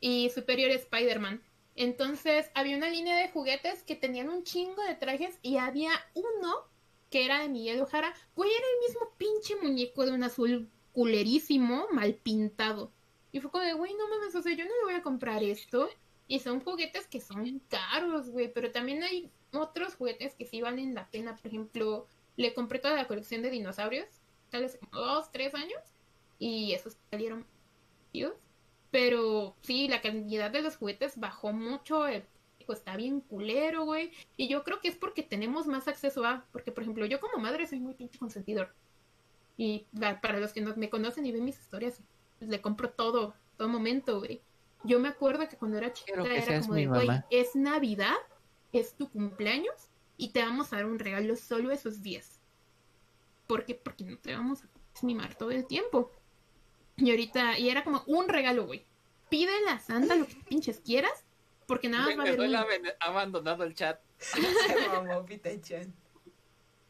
Y 0.00 0.30
Superior 0.30 0.70
Spider-Man. 0.70 1.42
Entonces 1.74 2.50
había 2.54 2.76
una 2.76 2.88
línea 2.88 3.16
de 3.16 3.30
juguetes 3.30 3.82
que 3.82 3.96
tenían 3.96 4.28
un 4.28 4.44
chingo 4.44 4.82
de 4.82 4.94
trajes 4.94 5.38
y 5.42 5.58
había 5.58 5.90
uno 6.14 6.66
que 7.10 7.24
era 7.24 7.40
de 7.40 7.48
Miguel 7.48 7.80
Ojara. 7.80 8.14
Güey, 8.34 8.50
era 8.50 8.64
el 8.74 8.88
mismo 8.88 9.12
pinche 9.16 9.56
muñeco 9.56 10.04
de 10.04 10.12
un 10.12 10.22
azul 10.22 10.68
culerísimo, 10.92 11.86
mal 11.92 12.14
pintado. 12.14 12.92
Y 13.30 13.40
fue 13.40 13.50
como 13.50 13.64
de, 13.64 13.74
güey, 13.74 13.94
no 13.94 14.08
mames, 14.08 14.34
o 14.34 14.42
sea, 14.42 14.52
yo 14.54 14.64
no 14.64 14.70
le 14.70 14.84
voy 14.84 14.94
a 14.94 15.02
comprar 15.02 15.42
esto. 15.42 15.88
Y 16.26 16.40
son 16.40 16.60
juguetes 16.60 17.06
que 17.06 17.20
son 17.20 17.60
caros, 17.68 18.30
güey, 18.30 18.52
pero 18.52 18.70
también 18.70 19.02
hay 19.02 19.30
otros 19.52 19.94
juguetes 19.94 20.34
que 20.34 20.46
sí 20.46 20.60
valen 20.60 20.94
la 20.94 21.08
pena. 21.10 21.36
Por 21.36 21.46
ejemplo, 21.46 22.06
le 22.38 22.54
compré 22.54 22.78
toda 22.78 22.94
la 22.94 23.06
colección 23.06 23.42
de 23.42 23.50
dinosaurios, 23.50 24.06
tal 24.50 24.62
vez 24.62 24.78
como 24.78 25.02
dos, 25.02 25.30
tres 25.30 25.54
años, 25.54 25.80
y 26.38 26.72
esos 26.72 26.96
salieron. 27.10 27.44
Pero 28.90 29.54
sí, 29.60 29.88
la 29.88 30.00
calidad 30.00 30.50
de 30.50 30.62
los 30.62 30.76
juguetes 30.76 31.18
bajó 31.18 31.52
mucho, 31.52 32.06
el 32.06 32.24
está 32.72 32.96
bien 32.96 33.20
culero, 33.20 33.84
güey. 33.84 34.12
Y 34.36 34.48
yo 34.48 34.64
creo 34.64 34.80
que 34.80 34.88
es 34.88 34.96
porque 34.96 35.22
tenemos 35.22 35.66
más 35.66 35.88
acceso 35.88 36.24
a, 36.24 36.44
porque 36.52 36.72
por 36.72 36.82
ejemplo, 36.82 37.06
yo 37.06 37.20
como 37.20 37.38
madre 37.38 37.66
soy 37.66 37.80
muy 37.80 37.94
pinche 37.94 38.18
consentidor. 38.18 38.72
Y 39.56 39.86
para 40.20 40.38
los 40.38 40.52
que 40.52 40.60
no 40.60 40.76
me 40.76 40.90
conocen 40.90 41.26
y 41.26 41.32
ven 41.32 41.44
mis 41.44 41.58
historias, 41.58 42.00
pues, 42.38 42.50
le 42.50 42.60
compro 42.60 42.90
todo, 42.90 43.34
todo 43.56 43.68
momento, 43.68 44.18
güey. 44.18 44.40
Yo 44.84 45.00
me 45.00 45.08
acuerdo 45.08 45.48
que 45.48 45.56
cuando 45.56 45.78
era 45.78 45.92
que 45.92 46.12
era 46.12 46.60
como 46.60 46.74
de, 46.74 46.86
güey, 46.86 47.08
es 47.30 47.56
Navidad, 47.56 48.16
es 48.72 48.94
tu 48.94 49.08
cumpleaños 49.10 49.88
y 50.18 50.30
te 50.30 50.42
vamos 50.42 50.72
a 50.72 50.76
dar 50.76 50.86
un 50.86 50.98
regalo 50.98 51.36
solo 51.36 51.70
esos 51.70 52.02
días. 52.02 52.40
¿Por 53.46 53.64
qué? 53.64 53.74
Porque 53.74 54.04
no 54.04 54.18
te 54.18 54.34
vamos 54.34 54.62
a 54.62 54.68
mimar 55.06 55.34
todo 55.36 55.52
el 55.52 55.66
tiempo. 55.66 56.12
Y 56.96 57.10
ahorita, 57.10 57.58
y 57.58 57.70
era 57.70 57.84
como 57.84 58.02
un 58.06 58.28
regalo, 58.28 58.66
güey. 58.66 58.84
Pídele 59.30 59.70
a 59.70 59.78
Santa 59.78 60.16
lo 60.16 60.26
que 60.26 60.34
pinches 60.48 60.80
quieras, 60.80 61.24
porque 61.66 61.88
nada 61.88 62.14
más 62.16 62.18
va 62.18 62.58
a 62.58 62.62
haber 62.62 62.96
ha 63.00 63.06
abandonado 63.06 63.64
el 63.64 63.74
chat. 63.74 64.00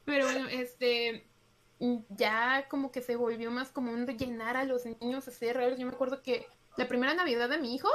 Pero 0.05 0.25
bueno, 0.25 0.49
este 0.49 1.29
ya 2.09 2.67
como 2.69 2.91
que 2.91 3.03
se 3.03 3.15
volvió 3.15 3.51
más 3.51 3.71
común 3.71 4.07
de 4.07 4.17
llenar 4.17 4.57
a 4.57 4.65
los 4.65 4.85
niños 4.85 5.29
hacer 5.29 5.57
regalos. 5.57 5.79
Yo 5.79 5.87
me 5.87 5.93
acuerdo 5.93 6.23
que 6.23 6.47
la 6.77 6.89
primera 6.89 7.15
Navidad 7.15 7.49
de 7.49 7.59
mi 7.59 7.75
hijo, 7.75 7.89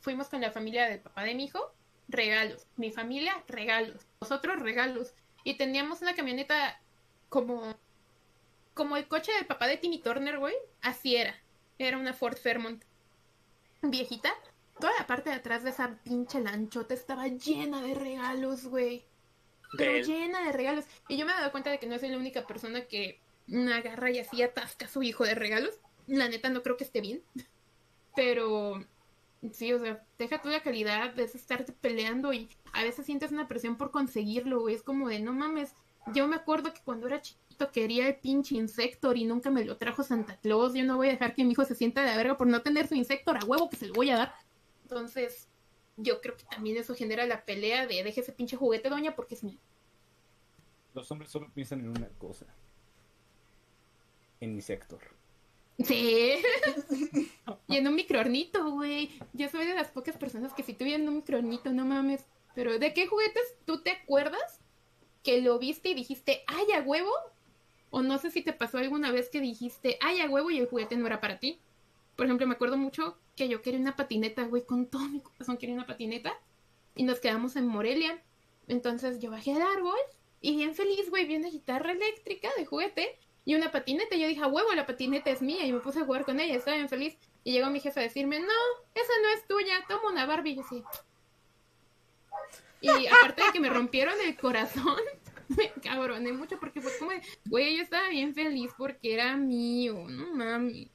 fuimos 0.00 0.28
con 0.28 0.40
la 0.40 0.50
familia 0.50 0.88
del 0.88 1.00
papá 1.00 1.22
de 1.22 1.34
mi 1.34 1.44
hijo, 1.44 1.72
regalos. 2.12 2.66
Mi 2.76 2.92
familia, 2.92 3.42
regalos. 3.48 4.06
Nosotros, 4.20 4.60
regalos. 4.60 5.14
Y 5.44 5.54
teníamos 5.54 6.02
una 6.02 6.14
camioneta 6.14 6.80
como 7.28 7.76
como 8.74 8.96
el 8.96 9.06
coche 9.06 9.32
del 9.32 9.46
papá 9.46 9.66
de 9.66 9.76
Timmy 9.76 9.98
Turner, 9.98 10.38
güey. 10.38 10.54
Así 10.80 11.16
era. 11.16 11.34
Era 11.78 11.98
una 11.98 12.14
Ford 12.14 12.36
Fairmont 12.36 12.84
viejita. 13.82 14.32
Toda 14.78 14.92
la 14.98 15.06
parte 15.06 15.30
de 15.30 15.36
atrás 15.36 15.62
de 15.64 15.70
esa 15.70 15.98
pinche 16.04 16.40
lanchota 16.40 16.94
estaba 16.94 17.26
llena 17.28 17.82
de 17.82 17.94
regalos, 17.94 18.64
güey 18.66 19.04
pero 19.76 19.98
llena 19.98 20.44
de 20.44 20.52
regalos. 20.52 20.84
Y 21.08 21.16
yo 21.16 21.26
me 21.26 21.32
he 21.32 21.34
dado 21.34 21.50
cuenta 21.50 21.70
de 21.70 21.78
que 21.78 21.86
no 21.86 21.98
soy 21.98 22.10
la 22.10 22.18
única 22.18 22.46
persona 22.46 22.86
que 22.86 23.20
agarra 23.72 24.10
y 24.10 24.18
así 24.18 24.42
atasca 24.42 24.86
a 24.86 24.88
su 24.88 25.02
hijo 25.02 25.24
de 25.24 25.34
regalos. 25.34 25.80
La 26.06 26.28
neta 26.28 26.48
no 26.50 26.62
creo 26.62 26.76
que 26.76 26.84
esté 26.84 27.00
bien. 27.00 27.22
Pero 28.14 28.84
sí, 29.50 29.72
o 29.72 29.78
sea, 29.80 30.04
deja 30.18 30.40
toda 30.40 30.54
la 30.54 30.62
calidad 30.62 31.14
de 31.14 31.24
estarte 31.24 31.72
peleando 31.72 32.32
y 32.32 32.48
a 32.72 32.84
veces 32.84 33.06
sientes 33.06 33.32
una 33.32 33.48
presión 33.48 33.76
por 33.76 33.90
conseguirlo, 33.90 34.60
güey. 34.60 34.74
Es 34.74 34.82
como 34.82 35.08
de, 35.08 35.20
no 35.20 35.32
mames. 35.32 35.74
Yo 36.14 36.28
me 36.28 36.36
acuerdo 36.36 36.72
que 36.72 36.80
cuando 36.84 37.06
era 37.06 37.20
chiquito 37.20 37.70
quería 37.70 38.08
el 38.08 38.16
pinche 38.16 38.56
Insector 38.56 39.16
y 39.16 39.24
nunca 39.24 39.50
me 39.50 39.64
lo 39.64 39.76
trajo 39.76 40.02
Santa 40.02 40.36
Claus. 40.36 40.74
Yo 40.74 40.84
no 40.84 40.96
voy 40.96 41.08
a 41.08 41.12
dejar 41.12 41.34
que 41.34 41.44
mi 41.44 41.52
hijo 41.52 41.64
se 41.64 41.74
sienta 41.74 42.02
de 42.02 42.08
la 42.08 42.16
verga 42.16 42.36
por 42.36 42.46
no 42.46 42.62
tener 42.62 42.86
su 42.88 42.94
Insector 42.94 43.36
a 43.36 43.44
huevo 43.44 43.68
que 43.68 43.76
se 43.76 43.86
lo 43.86 43.94
voy 43.94 44.10
a 44.10 44.16
dar. 44.16 44.34
Entonces, 44.82 45.48
yo 45.96 46.20
creo 46.20 46.36
que 46.36 46.44
también 46.44 46.76
eso 46.76 46.94
genera 46.94 47.26
la 47.26 47.44
pelea 47.44 47.86
de 47.86 48.02
deje 48.02 48.20
ese 48.20 48.32
pinche 48.32 48.56
juguete, 48.56 48.88
doña, 48.88 49.14
porque 49.14 49.34
es 49.34 49.44
mío. 49.44 49.58
Los 50.94 51.10
hombres 51.10 51.30
solo 51.30 51.50
piensan 51.52 51.80
en 51.80 51.88
una 51.88 52.08
cosa. 52.18 52.46
En 54.40 54.54
mi 54.54 54.60
sector. 54.60 55.00
Sí. 55.78 56.34
y 57.68 57.76
en 57.76 57.88
un 57.88 57.94
microornito, 57.94 58.70
güey. 58.70 59.10
Yo 59.32 59.48
soy 59.48 59.66
de 59.66 59.74
las 59.74 59.88
pocas 59.88 60.16
personas 60.16 60.52
que 60.52 60.62
si 60.62 60.74
tuvieran 60.74 61.08
un 61.08 61.16
microornito, 61.16 61.72
no 61.72 61.84
mames. 61.84 62.24
Pero 62.54 62.78
¿de 62.78 62.92
qué 62.92 63.06
juguetes 63.06 63.56
tú 63.64 63.82
te 63.82 63.90
acuerdas 63.90 64.60
que 65.22 65.40
lo 65.40 65.58
viste 65.58 65.90
y 65.90 65.94
dijiste, 65.94 66.42
ay, 66.46 66.72
a 66.72 66.82
huevo? 66.82 67.12
O 67.90 68.02
no 68.02 68.18
sé 68.18 68.30
si 68.30 68.42
te 68.42 68.52
pasó 68.52 68.78
alguna 68.78 69.12
vez 69.12 69.28
que 69.28 69.40
dijiste, 69.40 69.98
ay, 70.00 70.20
a 70.20 70.28
huevo 70.28 70.50
y 70.50 70.58
el 70.58 70.66
juguete 70.66 70.96
no 70.96 71.06
era 71.06 71.20
para 71.20 71.38
ti. 71.38 71.60
Por 72.16 72.26
ejemplo, 72.26 72.46
me 72.46 72.54
acuerdo 72.54 72.76
mucho 72.76 73.18
que 73.36 73.48
yo 73.48 73.62
quería 73.62 73.80
una 73.80 73.96
patineta, 73.96 74.44
güey, 74.44 74.64
con 74.64 74.86
todo 74.86 75.08
mi 75.08 75.20
corazón 75.20 75.56
quería 75.56 75.74
una 75.74 75.86
patineta. 75.86 76.38
Y 76.94 77.04
nos 77.04 77.20
quedamos 77.20 77.56
en 77.56 77.66
Morelia. 77.66 78.22
Entonces 78.68 79.18
yo 79.18 79.30
bajé 79.30 79.52
al 79.52 79.62
árbol 79.62 79.98
y 80.40 80.56
bien 80.56 80.74
feliz, 80.74 81.08
güey, 81.08 81.26
vi 81.26 81.36
una 81.36 81.48
guitarra 81.50 81.92
eléctrica 81.92 82.50
de 82.56 82.66
juguete 82.66 83.18
y 83.44 83.54
una 83.54 83.70
patineta. 83.70 84.16
Yo 84.16 84.28
dije, 84.28 84.42
a 84.42 84.46
huevo, 84.46 84.72
la 84.74 84.86
patineta 84.86 85.30
es 85.30 85.42
mía. 85.42 85.64
Y 85.66 85.72
me 85.72 85.80
puse 85.80 86.00
a 86.00 86.04
jugar 86.04 86.24
con 86.24 86.40
ella, 86.40 86.56
estaba 86.56 86.76
bien 86.76 86.88
feliz. 86.88 87.16
Y 87.44 87.52
llegó 87.52 87.70
mi 87.70 87.80
jefe 87.80 88.00
a 88.00 88.04
decirme, 88.04 88.40
no, 88.40 88.46
esa 88.94 89.12
no 89.22 89.28
es 89.30 89.46
tuya, 89.46 89.84
toma 89.88 90.10
una 90.10 90.26
Barbie. 90.26 90.52
Y 90.52 90.56
yo 90.56 90.62
así. 90.62 90.84
Y 92.80 93.06
aparte 93.06 93.44
de 93.44 93.52
que 93.52 93.60
me 93.60 93.70
rompieron 93.70 94.14
el 94.24 94.36
corazón, 94.36 95.00
me 95.48 95.70
cabroné 95.82 96.32
mucho 96.32 96.58
porque 96.58 96.80
fue 96.80 96.90
como, 96.98 97.12
güey, 97.46 97.76
yo 97.76 97.82
estaba 97.82 98.08
bien 98.08 98.34
feliz 98.34 98.72
porque 98.76 99.14
era 99.14 99.36
mío, 99.36 100.04
no 100.08 100.34
mami. 100.34 100.90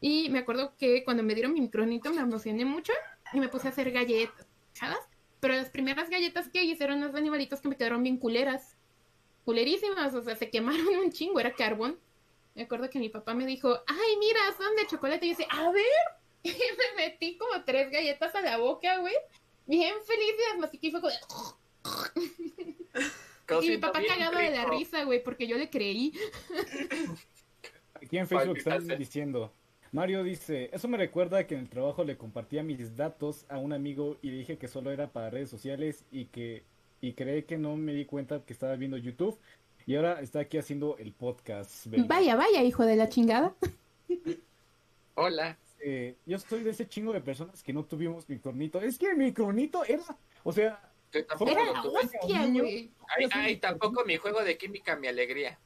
Y 0.00 0.30
me 0.30 0.38
acuerdo 0.38 0.74
que 0.78 1.04
cuando 1.04 1.22
me 1.22 1.34
dieron 1.34 1.52
mi 1.52 1.60
micronito 1.60 2.10
me 2.12 2.22
emocioné 2.22 2.64
mucho 2.64 2.94
y 3.34 3.40
me 3.40 3.48
puse 3.48 3.66
a 3.66 3.70
hacer 3.70 3.90
galletas, 3.90 4.46
¿sabes? 4.72 4.98
Pero 5.40 5.54
las 5.54 5.68
primeras 5.68 6.08
galletas 6.08 6.48
que 6.48 6.64
hice 6.64 6.84
eran 6.84 6.98
unos 6.98 7.14
animalitos 7.14 7.60
que 7.60 7.68
me 7.68 7.76
quedaron 7.76 8.02
bien 8.02 8.16
culeras. 8.16 8.76
Culerísimas, 9.50 10.14
o 10.14 10.22
sea, 10.22 10.36
se 10.36 10.48
quemaron 10.48 10.86
un 11.04 11.10
chingo, 11.10 11.40
era 11.40 11.52
carbón. 11.52 11.98
Me 12.54 12.62
acuerdo 12.62 12.88
que 12.88 13.00
mi 13.00 13.08
papá 13.08 13.34
me 13.34 13.44
dijo, 13.44 13.80
ay, 13.88 14.16
mira, 14.20 14.38
son 14.56 14.76
de 14.76 14.86
chocolate. 14.86 15.26
Y 15.26 15.30
yo 15.30 15.36
decía, 15.36 15.48
a 15.50 15.72
ver. 15.72 15.84
Y 16.42 16.50
me 16.52 17.04
metí 17.04 17.36
como 17.36 17.64
tres 17.64 17.90
galletas 17.90 18.32
a 18.36 18.40
la 18.42 18.58
boca, 18.58 18.98
güey. 18.98 19.12
Bien 19.66 19.94
feliz 20.06 20.34
y 20.38 20.50
las 20.52 20.60
mastiqué 20.60 20.86
y 20.86 20.90
fue 20.92 21.00
como... 21.00 21.12
Y 23.62 23.68
mi 23.70 23.78
papá 23.78 24.00
cagado 24.06 24.38
de 24.38 24.50
la 24.50 24.66
risa, 24.66 25.02
güey, 25.02 25.20
porque 25.20 25.48
yo 25.48 25.58
le 25.58 25.68
creí. 25.68 26.12
Aquí 27.94 28.16
en 28.16 28.28
Facebook 28.28 28.58
están 28.58 28.86
diciendo. 28.96 29.52
Mario 29.90 30.22
dice, 30.22 30.70
eso 30.72 30.86
me 30.86 30.96
recuerda 30.96 31.44
que 31.48 31.54
en 31.54 31.62
el 31.62 31.68
trabajo 31.68 32.04
le 32.04 32.16
compartía 32.16 32.62
mis 32.62 32.96
datos 32.96 33.46
a 33.48 33.58
un 33.58 33.72
amigo 33.72 34.16
y 34.22 34.30
le 34.30 34.36
dije 34.36 34.56
que 34.56 34.68
solo 34.68 34.92
era 34.92 35.08
para 35.08 35.30
redes 35.30 35.50
sociales 35.50 36.04
y 36.12 36.26
que 36.26 36.62
y 37.00 37.14
cree 37.14 37.44
que 37.44 37.58
no 37.58 37.76
me 37.76 37.92
di 37.94 38.04
cuenta 38.04 38.44
que 38.44 38.52
estaba 38.52 38.76
viendo 38.76 38.96
YouTube 38.96 39.38
y 39.86 39.96
ahora 39.96 40.20
está 40.20 40.40
aquí 40.40 40.58
haciendo 40.58 40.96
el 40.98 41.12
podcast. 41.12 41.86
Vaya, 42.06 42.36
vaya, 42.36 42.62
hijo 42.62 42.84
de 42.84 42.96
la 42.96 43.08
chingada. 43.08 43.54
Hola. 45.14 45.56
Eh, 45.80 46.14
yo 46.26 46.38
soy 46.38 46.62
de 46.62 46.70
ese 46.70 46.86
chingo 46.86 47.12
de 47.12 47.20
personas 47.20 47.62
que 47.62 47.72
no 47.72 47.84
tuvimos 47.84 48.28
micronito. 48.28 48.80
Es 48.80 48.98
que 48.98 49.10
el 49.10 49.16
micronito 49.16 49.84
era, 49.84 50.04
o 50.44 50.52
sea, 50.52 50.80
Era 51.12 51.72
la 51.72 51.82
hostia, 51.82 52.46
güey. 52.46 52.90
Ay, 53.08 53.28
ay, 53.32 53.56
tampoco 53.56 54.04
mi 54.04 54.16
juego 54.16 54.44
de 54.44 54.58
química, 54.58 54.94
mi 54.96 55.08
alegría. 55.08 55.58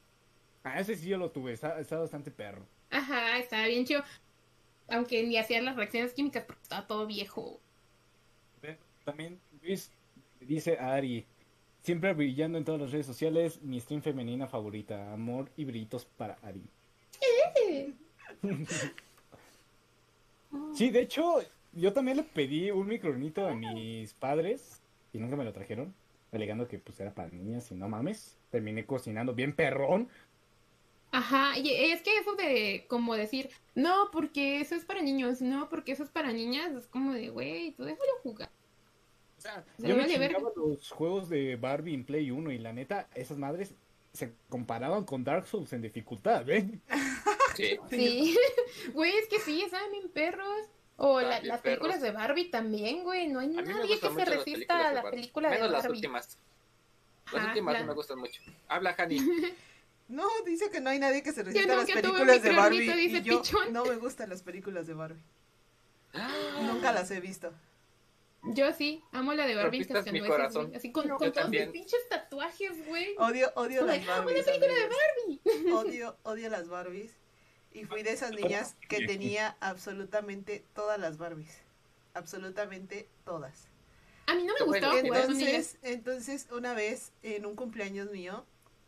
a 0.63 0.79
ese 0.79 0.95
sí 0.95 1.09
yo 1.09 1.17
lo 1.17 1.29
tuve, 1.31 1.51
está, 1.51 1.79
está 1.79 1.99
bastante 1.99 2.31
perro. 2.31 2.65
Ajá, 2.89 3.37
estaba 3.37 3.67
bien 3.67 3.85
chido. 3.85 4.03
Aunque 4.87 5.23
ni 5.23 5.37
hacían 5.37 5.65
las 5.65 5.75
reacciones 5.75 6.13
químicas 6.13 6.43
porque 6.45 6.61
estaba 6.61 6.87
todo 6.87 7.05
viejo. 7.05 7.59
También 9.03 9.39
Luis 9.61 9.91
dice 10.47 10.77
Ari, 10.77 11.25
siempre 11.81 12.13
brillando 12.13 12.57
en 12.57 12.65
todas 12.65 12.81
las 12.81 12.91
redes 12.91 13.05
sociales, 13.05 13.61
mi 13.61 13.79
stream 13.79 14.01
femenina 14.01 14.47
favorita, 14.47 15.13
amor 15.13 15.49
y 15.55 15.65
brillitos 15.65 16.05
para 16.05 16.37
Ari. 16.41 16.63
Sí, 20.73 20.89
de 20.89 21.01
hecho, 21.01 21.39
yo 21.73 21.93
también 21.93 22.17
le 22.17 22.23
pedí 22.23 22.71
un 22.71 22.87
micronito 22.87 23.47
a 23.47 23.53
mis 23.53 24.13
padres 24.13 24.81
y 25.13 25.19
nunca 25.19 25.35
me 25.35 25.43
lo 25.43 25.53
trajeron, 25.53 25.93
alegando 26.31 26.67
que 26.67 26.79
pues 26.79 26.99
era 26.99 27.13
para 27.13 27.29
niñas 27.29 27.71
y 27.71 27.75
no 27.75 27.89
mames. 27.89 28.37
Terminé 28.51 28.85
cocinando 28.85 29.33
bien 29.33 29.53
perrón. 29.53 30.09
Ajá, 31.11 31.57
y 31.57 31.69
es 31.69 32.01
que 32.01 32.17
eso 32.17 32.35
de 32.35 32.85
como 32.89 33.15
decir, 33.15 33.49
no, 33.73 34.09
porque 34.11 34.59
eso 34.59 34.75
es 34.75 34.85
para 34.85 35.01
niños, 35.01 35.41
no, 35.41 35.69
porque 35.69 35.93
eso 35.93 36.03
es 36.03 36.09
para 36.09 36.33
niñas, 36.33 36.73
es 36.73 36.87
como 36.87 37.13
de, 37.13 37.29
güey, 37.29 37.71
tú 37.71 37.83
déjalo 37.83 38.11
jugar. 38.23 38.49
Sea, 39.45 39.63
Se 39.79 39.87
yo 39.87 39.95
me 39.95 40.07
chingaba 40.07 40.51
los 40.55 40.89
juegos 40.91 41.29
de 41.29 41.55
Barbie 41.55 41.93
en 41.93 42.03
Play 42.03 42.31
1 42.31 42.51
y 42.51 42.57
la 42.57 42.73
neta, 42.73 43.07
esas 43.13 43.37
madres 43.37 43.73
se 44.13 44.33
comparaban 44.49 45.03
con 45.03 45.23
Dark 45.23 45.45
Souls 45.45 45.71
en 45.73 45.81
dificultad, 45.81 46.43
¿ven? 46.45 46.81
Sí. 47.55 47.77
Sí, 47.89 48.37
güey, 48.93 49.15
es 49.15 49.29
que 49.29 49.39
sí, 49.39 49.61
estaban 49.61 49.89
bien 49.91 50.09
perros. 50.09 50.45
O 50.97 51.21
la- 51.21 51.41
las 51.41 51.61
películas 51.61 51.99
perros. 51.99 52.01
de 52.01 52.11
Barbie 52.11 52.49
también, 52.51 53.03
güey, 53.03 53.27
no 53.27 53.39
hay 53.39 53.47
nadie 53.47 53.97
que 53.97 54.09
se 54.09 54.25
resista 54.25 54.43
películas 54.43 54.69
a 54.85 54.89
de 54.89 54.95
la 54.95 55.01
Barbie. 55.03 55.11
película 55.19 55.49
de 55.49 55.55
Menos 55.55 55.71
las 55.71 55.83
Barbie. 55.83 55.95
últimas. 55.97 56.37
Las 57.27 57.35
Ajá, 57.35 57.47
últimas 57.47 57.73
la- 57.73 57.79
no 57.81 57.85
me 57.87 57.93
gustan 57.93 58.19
mucho. 58.19 58.41
Habla, 58.67 58.95
Hani. 58.97 59.19
No, 60.07 60.27
dice 60.45 60.69
que 60.69 60.81
no 60.81 60.89
hay 60.91 60.99
nadie 60.99 61.23
que 61.23 61.31
se 61.31 61.43
resista 61.43 61.73
a 61.73 61.77
las 61.77 61.89
películas 61.89 62.43
de 62.43 62.51
Barbie. 62.51 62.79
dice 62.93 63.17
y 63.19 63.21
yo 63.23 63.41
Pichón. 63.41 63.71
no 63.73 63.85
me 63.85 63.95
gustan 63.95 64.29
las 64.29 64.41
películas 64.43 64.85
de 64.85 64.93
Barbie. 64.93 65.21
Nunca 66.61 66.91
las 66.91 67.09
he 67.11 67.19
visto. 67.19 67.51
Yo 68.53 68.71
sí, 68.73 69.03
amo 69.11 69.33
la 69.33 69.45
de 69.47 69.55
Barbie 69.55 69.83
güey. 69.85 70.75
Así 70.75 70.91
con, 70.91 71.07
con 71.07 71.17
todos 71.17 71.31
mis 71.31 71.33
también. 71.33 71.71
pinches 71.71 72.07
tatuajes, 72.09 72.85
güey. 72.85 73.15
Odio, 73.17 73.51
odio 73.55 73.85
las 73.85 73.97
"Ah, 73.99 74.01
una 74.03 74.15
Barbies. 74.25 74.45
película 74.45 74.73
de 74.73 74.87
amigos. 75.23 75.73
Odio, 75.85 76.17
odio 76.23 76.49
las 76.49 76.67
Barbies. 76.67 77.11
Y 77.73 77.85
fui 77.85 78.03
de 78.03 78.11
esas 78.11 78.31
niñas 78.31 78.75
que 78.87 79.05
tenía 79.05 79.57
absolutamente 79.59 80.63
todas 80.73 80.99
las 80.99 81.17
Barbies. 81.17 81.57
Absolutamente 82.13 83.09
todas. 83.25 83.67
A 84.27 84.35
mí 84.35 84.43
no 84.43 84.53
me 84.57 84.65
bueno. 84.65 84.87
gustaba 84.87 85.01
jugar 85.01 85.25
con 85.27 85.39
ellas. 85.41 85.77
Entonces, 85.81 85.83
entonces 85.83 86.47
una 86.51 86.73
vez 86.73 87.11
en 87.23 87.45
un 87.45 87.55
cumpleaños 87.55 88.09
mío 88.11 88.45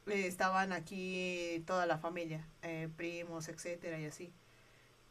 eh, 0.08 0.26
estaban 0.26 0.72
aquí 0.72 1.64
toda 1.68 1.86
la 1.86 1.98
familia, 1.98 2.48
eh, 2.62 2.88
primos, 2.96 3.48
etcétera 3.50 4.00
y 4.00 4.06
así. 4.06 4.32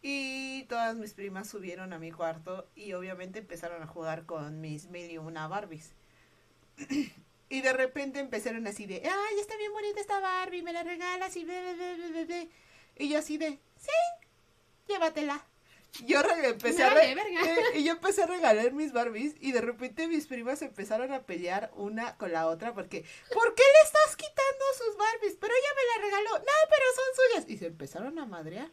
Y 0.09 0.62
todas 0.69 0.95
mis 0.95 1.15
primas 1.15 1.49
subieron 1.49 1.93
a 1.93 1.99
mi 1.99 2.12
cuarto 2.12 2.69
y 2.77 2.93
obviamente 2.93 3.41
empezaron 3.41 3.83
a 3.83 3.89
jugar 3.89 4.24
con 4.24 4.61
mis 4.61 4.87
mil 4.87 5.11
y 5.11 5.19
una 5.19 5.49
Barbies. 5.49 5.95
y 7.49 7.61
de 7.61 7.73
repente 7.73 8.20
empezaron 8.20 8.69
así 8.69 8.87
de, 8.87 9.03
ay, 9.05 9.41
está 9.41 9.57
bien 9.57 9.73
bonita 9.73 10.01
esta 10.01 10.20
Barbie, 10.20 10.62
me 10.62 10.73
la 10.73 10.85
regalas 10.85 11.37
y 11.37 11.45
bla, 11.45 11.61
bla, 11.61 11.73
bla, 11.73 11.95
bla, 11.97 12.07
bla, 12.07 12.24
bla". 12.24 12.47
Y 12.99 13.09
yo 13.09 13.19
así 13.19 13.37
de, 13.37 13.59
sí, 13.77 13.91
llévatela. 14.87 15.45
Yo 16.05 16.20
empecé 16.45 16.85
a 16.85 17.05
eh, 17.05 17.16
y 17.74 17.83
yo 17.83 17.95
empecé 17.95 18.23
a 18.23 18.27
regalar 18.27 18.73
mis 18.74 18.93
Barbies 18.93 19.35
y 19.41 19.51
de 19.51 19.61
repente 19.61 20.07
mis 20.07 20.28
primas 20.28 20.62
empezaron 20.62 21.12
a 21.12 21.23
pelear 21.23 21.73
una 21.74 22.16
con 22.16 22.31
la 22.31 22.47
otra 22.47 22.74
porque 22.74 23.05
¿por 23.35 23.57
qué 23.57 23.62
le 23.65 23.89
estás 23.89 24.15
quitando 24.15 24.65
sus 24.78 24.97
Barbies? 24.97 25.37
Pero 25.41 25.53
ella 25.53 25.69
me 25.74 26.01
la 26.01 26.07
regaló. 26.07 26.39
No, 26.39 26.53
pero 26.70 26.85
son 26.95 27.24
suyas. 27.24 27.51
Y 27.51 27.59
se 27.59 27.66
empezaron 27.66 28.16
a 28.20 28.27
madrear. 28.27 28.70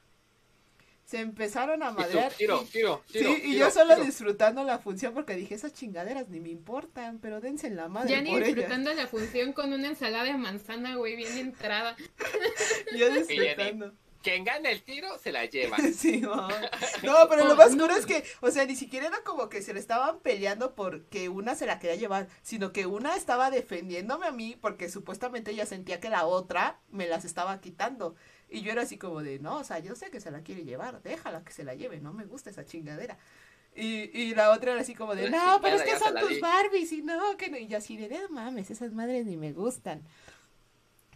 Se 1.05 1.19
empezaron 1.19 1.83
a 1.83 1.87
Y 1.87 1.89
tú, 1.89 1.99
madrear. 1.99 2.33
tiro, 2.33 2.61
y- 2.63 2.65
tiro, 2.71 3.03
Sí, 3.07 3.19
tiro. 3.19 3.31
y 3.33 3.41
tiro, 3.41 3.59
yo 3.59 3.71
solo 3.71 3.93
tiro. 3.95 4.05
disfrutando 4.05 4.63
la 4.63 4.79
función 4.79 5.13
porque 5.13 5.35
dije, 5.35 5.53
esas 5.55 5.73
chingaderas 5.73 6.29
ni 6.29 6.39
me 6.39 6.49
importan, 6.49 7.19
pero 7.19 7.41
dense 7.41 7.67
en 7.67 7.75
la 7.75 7.87
madre 7.89 8.09
Ya 8.11 8.21
ni 8.21 8.31
por 8.31 8.41
ellas. 8.41 8.55
disfrutando 8.55 8.93
la 8.93 9.07
función 9.07 9.53
con 9.53 9.73
una 9.73 9.89
ensalada 9.89 10.23
de 10.23 10.33
manzana, 10.37 10.95
güey, 10.95 11.15
bien 11.15 11.37
entrada. 11.37 11.95
Yo 12.97 13.09
disfrutando. 13.13 13.93
Quien 14.23 14.45
gane 14.45 14.71
el 14.71 14.81
tiro 14.83 15.19
se 15.19 15.33
la 15.33 15.43
lleva. 15.45 15.75
Sí, 15.93 16.21
no. 16.21 16.47
No, 17.03 17.27
pero 17.29 17.43
lo 17.43 17.53
Oh, 17.53 17.55
más 17.57 17.75
no. 17.75 17.83
curo 17.83 17.95
es 17.97 18.05
que, 18.05 18.23
o 18.39 18.49
sea, 18.51 18.65
ni 18.65 18.77
siquiera 18.77 19.07
era 19.07 19.21
como 19.25 19.49
que 19.49 19.61
se 19.61 19.73
le 19.73 19.81
estaban 19.81 20.19
peleando 20.21 20.73
porque 20.75 21.27
una 21.27 21.55
se 21.55 21.65
la 21.65 21.79
quería 21.79 21.97
llevar, 21.97 22.29
sino 22.41 22.71
que 22.71 22.85
una 22.85 23.17
estaba 23.17 23.51
defendiéndome 23.51 24.25
a 24.25 24.31
mí 24.31 24.57
porque 24.61 24.87
supuestamente 24.87 25.51
ella 25.51 25.65
sentía 25.65 25.99
que 25.99 26.09
la 26.09 26.25
otra 26.25 26.79
me 26.89 27.07
las 27.07 27.25
estaba 27.25 27.59
quitando. 27.59 28.15
Y 28.53 28.61
yo 28.61 28.71
era 28.71 28.83
así 28.83 28.97
como 28.97 29.23
de, 29.23 29.39
no, 29.39 29.57
o 29.57 29.63
sea, 29.63 29.79
yo 29.79 29.95
sé 29.95 30.11
que 30.11 30.21
se 30.21 30.29
la 30.29 30.41
quiere 30.41 30.63
llevar, 30.63 31.01
déjala 31.01 31.43
que 31.43 31.51
se 31.51 31.63
la 31.63 31.73
lleve, 31.73 31.99
no 31.99 32.13
me 32.13 32.25
gusta 32.25 32.51
esa 32.51 32.63
chingadera. 32.65 33.17
Y, 33.75 34.15
y 34.17 34.35
la 34.35 34.51
otra 34.51 34.73
era 34.73 34.81
así 34.81 34.93
como 34.93 35.15
de, 35.15 35.31
no, 35.31 35.59
pero 35.59 35.77
es 35.77 35.81
que 35.81 35.97
son 35.97 36.13
tus 36.15 36.29
di". 36.29 36.39
Barbies 36.39 36.91
y 36.91 37.01
no, 37.01 37.35
que 37.35 37.49
no. 37.49 37.57
Y 37.57 37.65
yo 37.65 37.79
así 37.79 37.97
de, 37.97 38.07
no 38.07 38.29
mames, 38.29 38.69
esas 38.69 38.93
madres 38.93 39.25
ni 39.25 39.37
me 39.37 39.51
gustan. 39.53 40.03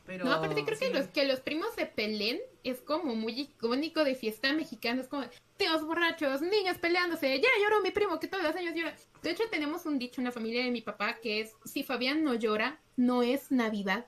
Pero, 0.08 0.26
No, 0.26 0.32
aparte 0.32 0.64
creo 0.66 0.80
que 0.80 0.90
los 0.90 1.08
que 1.08 1.26
los 1.26 1.42
primos 1.42 1.68
se 1.76 1.86
peleen 1.86 2.40
es 2.64 2.80
como 2.82 3.14
muy 3.14 3.42
icónico 3.42 4.04
de 4.04 4.16
fiesta 4.16 4.54
mexicana. 4.54 5.02
Es 5.02 5.08
como 5.08 5.26
tíos 5.58 5.86
borrachos, 5.86 6.42
niños 6.42 6.78
peleándose. 6.78 7.40
Ya 7.40 7.50
lloró 7.62 7.82
mi 7.82 7.92
primo 7.92 8.18
que 8.18 8.28
todos 8.28 8.42
los 8.44 8.56
años 8.56 8.74
llora. 8.74 8.96
De 9.22 9.32
hecho, 9.32 9.44
tenemos 9.52 9.86
un 9.86 10.00
dicho 10.00 10.22
en 10.22 10.26
la 10.26 10.32
familia 10.32 10.64
de 10.64 10.72
mi 10.72 10.82
papá 10.82 11.18
que 11.22 11.42
es: 11.42 11.52
si 11.66 11.84
Fabián 11.84 12.24
no 12.24 12.34
llora, 12.36 12.80
no 12.96 13.22
es 13.22 13.52
Navidad. 13.52 14.06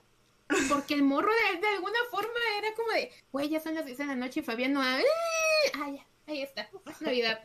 Porque 0.68 0.94
el 0.94 1.02
morro 1.02 1.30
de, 1.32 1.60
de 1.60 1.66
alguna 1.68 1.98
forma 2.10 2.38
era 2.58 2.74
como 2.74 2.90
de, 2.92 3.10
güey, 3.32 3.48
ya 3.48 3.60
son 3.60 3.74
las 3.74 3.86
10 3.86 3.98
de 3.98 4.06
la 4.06 4.16
noche 4.16 4.40
y 4.40 4.42
Fabián 4.42 4.72
no. 4.72 4.82
¡Ah, 4.82 4.98
Ah, 5.74 5.90
ya, 5.90 6.06
ahí 6.26 6.42
está, 6.42 6.68
es 6.90 7.00
Navidad. 7.02 7.40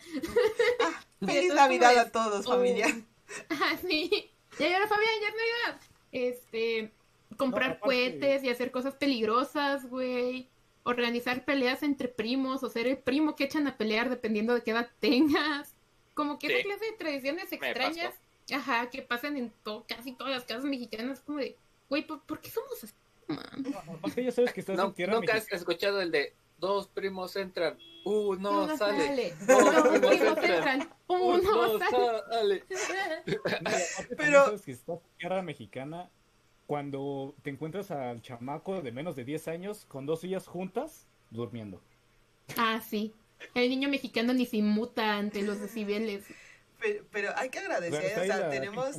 Feliz 1.25 1.53
Navidad 1.53 1.89
como 1.93 2.01
a 2.01 2.09
todos, 2.11 2.45
oh. 2.47 2.51
familia. 2.51 2.87
Ah, 3.49 3.75
sí. 3.81 4.31
Ya 4.59 4.69
llora 4.69 4.87
Fabián, 4.87 5.11
ya 5.21 5.27
es 5.27 5.33
Navidad. 5.33 5.81
Este, 6.11 6.91
comprar 7.37 7.71
aparte- 7.71 7.81
cohetes 7.81 8.43
y 8.43 8.49
hacer 8.49 8.71
cosas 8.71 8.93
peligrosas, 8.95 9.89
güey. 9.89 10.47
Organizar 10.83 11.43
peleas 11.43 11.81
entre 11.81 12.07
primos 12.07 12.63
o 12.63 12.69
ser 12.69 12.85
el 12.87 12.97
primo 12.99 13.35
que 13.35 13.45
echan 13.45 13.67
a 13.67 13.75
pelear 13.77 14.09
dependiendo 14.09 14.53
de 14.53 14.61
qué 14.61 14.71
edad 14.71 14.89
tengas. 14.99 15.73
Como 16.13 16.37
que 16.39 16.47
esa 16.47 16.57
Sí. 16.57 16.63
clase 16.63 16.85
de 16.85 16.91
tradiciones 16.93 17.51
extrañas, 17.51 18.13
ajá, 18.53 18.89
que 18.91 19.01
pasan 19.01 19.35
en 19.37 19.51
to- 19.63 19.83
casi 19.87 20.11
todas 20.13 20.31
las 20.33 20.43
casas 20.45 20.63
mexicanas, 20.65 21.19
como 21.21 21.39
de, 21.39 21.57
güey, 21.89 22.05
¿por, 22.05 22.21
por 22.23 22.39
qué 22.41 22.49
somos 22.49 22.83
así? 22.83 22.93
man?" 23.27 23.75
Aparte 23.97 24.23
ya 24.23 24.31
sabes 24.31 24.53
que 24.53 24.59
estás 24.61 24.77
No, 24.77 24.85
en 24.85 24.93
tierra 24.93 25.13
Nunca 25.13 25.33
has 25.35 25.51
escuchado 25.51 26.01
el 26.01 26.11
de 26.11 26.33
dos 26.57 26.87
primos 26.87 27.35
entran, 27.35 27.77
uno 28.05 28.63
Uno 28.63 28.77
sale. 28.77 29.33
Dos 29.45 29.47
Dos 29.73 29.87
primos 29.99 30.09
primos 30.09 30.37
entran, 30.43 30.89
uno 31.07 31.79
sale. 31.79 32.63
sale. 32.69 33.33
No, 33.61 33.71
Pero- 34.17 34.45
sabes 34.45 34.61
que 34.63 34.71
estás 34.71 34.99
en 34.99 35.17
tierra 35.17 35.41
mexicana 35.41 36.09
cuando 36.67 37.35
te 37.43 37.49
encuentras 37.51 37.91
al 37.91 38.21
chamaco 38.21 38.81
de 38.81 38.91
menos 38.91 39.15
de 39.15 39.23
10 39.25 39.47
años 39.49 39.85
con 39.85 40.05
dos 40.05 40.21
sillas 40.21 40.47
juntas 40.47 41.07
durmiendo. 41.29 41.81
Ah, 42.57 42.79
sí. 42.81 43.13
El 43.53 43.69
niño 43.69 43.89
mexicano 43.89 44.33
ni 44.33 44.45
se 44.45 44.57
inmuta 44.57 45.17
ante 45.17 45.41
los 45.43 45.59
decibeles. 45.59 46.23
Pero, 46.85 47.03
pero 47.11 47.33
hay 47.35 47.49
que 47.49 47.57
agradecer, 47.59 48.19
o 48.19 48.25
sea, 48.25 48.37
la- 48.37 48.49
tenemos, 48.51 48.95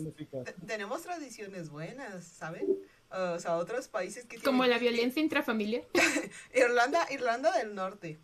tenemos 0.67 1.03
tradiciones 1.03 1.71
buenas, 1.71 2.25
¿saben? 2.25 2.67
O 3.11 3.39
sea, 3.39 3.57
otros 3.57 3.87
países 3.87 4.25
que 4.25 4.39
Como 4.41 4.65
tienen- 4.65 4.71
la 4.71 4.79
violencia 4.79 5.23
intrafamiliar. 5.23 5.85
Irlanda, 6.55 7.07
Irlanda 7.13 7.57
del 7.57 7.77
Norte 7.77 8.19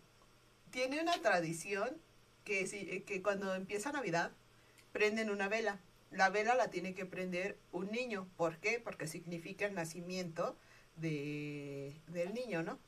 tiene 0.69 1.01
una 1.01 1.21
tradición 1.21 1.95
que, 2.43 2.67
si, 2.67 3.01
que 3.01 3.21
cuando 3.21 3.55
empieza 3.55 3.93
Navidad 3.93 4.31
prenden 4.91 5.29
una 5.29 5.47
vela. 5.47 5.79
La 6.11 6.29
vela 6.29 6.55
la 6.55 6.69
tiene 6.69 6.93
que 6.93 7.05
prender 7.05 7.57
un 7.71 7.89
niño. 7.89 8.27
¿Por 8.35 8.57
qué? 8.57 8.81
Porque 8.83 9.07
significa 9.07 9.65
el 9.65 9.73
nacimiento 9.75 10.57
de, 10.97 11.95
del 12.07 12.33
niño, 12.33 12.63
¿no? 12.63 12.79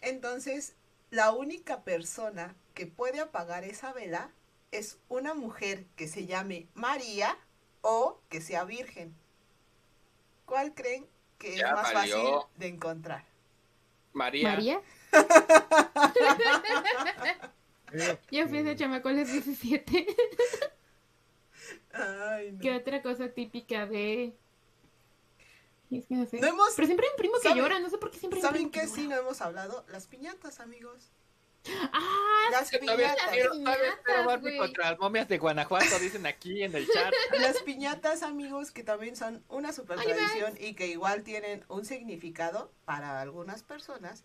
Entonces, 0.00 0.74
la 1.10 1.30
única 1.32 1.82
persona 1.84 2.56
que 2.74 2.86
puede 2.86 3.20
apagar 3.20 3.62
esa 3.64 3.92
vela 3.92 4.30
es 4.70 4.98
una 5.08 5.34
mujer 5.34 5.84
que 5.96 6.08
se 6.08 6.26
llame 6.26 6.68
María 6.74 7.36
o 7.82 8.20
que 8.28 8.40
sea 8.40 8.64
virgen. 8.64 9.14
¿Cuál 10.46 10.74
creen 10.74 11.06
que 11.38 11.56
Ya 11.56 11.68
es 11.68 11.74
más 11.74 11.92
valió. 11.92 12.16
fácil 12.16 12.34
de 12.56 12.66
encontrar? 12.68 13.24
María. 14.12 14.50
María. 14.50 14.80
Ya 18.30 18.46
fui 18.46 18.58
ese 18.58 18.76
chamaco 18.76 19.08
a 19.08 19.12
los 19.12 19.26
17. 19.32 20.06
Ay, 21.92 22.52
no. 22.52 22.60
¿Qué 22.60 22.76
otra 22.76 23.02
cosa 23.02 23.30
típica 23.30 23.84
de.? 23.84 24.32
Es 25.90 26.06
que 26.06 26.14
no 26.14 26.24
sé. 26.26 26.38
No 26.38 26.46
hemos- 26.46 26.72
Pero 26.76 26.86
siempre 26.86 27.06
hay 27.06 27.10
un 27.10 27.16
primo 27.16 27.34
que 27.42 27.48
¿Saben- 27.48 27.56
llora, 27.62 27.80
no 27.80 27.90
sé 27.90 27.98
por 27.98 28.12
qué 28.12 28.18
siempre 28.20 28.38
hay 28.38 28.44
un 28.44 28.48
¿Saben 28.48 28.70
qué 28.70 28.82
que 28.82 28.86
sí 28.86 29.08
no 29.08 29.16
hemos 29.16 29.40
hablado? 29.40 29.84
Las 29.88 30.06
piñatas, 30.06 30.60
amigos. 30.60 31.10
Ah, 31.92 32.48
Las 32.50 32.70
piñatas. 32.70 33.16
quiero- 33.30 33.52
güey. 34.40 34.56
contra 34.58 34.90
las 34.90 34.98
momias 34.98 35.28
de 35.28 35.38
Guanajuato, 35.38 35.98
dicen 35.98 36.26
aquí 36.26 36.62
en 36.62 36.74
el 36.74 36.86
chat. 36.88 37.12
Las 37.54 37.58
piñatas, 37.62 38.22
amigos, 38.22 38.70
que 38.70 38.82
también 38.82 39.14
son 39.16 39.44
una 39.48 39.72
super 39.72 39.98
Ay, 39.98 40.06
tradición 40.06 40.54
y 40.58 40.74
que 40.74 40.86
igual 40.86 41.22
tienen 41.22 41.64
un 41.68 41.84
significado 41.84 42.72
para 42.84 43.20
algunas 43.20 43.62
personas. 43.62 44.24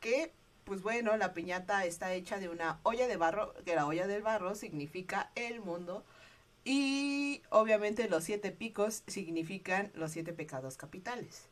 Que, 0.00 0.32
pues 0.64 0.82
bueno, 0.82 1.16
la 1.16 1.34
piñata 1.34 1.84
está 1.84 2.14
hecha 2.14 2.38
de 2.38 2.48
una 2.48 2.78
olla 2.82 3.08
de 3.08 3.16
barro, 3.16 3.52
que 3.64 3.74
la 3.74 3.86
olla 3.86 4.06
del 4.06 4.22
barro 4.22 4.54
significa 4.54 5.30
el 5.34 5.60
mundo. 5.60 6.04
Y 6.64 7.42
obviamente 7.50 8.08
los 8.08 8.24
siete 8.24 8.50
picos 8.52 9.02
significan 9.06 9.90
los 9.94 10.12
siete 10.12 10.32
pecados 10.32 10.76
capitales. 10.76 11.48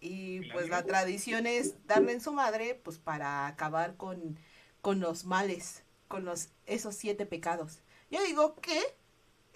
Y 0.00 0.50
pues 0.50 0.68
la 0.68 0.82
tradición 0.82 1.46
es 1.46 1.86
darle 1.86 2.12
en 2.12 2.20
su 2.20 2.32
madre, 2.32 2.74
pues 2.82 2.98
para 2.98 3.46
acabar 3.46 3.96
con, 3.96 4.36
con 4.82 5.00
los 5.00 5.24
males, 5.24 5.82
con 6.08 6.24
los, 6.24 6.48
esos 6.66 6.94
siete 6.94 7.24
pecados. 7.24 7.78
Yo 8.10 8.22
digo 8.24 8.56
que 8.56 8.78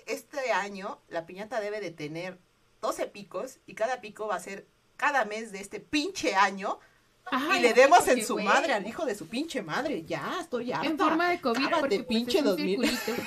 este 0.06 0.52
año 0.52 0.98
la 1.08 1.26
piñata 1.26 1.60
debe 1.60 1.80
de 1.80 1.90
tener 1.90 2.38
12 2.80 3.08
picos 3.08 3.58
y 3.66 3.74
cada 3.74 4.00
pico 4.00 4.28
va 4.28 4.36
a 4.36 4.40
ser 4.40 4.66
cada 4.96 5.24
mes 5.26 5.52
de 5.52 5.60
este 5.60 5.80
pinche 5.80 6.34
año 6.34 6.78
Ajá, 7.26 7.58
y 7.58 7.62
le 7.62 7.74
demos 7.74 8.06
en 8.08 8.24
su 8.24 8.34
güey, 8.34 8.46
madre 8.46 8.72
al 8.72 8.86
hijo 8.86 9.04
de 9.04 9.16
su 9.16 9.26
pinche 9.26 9.60
madre. 9.60 10.04
Ya, 10.04 10.38
estoy 10.40 10.72
harta. 10.72 10.86
En 10.86 10.96
forma 10.96 11.30
de 11.30 11.40
COVID, 11.40 11.68
Cábate, 11.68 11.96
pues, 11.96 12.06
pinche 12.06 12.38
es 12.38 12.44
un 12.44 12.50
2000. 12.50 12.88
circulito. 12.88 13.22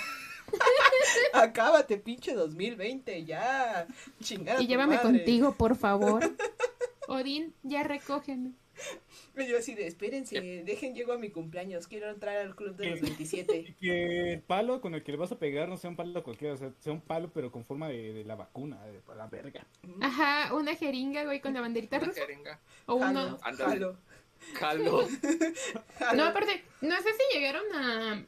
Acábate, 1.34 1.98
pinche 1.98 2.34
2020, 2.34 3.26
ya. 3.26 3.86
Chingada. 4.24 4.62
Y 4.62 4.68
llévame 4.68 4.96
madre. 4.96 5.12
contigo, 5.12 5.54
por 5.54 5.76
favor. 5.76 6.34
Odín, 7.08 7.54
ya 7.64 7.84
recógeme. 7.84 8.54
Y 9.38 9.48
Yo 9.48 9.58
así 9.58 9.74
de, 9.74 9.88
espérense, 9.88 10.40
dejen 10.66 10.96
llego 10.96 11.14
a 11.14 11.18
mi 11.18 11.30
cumpleaños, 11.30 11.88
quiero 11.88 12.10
entrar 12.10 12.38
al 12.38 12.56
club 12.56 12.76
de 12.76 12.92
los 12.92 13.02
27. 13.02 13.58
Y 13.70 13.74
que 13.74 14.34
el 14.34 14.42
palo 14.42 14.82
con 14.82 14.96
el 14.96 15.04
que 15.04 15.12
le 15.12 15.18
vas 15.18 15.32
a 15.32 15.40
pegar 15.40 15.70
no 15.70 15.78
sea 15.78 15.90
un 15.90 15.96
palo 15.96 16.24
cualquiera, 16.24 16.54
o 16.54 16.58
sea, 16.58 16.72
sea 16.80 16.92
un 16.94 17.02
palo 17.02 17.32
pero 17.34 17.52
con 17.52 17.64
forma 17.64 17.88
de, 17.88 18.14
de 18.14 18.24
la 18.26 18.36
vacuna, 18.36 18.84
de 18.86 19.02
la 19.16 19.28
verga. 19.28 19.66
Ajá, 20.02 20.54
una 20.54 20.76
jeringa, 20.76 21.24
güey, 21.24 21.40
con 21.40 21.54
la 21.54 21.62
banderita 21.62 21.98
Una 21.98 22.08
rusa. 22.08 22.22
jeringa. 22.22 22.60
O 22.86 22.96
uno. 22.96 23.38
Jalo, 23.40 23.98
Jalo. 24.54 25.08
No, 26.16 26.24
aparte, 26.26 26.64
no 26.82 26.96
sé 26.98 27.10
si 27.14 27.38
llegaron 27.38 27.64
a, 27.74 28.26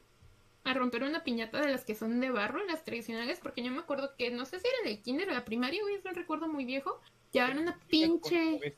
a 0.64 0.74
romper 0.74 1.04
una 1.04 1.24
piñata 1.24 1.60
de 1.62 1.72
las 1.72 1.86
que 1.86 1.96
son 1.96 2.20
de 2.20 2.30
barro, 2.30 2.64
las 2.66 2.84
tradicionales, 2.84 3.40
porque 3.40 3.64
yo 3.64 3.72
me 3.72 3.80
acuerdo 3.80 4.16
que, 4.18 4.32
no 4.32 4.46
sé 4.46 4.60
si 4.60 4.68
era 4.68 4.78
en 4.84 4.98
el 4.98 5.02
kinder 5.02 5.30
o 5.30 5.34
la 5.34 5.46
primaria, 5.46 5.82
güey, 5.82 5.96
es 5.96 6.06
un 6.06 6.16
recuerdo 6.16 6.48
muy 6.48 6.66
viejo, 6.66 7.00
llevaban 7.32 7.60
una 7.60 7.80
pinche... 7.88 8.76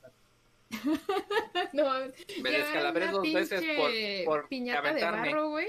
no, 1.72 1.84
Me 2.42 2.50
descalabré 2.50 3.08
dos 3.08 3.22
veces 3.32 3.62
por, 4.24 4.48
piñata 4.48 4.92
de 4.92 5.02
barro, 5.02 5.50
güey. 5.50 5.68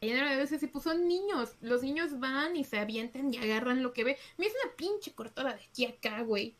Y 0.00 0.12
una 0.12 0.30
de 0.30 0.36
veces, 0.36 0.62
pues 0.70 0.84
son 0.84 1.08
niños. 1.08 1.56
Los 1.62 1.82
niños 1.82 2.20
van 2.20 2.56
y 2.56 2.64
se 2.64 2.78
avientan 2.78 3.32
y 3.32 3.38
agarran 3.38 3.82
lo 3.82 3.92
que 3.92 4.04
ve. 4.04 4.18
Me 4.36 4.46
hice 4.46 4.56
una 4.64 4.74
pinche 4.76 5.12
cortada 5.14 5.54
de 5.54 5.62
aquí 5.62 5.86
a 5.86 5.90
acá, 5.90 6.20
güey. 6.22 6.54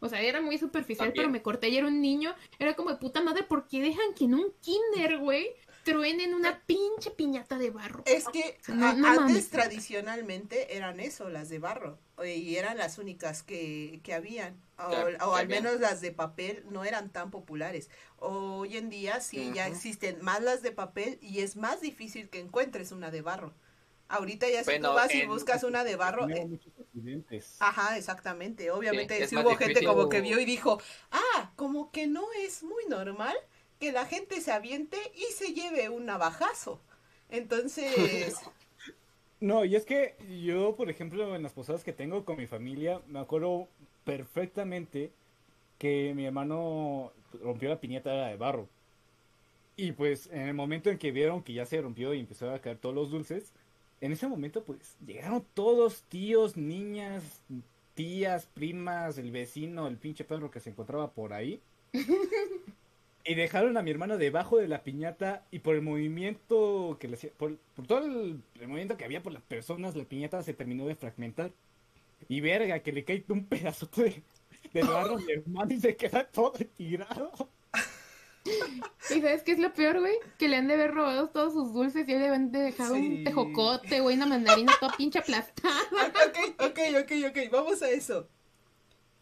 O 0.00 0.08
sea, 0.08 0.20
era 0.20 0.42
muy 0.42 0.58
superficial, 0.58 1.08
También. 1.08 1.22
pero 1.22 1.32
me 1.32 1.40
corté 1.42 1.70
y 1.70 1.78
era 1.78 1.86
un 1.86 2.02
niño. 2.02 2.34
Era 2.58 2.74
como 2.74 2.90
de 2.90 2.96
puta 2.96 3.22
madre, 3.22 3.42
¿por 3.44 3.66
qué 3.68 3.80
dejan 3.80 4.12
que 4.14 4.24
en 4.26 4.34
un 4.34 4.52
kinder, 4.60 5.16
güey, 5.16 5.48
truenen 5.82 6.34
una 6.34 6.60
pinche 6.66 7.10
piñata 7.10 7.56
de 7.56 7.70
barro? 7.70 8.02
Es 8.04 8.28
que 8.28 8.58
No, 8.68 8.86
a- 8.88 8.92
no 8.92 9.06
antes 9.08 9.20
mames. 9.20 9.48
tradicionalmente 9.48 10.76
eran 10.76 11.00
eso, 11.00 11.30
las 11.30 11.48
de 11.48 11.58
barro, 11.58 11.98
y 12.22 12.56
eran 12.56 12.76
las 12.76 12.98
únicas 12.98 13.42
que, 13.42 14.00
que 14.02 14.12
habían, 14.12 14.60
o, 14.78 15.34
al 15.34 15.48
menos 15.48 15.80
las 15.80 16.00
de 16.00 16.12
papel 16.12 16.64
no 16.70 16.84
eran 16.84 17.10
tan 17.10 17.30
populares. 17.30 17.90
Hoy 18.18 18.76
en 18.76 18.90
día 18.90 19.20
sí, 19.20 19.52
ya 19.54 19.66
existen 19.66 20.22
más 20.22 20.42
las 20.42 20.62
de 20.62 20.72
papel 20.72 21.18
y 21.20 21.40
es 21.40 21.56
más 21.56 21.80
difícil 21.80 22.28
que 22.28 22.40
encuentres 22.40 22.92
una 22.92 23.10
de 23.10 23.22
barro. 23.22 23.52
Ahorita 24.08 24.48
ya 24.48 24.62
si 24.62 24.70
Bueno, 24.70 24.90
tú 24.90 24.94
vas 24.96 25.14
y 25.14 25.26
buscas 25.26 25.64
una 25.64 25.82
de 25.82 25.96
barro, 25.96 26.28
eh, 26.28 26.44
muchos 26.46 26.72
accidentes. 26.78 27.56
Ajá, 27.60 27.96
exactamente. 27.96 28.70
Obviamente 28.70 29.26
sí 29.26 29.36
hubo 29.36 29.56
gente 29.56 29.84
como 29.84 30.08
que 30.08 30.20
vio 30.20 30.38
y 30.38 30.44
dijo, 30.44 30.80
ah, 31.10 31.52
como 31.56 31.90
que 31.90 32.06
no 32.06 32.26
es 32.38 32.62
muy 32.62 32.84
normal 32.86 33.34
que 33.80 33.92
la 33.92 34.06
gente 34.06 34.40
se 34.40 34.52
aviente 34.52 34.98
y 35.14 35.32
se 35.32 35.52
lleve 35.52 35.88
un 35.88 36.04
navajazo. 36.04 36.80
Entonces, 37.30 38.34
No, 39.40 39.64
y 39.66 39.76
es 39.76 39.84
que 39.84 40.16
yo, 40.42 40.74
por 40.74 40.88
ejemplo, 40.88 41.36
en 41.36 41.42
las 41.42 41.52
posadas 41.52 41.84
que 41.84 41.92
tengo 41.92 42.24
con 42.24 42.38
mi 42.38 42.46
familia, 42.46 43.02
me 43.06 43.18
acuerdo 43.18 43.68
perfectamente 44.04 45.12
que 45.78 46.12
mi 46.14 46.24
hermano 46.26 47.12
rompió 47.42 47.68
la 47.68 47.80
piñata 47.80 48.28
de 48.28 48.36
barro. 48.36 48.68
Y 49.76 49.92
pues 49.92 50.28
en 50.32 50.42
el 50.42 50.54
momento 50.54 50.90
en 50.90 50.98
que 50.98 51.10
vieron 51.10 51.42
que 51.42 51.52
ya 51.52 51.66
se 51.66 51.80
rompió 51.80 52.14
y 52.14 52.20
empezaron 52.20 52.54
a 52.54 52.60
caer 52.60 52.78
todos 52.78 52.94
los 52.94 53.10
dulces, 53.10 53.52
en 54.00 54.12
ese 54.12 54.28
momento 54.28 54.62
pues 54.64 54.96
llegaron 55.04 55.44
todos, 55.54 56.02
tíos, 56.04 56.56
niñas, 56.56 57.42
tías, 57.94 58.46
primas, 58.46 59.18
el 59.18 59.30
vecino, 59.30 59.88
el 59.88 59.96
pinche 59.96 60.24
perro 60.24 60.50
que 60.50 60.60
se 60.60 60.70
encontraba 60.70 61.10
por 61.10 61.32
ahí. 61.32 61.60
Y 63.26 63.36
dejaron 63.36 63.78
a 63.78 63.82
mi 63.82 63.90
hermano 63.90 64.18
debajo 64.18 64.58
de 64.58 64.68
la 64.68 64.82
piñata 64.82 65.46
y 65.50 65.60
por 65.60 65.74
el 65.74 65.80
movimiento 65.80 66.98
que 67.00 67.08
le 67.08 67.14
hacía, 67.14 67.30
por, 67.38 67.56
por 67.74 67.86
todo 67.86 68.04
el, 68.04 68.42
el 68.60 68.68
movimiento 68.68 68.98
que 68.98 69.06
había 69.06 69.22
por 69.22 69.32
las 69.32 69.42
personas, 69.42 69.96
la 69.96 70.04
piñata 70.04 70.42
se 70.42 70.52
terminó 70.52 70.86
de 70.86 70.94
fragmentar. 70.94 71.50
Y 72.28 72.40
verga, 72.40 72.80
que 72.80 72.92
le 72.92 73.04
cae 73.04 73.24
un 73.28 73.46
pedazo 73.46 73.86
de, 73.96 74.22
de 74.72 74.82
barro 74.82 75.18
mi 75.18 75.32
hermano 75.32 75.72
y 75.74 75.80
se 75.80 75.96
queda 75.96 76.24
todo 76.26 76.52
tirado. 76.76 77.30
¿Y 78.44 79.20
sabes 79.20 79.42
qué 79.42 79.52
es 79.52 79.58
lo 79.58 79.72
peor, 79.72 80.00
güey? 80.00 80.14
Que 80.38 80.48
le 80.48 80.56
han 80.56 80.66
de 80.68 80.74
haber 80.74 80.92
robado 80.94 81.28
todos 81.30 81.52
sus 81.54 81.72
dulces 81.72 82.06
y 82.08 82.12
le 82.12 82.28
han 82.28 82.50
de 82.52 82.58
dejar 82.60 82.88
Sí. 82.88 82.92
un 82.92 83.24
tejocote, 83.24 84.00
güey, 84.00 84.16
una 84.16 84.26
mandarina 84.26 84.72
toda 84.80 84.94
pinche 84.96 85.18
aplastada. 85.18 85.80
ok, 85.92 86.60
ok, 86.70 86.78
ok, 87.02 87.12
ok, 87.30 87.50
vamos 87.50 87.82
a 87.82 87.90
eso. 87.90 88.28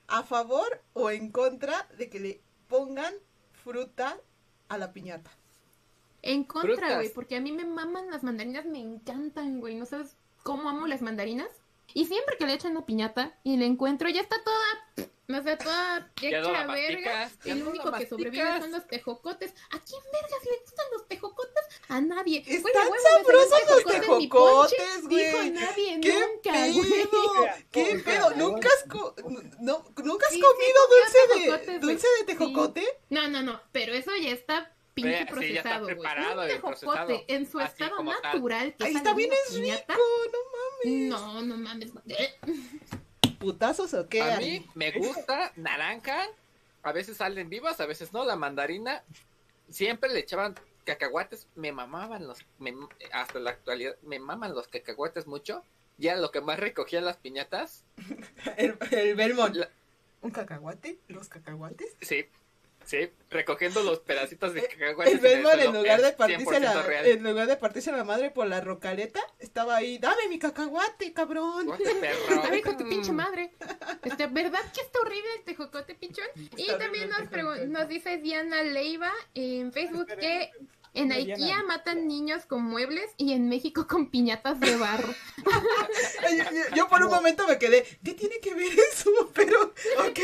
¿A 0.08 0.22
favor 0.24 0.82
o 0.92 1.10
en 1.10 1.30
contra 1.30 1.88
de 1.96 2.10
que 2.10 2.18
le 2.20 2.40
pongan 2.68 3.14
fruta 3.52 4.18
a 4.68 4.78
la 4.78 4.92
piñata? 4.92 5.30
En 6.22 6.44
contra, 6.44 6.96
güey, 6.96 7.08
porque 7.12 7.36
a 7.36 7.40
mí 7.40 7.52
me 7.52 7.64
maman 7.64 8.10
las 8.10 8.22
mandarinas, 8.22 8.64
me 8.66 8.78
encantan, 8.80 9.60
güey. 9.60 9.74
¿No 9.76 9.86
sabes 9.86 10.16
cómo 10.42 10.68
amo 10.68 10.86
las 10.86 11.02
mandarinas? 11.02 11.48
Y 11.94 12.06
siempre 12.06 12.36
que 12.38 12.46
le 12.46 12.54
echan 12.54 12.74
la 12.74 12.84
piñata 12.86 13.38
y 13.44 13.56
la 13.56 13.64
encuentro, 13.66 14.08
ya 14.08 14.22
está 14.22 14.36
toda, 14.42 15.08
no 15.26 15.42
sé, 15.42 15.56
toda 15.58 16.10
hecha 16.22 16.66
verga. 16.66 17.30
El 17.44 17.62
único 17.66 17.92
que 17.92 18.06
sobrevive 18.06 18.60
son 18.60 18.72
los 18.72 18.86
tejocotes. 18.86 19.52
¿A 19.70 19.78
quién 19.78 20.00
vergas 20.12 20.44
le 20.44 20.58
gustan 20.64 20.86
los 20.92 21.06
tejocotes? 21.08 21.64
A 21.88 22.00
nadie. 22.00 22.38
Están 22.46 22.62
Güey, 22.88 23.00
un 23.00 23.24
sabrosos 23.24 23.60
los 23.68 24.00
tejocotes, 24.00 25.02
güey. 25.04 25.24
Dijo 25.26 25.60
nadie, 25.60 26.00
¿Qué 26.00 26.12
nunca, 26.14 26.52
güey. 26.72 26.90
pedo? 26.92 27.46
¿Qué 27.72 28.02
pedo? 28.04 28.30
¿Nunca 28.36 28.68
has, 28.68 28.84
co- 28.88 29.14
no, 29.60 29.84
¿nunca 30.02 30.26
has 30.26 30.32
Sí, 30.32 30.40
sí, 30.40 30.40
comido 30.40 30.80
dulce 30.88 31.18
de, 31.28 31.66
güey. 31.66 31.78
dulce 31.80 32.06
de 32.20 32.24
tejocote? 32.24 32.98
No, 33.10 33.28
no, 33.28 33.42
no, 33.42 33.60
pero 33.72 33.92
eso 33.92 34.10
ya 34.16 34.30
está 34.30 34.74
pinche 34.94 35.10
sí, 35.18 35.22
está 35.22 35.34
procesado, 35.34 35.84
güey. 35.84 35.96
Un 35.98 36.46
tejocote 36.48 36.60
procesado, 36.60 37.24
en 37.28 37.50
su 37.50 37.58
así 37.60 37.82
estado 37.82 38.02
natural 38.02 38.74
que 38.76 38.84
Ahí 38.84 39.02
también 39.02 39.30
de 39.30 39.36
es 39.36 39.54
rico, 39.54 39.62
piñata. 39.64 39.94
no. 39.94 40.51
No, 40.84 41.42
no 41.42 41.56
mames. 41.56 41.90
¿Putazos 43.38 43.94
o 43.94 44.08
qué? 44.08 44.22
A 44.22 44.38
mí 44.38 44.66
me 44.74 44.92
gusta 44.92 45.52
naranja, 45.56 46.26
a 46.82 46.92
veces 46.92 47.16
salen 47.16 47.48
vivas, 47.48 47.80
a 47.80 47.86
veces 47.86 48.12
no. 48.12 48.24
La 48.24 48.36
mandarina, 48.36 49.02
siempre 49.68 50.12
le 50.12 50.20
echaban 50.20 50.54
cacahuates, 50.84 51.46
me 51.54 51.72
mamaban 51.72 52.26
los, 52.26 52.38
me- 52.58 52.74
hasta 53.12 53.38
la 53.40 53.50
actualidad, 53.50 53.96
me 54.02 54.18
maman 54.18 54.54
los 54.54 54.68
cacahuates 54.68 55.26
mucho. 55.26 55.64
Ya 55.98 56.16
lo 56.16 56.30
que 56.30 56.40
más 56.40 56.58
recogía 56.58 57.00
las 57.00 57.16
piñatas, 57.18 57.84
El, 58.56 58.76
el 58.90 59.14
Belmont. 59.14 59.54
La- 59.56 59.68
¿Un 60.22 60.30
cacahuate? 60.30 60.98
¿Los 61.08 61.28
cacahuates? 61.28 61.94
sí, 62.00 62.26
sí, 62.92 63.10
recogiendo 63.30 63.82
los 63.82 64.00
pedacitos 64.00 64.52
de 64.52 64.68
cacahuates. 64.68 65.24
El 65.24 65.46
en 65.60 65.72
lugar 65.72 66.02
de 66.02 66.12
partirse 66.12 66.44
100% 66.44 66.60
la, 66.60 66.82
real. 66.82 67.06
en 67.06 67.22
lugar 67.22 67.46
de 67.46 67.56
partirse 67.56 67.90
la 67.90 68.04
madre 68.04 68.30
por 68.30 68.46
la 68.46 68.60
rocaleta, 68.60 69.20
estaba 69.38 69.76
ahí, 69.76 69.96
dame 69.98 70.28
mi 70.28 70.38
cacahuate, 70.38 71.12
cabrón. 71.14 71.68
Ver, 72.00 72.62
con 72.64 72.76
tu 72.76 72.86
pinche 72.86 73.12
madre. 73.12 73.52
Este, 74.02 74.26
¿Verdad 74.26 74.60
que 74.74 74.82
está 74.82 75.00
horrible 75.00 75.28
el 75.38 75.44
tejocote, 75.44 75.94
pinchón? 75.94 76.26
Y 76.56 76.66
también 76.78 77.08
nos, 77.08 77.66
nos 77.68 77.88
dice 77.88 78.18
Diana 78.18 78.62
Leiva 78.62 79.10
en 79.34 79.72
Facebook 79.72 80.08
que 80.20 80.50
en. 80.94 81.12
IKEA 81.12 81.62
matan 81.64 82.06
niños 82.06 82.44
con 82.46 82.62
muebles 82.64 83.10
y 83.16 83.32
en 83.32 83.48
México 83.48 83.86
con 83.86 84.10
piñatas 84.10 84.60
de 84.60 84.76
barro. 84.76 85.08
Yo, 86.22 86.44
yo- 86.44 86.76
yo 86.76 86.88
por 86.88 87.02
un 87.02 87.10
momento 87.10 87.46
me 87.46 87.58
quedé, 87.58 87.84
¿qué 88.04 88.14
tiene 88.14 88.38
que 88.40 88.54
ver 88.54 88.72
eso? 88.92 89.10
Pero, 89.34 89.60
ok. 89.62 90.18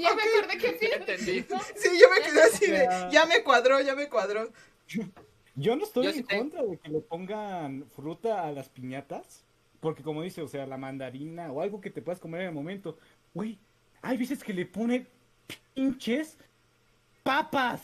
ya 0.00 0.14
me 0.14 0.22
acordé 0.22 0.58
que 0.58 0.78
sí. 0.78 0.86
Entendí. 0.92 1.42
Sí, 1.76 1.88
yo 2.00 2.06
me 2.10 2.20
quedé 2.26 2.42
así 2.42 2.66
de, 2.66 2.88
ya 3.12 3.26
me 3.26 3.42
cuadró, 3.42 3.80
ya 3.80 3.94
me 3.94 4.08
cuadró. 4.08 4.50
Yo 5.54 5.76
no 5.76 5.84
estoy 5.84 6.04
Yo 6.04 6.10
en 6.10 6.16
sí 6.16 6.22
tengo- 6.24 6.42
contra 6.42 6.62
de 6.64 6.78
que 6.78 6.88
le 6.88 7.00
pongan 7.00 7.86
fruta 7.94 8.46
a 8.46 8.52
las 8.52 8.68
piñatas, 8.68 9.44
porque 9.80 10.02
como 10.02 10.22
dice, 10.22 10.42
o 10.42 10.48
sea, 10.48 10.66
la 10.66 10.76
mandarina 10.76 11.50
o 11.52 11.60
algo 11.62 11.80
que 11.80 11.90
te 11.90 12.02
puedas 12.02 12.20
comer 12.20 12.42
en 12.42 12.48
el 12.48 12.54
momento. 12.54 12.98
Güey, 13.34 13.58
hay 14.02 14.16
veces 14.16 14.42
que 14.42 14.52
le 14.52 14.66
ponen 14.66 15.08
pinches 15.74 16.36
papas. 17.22 17.82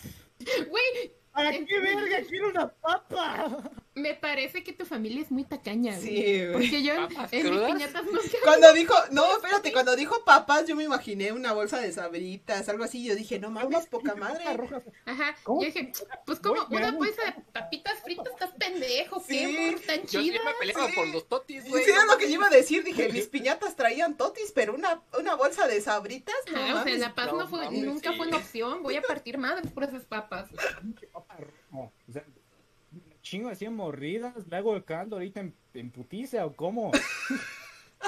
Güey, 0.68 1.12
¿Para 1.32 1.54
En- 1.54 1.66
qué 1.66 1.80
verga 1.80 2.18
quiero 2.28 2.48
una 2.50 2.68
papa? 2.68 3.62
Me 3.94 4.14
parece 4.14 4.64
que 4.64 4.73
tu 4.73 4.86
familia 4.86 5.20
es 5.20 5.31
muy 5.31 5.44
tacaña, 5.44 5.94
güey. 5.97 6.06
Sí, 6.09 6.39
güey. 6.47 6.52
Porque 6.52 6.82
yo 6.82 6.94
en, 6.94 7.09
¿Papas 7.09 7.32
en 7.32 7.51
mis 7.51 7.60
piñatas 7.60 8.05
nunca... 8.05 8.20
Cuando 8.43 8.73
dijo, 8.73 8.94
no, 9.10 9.32
espérate, 9.36 9.70
cuando 9.73 9.94
dijo 9.97 10.24
papas, 10.24 10.66
yo 10.66 10.74
me 10.77 10.85
imaginé 10.85 11.31
una 11.32 11.52
bolsa 11.52 11.78
de 11.78 11.93
sabritas, 11.93 12.69
algo 12.70 12.85
así. 12.85 13.05
Yo 13.05 13.14
dije, 13.14 13.39
no 13.39 13.51
mames, 13.51 13.86
poca 13.86 14.14
madre. 14.14 14.44
Ajá, 15.05 15.36
¿Cómo? 15.43 15.60
yo 15.60 15.66
dije, 15.66 15.93
pues 16.24 16.40
como 16.40 16.62
una 16.70 16.93
bolsa 16.93 17.23
de 17.23 17.43
papitas 17.52 18.01
fritas, 18.02 18.28
estás 18.32 18.52
pendejo, 18.59 19.23
qué 19.27 19.47
Sí, 19.47 19.56
morro 19.59 19.81
tan 19.86 20.01
Yo 20.06 20.20
sí 20.20 20.31
chida. 20.31 20.40
me 20.44 20.52
peleaba 20.59 20.86
Sí. 20.89 20.94
por 20.94 21.09
los 21.09 21.28
totis, 21.28 21.62
Sí, 21.64 21.69
güey. 21.70 21.85
era 21.85 22.05
lo 22.06 22.16
que 22.16 22.28
yo 22.28 22.35
iba 22.36 22.47
a 22.47 22.51
decir. 22.51 22.85
Dije, 22.85 23.10
mis 23.12 23.27
piñatas 23.27 23.77
traían 23.77 24.16
totis, 24.16 24.52
pero 24.55 24.74
una, 24.74 25.02
una 25.19 25.35
bolsa 25.35 25.66
de 25.66 25.81
sabritas, 25.82 26.35
no 26.51 26.56
Ajá, 26.56 26.64
o 26.64 26.66
sea, 26.69 26.74
mames. 26.77 26.98
la 26.98 27.14
paz 27.14 27.27
no, 27.32 27.39
no 27.40 27.48
fue, 27.48 27.64
mames, 27.66 27.85
nunca 27.85 28.10
sí. 28.12 28.16
fue 28.16 28.27
una 28.28 28.36
opción. 28.39 28.82
Voy 28.82 28.97
a 28.97 29.02
partir 29.02 29.36
madres 29.36 29.70
por 29.70 29.85
esas 29.85 30.05
papas. 30.06 30.48
Roja. 31.12 31.93
O 32.09 32.12
sea, 32.12 32.24
chingo 33.32 33.48
así 33.48 33.64
en 33.64 33.74
morridas, 33.74 34.46
le 34.46 34.56
hago 34.56 34.76
el 34.76 34.84
caldo 34.84 35.16
ahorita 35.16 35.40
en, 35.40 35.54
en 35.72 35.90
putiza 35.90 36.44
o 36.44 36.54
cómo. 36.54 36.92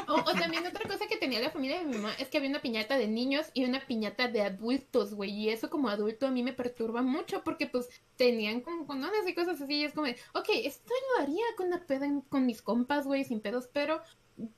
O, 0.09 0.35
también 0.35 0.67
otra 0.67 0.89
cosa 0.89 1.07
que 1.07 1.17
tenía 1.17 1.41
la 1.41 1.51
familia 1.51 1.79
de 1.79 1.85
mi 1.85 1.95
mamá 1.95 2.13
es 2.19 2.27
que 2.27 2.39
había 2.39 2.51
una 2.51 2.61
piñata 2.61 2.99
de 2.99 3.07
niños 3.07 3.47
y 3.55 3.65
una 3.65 3.87
piñata 3.87 4.27
de 4.27 4.43
adultos, 4.43 5.15
güey. 5.15 5.31
Y 5.31 5.51
eso 5.51 5.71
como 5.71 5.89
adulto 5.89 6.27
a 6.27 6.33
mí 6.33 6.43
me 6.43 6.53
perturba 6.53 7.01
mucho 7.01 7.45
porque 7.45 7.69
pues 7.69 7.89
tenían 8.17 8.61
como 8.61 8.89
condones 8.89 9.27
y 9.29 9.35
cosas 9.35 9.61
así. 9.61 9.75
Y 9.75 9.85
es 9.85 9.95
como, 9.95 10.09
de, 10.09 10.17
ok, 10.35 10.49
esto 10.65 10.93
lo 11.17 11.23
haría 11.23 11.45
con 11.57 11.69
una 11.69 11.87
peda 11.87 12.09
con 12.29 12.45
mis 12.45 12.61
compas, 12.61 13.07
güey, 13.07 13.23
sin 13.23 13.39
pedos, 13.39 13.71
pero 13.73 14.03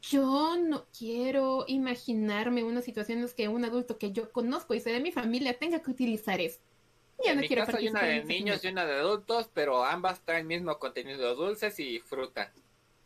yo 0.01 0.56
no 0.56 0.86
quiero 0.98 1.66
imaginarme 1.68 2.64
una 2.64 2.80
situación 2.80 3.18
en 3.18 3.26
la 3.26 3.32
que 3.32 3.48
un 3.48 3.66
adulto 3.66 3.98
que 3.98 4.12
yo 4.12 4.32
conozco 4.32 4.72
y 4.72 4.80
sea 4.80 4.94
de 4.94 5.01
mi 5.01 5.12
familia 5.12 5.59
tenga 5.59 5.80
que 5.80 5.90
utilizar 5.90 6.40
eso. 6.40 6.60
Ya 7.24 7.30
en 7.30 7.36
no 7.36 7.40
mi 7.43 7.48
quiero 7.48 7.64
casa 7.64 7.78
hay 7.78 7.88
una 7.88 8.02
de 8.02 8.24
niños 8.24 8.64
y 8.64 8.68
una 8.68 8.86
de 8.86 8.94
adultos, 8.94 9.48
pero 9.52 9.84
ambas 9.84 10.20
traen 10.24 10.47
mismo 10.47 10.78
contenido, 10.78 11.34
dulces 11.34 11.78
y 11.80 12.01
fruta. 12.01 12.52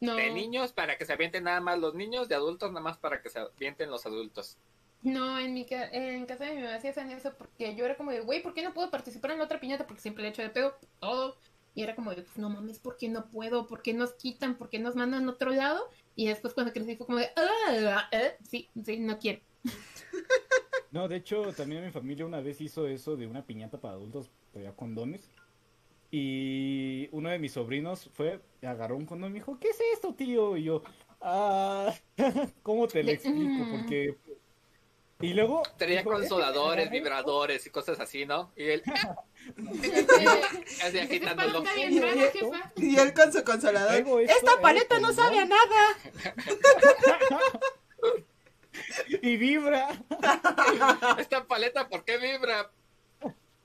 No. 0.00 0.16
De 0.16 0.30
niños 0.30 0.72
para 0.72 0.96
que 0.96 1.04
se 1.04 1.12
avienten 1.12 1.44
nada 1.44 1.60
más 1.60 1.78
los 1.78 1.94
niños, 1.94 2.28
de 2.28 2.34
adultos 2.34 2.70
nada 2.70 2.82
más 2.82 2.98
para 2.98 3.20
que 3.22 3.28
se 3.28 3.38
avienten 3.38 3.90
los 3.90 4.06
adultos. 4.06 4.56
No, 5.02 5.38
en 5.38 5.54
mi 5.54 5.64
ca- 5.64 5.88
en 5.92 6.26
casa 6.26 6.44
de 6.44 6.54
mi 6.56 6.62
mamá 6.62 6.78
sí 6.80 6.88
hacían 6.88 7.10
eso 7.10 7.32
porque 7.36 7.74
yo 7.74 7.84
era 7.84 7.96
como 7.96 8.10
de, 8.10 8.20
güey, 8.20 8.42
¿por 8.42 8.52
qué 8.54 8.62
no 8.62 8.74
puedo 8.74 8.90
participar 8.90 9.30
en 9.32 9.38
la 9.38 9.44
otra 9.44 9.60
piñata? 9.60 9.86
Porque 9.86 10.02
siempre 10.02 10.22
le 10.22 10.30
echo 10.30 10.42
de 10.42 10.50
pedo 10.50 10.74
todo. 10.98 11.36
Y 11.74 11.82
era 11.82 11.94
como 11.94 12.10
de, 12.10 12.22
pues, 12.22 12.36
no 12.36 12.50
mames, 12.50 12.80
¿por 12.80 12.96
qué 12.96 13.08
no 13.08 13.26
puedo? 13.30 13.66
¿Por 13.66 13.80
qué 13.82 13.94
nos 13.94 14.12
quitan? 14.14 14.56
¿Por 14.56 14.68
qué 14.70 14.78
nos 14.78 14.96
mandan 14.96 15.26
a 15.28 15.30
otro 15.32 15.50
lado? 15.50 15.88
Y 16.16 16.26
después 16.26 16.52
cuando 16.52 16.72
crecí 16.72 16.96
fue 16.96 17.06
como 17.06 17.18
de, 17.18 17.30
ah, 17.36 18.08
eh, 18.10 18.36
sí, 18.42 18.68
sí, 18.84 18.98
no 18.98 19.18
quiero. 19.18 19.40
No, 20.90 21.06
de 21.08 21.16
hecho, 21.16 21.52
también 21.52 21.84
mi 21.84 21.90
familia 21.92 22.26
una 22.26 22.40
vez 22.40 22.60
hizo 22.60 22.86
eso 22.88 23.16
de 23.16 23.26
una 23.26 23.44
piñata 23.46 23.78
para 23.80 23.94
adultos, 23.94 24.30
traía 24.52 24.72
condones. 24.72 25.30
Y 26.10 27.08
uno 27.12 27.28
de 27.30 27.38
mis 27.38 27.52
sobrinos 27.52 28.10
fue, 28.12 28.40
agarró 28.62 28.96
un 28.96 29.06
condón 29.06 29.30
y 29.30 29.32
me 29.34 29.38
dijo, 29.38 29.58
¿qué 29.60 29.68
es 29.68 29.78
esto, 29.94 30.12
tío? 30.14 30.56
Y 30.56 30.64
yo, 30.64 30.82
ah, 31.20 31.94
¿cómo 32.62 32.88
te 32.88 33.04
lo 33.04 33.12
explico? 33.12 33.66
Porque... 33.70 34.16
Y 35.20 35.34
luego... 35.34 35.62
Tenía 35.76 35.98
dijo, 35.98 36.14
"Es 36.14 36.20
que 36.22 36.28
consoladores, 36.28 36.84
agarré 36.86 36.98
vibradores 36.98 37.66
y 37.66 37.70
cosas 37.70 38.00
así, 38.00 38.24
¿no? 38.24 38.50
Y 38.56 38.64
él 38.64 38.82
Eh, 40.92 41.00
agitándolo. 41.00 41.62
Y 42.76 42.96
él 42.96 43.14
con 43.14 43.32
su 43.32 43.44
consolador. 43.44 43.94
Esto, 43.94 44.18
Esta 44.18 44.60
paleta 44.60 44.98
no 44.98 45.08
condón". 45.08 45.24
sabe 45.24 45.38
a 45.38 45.44
nada. 45.44 45.96
y 49.22 49.36
vibra. 49.36 49.88
Esta 51.18 51.44
paleta, 51.46 51.88
¿por 51.88 52.04
qué 52.04 52.18
vibra? 52.18 52.70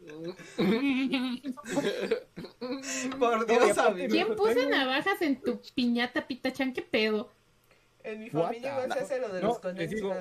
Por 3.20 3.46
Dios, 3.48 3.78
amigo. 3.78 4.08
¿Quién 4.10 4.36
puso 4.36 4.70
navajas 4.70 5.22
en 5.22 5.42
tu 5.42 5.62
piñata, 5.74 6.28
pitachan? 6.28 6.74
¿Qué 6.74 6.82
pedo? 6.82 7.30
En 8.04 8.20
mi 8.20 8.30
familia 8.30 8.72
igual 8.74 8.94
se 8.94 9.00
hace 9.00 9.20
lo 9.20 9.30
de 9.30 9.42
No, 9.42 9.48
los 9.48 9.56
les 9.56 9.62
condones. 9.64 9.90
digo-. 9.92 10.14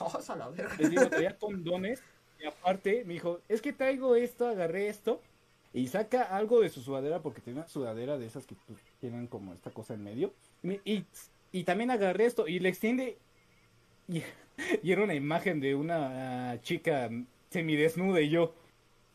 Oh. 0.00 0.22
Les 0.78 0.90
digo, 0.90 1.08
traía 1.08 1.36
condones. 1.38 2.02
Y 2.40 2.46
aparte 2.46 3.04
me 3.04 3.14
dijo, 3.14 3.40
es 3.48 3.62
que 3.62 3.72
traigo 3.72 4.16
esto, 4.16 4.48
agarré 4.48 4.88
esto. 4.88 5.20
Y 5.72 5.88
saca 5.88 6.22
algo 6.22 6.60
de 6.60 6.68
su 6.68 6.82
sudadera, 6.82 7.20
porque 7.20 7.40
tiene 7.40 7.60
una 7.60 7.68
sudadera 7.68 8.16
de 8.18 8.26
esas 8.26 8.46
que 8.46 8.54
pues, 8.66 8.78
tienen 9.00 9.26
como 9.26 9.54
esta 9.54 9.70
cosa 9.70 9.94
en 9.94 10.04
medio. 10.04 10.32
Y, 10.62 10.66
me- 10.66 10.80
y, 10.84 11.04
y 11.54 11.64
también 11.64 11.90
agarré 11.92 12.26
esto 12.26 12.48
y 12.48 12.58
le 12.58 12.68
extiende. 12.68 13.18
Y, 14.08 14.22
y 14.82 14.92
era 14.92 15.04
una 15.04 15.14
imagen 15.14 15.60
de 15.60 15.74
una 15.76 16.60
chica 16.62 17.10
semidesnuda 17.50 18.20
y 18.20 18.30
yo. 18.30 18.54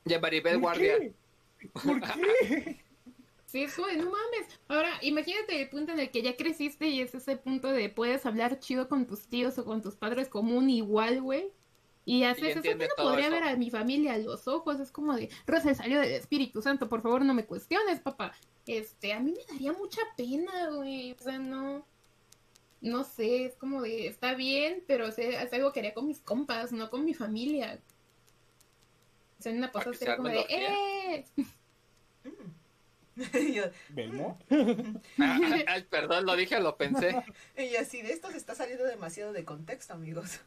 Ya 0.05 0.19
Maribel 0.19 0.59
¿Por 0.59 0.61
Guardia. 0.61 0.99
qué? 0.99 1.13
¿Por 1.73 2.01
qué? 2.03 2.79
Sí, 3.45 3.63
es 3.63 3.75
como 3.75 3.87
no 3.89 4.05
mames. 4.11 4.59
Ahora, 4.67 4.91
imagínate 5.01 5.61
el 5.61 5.69
punto 5.69 5.91
en 5.91 5.99
el 5.99 6.11
que 6.11 6.21
ya 6.21 6.37
creciste 6.37 6.87
y 6.87 7.01
es 7.01 7.13
ese 7.15 7.35
punto 7.37 7.69
de 7.71 7.89
puedes 7.89 8.25
hablar 8.25 8.59
chido 8.59 8.87
con 8.87 9.07
tus 9.07 9.27
tíos 9.27 9.57
o 9.57 9.65
con 9.65 9.81
tus 9.81 9.95
padres 9.97 10.29
como 10.29 10.55
un 10.57 10.69
igual, 10.69 11.21
güey. 11.21 11.51
Y 12.05 12.23
haces 12.23 12.55
eso 12.55 12.61
que 12.63 12.71
entiende 12.71 12.87
no 12.97 13.03
podría 13.03 13.27
eso. 13.27 13.35
ver 13.35 13.43
a 13.43 13.55
mi 13.57 13.69
familia 13.71 14.13
a 14.13 14.17
los 14.19 14.47
ojos. 14.47 14.79
Es 14.79 14.91
como 14.91 15.15
de, 15.15 15.29
Rosa 15.47 15.73
salió 15.75 15.99
del 15.99 16.11
Espíritu 16.13 16.61
Santo, 16.61 16.89
por 16.89 17.01
favor 17.01 17.25
no 17.25 17.33
me 17.33 17.45
cuestiones, 17.45 17.99
papá. 17.99 18.33
Este, 18.65 19.13
a 19.13 19.19
mí 19.19 19.33
me 19.33 19.43
daría 19.53 19.73
mucha 19.73 20.01
pena, 20.17 20.69
güey. 20.71 21.11
O 21.13 21.19
sea, 21.19 21.39
no. 21.39 21.85
No 22.81 23.03
sé, 23.03 23.45
es 23.45 23.55
como 23.55 23.81
de, 23.81 24.07
está 24.07 24.33
bien, 24.35 24.83
pero 24.87 25.07
o 25.07 25.11
sea, 25.11 25.43
es 25.43 25.51
algo 25.53 25.73
que 25.73 25.79
haría 25.79 25.93
con 25.93 26.07
mis 26.07 26.19
compas, 26.19 26.71
no 26.71 26.89
con 26.89 27.03
mi 27.03 27.13
familia. 27.13 27.79
O 29.37 29.41
sea, 29.41 29.51
en 29.51 29.57
una 29.57 29.71
posada 29.71 29.91
que 29.91 29.97
sería 29.97 30.13
se 30.13 30.17
como 30.17 30.29
de, 30.29 30.45
¡eh! 30.49 31.25
Ah, 35.19 35.39
ah, 35.43 35.63
ay, 35.67 35.83
perdón, 35.89 36.25
lo 36.25 36.35
dije, 36.35 36.59
lo 36.59 36.77
pensé. 36.77 37.21
y 37.57 37.75
así, 37.75 38.01
de 38.01 38.13
esto 38.13 38.31
se 38.31 38.37
está 38.37 38.55
saliendo 38.55 38.85
demasiado 38.85 39.33
de 39.33 39.43
contexto, 39.43 39.93
amigos. 39.93 40.39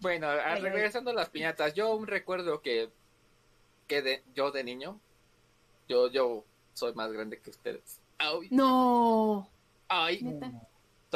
Bueno, 0.00 0.26
a- 0.28 0.52
Ay, 0.52 0.62
ay. 0.64 0.70
regresando 0.70 1.10
a 1.10 1.14
las 1.14 1.28
piñatas, 1.30 1.74
yo 1.74 1.88
aún 1.88 2.06
recuerdo 2.06 2.62
que, 2.62 2.90
que 3.86 4.02
de, 4.02 4.22
yo 4.34 4.50
de 4.52 4.64
niño, 4.64 4.98
yo, 5.88 6.10
yo 6.10 6.44
soy 6.72 6.94
más 6.94 7.12
grande 7.12 7.40
que 7.40 7.50
ustedes. 7.50 8.00
Ay, 8.18 8.48
No. 8.50 9.48
ay. 9.88 10.22
Neta. 10.22 10.50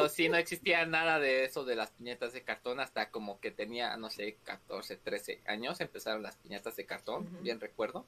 Entonces 0.01 0.17
sí, 0.17 0.29
no 0.29 0.37
existía 0.37 0.85
nada 0.87 1.19
de 1.19 1.45
eso 1.45 1.65
de 1.65 1.77
las 1.77 1.91
piñatas 1.91 2.33
de 2.33 2.43
cartón 2.43 2.81
hasta 2.81 3.11
como 3.11 3.41
que 3.41 3.51
tenía, 3.51 3.97
no 3.97 4.11
sé, 4.11 4.37
14, 4.45 4.97
13 4.97 5.41
años, 5.47 5.81
empezaron 5.81 6.23
las 6.23 6.37
piñatas 6.37 6.77
de 6.77 6.87
cartón, 6.87 7.29
bien 7.43 7.61
recuerdo. 7.61 8.05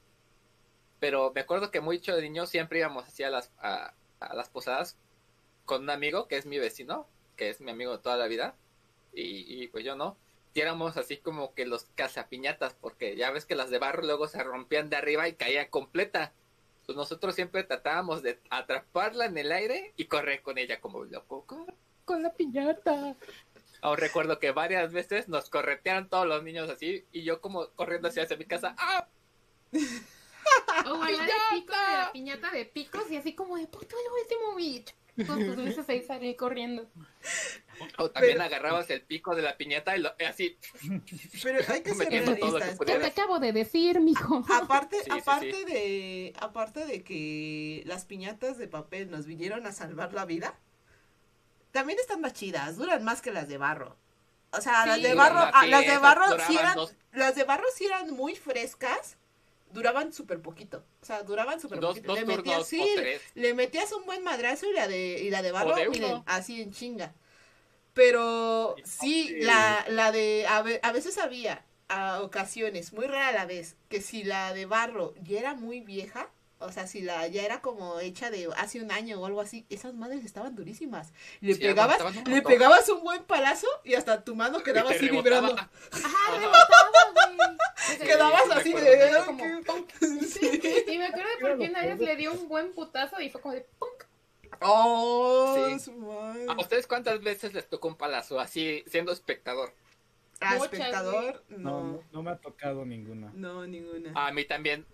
Pero 1.00 1.32
me 1.34 1.40
acuerdo 1.40 1.70
que 1.70 1.80
mucho 1.80 2.14
de 2.14 2.22
niño 2.22 2.46
siempre 2.46 2.78
íbamos 2.78 3.06
así 3.06 3.22
a 3.22 3.30
las, 3.30 3.50
a, 3.58 3.94
a 4.20 4.34
las 4.34 4.48
posadas 4.48 4.96
con 5.64 5.82
un 5.82 5.90
amigo 5.90 6.28
que 6.28 6.36
es 6.36 6.46
mi 6.46 6.58
vecino, 6.58 7.06
que 7.36 7.50
es 7.50 7.60
mi 7.60 7.70
amigo 7.70 7.92
de 7.92 8.02
toda 8.02 8.16
la 8.16 8.26
vida, 8.26 8.54
y, 9.12 9.62
y 9.62 9.68
pues 9.68 9.84
yo 9.84 9.96
no. 9.96 10.16
Y 10.54 10.60
éramos 10.60 10.96
así 10.96 11.16
como 11.16 11.54
que 11.54 11.66
los 11.66 11.84
cazapiñatas, 11.94 12.74
porque 12.74 13.16
ya 13.16 13.30
ves 13.30 13.46
que 13.46 13.54
las 13.54 13.70
de 13.70 13.78
barro 13.78 14.02
luego 14.02 14.28
se 14.28 14.42
rompían 14.42 14.90
de 14.90 14.96
arriba 14.96 15.28
y 15.28 15.34
caían 15.34 15.68
completa. 15.68 16.32
Pues 16.92 16.98
nosotros 16.98 17.34
siempre 17.34 17.64
tratábamos 17.64 18.22
de 18.22 18.38
atraparla 18.50 19.24
en 19.24 19.38
el 19.38 19.50
aire 19.50 19.94
y 19.96 20.04
correr 20.04 20.42
con 20.42 20.58
ella 20.58 20.78
como 20.78 21.04
loco 21.04 21.46
con, 22.04 22.22
la 22.22 22.34
piñata. 22.34 23.16
Aún 23.80 23.96
recuerdo 23.96 24.38
que 24.38 24.50
varias 24.50 24.92
veces 24.92 25.26
nos 25.26 25.48
corretearon 25.48 26.10
todos 26.10 26.26
los 26.26 26.42
niños 26.42 26.68
así 26.68 27.06
y 27.10 27.22
yo 27.22 27.40
como 27.40 27.70
corriendo 27.70 28.08
hacia, 28.08 28.24
hacia 28.24 28.36
mi 28.36 28.44
casa. 28.44 28.74
¡Ah! 28.76 29.08
O 30.86 30.98
bailar 30.98 31.30
el 31.30 31.60
pico 31.60 31.72
de 31.72 31.96
la 31.96 32.12
piñata 32.12 32.50
de 32.50 32.66
picos 32.66 33.10
y 33.10 33.16
así 33.16 33.34
como 33.34 33.56
de 33.56 33.66
puto 33.68 33.96
el 33.96 34.22
último 34.22 34.54
bitch. 34.54 34.94
Tus 35.16 35.56
veces 35.56 35.88
ahí 35.88 36.02
salir 36.02 36.36
corriendo. 36.36 36.88
O 37.98 38.10
también 38.10 38.34
Pero- 38.38 38.44
agarrabas 38.44 38.88
el 38.90 39.02
pico 39.02 39.34
de 39.34 39.42
la 39.42 39.56
piñata 39.56 39.96
y 39.96 40.00
lo, 40.00 40.12
y 40.18 40.24
así. 40.24 40.56
Pero 41.42 41.58
hay 41.68 41.82
que 41.82 41.94
ser 41.94 42.08
que 42.08 42.20
realistas. 42.22 42.78
¿Qué 42.78 42.98
te 42.98 43.06
acabo 43.06 43.38
de 43.38 43.52
decir, 43.52 44.00
mijo? 44.00 44.44
Aparte, 44.52 45.02
Sí, 45.04 45.10
aparte 45.10 45.52
sí. 45.52 45.64
de, 45.64 46.32
aparte 46.40 46.86
de 46.86 47.02
que 47.02 47.82
las 47.86 48.04
piñatas 48.06 48.56
de 48.58 48.68
papel 48.68 49.10
nos 49.10 49.26
vinieron 49.26 49.66
a 49.66 49.72
salvar 49.72 50.12
la 50.14 50.24
vida, 50.24 50.54
también 51.72 51.98
están 51.98 52.20
más 52.20 52.32
chidas, 52.34 52.76
duran 52.76 53.02
más 53.04 53.20
que 53.22 53.32
las 53.32 53.48
de 53.48 53.58
barro. 53.58 53.96
O 54.52 54.60
sea, 54.60 54.84
las 54.86 55.02
de 55.02 55.14
barro, 55.14 55.50
ah, 55.52 55.66
las 55.66 55.86
de 55.86 55.98
barro 55.98 56.24
sí 56.46 56.56
eran, 56.56 56.74
dos- 56.76 56.94
las 57.12 57.34
de 57.34 57.44
barro 57.44 57.64
sí 57.74 57.86
eran 57.86 58.10
muy 58.12 58.34
frescas, 58.36 59.16
duraban 59.72 60.12
súper 60.12 60.40
poquito. 60.40 60.84
O 61.02 61.04
sea, 61.06 61.22
duraban 61.22 61.60
súper 61.60 61.80
poquito. 61.80 62.08
dos 62.08 62.14
Le 62.14 62.24
turnos 62.24 62.36
metías, 62.38 62.62
o 62.62 62.66
sí, 62.68 62.88
tres. 62.94 63.22
le 63.34 63.54
metías 63.54 63.92
un 63.92 64.04
buen 64.06 64.22
madrazo 64.24 64.66
y 64.70 64.72
la 64.74 64.88
de, 64.88 65.20
y 65.22 65.30
la 65.30 65.42
de 65.42 65.52
barro, 65.52 65.74
de 65.74 65.88
miren, 65.88 66.22
así 66.26 66.62
en 66.62 66.72
chinga. 66.72 67.14
Pero 67.94 68.76
sí, 68.84 69.36
la, 69.40 69.84
la 69.88 70.12
de, 70.12 70.46
a, 70.48 70.62
ve- 70.62 70.80
a 70.82 70.92
veces 70.92 71.18
había, 71.18 71.64
a 71.88 72.22
ocasiones, 72.22 72.92
muy 72.92 73.06
rara 73.06 73.32
la 73.32 73.46
vez, 73.46 73.76
que 73.88 74.00
si 74.00 74.24
la 74.24 74.54
de 74.54 74.66
barro 74.66 75.14
ya 75.22 75.38
era 75.40 75.54
muy 75.54 75.80
vieja, 75.80 76.30
o 76.64 76.72
sea, 76.72 76.86
si 76.86 77.02
la 77.02 77.26
ya 77.28 77.42
era 77.42 77.60
como 77.60 78.00
hecha 78.00 78.30
de 78.30 78.48
hace 78.56 78.80
un 78.80 78.90
año 78.90 79.20
o 79.20 79.26
algo 79.26 79.40
así, 79.40 79.66
esas 79.70 79.94
madres 79.94 80.24
estaban 80.24 80.54
durísimas. 80.54 81.12
Le 81.40 81.54
Sí, 81.54 81.60
pegabas, 81.60 82.00
un 82.00 82.32
le 82.32 82.42
pegabas 82.42 82.88
un 82.88 83.02
buen 83.02 83.22
palazo 83.24 83.66
y 83.84 83.94
hasta 83.94 84.24
tu 84.24 84.34
mano 84.34 84.62
quedaba 84.62 84.90
así 84.90 85.08
rebotaba. 85.08 85.40
vibrando. 85.48 85.62
Ajá, 85.92 86.38
rebotaba, 86.38 86.90
güey. 87.36 87.48
O 87.82 87.94
sea, 87.96 88.06
Quedabas 88.06 88.46
me 88.46 88.54
así 88.54 88.72
de 88.72 89.10
mucho. 89.10 89.26
como 89.26 89.44
"Ay, 89.44 89.62
punk. 89.64 89.88
qué-". 90.00 90.24
Sí. 90.24 90.84
Y 90.88 90.98
me 90.98 91.06
acuerdo 91.06 91.28
porque 91.40 91.68
una 91.68 91.84
vez 91.84 91.98
le 91.98 92.16
dio 92.16 92.32
un 92.32 92.48
buen 92.48 92.72
putazo 92.72 93.20
y 93.20 93.28
fue 93.28 93.40
como 93.40 93.54
de 93.54 93.66
punk. 93.78 94.04
Oh, 94.60 95.76
Sí. 95.78 95.90
¿A 96.48 96.60
ustedes 96.60 96.86
cuántas 96.86 97.20
veces 97.22 97.52
les 97.54 97.68
tocó 97.68 97.88
un 97.88 97.96
palazo 97.96 98.38
así 98.40 98.84
siendo 98.86 99.12
espectador? 99.12 99.74
A 100.40 100.54
Muchas, 100.54 100.72
espectador, 100.72 101.42
No, 101.50 101.58
no. 101.58 101.80
no, 101.92 102.02
no 102.12 102.22
me 102.22 102.30
ha 102.32 102.36
tocado 102.36 102.84
ninguna. 102.84 103.30
No, 103.34 103.66
ninguna. 103.66 104.12
A 104.14 104.32
mí 104.32 104.44
también 104.44 104.86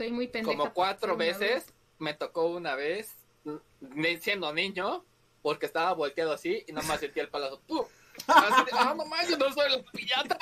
Estoy 0.00 0.12
muy 0.12 0.28
pendeja. 0.28 0.56
como 0.56 0.72
cuatro 0.72 1.14
veces 1.14 1.66
me 1.98 2.14
tocó 2.14 2.46
una 2.46 2.74
vez 2.74 3.14
siendo 4.22 4.50
niño 4.54 5.04
porque 5.42 5.66
estaba 5.66 5.92
volteado 5.92 6.32
así 6.32 6.64
y 6.66 6.72
nomás 6.72 7.00
sentía 7.00 7.22
el 7.22 7.28
palazo 7.28 7.60
¡pum! 7.66 7.84
Así 8.26 8.70
ah 8.72 8.94
no 8.96 9.04
manches 9.04 9.38
no 9.38 9.52
soy 9.52 9.70
la 9.70 9.82
piñata 9.92 10.38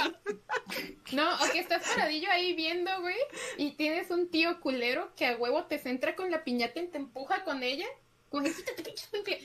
No, 1.11 1.35
o 1.35 1.53
que 1.53 1.59
estás 1.59 1.83
paradillo 1.89 2.31
ahí 2.31 2.55
viendo, 2.55 3.01
güey, 3.01 3.17
y 3.57 3.73
tienes 3.73 4.13
un 4.13 4.31
tío 4.31 4.61
culero 4.61 5.13
que 5.17 5.27
a 5.27 5.37
huevo 5.37 5.65
te 5.65 5.81
centra 5.81 6.15
con 6.15 6.31
la 6.31 6.45
piñata 6.45 6.79
y 6.79 6.87
te 6.87 6.99
empuja 6.99 7.43
con 7.43 7.65
ella. 7.65 7.87
Como 8.31 8.45
que 8.45 8.53
quítate, 8.53 8.83
pinche 8.85 9.05
escuincle". 9.07 9.41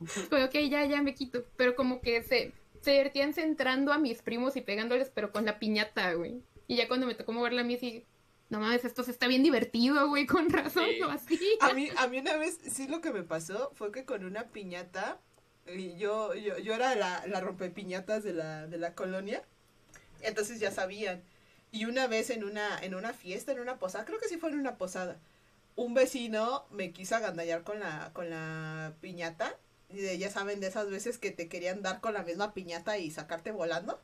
Como, 0.30 0.44
ok, 0.44 0.54
ya, 0.70 0.86
ya 0.86 1.02
me 1.02 1.14
quito. 1.14 1.44
Pero 1.56 1.76
como 1.76 2.00
que 2.00 2.22
se, 2.22 2.52
se 2.80 2.92
divertían 2.92 3.34
centrando 3.34 3.92
a 3.92 3.98
mis 3.98 4.22
primos 4.22 4.56
y 4.56 4.62
pegándoles, 4.62 5.10
pero 5.14 5.32
con 5.32 5.44
la 5.44 5.58
piñata, 5.58 6.14
güey. 6.14 6.40
Y 6.66 6.76
ya 6.76 6.88
cuando 6.88 7.06
me 7.06 7.14
tocó 7.14 7.32
moverla 7.32 7.60
a 7.60 7.64
mí, 7.64 7.76
sí, 7.76 8.04
no 8.52 8.60
mames, 8.60 8.84
esto 8.84 9.02
se 9.02 9.10
está 9.10 9.26
bien 9.26 9.42
divertido, 9.42 10.08
güey, 10.08 10.26
con 10.26 10.48
razón, 10.50 10.84
Sí. 10.88 10.98
no 11.00 11.10
así. 11.10 11.38
A 11.60 11.72
mí, 11.72 11.88
a 11.96 12.06
mí 12.06 12.18
una 12.18 12.36
vez, 12.36 12.58
sí 12.70 12.86
lo 12.86 13.00
que 13.00 13.10
me 13.12 13.22
pasó 13.24 13.72
fue 13.74 13.90
que 13.90 14.04
con 14.04 14.24
una 14.24 14.44
piñata, 14.48 15.18
y 15.66 15.96
yo, 15.96 16.34
yo, 16.34 16.58
yo 16.58 16.74
era 16.74 16.94
la, 16.94 17.26
la 17.26 17.40
rompepiñatas 17.40 18.22
de 18.22 18.34
la, 18.34 18.66
de 18.66 18.78
la 18.78 18.94
colonia, 18.94 19.42
entonces 20.20 20.60
ya 20.60 20.70
sabían. 20.70 21.22
Y 21.70 21.86
una 21.86 22.06
vez 22.06 22.30
en 22.30 22.44
una, 22.44 22.78
en 22.82 22.94
una 22.94 23.12
fiesta, 23.12 23.52
en 23.52 23.60
una 23.60 23.78
posada, 23.78 24.04
creo 24.04 24.18
que 24.20 24.28
sí 24.28 24.36
fue 24.36 24.50
en 24.50 24.58
una 24.60 24.76
posada, 24.76 25.18
un 25.74 25.94
vecino 25.94 26.66
me 26.70 26.92
quiso 26.92 27.16
agandallar 27.16 27.62
con 27.64 27.80
la, 27.80 28.10
con 28.12 28.28
la 28.30 28.92
piñata. 29.00 29.56
Y 29.88 29.96
de- 29.98 30.18
ya 30.18 30.30
saben 30.30 30.60
de 30.60 30.66
esas 30.68 30.88
veces 30.90 31.18
que 31.18 31.30
te 31.32 31.48
querían 31.48 31.82
dar 31.82 32.00
con 32.00 32.14
la 32.14 32.22
misma 32.22 32.54
piñata 32.54 32.96
y 32.98 33.10
sacarte 33.10 33.52
volando. 33.52 34.00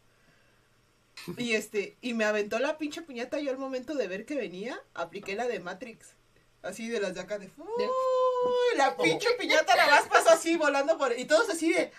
Y 1.36 1.54
este, 1.54 1.96
y 2.00 2.14
me 2.14 2.24
aventó 2.24 2.58
la 2.58 2.78
pinche 2.78 3.02
piñata 3.02 3.40
yo 3.40 3.50
al 3.50 3.58
momento 3.58 3.94
de 3.94 4.08
ver 4.08 4.24
que 4.24 4.34
venía, 4.34 4.80
apliqué 4.94 5.34
la 5.34 5.46
de 5.46 5.60
Matrix. 5.60 6.14
Así 6.62 6.88
de 6.88 7.00
las 7.00 7.14
de 7.14 7.20
acá 7.20 7.38
de 7.38 7.50
¡Uy! 7.56 8.76
La 8.76 8.96
pinche 8.96 9.28
piñata 9.38 9.76
la 9.76 9.86
más 9.86 10.08
pasó 10.08 10.30
así 10.30 10.56
volando 10.56 10.98
por. 10.98 11.16
Y 11.18 11.24
todos 11.24 11.48
así 11.50 11.72
de. 11.72 11.92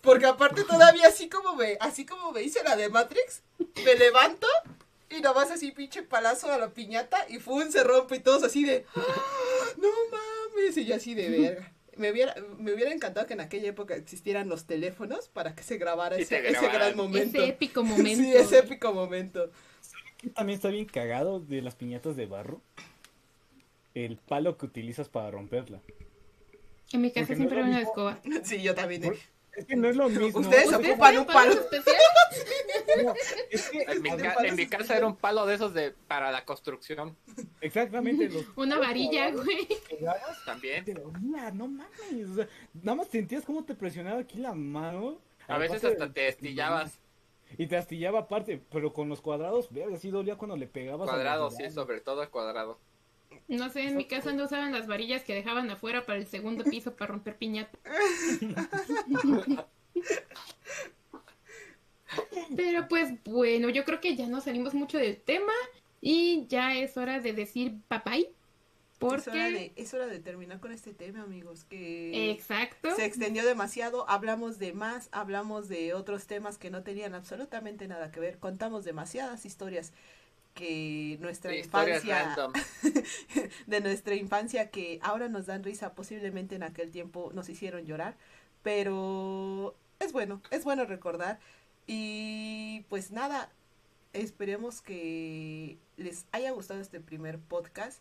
Porque 0.00 0.26
aparte 0.26 0.64
todavía 0.64 1.08
así 1.08 1.28
como 1.28 1.54
me, 1.54 1.76
así 1.80 2.06
como 2.06 2.32
me 2.32 2.42
hice 2.42 2.62
la 2.62 2.74
de 2.74 2.88
Matrix, 2.88 3.42
me 3.84 3.94
levanto 3.96 4.46
y 5.10 5.20
nomás 5.20 5.50
así 5.50 5.72
pinche 5.72 6.02
palazo 6.02 6.50
a 6.50 6.56
la 6.56 6.70
piñata 6.70 7.26
y 7.28 7.38
¡fum! 7.38 7.70
se 7.70 7.84
rompe 7.84 8.16
y 8.16 8.20
todos 8.20 8.44
así 8.44 8.64
de 8.64 8.86
no 9.76 9.88
mames, 10.10 10.76
y 10.76 10.84
yo 10.84 10.94
así 10.94 11.14
de 11.14 11.28
verga. 11.28 11.72
Me 12.00 12.10
hubiera, 12.10 12.34
me 12.58 12.72
hubiera 12.72 12.92
encantado 12.92 13.26
que 13.26 13.34
en 13.34 13.40
aquella 13.42 13.68
época 13.68 13.94
existieran 13.94 14.48
los 14.48 14.64
teléfonos 14.64 15.28
para 15.28 15.54
que 15.54 15.62
se 15.62 15.76
grabara 15.76 16.16
ese, 16.16 16.48
ese 16.48 16.68
gran 16.68 16.96
momento. 16.96 17.38
Ese 17.38 17.48
épico 17.50 17.84
momento. 17.84 18.22
Sí, 18.22 18.32
ese 18.34 18.58
épico 18.60 18.94
momento. 18.94 19.50
También 20.34 20.56
está 20.56 20.68
bien 20.70 20.86
cagado 20.86 21.40
de 21.40 21.60
las 21.60 21.74
piñatas 21.74 22.16
de 22.16 22.24
barro. 22.24 22.62
El 23.94 24.16
palo 24.16 24.56
que 24.56 24.64
utilizas 24.64 25.10
para 25.10 25.30
romperla. 25.30 25.80
En 26.92 27.02
mi 27.02 27.10
casa 27.10 27.26
Porque 27.26 27.36
siempre 27.36 27.58
lo 27.58 27.64
una 27.66 27.76
mismo. 27.76 27.90
escoba. 27.90 28.20
Sí, 28.44 28.62
yo 28.62 28.74
también. 28.74 29.02
Por- 29.02 29.16
Es 29.56 29.64
que 29.66 29.76
no 29.76 29.88
es 29.88 29.96
lo 29.96 30.08
mismo. 30.08 30.40
Ustedes 30.40 30.66
O 30.66 30.70
sea, 30.70 30.78
¿Ustedes 30.78 30.92
ocupan 30.94 31.18
un 31.18 31.26
palo. 31.26 31.38
palos 31.38 31.56
especiales? 31.56 32.02
no, 33.04 33.14
es 33.50 33.68
que- 33.70 33.82
En 33.82 34.02
mi, 34.02 34.10
De 34.10 34.16
ca- 34.22 34.34
palos 34.34 34.50
en 34.50 34.56
mi 34.56 34.66
casa 34.68 34.96
era 34.96 35.06
un 35.06 35.16
palo 35.16 35.46
de 35.46 35.54
esos 35.54 35.74
de 35.74 35.90
para 36.06 36.30
la 36.30 36.44
construcción 36.44 37.16
exactamente. 37.60 38.28
Los 38.28 38.44
Una 38.56 38.78
varilla, 38.78 39.30
güey. 39.30 39.68
también. 40.46 40.84
te 40.84 40.94
dolía, 40.94 41.50
no 41.50 41.68
mames. 41.68 42.28
O 42.30 42.34
sea, 42.36 42.48
nada 42.74 42.96
más 42.96 43.08
sentías 43.08 43.44
cómo 43.44 43.64
te 43.64 43.74
presionaba 43.74 44.20
aquí 44.20 44.38
la 44.38 44.52
mano. 44.54 45.18
A 45.48 45.58
veces 45.58 45.82
hasta 45.84 46.12
te 46.12 46.28
estillabas 46.28 47.00
Y 47.58 47.66
te 47.66 47.76
astillaba 47.76 48.20
aparte, 48.20 48.62
pero 48.70 48.92
con 48.92 49.08
los 49.08 49.20
cuadrados, 49.20 49.72
verga, 49.72 49.96
sí 49.98 50.10
dolía 50.10 50.36
cuando 50.36 50.56
le 50.56 50.68
pegabas. 50.68 51.08
cuadrados, 51.08 51.56
sí, 51.56 51.68
sobre 51.70 52.00
todo 52.00 52.22
el 52.22 52.28
cuadrado. 52.30 52.78
No 53.48 53.68
sé, 53.68 53.82
en 53.82 53.96
mi 53.96 54.06
casa 54.06 54.32
no 54.32 54.44
usaban 54.44 54.72
las 54.72 54.86
varillas 54.86 55.24
que 55.24 55.34
dejaban 55.34 55.68
afuera 55.70 56.06
para 56.06 56.18
el 56.18 56.26
segundo 56.26 56.64
piso 56.64 56.94
para 56.94 57.12
romper 57.12 57.36
piñata. 57.36 57.78
Pero 62.56 62.88
pues 62.88 63.12
bueno, 63.24 63.68
yo 63.68 63.84
creo 63.84 64.00
que 64.00 64.16
ya 64.16 64.26
nos 64.26 64.44
salimos 64.44 64.74
mucho 64.74 64.98
del 64.98 65.16
tema 65.16 65.52
y 66.00 66.46
ya 66.48 66.74
es 66.76 66.96
hora 66.96 67.20
de 67.20 67.32
decir 67.32 67.74
papay. 67.88 68.22
Es 68.22 69.02
hora, 69.02 69.22
Porque... 69.24 69.38
de, 69.38 69.72
es 69.76 69.94
hora 69.94 70.06
de 70.06 70.18
terminar 70.18 70.60
con 70.60 70.72
este 70.72 70.92
tema, 70.92 71.22
amigos. 71.22 71.64
Que 71.64 72.30
Exacto. 72.30 72.94
se 72.94 73.06
extendió 73.06 73.46
demasiado. 73.46 74.08
Hablamos 74.08 74.58
de 74.58 74.74
más, 74.74 75.08
hablamos 75.10 75.68
de 75.68 75.94
otros 75.94 76.26
temas 76.26 76.58
que 76.58 76.70
no 76.70 76.82
tenían 76.82 77.14
absolutamente 77.14 77.88
nada 77.88 78.10
que 78.10 78.20
ver. 78.20 78.38
Contamos 78.38 78.84
demasiadas 78.84 79.46
historias 79.46 79.92
que 80.54 81.18
nuestra 81.20 81.52
Sí, 81.52 81.58
infancia 81.58 82.36
de 83.66 83.80
nuestra 83.80 84.14
infancia 84.14 84.70
que 84.70 84.98
ahora 85.02 85.28
nos 85.28 85.46
dan 85.46 85.62
risa, 85.64 85.94
posiblemente 85.94 86.54
en 86.56 86.62
aquel 86.62 86.90
tiempo 86.90 87.30
nos 87.34 87.48
hicieron 87.48 87.84
llorar, 87.86 88.16
pero 88.62 89.74
es 89.98 90.12
bueno, 90.12 90.42
es 90.50 90.64
bueno 90.64 90.84
recordar. 90.84 91.38
Y 91.86 92.84
pues 92.88 93.10
nada, 93.10 93.50
esperemos 94.12 94.80
que 94.82 95.78
les 95.96 96.26
haya 96.32 96.50
gustado 96.52 96.80
este 96.80 97.00
primer 97.00 97.38
podcast, 97.38 98.00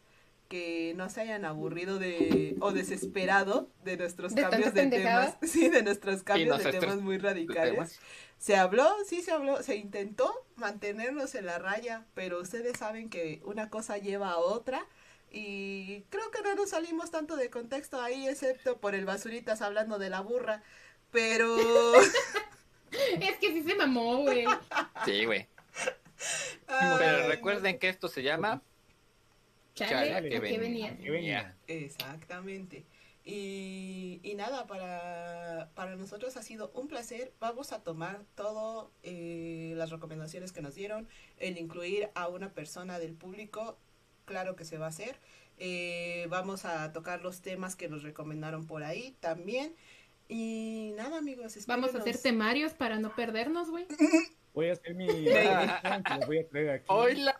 que 0.50 0.94
no 0.98 1.10
se 1.10 1.22
hayan 1.22 1.46
aburrido 1.46 2.00
de 2.00 2.58
o 2.60 2.72
desesperado 2.72 3.70
de 3.84 3.96
nuestros 3.98 4.36
De 4.36 4.42
cambios 4.42 4.74
de 4.74 4.82
pendejada. 4.82 5.34
temas, 5.38 5.38
sí, 5.52 5.70
de 5.70 5.84
nuestros 5.84 6.24
cambios 6.24 6.62
de 6.64 6.72
temas 6.72 6.98
muy 6.98 7.18
radicales. 7.18 7.72
temas. 7.74 8.00
Se 8.38 8.56
habló, 8.56 8.90
sí 9.08 9.22
se 9.22 9.32
habló, 9.32 9.62
se 9.64 9.76
intentó 9.76 10.34
mantenernos 10.56 11.36
en 11.36 11.46
la 11.46 11.60
raya, 11.60 12.06
pero 12.14 12.42
ustedes 12.42 12.78
saben 12.78 13.10
que 13.10 13.42
una 13.46 13.70
cosa 13.70 13.98
lleva 13.98 14.32
a 14.32 14.38
otra 14.38 14.86
y 15.32 16.02
creo 16.10 16.32
que 16.32 16.42
no 16.42 16.56
nos 16.56 16.72
salimos 16.72 17.12
tanto 17.12 17.36
de 17.36 17.50
contexto 17.50 18.02
ahí, 18.02 18.28
excepto 18.28 18.78
por 18.78 18.96
el 18.96 19.06
basuritas 19.06 19.62
hablando 19.62 20.00
de 20.00 20.10
la 20.10 20.22
burra, 20.22 20.64
pero 21.12 21.56
Es 22.92 23.38
que 23.38 23.54
sí 23.54 23.62
se 23.64 23.76
mamó, 23.76 24.18
güey. 24.18 24.46
Sí, 25.06 25.26
güey. 25.26 25.48
Pero 26.68 27.28
recuerden 27.28 27.78
que 27.80 27.90
esto 27.90 28.08
se 28.08 28.24
llama 28.24 28.62
Chale, 29.88 30.12
Chale, 30.12 30.16
¿a 30.16 30.30
que 30.30 30.40
venía. 30.40 30.60
venía? 30.60 30.98
Que 30.98 31.12
venía. 31.12 31.58
Exactamente. 31.68 32.86
Y, 33.26 34.20
y 34.24 34.34
nada, 34.36 34.66
para, 34.66 35.70
para 35.76 35.96
nosotros 35.96 36.36
ha 36.38 36.42
sido 36.44 36.72
un 36.74 36.88
placer. 36.88 37.34
Vamos 37.40 37.72
a 37.74 37.84
tomar 37.84 38.24
todo 38.36 38.92
eh, 39.04 39.74
las 39.76 39.90
recomendaciones 39.92 40.52
que 40.52 40.62
nos 40.62 40.76
dieron, 40.76 41.08
el 41.38 41.58
incluir 41.58 42.10
a 42.16 42.28
una 42.28 42.54
persona 42.54 42.98
del 42.98 43.14
público, 43.14 43.78
claro 44.26 44.56
que 44.56 44.66
se 44.66 44.78
va 44.78 44.86
a 44.88 44.90
hacer. 44.90 45.20
Eh, 45.58 46.26
vamos 46.30 46.66
a 46.66 46.92
tocar 46.94 47.22
los 47.22 47.42
temas 47.42 47.76
que 47.76 47.90
nos 47.90 48.02
recomendaron 48.04 48.66
por 48.66 48.84
ahí 48.84 49.16
también. 49.20 49.76
Y 50.28 50.94
nada, 50.96 51.18
amigos, 51.18 51.58
Vamos 51.68 51.88
a 51.96 52.00
hacer 52.00 52.16
espérenos. 52.16 52.22
temarios 52.24 52.74
para 52.74 53.00
no 53.00 53.16
perdernos, 53.16 53.70
güey. 53.70 53.86
Voy 54.54 54.70
a 54.70 54.74
hacer 54.74 54.96
mi. 54.96 55.08
lo 55.08 56.26
voy 56.26 56.40
a 56.40 56.48
traer 56.50 56.70
aquí. 56.72 56.86
Oila. 56.88 57.40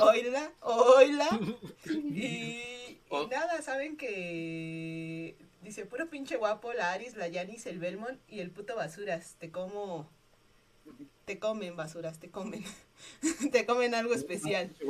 Oíla, 0.00 0.52
oíla. 0.60 1.28
Y, 1.86 2.26
y 2.26 3.00
Oh. 3.10 3.28
nada, 3.28 3.62
saben 3.62 3.96
que 3.96 5.36
dice 5.62 5.86
puro 5.86 6.08
pinche 6.10 6.36
guapo, 6.36 6.72
la 6.72 6.92
Aris, 6.92 7.14
la 7.16 7.28
Yanis, 7.28 7.66
el 7.66 7.78
Belmont 7.78 8.18
y 8.28 8.40
el 8.40 8.50
puto 8.50 8.74
basuras. 8.74 9.36
Te 9.38 9.50
como. 9.50 10.08
Te 11.24 11.38
comen 11.38 11.76
basuras, 11.76 12.18
te 12.18 12.30
comen. 12.30 12.64
te 13.52 13.64
comen 13.66 13.94
algo 13.94 14.14
especial. 14.14 14.70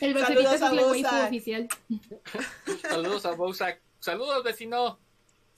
El 0.00 0.18
Saludos 0.18 0.60
a 0.62 0.72
la 0.74 0.86
waifu 0.88 1.08
Bosa. 1.08 1.26
oficial. 1.26 1.68
Saludos 2.82 3.26
a 3.26 3.32
Bousak. 3.32 3.80
Saludos, 4.00 4.42
vecino. 4.44 4.98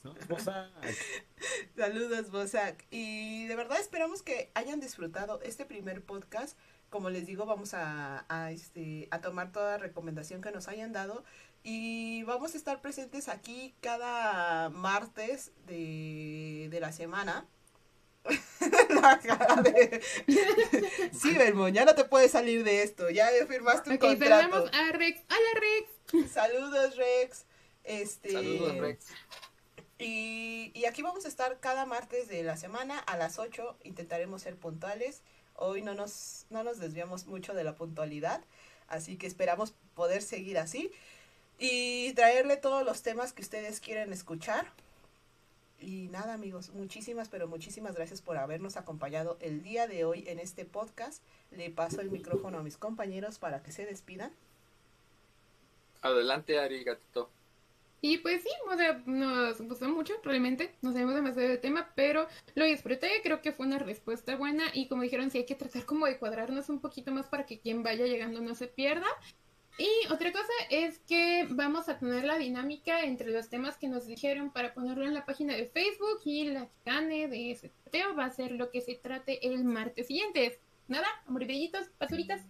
Saludos, 1.76 2.30
Bosak. 2.30 2.86
Y 2.90 3.46
de 3.46 3.56
verdad 3.56 3.78
esperamos 3.80 4.22
que 4.22 4.50
hayan 4.54 4.80
disfrutado 4.80 5.40
este 5.42 5.64
primer 5.66 6.02
podcast. 6.02 6.56
Como 6.88 7.10
les 7.10 7.26
digo, 7.26 7.46
vamos 7.46 7.74
a, 7.74 8.24
a, 8.28 8.50
este, 8.50 9.06
a 9.10 9.20
tomar 9.20 9.52
toda 9.52 9.78
recomendación 9.78 10.40
que 10.42 10.50
nos 10.50 10.68
hayan 10.68 10.92
dado. 10.92 11.24
Y 11.62 12.22
vamos 12.24 12.54
a 12.54 12.56
estar 12.56 12.80
presentes 12.80 13.28
aquí 13.28 13.74
cada 13.80 14.70
martes 14.70 15.52
de, 15.66 16.68
de 16.70 16.80
la 16.80 16.92
semana. 16.92 17.46
La 18.90 19.18
cara 19.20 19.62
de- 19.62 20.02
Sí, 21.12 21.34
Belmont, 21.34 21.74
ya 21.74 21.84
no 21.84 21.94
te 21.94 22.04
puedes 22.04 22.30
salir 22.32 22.64
de 22.64 22.82
esto. 22.82 23.08
Ya 23.10 23.28
firmaste 23.48 23.90
un 23.90 23.96
Ok, 23.96 24.02
contrato. 24.02 24.66
a 24.72 24.92
Rex. 24.92 25.20
Hola, 25.28 25.60
Rex. 25.60 26.32
Saludos, 26.32 26.96
Rex. 26.96 27.46
Este, 27.84 28.32
Saludos, 28.32 28.76
Rex. 28.78 29.06
Y, 30.00 30.84
aquí 30.86 31.02
vamos 31.02 31.24
a 31.24 31.28
estar 31.28 31.60
cada 31.60 31.86
martes 31.86 32.28
de 32.28 32.42
la 32.42 32.56
semana 32.56 32.98
a 32.98 33.16
las 33.16 33.38
8. 33.38 33.76
Intentaremos 33.84 34.42
ser 34.42 34.56
puntuales. 34.56 35.22
Hoy 35.54 35.82
no 35.82 35.94
nos, 35.94 36.46
no 36.50 36.64
nos 36.64 36.78
desviamos 36.78 37.26
mucho 37.26 37.54
de 37.54 37.64
la 37.64 37.74
puntualidad. 37.74 38.42
Así 38.88 39.16
que 39.16 39.26
esperamos 39.26 39.74
poder 39.94 40.22
seguir 40.22 40.58
así. 40.58 40.90
Y 41.58 42.12
traerle 42.14 42.56
todos 42.56 42.84
los 42.84 43.02
temas 43.02 43.32
que 43.32 43.42
ustedes 43.42 43.80
quieren 43.80 44.12
escuchar. 44.12 44.66
Y 45.78 46.08
nada 46.08 46.34
amigos, 46.34 46.70
muchísimas, 46.70 47.28
pero 47.28 47.48
muchísimas 47.48 47.94
gracias 47.94 48.20
por 48.20 48.36
habernos 48.36 48.76
acompañado 48.76 49.38
el 49.40 49.62
día 49.62 49.86
de 49.86 50.04
hoy 50.04 50.24
en 50.28 50.38
este 50.38 50.64
podcast. 50.64 51.22
Le 51.50 51.70
paso 51.70 52.00
el 52.00 52.10
micrófono 52.10 52.58
a 52.58 52.62
mis 52.62 52.76
compañeros 52.76 53.38
para 53.38 53.62
que 53.62 53.72
se 53.72 53.86
despidan. 53.86 54.32
Adelante, 56.02 56.58
Ari 56.58 56.84
Gatito. 56.84 57.30
Y 58.02 58.18
pues 58.18 58.42
sí, 58.42 58.48
o 58.72 58.76
sea, 58.76 59.02
nos 59.06 59.60
gustó 59.60 59.88
mucho, 59.88 60.14
realmente. 60.24 60.74
Nos 60.80 60.94
sabemos 60.94 61.14
demasiado 61.14 61.48
del 61.48 61.60
tema, 61.60 61.90
pero 61.94 62.26
lo 62.54 62.64
disfruté. 62.64 63.10
Creo 63.22 63.42
que 63.42 63.52
fue 63.52 63.66
una 63.66 63.78
respuesta 63.78 64.36
buena. 64.36 64.64
Y 64.72 64.88
como 64.88 65.02
dijeron, 65.02 65.30
sí 65.30 65.38
hay 65.38 65.46
que 65.46 65.54
tratar 65.54 65.84
como 65.84 66.06
de 66.06 66.18
cuadrarnos 66.18 66.68
un 66.70 66.80
poquito 66.80 67.12
más 67.12 67.26
para 67.26 67.44
que 67.44 67.60
quien 67.60 67.82
vaya 67.82 68.06
llegando 68.06 68.40
no 68.40 68.54
se 68.54 68.68
pierda. 68.68 69.06
Y 69.78 70.12
otra 70.12 70.32
cosa 70.32 70.52
es 70.68 70.98
que 71.00 71.46
vamos 71.50 71.88
a 71.88 71.98
tener 71.98 72.24
la 72.24 72.36
dinámica 72.36 73.02
entre 73.02 73.30
los 73.30 73.48
temas 73.48 73.78
que 73.78 73.88
nos 73.88 74.06
dijeron 74.06 74.50
para 74.50 74.74
ponerlo 74.74 75.06
en 75.06 75.14
la 75.14 75.24
página 75.24 75.54
de 75.54 75.66
Facebook 75.66 76.20
y 76.24 76.50
la 76.50 76.68
gane 76.84 77.28
de 77.28 77.50
ese 77.50 77.70
sorteo 77.70 78.14
va 78.14 78.26
a 78.26 78.30
ser 78.30 78.52
lo 78.52 78.70
que 78.70 78.82
se 78.82 78.96
trate 78.96 79.46
el 79.46 79.64
martes 79.64 80.08
siguiente. 80.08 80.58
Nada, 80.88 81.06
amorillitos, 81.26 81.88
basuritas. 81.98 82.42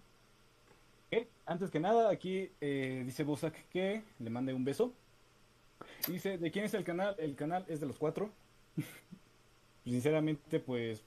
Ok, 1.12 1.26
Antes 1.46 1.70
que 1.70 1.78
nada, 1.78 2.10
aquí 2.10 2.50
eh, 2.60 3.02
dice 3.04 3.22
Bosak 3.22 3.68
que 3.68 4.02
le 4.18 4.30
mande 4.30 4.54
un 4.54 4.64
beso. 4.64 4.92
Dice, 6.06 6.38
¿de 6.38 6.50
quién 6.50 6.64
es 6.64 6.74
el 6.74 6.84
canal? 6.84 7.14
El 7.18 7.34
canal 7.34 7.64
es 7.68 7.80
de 7.80 7.86
los 7.86 7.98
cuatro. 7.98 8.30
Sinceramente, 9.84 10.60
pues 10.60 11.04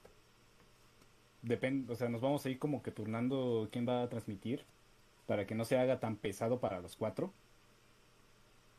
depende, 1.41 1.91
o 1.91 1.95
sea, 1.95 2.09
nos 2.09 2.21
vamos 2.21 2.45
a 2.45 2.49
ir 2.49 2.57
como 2.57 2.81
que 2.81 2.91
turnando 2.91 3.67
quién 3.71 3.87
va 3.87 4.03
a 4.03 4.09
transmitir 4.09 4.63
para 5.27 5.45
que 5.45 5.55
no 5.55 5.65
se 5.65 5.77
haga 5.77 5.99
tan 5.99 6.15
pesado 6.15 6.59
para 6.59 6.79
los 6.81 6.95
cuatro. 6.95 7.31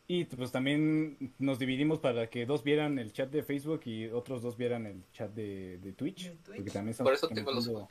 Y 0.07 0.25
pues 0.27 0.53
también 0.53 1.33
nos 1.39 1.59
dividimos 1.59 1.99
para 1.99 2.29
que 2.29 2.45
dos 2.45 2.63
vieran 2.63 2.99
el 2.99 3.13
chat 3.13 3.31
de 3.31 3.43
Facebook 3.43 3.81
y 3.87 4.07
otros 4.07 4.43
dos 4.43 4.57
vieran 4.59 4.87
el 4.87 5.03
chat 5.13 5.33
de, 5.33 5.79
de 5.79 5.93
Twitch. 5.93 6.25
De 6.25 6.37
Twitch. 6.37 6.57
Porque 6.57 6.71
también 6.71 6.97
Por 6.97 7.15
eso 7.15 7.29
tengo 7.29 7.53
los 7.53 7.69
ojos. 7.69 7.89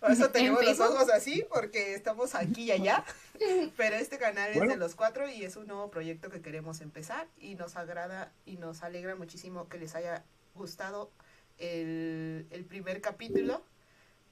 Por 0.00 0.10
eso 0.10 0.30
tenemos 0.32 0.60
¿En 0.62 0.66
los 0.68 0.80
ojos 0.80 1.08
así, 1.10 1.44
porque 1.52 1.94
estamos 1.94 2.34
aquí 2.34 2.64
y 2.64 2.70
allá. 2.72 3.04
Pero 3.76 3.96
este 3.96 4.18
canal 4.18 4.50
es 4.50 4.56
Bueno. 4.58 4.72
de 4.72 4.78
los 4.78 4.94
cuatro 4.94 5.28
y 5.28 5.44
es 5.44 5.56
un 5.56 5.66
nuevo 5.66 5.90
proyecto 5.90 6.30
que 6.30 6.40
queremos 6.40 6.80
empezar. 6.80 7.26
Y 7.38 7.54
nos 7.54 7.76
agrada 7.76 8.32
y 8.46 8.56
nos 8.56 8.82
alegra 8.82 9.14
muchísimo 9.16 9.68
que 9.68 9.78
les 9.78 9.94
haya 9.94 10.24
gustado 10.54 11.10
el, 11.58 12.46
el 12.50 12.64
primer 12.64 13.00
capítulo. 13.00 13.62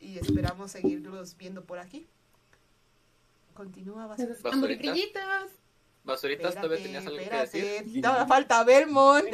Y 0.01 0.19
esperamos 0.19 0.73
seguirlos 0.73 1.36
viendo 1.36 1.65
por 1.65 1.78
aquí. 1.78 2.07
Continúa, 3.55 4.07
¿Basurita? 4.07 4.49
hamburguillitos. 4.51 5.51
Basuritas, 6.05 6.55
todavía 6.57 6.82
tenías 6.82 7.07
algo 7.07 7.19
que 7.19 7.31
decir. 7.31 8.03
Todavía 8.03 8.27
falta 8.27 8.65
Belmont. 8.65 9.24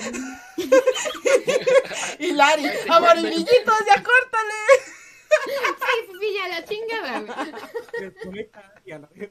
y 2.18 2.32
Lari. 2.32 2.66
Amarillitos, 2.90 3.78
ya 3.86 4.02
córtale. 4.02 4.54
Ay, 5.98 6.06
sí, 6.20 6.34
ya 6.34 6.48
la 6.48 6.64
chingada, 6.64 7.20
güey. 7.20 7.52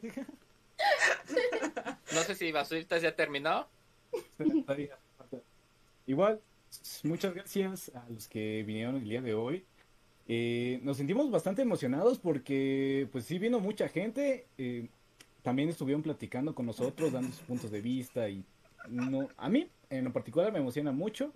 No 2.14 2.22
sé 2.22 2.35
si 2.35 2.52
Basuritas 2.52 3.02
ya 3.02 3.15
terminó. 3.15 3.68
Igual, 6.06 6.39
muchas 7.03 7.34
gracias 7.34 7.89
a 7.95 8.07
los 8.10 8.27
que 8.27 8.61
vinieron 8.64 8.98
el 8.98 9.03
día 9.03 9.22
de 9.22 9.34
hoy. 9.34 9.65
Eh, 10.27 10.80
nos 10.84 10.98
sentimos 10.98 11.31
bastante 11.31 11.64
emocionados 11.64 12.19
porque, 12.19 13.07
pues 13.11 13.26
sí, 13.26 13.39
vino 13.39 13.60
mucha 13.60 13.89
gente. 13.89 14.48
eh, 14.57 14.88
también 15.48 15.69
estuvieron 15.69 16.03
platicando 16.03 16.53
con 16.53 16.65
nosotros, 16.65 17.14
dando 17.14 17.31
sus 17.31 17.45
puntos 17.45 17.72
de 17.72 17.80
vista 17.80 18.27
y 18.27 18.44
no, 18.89 19.30
a 19.38 19.49
mí, 19.49 19.69
en 19.89 20.03
lo 20.03 20.11
particular, 20.11 20.52
me 20.52 20.60
emociona 20.60 20.91
mucho. 20.91 21.31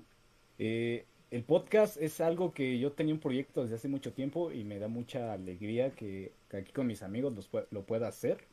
Eh, 0.60 1.06
el 1.32 1.44
podcast 1.44 1.98
es 1.98 2.22
algo 2.22 2.54
que 2.54 2.78
yo 2.78 2.92
tenía 2.92 3.14
un 3.14 3.20
proyecto 3.20 3.64
desde 3.64 3.76
hace 3.76 3.88
mucho 3.88 4.14
tiempo 4.14 4.52
y 4.52 4.64
me 4.64 4.80
da 4.80 4.88
mucha 4.88 5.34
alegría 5.34 5.92
que, 5.92 6.34
que 6.50 6.58
aquí 6.58 6.72
con 6.72 6.88
mis 6.88 7.02
amigos 7.02 7.34
los 7.34 7.50
lo 7.72 7.84
pueda 7.86 8.08
hacer. 8.08 8.46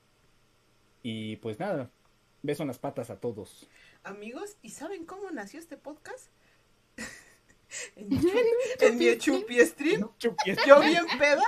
Y 1.02 1.36
pues 1.36 1.58
nada, 1.58 1.90
beso 2.42 2.62
en 2.62 2.68
las 2.68 2.78
patas 2.78 3.10
a 3.10 3.20
todos. 3.20 3.68
Amigos, 4.04 4.56
¿y 4.62 4.70
saben 4.70 5.04
cómo 5.04 5.30
nació 5.30 5.60
este 5.60 5.76
podcast? 5.76 6.28
en, 7.96 8.08
mi 8.08 8.20
en 8.80 8.98
mi 8.98 9.18
chupi 9.18 9.60
stream. 9.60 10.08
Yo 10.18 10.80
bien 10.80 11.06
peda, 11.18 11.42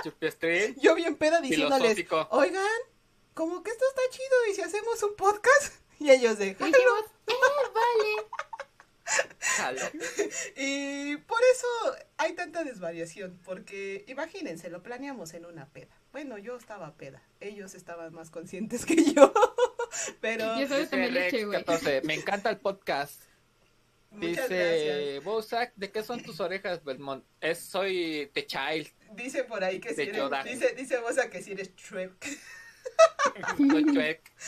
yo 0.77 0.95
bien 0.95 1.15
peda 1.15 1.41
diciéndoles, 1.41 1.95
filosófico. 1.95 2.27
oigan, 2.31 2.63
como 3.33 3.63
que 3.63 3.71
esto 3.71 3.85
está 3.89 4.01
chido 4.11 4.35
y 4.49 4.55
si 4.55 4.61
hacemos 4.61 5.01
un 5.03 5.15
podcast. 5.15 5.75
Y 6.01 6.09
ellos 6.09 6.39
de, 6.39 6.55
dijimos, 6.55 6.73
eh, 7.27 7.33
vale. 7.75 8.27
Y 10.55 11.17
por 11.17 11.39
eso 11.53 11.67
hay 12.17 12.33
tanta 12.33 12.63
desvariación, 12.63 13.39
porque 13.43 14.05
imagínense, 14.07 14.69
lo 14.69 14.83
planeamos 14.83 15.33
en 15.33 15.45
una 15.45 15.67
peda. 15.69 15.95
Bueno, 16.11 16.37
yo 16.37 16.55
estaba 16.55 16.95
peda, 16.95 17.21
ellos 17.39 17.75
estaban 17.75 18.13
más 18.13 18.29
conscientes 18.29 18.85
que 18.85 19.13
yo, 19.13 19.33
pero 20.21 20.59
Yo 20.59 20.77
Dice 20.77 20.97
leche, 21.09 21.37
Rex 21.37 21.45
güey. 21.45 21.63
14, 21.63 22.01
me 22.03 22.15
encanta 22.15 22.49
el 22.49 22.57
podcast. 22.57 23.21
muchas. 24.11 24.49
Dice 24.49 25.19
Bozak, 25.23 25.73
¿de 25.75 25.91
qué 25.91 26.03
son 26.03 26.21
tus 26.21 26.39
orejas, 26.39 26.83
Belmont? 26.83 27.23
Es 27.39 27.59
soy 27.59 28.29
The 28.33 28.45
Child, 28.45 28.87
Dice 29.13 29.43
por 29.43 29.63
ahí 29.63 29.79
que 29.79 29.93
si 29.93 30.01
eres, 30.03 30.21
dice, 30.45 30.73
dice 30.75 30.99
Bosa 30.99 31.29
que 31.29 31.41
si 31.41 31.51
eres 31.51 31.75
Shrek. 31.75 32.13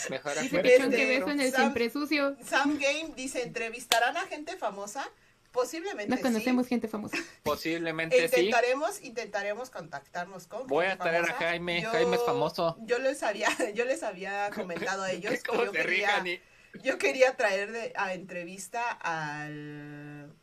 Mejor 0.09 0.33
Dice 0.33 0.45
afuera 0.45 0.89
que 0.89 1.05
beso 1.05 1.29
en 1.29 1.39
el 1.41 1.51
Sam- 1.51 1.55
siempre 1.61 1.89
sucio. 1.89 2.35
Sam 2.45 2.77
Game 2.79 3.13
dice, 3.15 3.43
¿entrevistarán 3.43 4.17
a 4.17 4.21
gente 4.27 4.57
famosa? 4.57 5.07
Posiblemente 5.51 6.13
No 6.15 6.19
conocemos 6.19 6.67
gente 6.67 6.87
famosa. 6.87 7.15
sí. 7.15 7.23
Posiblemente 7.43 8.17
sí. 8.17 8.23
Intentaremos, 8.23 9.01
intentaremos 9.01 9.69
contactarnos 9.69 10.47
con 10.47 10.65
Voy 10.67 10.87
a 10.87 10.97
traer 10.97 11.23
a 11.23 11.27
famosa. 11.27 11.45
Jaime, 11.45 11.83
Jaime 11.83 12.15
es 12.15 12.23
famoso. 12.23 12.75
Yo 12.81 12.97
les 12.97 13.21
había, 13.21 13.49
yo 13.75 13.85
les 13.85 14.01
había 14.01 14.49
comentado 14.49 15.03
a 15.03 15.11
ellos 15.11 15.31
que 15.33 15.41
¿Cómo 15.43 15.65
yo 15.65 15.71
quería, 15.71 16.23
y- 16.25 16.41
yo 16.81 16.97
quería 16.97 17.35
traer 17.37 17.71
de, 17.71 17.93
a 17.95 18.15
entrevista 18.15 18.81
al, 18.89 20.33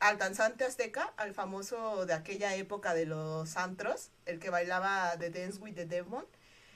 al 0.00 0.16
danzante 0.18 0.64
azteca, 0.64 1.12
al 1.18 1.34
famoso 1.34 2.06
de 2.06 2.14
aquella 2.14 2.54
época 2.54 2.94
de 2.94 3.04
los 3.04 3.58
antros, 3.58 4.10
el 4.24 4.38
que 4.38 4.48
bailaba 4.48 5.12
The 5.18 5.28
Dance 5.28 5.58
with 5.60 5.74
the 5.74 5.84
Demon. 5.84 6.24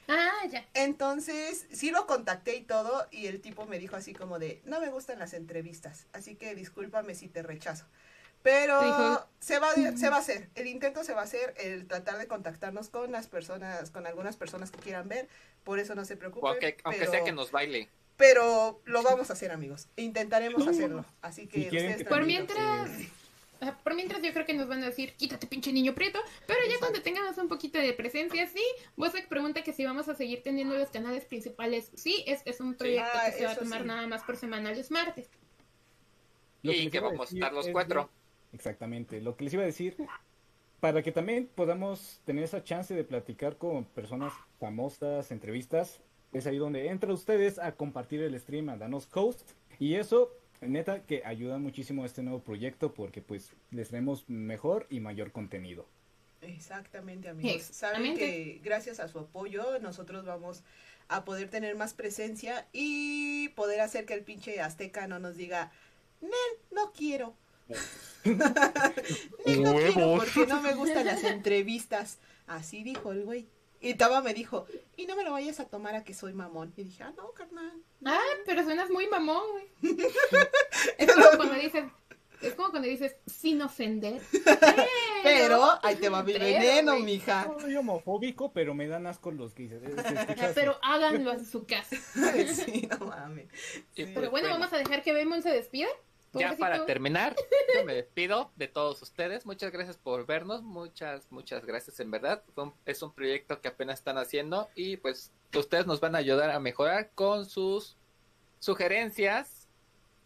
Ah, 0.08 0.46
ya. 0.50 0.64
Entonces, 0.74 1.66
sí 1.70 1.90
lo 1.90 2.06
contacté 2.06 2.56
y 2.56 2.62
todo, 2.62 3.06
y 3.10 3.26
el 3.26 3.40
tipo 3.40 3.66
me 3.66 3.78
dijo 3.78 3.94
así 3.94 4.14
como 4.14 4.38
de, 4.38 4.62
no 4.64 4.80
me 4.80 4.88
gustan 4.90 5.18
las 5.18 5.34
entrevistas, 5.34 6.06
así 6.12 6.34
que 6.34 6.54
discúlpame 6.54 7.14
si 7.14 7.28
te 7.28 7.42
rechazo. 7.42 7.84
Pero 8.42 8.80
dijo- 8.80 9.26
se 9.40 9.58
va, 9.58 9.74
se 9.74 10.08
va 10.08 10.16
a 10.16 10.20
hacer, 10.20 10.48
el 10.54 10.66
intento 10.68 11.04
se 11.04 11.12
va 11.12 11.20
a 11.22 11.24
hacer, 11.24 11.54
el 11.58 11.86
tratar 11.86 12.18
de 12.18 12.26
contactarnos 12.26 12.88
con 12.88 13.12
las 13.12 13.26
personas, 13.26 13.90
con 13.90 14.06
algunas 14.06 14.36
personas 14.36 14.70
que 14.70 14.78
quieran 14.78 15.08
ver, 15.08 15.28
por 15.64 15.78
eso 15.78 15.94
no 15.94 16.04
se 16.04 16.16
preocupen. 16.16 16.48
aunque, 16.48 16.76
aunque 16.84 17.00
pero, 17.00 17.10
sea 17.10 17.24
que 17.24 17.32
nos 17.32 17.50
baile. 17.50 17.88
pero 18.16 18.80
lo 18.84 19.02
vamos 19.02 19.28
a 19.28 19.34
hacer, 19.34 19.50
amigos, 19.50 19.88
intentaremos 19.96 20.66
hacerlo, 20.66 21.04
así 21.20 21.46
que 21.48 21.62
Si 21.62 21.66
ustedes 21.66 21.96
que 21.98 22.04
Mientras, 23.60 23.74
ah, 23.74 23.80
por 23.82 23.94
mientras 23.94 24.22
yo 24.22 24.32
creo 24.32 24.46
que 24.46 24.54
nos 24.54 24.68
van 24.68 24.82
a 24.82 24.86
decir, 24.86 25.14
quítate 25.16 25.46
pinche 25.46 25.72
niño 25.72 25.94
prieto, 25.94 26.18
pero 26.46 26.60
ya 26.68 26.78
cuando 26.78 27.02
tengamos 27.02 27.36
un 27.38 27.48
poquito 27.48 27.78
de 27.78 27.92
presencia, 27.92 28.46
sí, 28.46 28.62
Bosek 28.96 29.28
pregunta 29.28 29.62
que 29.62 29.72
si 29.72 29.84
vamos 29.84 30.08
a 30.08 30.14
seguir 30.14 30.42
teniendo 30.42 30.76
los 30.76 30.90
canales 30.90 31.24
principales, 31.24 31.90
sí, 31.94 32.24
es, 32.26 32.42
es 32.44 32.60
un 32.60 32.74
proyecto 32.74 33.10
Ah, 33.14 33.26
que 33.26 33.32
se 33.38 33.44
va 33.44 33.52
a 33.52 33.56
tomar 33.56 33.82
sí. 33.82 33.86
nada 33.88 34.06
más 34.06 34.22
por 34.22 34.36
semana 34.36 34.72
los 34.72 34.90
martes. 34.90 35.28
Lo 36.62 36.72
Y 36.72 36.90
que 36.90 37.00
vamos 37.00 37.32
a 37.32 37.34
estar 37.34 37.52
los 37.52 37.66
es 37.66 37.72
cuatro. 37.72 38.10
de- 38.52 38.56
Exactamente. 38.56 39.20
Lo 39.20 39.36
que 39.36 39.44
les 39.44 39.54
iba 39.54 39.62
a 39.62 39.66
decir, 39.66 39.96
para 40.80 41.02
que 41.02 41.12
también 41.12 41.48
podamos 41.54 42.20
tener 42.24 42.44
esa 42.44 42.62
chance 42.64 42.94
de 42.94 43.04
platicar 43.04 43.56
con 43.56 43.84
personas 43.84 44.32
famosas, 44.58 45.30
entrevistas, 45.30 46.00
es 46.32 46.46
ahí 46.46 46.58
donde 46.58 46.88
entran 46.88 47.12
ustedes 47.12 47.58
a 47.58 47.72
compartir 47.72 48.22
el 48.22 48.38
stream, 48.38 48.68
a 48.68 48.76
darnos 48.76 49.08
host. 49.12 49.50
Y 49.78 49.94
eso, 49.94 50.32
neta, 50.60 51.02
que 51.04 51.22
ayuda 51.24 51.58
muchísimo 51.58 52.02
a 52.02 52.06
este 52.06 52.22
nuevo 52.22 52.40
proyecto 52.40 52.92
porque 52.94 53.20
pues 53.20 53.52
les 53.70 53.88
traemos 53.88 54.28
mejor 54.28 54.86
y 54.90 55.00
mayor 55.00 55.32
contenido. 55.32 55.86
Exactamente, 56.40 57.28
amigos. 57.28 57.62
Saben 57.62 58.16
que 58.16 58.60
gracias 58.62 59.00
a 59.00 59.08
su 59.08 59.18
apoyo 59.18 59.78
nosotros 59.80 60.24
vamos 60.24 60.62
a 61.08 61.24
poder 61.24 61.48
tener 61.48 61.74
más 61.74 61.94
presencia 61.94 62.66
y 62.72 63.48
poder 63.50 63.80
hacer 63.80 64.04
que 64.04 64.14
el 64.14 64.22
pinche 64.22 64.60
azteca 64.60 65.06
no 65.06 65.18
nos 65.18 65.36
diga, 65.36 65.72
Nel, 66.20 66.32
no 66.70 66.92
quiero. 66.92 67.34
Nel, 68.24 69.62
no 69.62 69.74
quiero 69.74 70.16
porque 70.16 70.46
no 70.46 70.62
me 70.62 70.74
gustan 70.74 71.06
las 71.06 71.24
entrevistas. 71.24 72.18
Así 72.46 72.82
dijo 72.82 73.12
el 73.12 73.24
güey. 73.24 73.46
Y 73.80 73.94
Taba 73.94 74.20
me 74.22 74.34
dijo, 74.34 74.66
y 74.96 75.06
no 75.06 75.14
me 75.16 75.24
lo 75.24 75.32
vayas 75.32 75.60
a 75.60 75.66
tomar 75.68 75.94
a 75.94 76.04
que 76.04 76.14
soy 76.14 76.32
mamón. 76.32 76.72
Y 76.76 76.84
dije, 76.84 77.04
ah, 77.04 77.12
no, 77.16 77.32
carnal. 77.32 77.82
Ah, 78.04 78.20
pero 78.44 78.64
suenas 78.64 78.90
muy 78.90 79.06
mamón, 79.08 79.42
güey. 79.52 79.66
es 80.98 81.12
como 81.12 81.36
cuando 81.36 81.54
dices, 81.54 81.84
es 82.40 82.54
como 82.54 82.70
cuando 82.70 82.88
dices, 82.88 83.16
sin 83.26 83.60
ofender. 83.62 84.22
Pero 85.24 85.78
ahí 85.82 85.96
te 85.96 86.08
va 86.08 86.22
mi 86.22 86.32
Pero, 86.32 86.44
veneno, 86.44 86.92
güey. 86.92 87.04
mija. 87.04 87.46
No 87.46 87.58
soy 87.58 87.74
homofóbico, 87.74 88.52
pero 88.52 88.72
me 88.74 88.86
dan 88.86 89.08
asco 89.08 89.32
los 89.32 89.52
así. 89.52 89.68
Pero 90.54 90.78
háganlo 90.80 91.32
en 91.32 91.44
su 91.44 91.66
casa. 91.66 91.96
sí, 92.46 92.88
no 92.88 93.06
mames. 93.06 93.48
Sí. 93.94 94.06
Pero 94.14 94.30
bueno, 94.30 94.48
vamos 94.48 94.72
a 94.72 94.78
dejar 94.78 95.02
que 95.02 95.12
Belmont 95.12 95.42
se 95.42 95.50
despida. 95.50 95.88
Ya 96.34 96.56
para 96.56 96.84
terminar, 96.86 97.34
yo 97.74 97.84
me 97.84 97.94
despido 97.94 98.50
de 98.56 98.68
todos 98.68 99.00
ustedes. 99.02 99.46
Muchas 99.46 99.72
gracias 99.72 99.96
por 99.96 100.26
vernos. 100.26 100.62
Muchas, 100.62 101.30
muchas 101.30 101.64
gracias 101.64 101.98
en 102.00 102.10
verdad. 102.10 102.42
Un- 102.56 102.74
es 102.86 103.02
un 103.02 103.12
proyecto 103.12 103.60
que 103.60 103.68
apenas 103.68 103.98
están 104.00 104.18
haciendo 104.18 104.68
y 104.74 104.96
pues 104.98 105.32
ustedes 105.54 105.86
nos 105.86 106.00
van 106.00 106.14
a 106.14 106.18
ayudar 106.18 106.50
a 106.50 106.60
mejorar 106.60 107.10
con 107.14 107.46
sus 107.46 107.96
sugerencias 108.60 109.66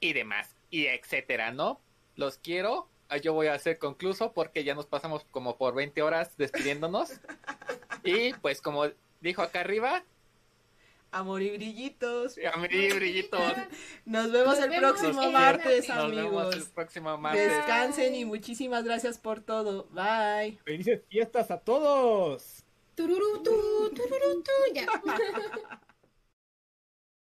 y 0.00 0.12
demás 0.12 0.54
y 0.70 0.86
etcétera, 0.86 1.52
¿no? 1.52 1.80
Los 2.16 2.38
quiero. 2.38 2.88
Ah, 3.08 3.18
Yo 3.18 3.34
voy 3.34 3.46
a 3.48 3.58
ser 3.58 3.78
concluso 3.78 4.32
porque 4.32 4.64
ya 4.64 4.74
nos 4.74 4.86
pasamos 4.86 5.24
como 5.30 5.56
por 5.56 5.74
20 5.74 6.02
horas 6.02 6.36
despidiéndonos. 6.36 7.12
Y 8.04 8.32
pues 8.34 8.60
como 8.60 8.86
dijo 9.20 9.42
acá 9.42 9.60
arriba, 9.60 10.02
Amor 11.12 11.43
y 11.43 11.51
brillitos. 11.51 12.36
a 12.52 12.56
mí 12.56 12.68
brillitos. 12.68 13.40
Nos 14.06 14.32
vemos 14.32 14.56
Nos 14.56 14.64
el 14.64 14.70
vemos 14.70 14.93
próximo 14.93 15.30
martes, 15.30 15.89
Nos 15.89 15.97
vemos 15.97 16.12
el 16.12 16.18
amigos. 16.18 16.68
próximo 16.74 17.18
martes. 17.18 17.48
Descansen 17.51 18.14
y 18.14 18.24
muchísimas 18.24 18.82
gracias 18.82 19.18
por 19.18 19.40
todo. 19.43 19.89
Bye. 19.90 20.59
¡Felices 20.64 21.02
fiestas 21.09 21.51
a 21.51 21.59
todos! 21.60 22.64
Tururú, 22.94 23.43
tu, 23.43 23.90
tururú, 23.94 24.43
tu, 24.43 24.74
ya. 24.74 24.86